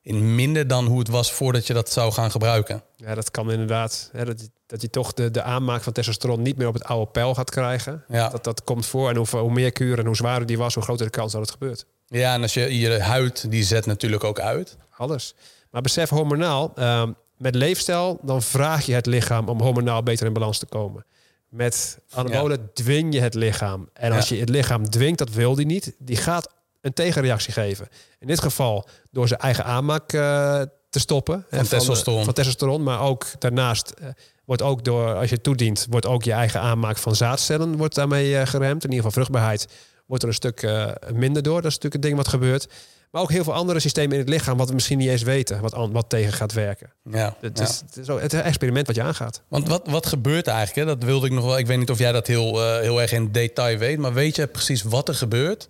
in 0.09 0.35
minder 0.35 0.67
dan 0.67 0.85
hoe 0.85 0.99
het 0.99 1.07
was 1.07 1.31
voordat 1.31 1.67
je 1.67 1.73
dat 1.73 1.89
zou 1.91 2.11
gaan 2.11 2.31
gebruiken. 2.31 2.83
Ja, 2.95 3.15
dat 3.15 3.31
kan 3.31 3.51
inderdaad. 3.51 4.09
Hè, 4.11 4.25
dat, 4.25 4.49
dat 4.67 4.81
je 4.81 4.89
toch 4.89 5.13
de, 5.13 5.31
de 5.31 5.41
aanmaak 5.41 5.83
van 5.83 5.93
testosteron 5.93 6.41
niet 6.41 6.57
meer 6.57 6.67
op 6.67 6.73
het 6.73 6.83
oude 6.83 7.11
pijl 7.11 7.35
gaat 7.35 7.49
krijgen. 7.49 8.03
Ja. 8.07 8.29
Dat, 8.29 8.43
dat 8.43 8.63
komt 8.63 8.85
voor. 8.85 9.09
En 9.09 9.15
hoe, 9.15 9.27
hoe 9.27 9.51
meer 9.51 9.71
kuur 9.71 9.99
en 9.99 10.05
hoe 10.05 10.15
zwaarder 10.15 10.47
die 10.47 10.57
was, 10.57 10.73
hoe 10.73 10.83
groter 10.83 11.05
de 11.05 11.11
kans 11.11 11.31
dat 11.31 11.41
het 11.41 11.51
gebeurt. 11.51 11.85
Ja, 12.07 12.33
en 12.33 12.41
als 12.41 12.53
je 12.53 12.79
je 12.79 12.99
huid, 12.99 13.51
die 13.51 13.63
zet 13.63 13.85
natuurlijk 13.85 14.23
ook 14.23 14.39
uit. 14.39 14.77
Alles. 14.97 15.35
Maar 15.71 15.81
besef 15.81 16.09
hormonaal, 16.09 16.71
ehm, 16.75 17.11
met 17.37 17.55
leefstijl, 17.55 18.19
dan 18.21 18.41
vraag 18.41 18.85
je 18.85 18.93
het 18.93 19.05
lichaam 19.05 19.49
om 19.49 19.61
hormonaal 19.61 20.03
beter 20.03 20.25
in 20.25 20.33
balans 20.33 20.57
te 20.59 20.65
komen. 20.65 21.05
Met 21.49 21.99
anabolen 22.09 22.69
dwing 22.73 23.13
je 23.13 23.19
het 23.19 23.33
lichaam. 23.33 23.89
En 23.93 24.11
als 24.11 24.29
Ja. 24.29 24.35
je 24.35 24.41
het 24.41 24.49
lichaam 24.49 24.89
dwingt, 24.89 25.17
dat 25.17 25.29
wil 25.29 25.55
die 25.55 25.65
niet, 25.65 25.93
die 25.97 26.15
gaat 26.17 26.49
een 26.81 26.93
tegenreactie 26.93 27.53
geven. 27.53 27.87
In 28.19 28.27
dit 28.27 28.41
geval 28.41 28.87
door 29.11 29.27
zijn 29.27 29.39
eigen 29.39 29.65
aanmaak 29.65 30.13
eh, 30.13 30.61
te 30.89 30.99
stoppen. 30.99 31.45
hè, 31.49 31.65
testosteron. 31.65 32.23
Van 32.23 32.33
testosteron, 32.33 32.83
maar 32.83 33.01
ook 33.01 33.25
daarnaast 33.39 33.89
eh, 33.89 34.07
wordt 34.45 34.61
ook 34.61 34.83
door, 34.83 35.15
als 35.15 35.29
je 35.29 35.35
het 35.35 35.43
toedient, 35.43 35.87
wordt 35.89 36.05
ook 36.05 36.23
je 36.23 36.31
eigen 36.31 36.59
aanmaak 36.61 36.97
van 36.97 37.15
zaadcellen 37.15 37.77
wordt 37.77 37.95
daarmee 37.95 38.37
eh, 38.37 38.47
geremd. 38.47 38.83
In 38.83 38.89
ieder 38.89 39.05
geval 39.05 39.11
vruchtbaarheid 39.11 39.67
wordt 40.05 40.23
er 40.23 40.29
een 40.29 40.35
stuk 40.35 40.69
minder 41.13 41.43
door. 41.43 41.61
Dat 41.61 41.71
is 41.71 41.75
natuurlijk 41.75 41.95
een 41.95 42.09
ding 42.09 42.15
wat 42.15 42.27
gebeurt. 42.27 42.67
Maar 43.11 43.21
ook 43.21 43.31
heel 43.31 43.43
veel 43.43 43.53
andere 43.53 43.79
systemen 43.79 44.13
in 44.13 44.19
het 44.19 44.29
lichaam 44.29 44.57
wat 44.57 44.67
we 44.67 44.73
misschien 44.73 44.97
niet 44.97 45.09
eens 45.09 45.21
weten, 45.21 45.61
wat, 45.61 45.89
wat 45.91 46.09
tegen 46.09 46.33
gaat 46.33 46.53
werken. 46.53 46.93
Ja, 47.11 47.35
Het, 47.39 47.57
ja. 47.57 47.63
is, 47.63 47.81
het, 47.85 47.97
is 47.97 48.07
het 48.07 48.33
experiment 48.33 48.87
wat 48.87 48.95
je 48.95 49.01
aangaat. 49.01 49.41
Want 49.47 49.67
wat, 49.67 49.87
wat 49.87 50.05
gebeurt 50.05 50.47
eigenlijk? 50.47 50.87
Hè? 50.87 50.95
Dat 50.95 51.03
wilde 51.03 51.25
ik 51.25 51.31
nog 51.31 51.45
wel. 51.45 51.57
Ik 51.57 51.67
weet 51.67 51.77
niet 51.77 51.89
of 51.89 51.97
jij 51.99 52.11
dat 52.11 52.27
heel, 52.27 52.79
heel 52.79 53.01
erg 53.01 53.11
in 53.11 53.31
detail 53.31 53.77
weet. 53.77 53.97
Maar 53.97 54.13
weet 54.13 54.35
je 54.35 54.47
precies 54.47 54.81
wat 54.81 55.07
er 55.07 55.15
gebeurt? 55.15 55.69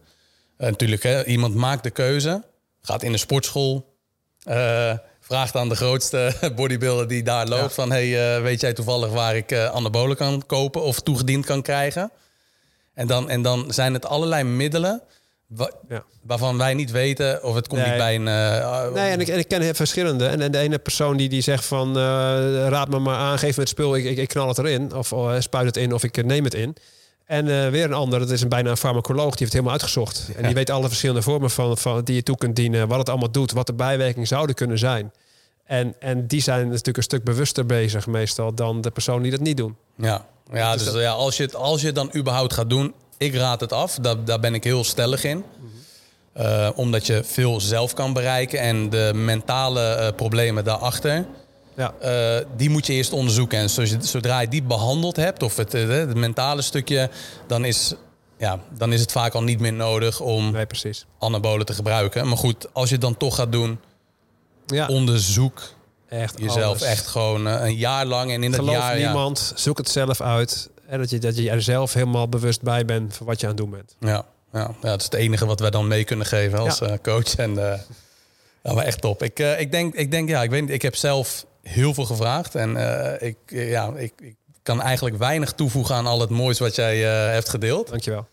Eh, 0.60 0.70
natuurlijk, 0.70 1.04
hè, 1.04 1.26
iemand 1.26 1.56
maakt 1.56 1.84
de 1.84 1.90
keuze. 1.90 2.44
Gaat 2.82 3.04
in 3.04 3.12
de 3.12 3.18
sportschool. 3.18 3.88
eh, 4.44 4.94
vraagt 5.20 5.56
aan 5.56 5.70
de 5.70 5.76
grootste 5.76 6.34
bodybuilder 6.56 7.08
die 7.08 7.24
daar 7.24 7.48
loopt. 7.48 7.62
Ja. 7.62 7.70
Van, 7.70 7.92
hey, 7.92 8.36
eh, 8.36 8.42
weet 8.42 8.62
jij 8.62 8.74
toevallig 8.74 9.10
waar 9.10 9.36
ik 9.36 9.52
eh 9.52 9.66
anabolen 9.66 10.16
kan 10.18 10.44
kopen? 10.46 10.82
Of 10.82 11.00
toegediend 11.00 11.46
kan 11.46 11.62
krijgen? 11.62 12.12
En 12.94 13.08
dan, 13.08 13.30
en 13.30 13.42
dan 13.42 13.66
zijn 13.74 13.94
het 13.94 14.06
allerlei 14.06 14.44
middelen... 14.44 15.02
wa- 15.48 15.72
Ja. 15.90 16.04
waarvan 16.24 16.58
wij 16.58 16.74
niet 16.74 16.92
weten 16.92 17.44
of 17.44 17.56
het 17.56 17.68
komt 17.68 17.82
Nee. 17.82 17.90
niet 17.90 17.98
bij 18.00 18.16
een... 18.16 18.28
eh, 18.28 18.94
Nee, 18.94 19.12
en 19.12 19.20
ik, 19.20 19.28
en 19.28 19.40
ik 19.40 19.48
ken 19.48 19.62
heel 19.62 19.74
verschillende. 19.74 20.28
En, 20.28 20.42
en 20.42 20.52
de 20.52 20.58
ene 20.58 20.80
persoon 20.80 21.18
die, 21.18 21.30
die 21.30 21.42
zegt 21.42 21.66
van... 21.66 21.88
eh, 21.98 22.02
raad 22.68 22.90
me 22.90 23.00
maar 23.00 23.18
aan, 23.18 23.40
geef 23.40 23.56
me 23.56 23.62
het 23.62 23.70
spul, 23.72 23.96
ik, 23.96 24.04
ik, 24.06 24.18
ik 24.18 24.28
knal 24.28 24.48
het 24.48 24.58
erin. 24.58 24.94
Of 24.96 25.12
eh, 25.12 25.36
spuit 25.40 25.66
het 25.66 25.78
in, 25.78 25.94
of 25.94 26.04
ik 26.04 26.26
neem 26.26 26.44
het 26.44 26.54
in. 26.54 26.76
En 27.30 27.48
eh, 27.64 27.70
weer 27.70 27.84
een 27.84 27.94
ander, 27.94 28.20
dat 28.20 28.30
is 28.30 28.42
een, 28.42 28.50
bijna 28.50 28.70
een 28.70 28.78
farmacoloog, 28.78 29.22
die 29.30 29.30
heeft 29.30 29.42
het 29.42 29.52
helemaal 29.52 29.74
uitgezocht. 29.74 30.30
En 30.36 30.44
die 30.44 30.54
weet 30.56 30.70
alle 30.70 30.88
verschillende 30.88 31.22
vormen 31.22 31.50
van, 31.52 31.78
van, 31.78 32.04
die 32.04 32.16
je 32.16 32.24
toe 32.24 32.38
kunt 32.38 32.56
dienen. 32.56 32.88
Wat 32.88 32.98
het 32.98 33.10
allemaal 33.10 33.32
doet, 33.32 33.52
wat 33.52 33.68
de 33.68 33.74
bijwerkingen 33.74 34.28
zouden 34.28 34.56
kunnen 34.56 34.78
zijn. 34.78 35.12
En, 35.66 35.96
en 36.00 36.28
die 36.28 36.42
zijn 36.42 36.68
natuurlijk 36.68 36.98
een 36.98 37.04
stuk 37.04 37.24
bewuster 37.24 37.66
bezig 37.66 38.08
meestal... 38.08 38.54
dan 38.54 38.82
de 38.82 38.92
personen 38.92 39.22
die 39.22 39.32
dat 39.32 39.40
niet 39.40 39.58
doen. 39.58 39.76
Ja, 39.96 40.26
ja 40.54 40.74
Dus 40.74 40.84
dus 40.84 40.94
dat- 40.94 41.02
ja, 41.02 41.12
als, 41.12 41.38
je 41.38 41.44
het, 41.44 41.56
als 41.56 41.80
je 41.82 41.86
het 41.86 41.96
dan 41.96 42.12
überhaupt 42.16 42.54
gaat 42.54 42.70
doen, 42.70 42.94
ik 43.18 43.36
raad 43.36 43.60
het 43.60 43.74
af. 43.74 43.96
Daar, 44.02 44.24
daar 44.24 44.40
ben 44.40 44.54
ik 44.54 44.64
heel 44.64 44.84
stellig 44.84 45.24
in. 45.24 45.44
Eh, 46.34 46.70
omdat 46.76 47.06
je 47.08 47.24
veel 47.24 47.62
zelf 47.62 47.94
kan 47.94 48.14
bereiken 48.14 48.60
en 48.60 48.90
de 48.90 49.12
mentale 49.16 49.82
eh, 49.82 50.16
problemen 50.16 50.64
daarachter, 50.64 51.26
Ja, 51.80 51.94
eh, 52.00 52.46
die 52.56 52.70
moet 52.70 52.86
je 52.86 52.94
eerst 52.94 53.14
onderzoeken. 53.14 53.60
En 53.60 53.70
zodra 54.02 54.40
je 54.40 54.48
die 54.48 54.64
behandeld 54.64 55.16
hebt, 55.16 55.44
of 55.44 55.56
het, 55.56 55.74
eh, 55.74 55.88
het 55.88 56.16
mentale 56.16 56.62
stukje, 56.62 57.10
dan 57.48 57.66
is, 57.66 57.94
ja, 58.38 58.60
dan 58.78 58.94
is 58.94 59.02
het 59.02 59.12
vaak 59.12 59.34
al 59.34 59.44
niet 59.44 59.60
meer 59.60 59.74
nodig 59.74 60.20
om 60.20 60.52
nee, 60.52 60.66
precies. 60.66 61.06
anabolen 61.20 61.66
te 61.66 61.74
gebruiken. 61.74 62.28
Maar 62.28 62.38
goed, 62.38 62.74
als 62.74 62.88
je 62.88 62.94
het 62.94 63.04
dan 63.04 63.18
toch 63.18 63.36
gaat 63.36 63.52
doen, 63.52 63.80
Ja, 64.66 64.88
onderzoek 64.88 65.62
echt 66.10 66.40
jezelf 66.40 66.78
alles. 66.78 66.82
echt 66.82 67.08
gewoon 67.08 67.48
eh, 67.48 67.68
een 67.68 67.76
jaar 67.76 68.06
lang. 68.06 68.32
En 68.32 68.44
in 68.44 68.52
dat 68.52 68.60
Geloof 68.60 68.76
jaar, 68.76 69.00
ja, 69.00 69.06
niemand, 69.06 69.54
zoek 69.56 69.78
het 69.78 69.90
zelf 69.90 70.22
uit. 70.22 70.70
En 70.88 71.00
dat 71.00 71.10
je, 71.10 71.20
dat 71.20 71.38
je 71.38 71.50
er 71.50 71.62
zelf 71.62 71.94
helemaal 71.94 72.30
bewust 72.30 72.62
bij 72.62 72.86
bent 72.86 73.16
van 73.16 73.26
wat 73.26 73.40
je 73.40 73.48
aan 73.48 73.52
het 73.54 73.62
doen 73.62 73.72
bent. 73.72 73.96
Ja, 74.00 74.26
ja, 74.54 74.60
ja, 74.60 74.76
dat 74.82 75.00
is 75.00 75.06
het 75.06 75.14
enige 75.14 75.46
wat 75.46 75.60
wij 75.60 75.70
dan 75.70 75.88
mee 75.88 76.04
kunnen 76.04 76.26
geven 76.26 76.60
als 76.60 76.82
coach. 77.02 77.36
En, 77.36 77.54
ja, 78.64 78.74
maar 78.74 78.86
echt 78.86 79.02
top. 79.02 79.24
Ik, 79.24 79.40
ik, 79.40 79.72
denk, 79.72 79.96
ik 79.96 80.12
denk, 80.12 80.30
ja, 80.30 80.44
ik 80.44 80.50
weet 80.50 80.62
niet, 80.62 80.70
ik 80.70 80.82
heb 80.82 80.96
zelf 80.96 81.46
heel 81.64 81.94
veel 81.94 82.06
gevraagd. 82.06 82.56
En 82.56 82.78
eh, 82.78 83.28
ik, 83.28 83.38
eh, 83.46 83.70
ja, 83.70 83.94
ik, 83.96 84.14
ik 84.22 84.36
kan 84.64 84.82
eigenlijk 84.82 85.18
weinig 85.18 85.54
toevoegen 85.54 85.96
aan 85.96 86.06
al 86.06 86.20
het 86.20 86.30
moois 86.30 86.60
wat 86.60 86.76
jij 86.76 87.06
eh, 87.06 87.34
hebt 87.34 87.50
gedeeld. 87.50 87.90
Dankjewel. 87.90 88.28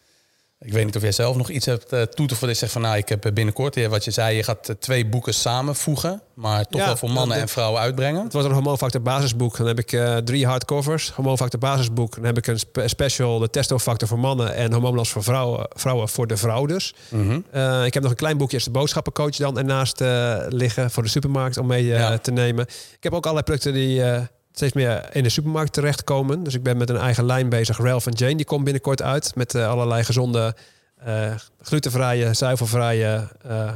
Ik 0.61 0.73
weet 0.73 0.85
niet 0.85 0.97
of 0.97 1.03
jij 1.03 1.13
zelf 1.13 1.37
nog 1.37 1.49
iets 1.51 1.67
hebt 1.67 1.93
eh, 1.93 2.03
toe 2.03 2.27
te 2.27 2.35
voegen. 2.35 2.49
Ik 2.49 2.57
zeg 2.57 2.71
van, 2.71 2.83
nou, 2.83 2.97
ik 2.97 3.09
heb 3.09 3.31
binnenkort, 3.35 3.77
eh, 3.77 3.87
wat 3.87 4.05
je 4.05 4.11
zei, 4.11 4.37
je 4.37 4.43
gaat 4.43 4.69
eh, 4.69 4.75
twee 4.79 5.07
boeken 5.07 5.35
samenvoegen. 5.35 6.23
Maar 6.35 6.65
toch 6.67 6.81
Ja, 6.81 6.87
wel 6.87 6.97
voor 6.97 7.11
mannen 7.11 7.37
en 7.37 7.49
vrouwen 7.49 7.81
uitbrengen. 7.81 8.23
Het 8.25 8.33
wordt 8.33 8.49
een 8.49 8.55
hormoonfactor 8.55 9.03
basisboek. 9.03 9.57
Dan 9.57 9.67
heb 9.67 9.79
ik 9.79 9.93
eh, 9.93 10.17
drie 10.17 10.47
hardcovers. 10.47 11.11
Hormoonfactor 11.11 11.61
basisboek. 11.61 12.15
Dan 12.15 12.25
heb 12.25 12.37
ik 12.39 12.47
een 12.47 12.59
spe- 12.59 12.89
special, 12.89 13.39
de 13.39 13.51
testofactor 13.51 14.09
voor 14.09 14.19
mannen 14.19 14.55
en 14.55 14.73
hormoonlast 14.73 15.13
voor 15.13 15.23
vrouwen, 15.23 15.67
vrouwen 15.75 16.09
voor 16.09 16.27
de 16.27 16.37
vrouw 16.37 16.67
dus. 16.67 16.95
Mhm. 17.09 17.41
Eh, 17.51 17.85
ik 17.85 17.95
heb 17.95 18.03
nog 18.03 18.13
een 18.13 18.19
klein 18.19 18.37
boekje, 18.37 18.57
is 18.57 18.65
de 18.65 18.71
boodschappencoach 18.71 19.37
dan 19.37 19.59
ernaast 19.59 20.01
eh, 20.01 20.37
liggen 20.49 20.91
voor 20.91 21.03
de 21.03 21.09
supermarkt 21.09 21.57
om 21.59 21.67
mee 21.67 21.93
eh, 21.93 21.99
Ja. 21.99 22.19
te 22.19 22.31
nemen. 22.31 22.65
Ik 22.97 23.03
heb 23.03 23.13
ook 23.13 23.23
allerlei 23.27 23.45
producten 23.45 23.73
die 23.73 24.03
eh, 24.03 24.23
steeds 24.57 24.73
meer 24.73 25.09
in 25.17 25.23
de 25.23 25.29
supermarkt 25.29 25.73
terechtkomen. 25.73 26.43
Dus 26.43 26.55
ik 26.55 26.63
ben 26.63 26.77
met 26.77 26.91
een 26.91 26.97
eigen 26.97 27.25
lijn 27.27 27.49
bezig. 27.49 27.79
Ralph 27.79 28.07
Jane, 28.11 28.37
die 28.37 28.45
komt 28.45 28.65
binnenkort 28.65 29.03
uit 29.03 29.35
met 29.35 29.55
eh, 29.55 29.69
allerlei 29.69 30.05
gezonde, 30.05 30.55
eh, 30.97 31.35
glutenvrije, 31.63 32.35
zuivelvrije, 32.35 33.29
eh, 33.49 33.73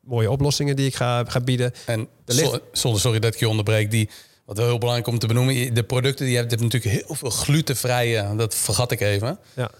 mooie 0.00 0.30
oplossingen 0.30 0.76
die 0.76 0.86
ik 0.86 0.94
ga, 0.96 1.24
ga 1.24 1.40
bieden. 1.40 1.72
En 1.86 2.08
ligt- 2.26 2.60
zonder, 2.72 3.00
sorry 3.00 3.18
dat 3.18 3.34
ik 3.34 3.40
je 3.40 3.48
onderbreek, 3.48 3.90
die, 3.90 4.10
wat 4.44 4.56
wel 4.56 4.66
heel 4.66 4.78
belangrijk 4.78 5.08
om 5.08 5.18
te 5.18 5.26
benoemen, 5.26 5.74
de 5.74 5.82
producten 5.82 6.24
die 6.24 6.34
je 6.34 6.40
hebt, 6.40 6.50
je 6.52 6.56
hebt 6.58 6.72
natuurlijk 6.72 7.06
heel 7.06 7.16
veel 7.16 7.30
glutenvrije, 7.30 8.36
dat 8.36 8.54
vergat 8.54 8.90
ik 8.90 9.00
even. 9.00 9.38
Ja. 9.54 9.70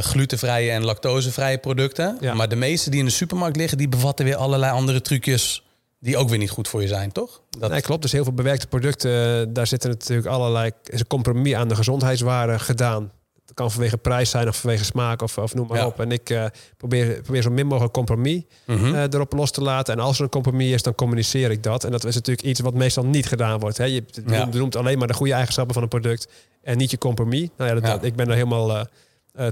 glutenvrije 0.00 0.70
en 0.70 0.84
lactosevrije 0.84 1.58
producten. 1.58 2.16
Ja. 2.20 2.34
Maar 2.34 2.48
de 2.48 2.56
meeste 2.56 2.90
die 2.90 2.98
in 2.98 3.04
de 3.06 3.10
supermarkt 3.10 3.56
liggen, 3.56 3.78
die 3.78 3.88
bevatten 3.88 4.24
weer 4.24 4.36
allerlei 4.36 4.72
andere 4.72 5.00
trucjes 5.00 5.62
die 6.06 6.16
ook 6.16 6.28
weer 6.28 6.38
niet 6.38 6.50
goed 6.50 6.68
voor 6.68 6.82
je 6.82 6.88
zijn, 6.88 7.12
toch? 7.12 7.40
Dat, 7.58 7.70
Nee, 7.70 7.80
klopt. 7.80 8.02
Dus 8.02 8.12
heel 8.12 8.24
veel 8.24 8.32
bewerkte 8.32 8.66
producten, 8.66 9.40
eh, 9.40 9.46
daar 9.48 9.66
zitten 9.66 9.90
natuurlijk 9.90 10.26
allerlei 10.28 10.70
is 10.84 11.00
een 11.00 11.06
compromis 11.06 11.54
aan 11.54 11.68
de 11.68 11.74
gezondheidswaarde 11.76 12.58
gedaan. 12.58 13.12
Het 13.46 13.54
kan 13.54 13.70
vanwege 13.70 13.96
prijs 13.96 14.30
zijn 14.30 14.48
of 14.48 14.56
vanwege 14.56 14.84
smaak 14.84 15.22
of, 15.22 15.38
of 15.38 15.54
noem 15.54 15.66
maar 15.66 15.78
Ja. 15.78 15.86
op. 15.86 16.00
En 16.00 16.12
ik 16.12 16.30
eh, 16.30 16.44
probeer, 16.76 17.20
probeer 17.22 17.42
zo 17.42 17.50
min 17.50 17.66
mogelijk 17.66 17.92
compromis 17.92 18.42
Mhm. 18.66 18.94
eh, 18.94 19.02
erop 19.02 19.32
los 19.32 19.50
te 19.50 19.60
laten. 19.62 19.94
En 19.94 20.00
als 20.00 20.18
er 20.18 20.24
een 20.24 20.30
compromis 20.30 20.70
is, 20.70 20.82
dan 20.82 20.94
communiceer 20.94 21.50
ik 21.50 21.62
dat. 21.62 21.84
En 21.84 21.90
dat 21.90 22.04
is 22.04 22.14
natuurlijk 22.14 22.46
iets 22.46 22.60
wat 22.60 22.74
meestal 22.74 23.04
niet 23.04 23.26
gedaan 23.26 23.58
wordt. 23.60 23.76
Hè. 23.78 23.84
Je 23.84 24.04
Ja. 24.26 24.46
benoemt 24.48 24.76
alleen 24.76 24.98
maar 24.98 25.06
de 25.08 25.14
goede 25.14 25.32
eigenschappen 25.32 25.74
van 25.74 25.82
een 25.82 25.88
product 25.88 26.28
en 26.62 26.76
niet 26.76 26.90
je 26.90 26.98
compromis. 26.98 27.48
Nou 27.56 27.68
ja, 27.68 27.74
dat, 27.74 27.86
Ja. 27.86 27.92
dat- 27.94 28.04
ik 28.04 28.14
ben 28.16 28.26
daar 28.26 28.36
helemaal 28.36 28.86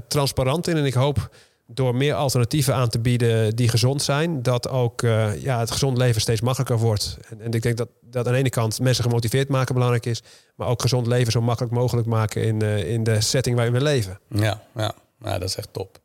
transparant 0.07 0.67
in. 0.67 0.77
En 0.77 0.85
ik 0.85 0.93
hoop 0.93 1.29
door 1.67 1.95
meer 1.95 2.13
alternatieven 2.13 2.75
aan 2.75 2.89
te 2.89 2.99
bieden 2.99 3.55
die 3.55 3.69
gezond 3.69 4.01
zijn, 4.01 4.41
dat 4.41 4.69
ook 4.69 5.01
eh, 5.01 5.41
ja, 5.41 5.59
het 5.59 5.71
gezond 5.71 5.97
leven 5.97 6.21
steeds 6.21 6.41
makkelijker 6.41 6.77
wordt. 6.77 7.17
En, 7.29 7.41
en 7.41 7.51
ik 7.51 7.61
denk 7.61 7.77
dat, 7.77 7.89
dat 8.01 8.27
aan 8.27 8.33
de 8.33 8.39
ene 8.39 8.49
kant 8.49 8.79
mensen 8.79 9.03
gemotiveerd 9.03 9.49
maken 9.49 9.73
belangrijk 9.73 10.05
is, 10.05 10.23
maar 10.55 10.67
ook 10.67 10.81
gezond 10.81 11.07
leven 11.07 11.31
zo 11.31 11.41
makkelijk 11.41 11.73
mogelijk 11.73 12.07
maken 12.07 12.43
in, 12.43 12.61
eh, 12.61 12.91
in 12.91 13.03
de 13.03 13.21
setting 13.21 13.55
waarin 13.55 13.73
we 13.73 13.81
leven. 13.81 14.19
Ja, 14.29 14.61
ja. 14.75 14.93
dat 15.19 15.43
is 15.43 15.55
echt 15.55 15.73
top. 15.73 15.99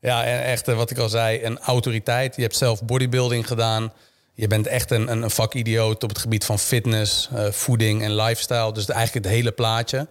Ja, 0.00 0.24
en 0.24 0.42
echt 0.42 0.68
eh, 0.68 0.76
wat 0.76 0.90
ik 0.90 0.98
al 0.98 1.08
zei, 1.08 1.44
een 1.44 1.58
autoriteit. 1.58 2.36
Je 2.36 2.42
hebt 2.42 2.56
zelf 2.56 2.84
bodybuilding 2.84 3.46
gedaan. 3.46 3.92
Je 4.32 4.46
bent 4.46 4.66
echt 4.66 4.90
een, 4.90 5.08
een, 5.08 5.30
vakidioot 5.30 6.02
op 6.02 6.08
het 6.08 6.18
gebied 6.18 6.44
van 6.44 6.58
fitness, 6.58 7.30
voeding 7.50 8.02
en 8.02 8.14
lifestyle. 8.14 8.72
Dus 8.72 8.86
eigenlijk 8.86 9.26
het 9.26 9.34
hele 9.34 9.52
plaatje. 9.52 10.08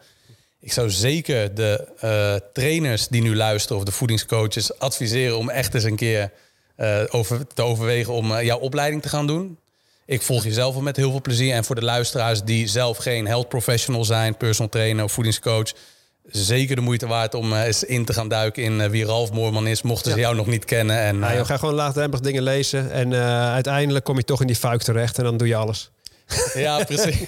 Ik 0.63 0.71
zou 0.71 0.89
zeker 0.89 1.55
de 1.55 1.87
eh, 1.99 2.35
trainers 2.53 3.07
die 3.07 3.21
nu 3.21 3.35
luisteren 3.35 3.77
of 3.77 3.83
de 3.83 3.91
voedingscoaches 3.91 4.79
adviseren 4.79 5.37
om 5.37 5.49
echt 5.49 5.73
eens 5.73 5.83
een 5.83 5.95
keer 5.95 6.31
eh, 6.75 7.01
over, 7.09 7.47
te 7.47 7.61
overwegen 7.61 8.13
om 8.13 8.31
eh, 8.35 8.45
jouw 8.45 8.59
opleiding 8.59 9.01
te 9.01 9.09
gaan 9.09 9.27
doen. 9.27 9.57
Ik 10.05 10.21
volg 10.21 10.43
je 10.43 10.53
zelf 10.53 10.75
al 10.75 10.81
met 10.81 10.95
heel 10.95 11.11
veel 11.11 11.21
plezier. 11.21 11.53
En 11.53 11.63
voor 11.63 11.75
de 11.75 11.83
luisteraars 11.83 12.43
die 12.43 12.67
zelf 12.67 12.97
geen 12.97 13.27
health 13.27 13.47
professional 13.49 14.05
zijn, 14.05 14.37
personal 14.37 14.69
trainer 14.71 15.03
of 15.03 15.11
voedingscoach, 15.11 15.71
zeker 16.25 16.75
de 16.75 16.81
moeite 16.81 17.07
waard 17.07 17.33
om 17.33 17.53
eens 17.53 17.83
in 17.83 18.05
te 18.05 18.13
gaan 18.13 18.27
duiken 18.27 18.63
in 18.63 18.89
wie 18.89 19.05
Ralf 19.05 19.31
Moorman 19.31 19.67
is, 19.67 19.81
mochten 19.81 20.11
ze 20.11 20.17
Ja. 20.17 20.23
jou 20.23 20.35
nog 20.35 20.47
niet 20.47 20.65
kennen. 20.65 20.97
En, 20.99 21.23
eh, 21.23 21.35
joh, 21.35 21.45
ga 21.45 21.57
gewoon 21.57 21.73
laagdrempelig 21.75 22.21
dingen 22.25 22.43
lezen 22.43 22.91
en 22.91 23.13
uiteindelijk 23.53 24.05
kom 24.05 24.17
je 24.17 24.23
toch 24.23 24.41
in 24.41 24.47
die 24.47 24.55
fuik 24.55 24.81
terecht 24.81 25.17
en 25.17 25.23
dan 25.23 25.37
doe 25.37 25.47
je 25.47 25.55
alles. 25.55 25.91
ja, 26.53 26.83
precies. 26.83 27.17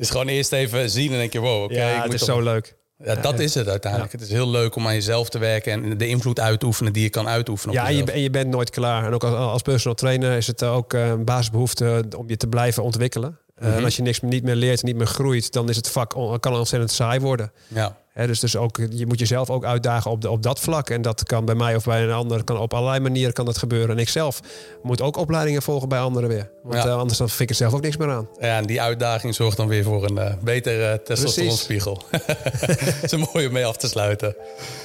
is 0.00 0.10
gewoon 0.10 0.28
eerst 0.28 0.52
even 0.52 0.90
zien 0.90 1.12
en 1.12 1.18
denk 1.18 1.32
je, 1.32 1.38
wow, 1.40 1.62
oké. 1.62 1.74
ja, 1.74 1.96
ik 1.96 2.02
het 2.02 2.12
is 2.12 2.18
toch- 2.20 2.28
zo 2.28 2.40
leuk. 2.42 2.78
Ja, 3.04 3.14
dat 3.14 3.38
is 3.38 3.54
het 3.54 3.68
uiteindelijk. 3.68 4.12
Het 4.12 4.20
is 4.20 4.30
heel 4.30 4.48
leuk 4.50 4.74
om 4.76 4.86
aan 4.86 4.94
jezelf 4.94 5.28
te 5.28 5.38
werken 5.38 5.72
en 5.72 5.98
de 5.98 6.06
invloed 6.06 6.40
uit 6.40 6.60
te 6.60 6.66
oefenen 6.66 6.92
die 6.92 7.02
je 7.02 7.08
kan 7.08 7.28
uitoefenen. 7.28 7.74
Ja, 7.74 7.86
en 7.88 7.96
je, 7.96 8.04
en 8.04 8.20
je 8.20 8.30
bent 8.30 8.48
nooit 8.50 8.70
klaar. 8.70 9.04
En 9.06 9.12
ook 9.14 9.24
als, 9.24 9.34
als 9.34 9.62
personal 9.62 9.94
trainer 9.96 10.36
is 10.36 10.46
het 10.46 10.62
ook 10.62 10.94
eh, 10.94 11.08
een 11.08 11.24
basisbehoefte 11.24 12.04
om 12.16 12.28
je 12.28 12.36
te 12.36 12.46
blijven 12.46 12.82
ontwikkelen. 12.82 13.38
Uh, 13.62 13.76
En 13.76 13.84
als 13.84 13.96
je 13.96 14.02
niks 14.02 14.20
niet 14.20 14.44
meer 14.44 14.54
leert, 14.54 14.82
niet 14.82 14.96
meer 14.96 15.06
groeit, 15.06 15.52
dan 15.52 15.68
is 15.68 15.76
het 15.76 15.88
vak 15.88 16.10
kan 16.40 16.54
ontzettend 16.54 16.90
saai 16.90 17.20
worden. 17.20 17.52
Ja. 17.68 17.96
dus, 18.14 18.40
dus 18.40 18.56
ook, 18.56 18.76
je 18.90 19.06
moet 19.06 19.18
jezelf 19.18 19.50
ook 19.50 19.64
uitdagen 19.64 20.10
op, 20.10 20.20
de, 20.20 20.30
op 20.30 20.42
dat 20.42 20.60
vlak. 20.60 20.90
En 20.90 21.02
dat 21.02 21.22
kan 21.24 21.44
bij 21.44 21.54
mij 21.54 21.76
of 21.76 21.84
bij 21.84 22.02
een 22.02 22.12
ander, 22.12 22.44
kan 22.44 22.58
op 22.58 22.74
allerlei 22.74 23.00
manieren 23.00 23.32
kan 23.32 23.44
dat 23.44 23.58
gebeuren. 23.58 23.90
En 23.90 23.98
ik 23.98 24.08
zelf 24.08 24.40
moet 24.82 25.00
ook 25.00 25.16
opleidingen 25.16 25.62
volgen 25.62 25.88
bij 25.88 26.00
anderen 26.00 26.28
weer. 26.28 26.50
Want 26.62 26.82
ja. 26.82 26.90
anders 26.90 27.18
dan 27.18 27.28
vind 27.28 27.40
ik 27.40 27.48
er 27.48 27.54
zelf 27.54 27.72
ook 27.72 27.82
niks 27.82 27.96
meer 27.96 28.10
aan. 28.10 28.28
Ja, 28.40 28.56
en 28.56 28.66
die 28.66 28.80
uitdaging 28.80 29.34
zorgt 29.34 29.56
dan 29.56 29.68
weer 29.68 29.84
voor 29.84 30.04
een 30.04 30.16
uh, 30.16 30.32
betere 30.42 31.02
testosteronspiegel. 31.04 32.02
dat 32.10 33.02
is 33.02 33.12
een 33.12 33.26
mooie 33.32 33.46
om 33.46 33.52
mee 33.52 33.66
af 33.66 33.76
te 33.76 33.88
sluiten. 33.88 34.36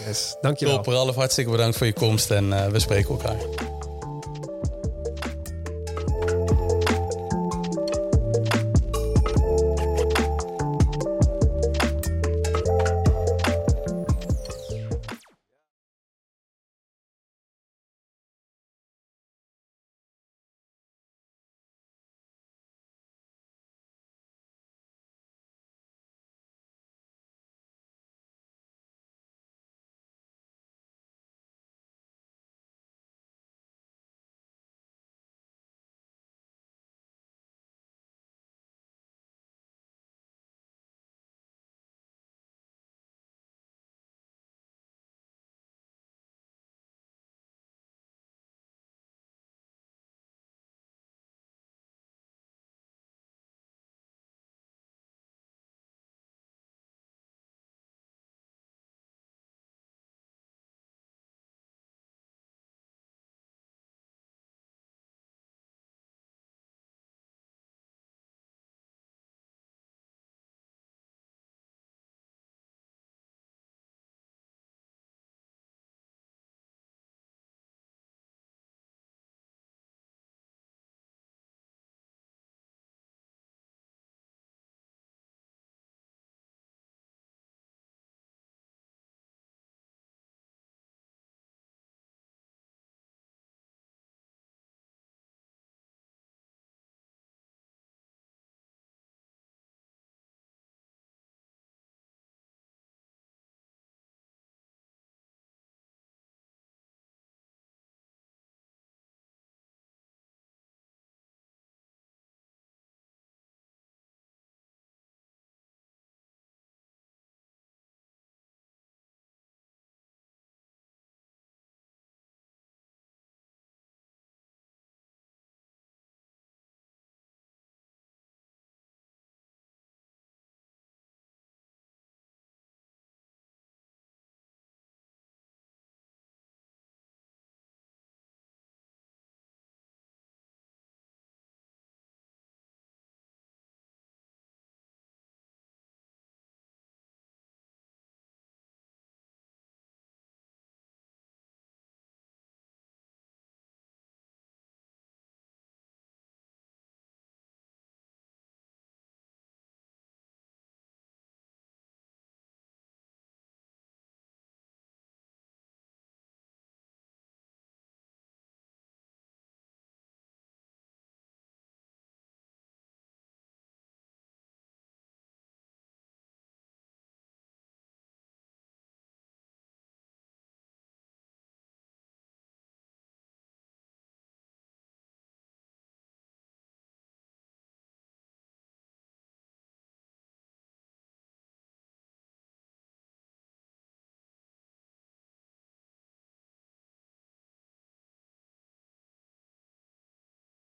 Yes, 0.07 0.35
dankjewel. 0.41 0.75
Top, 0.75 0.93
Ralf, 0.93 1.15
hartstikke 1.15 1.51
bedankt 1.51 1.77
voor 1.77 1.87
je 1.87 1.93
komst 1.93 2.31
en 2.31 2.71
we 2.71 2.79
spreken 2.79 3.09
elkaar. 3.09 3.74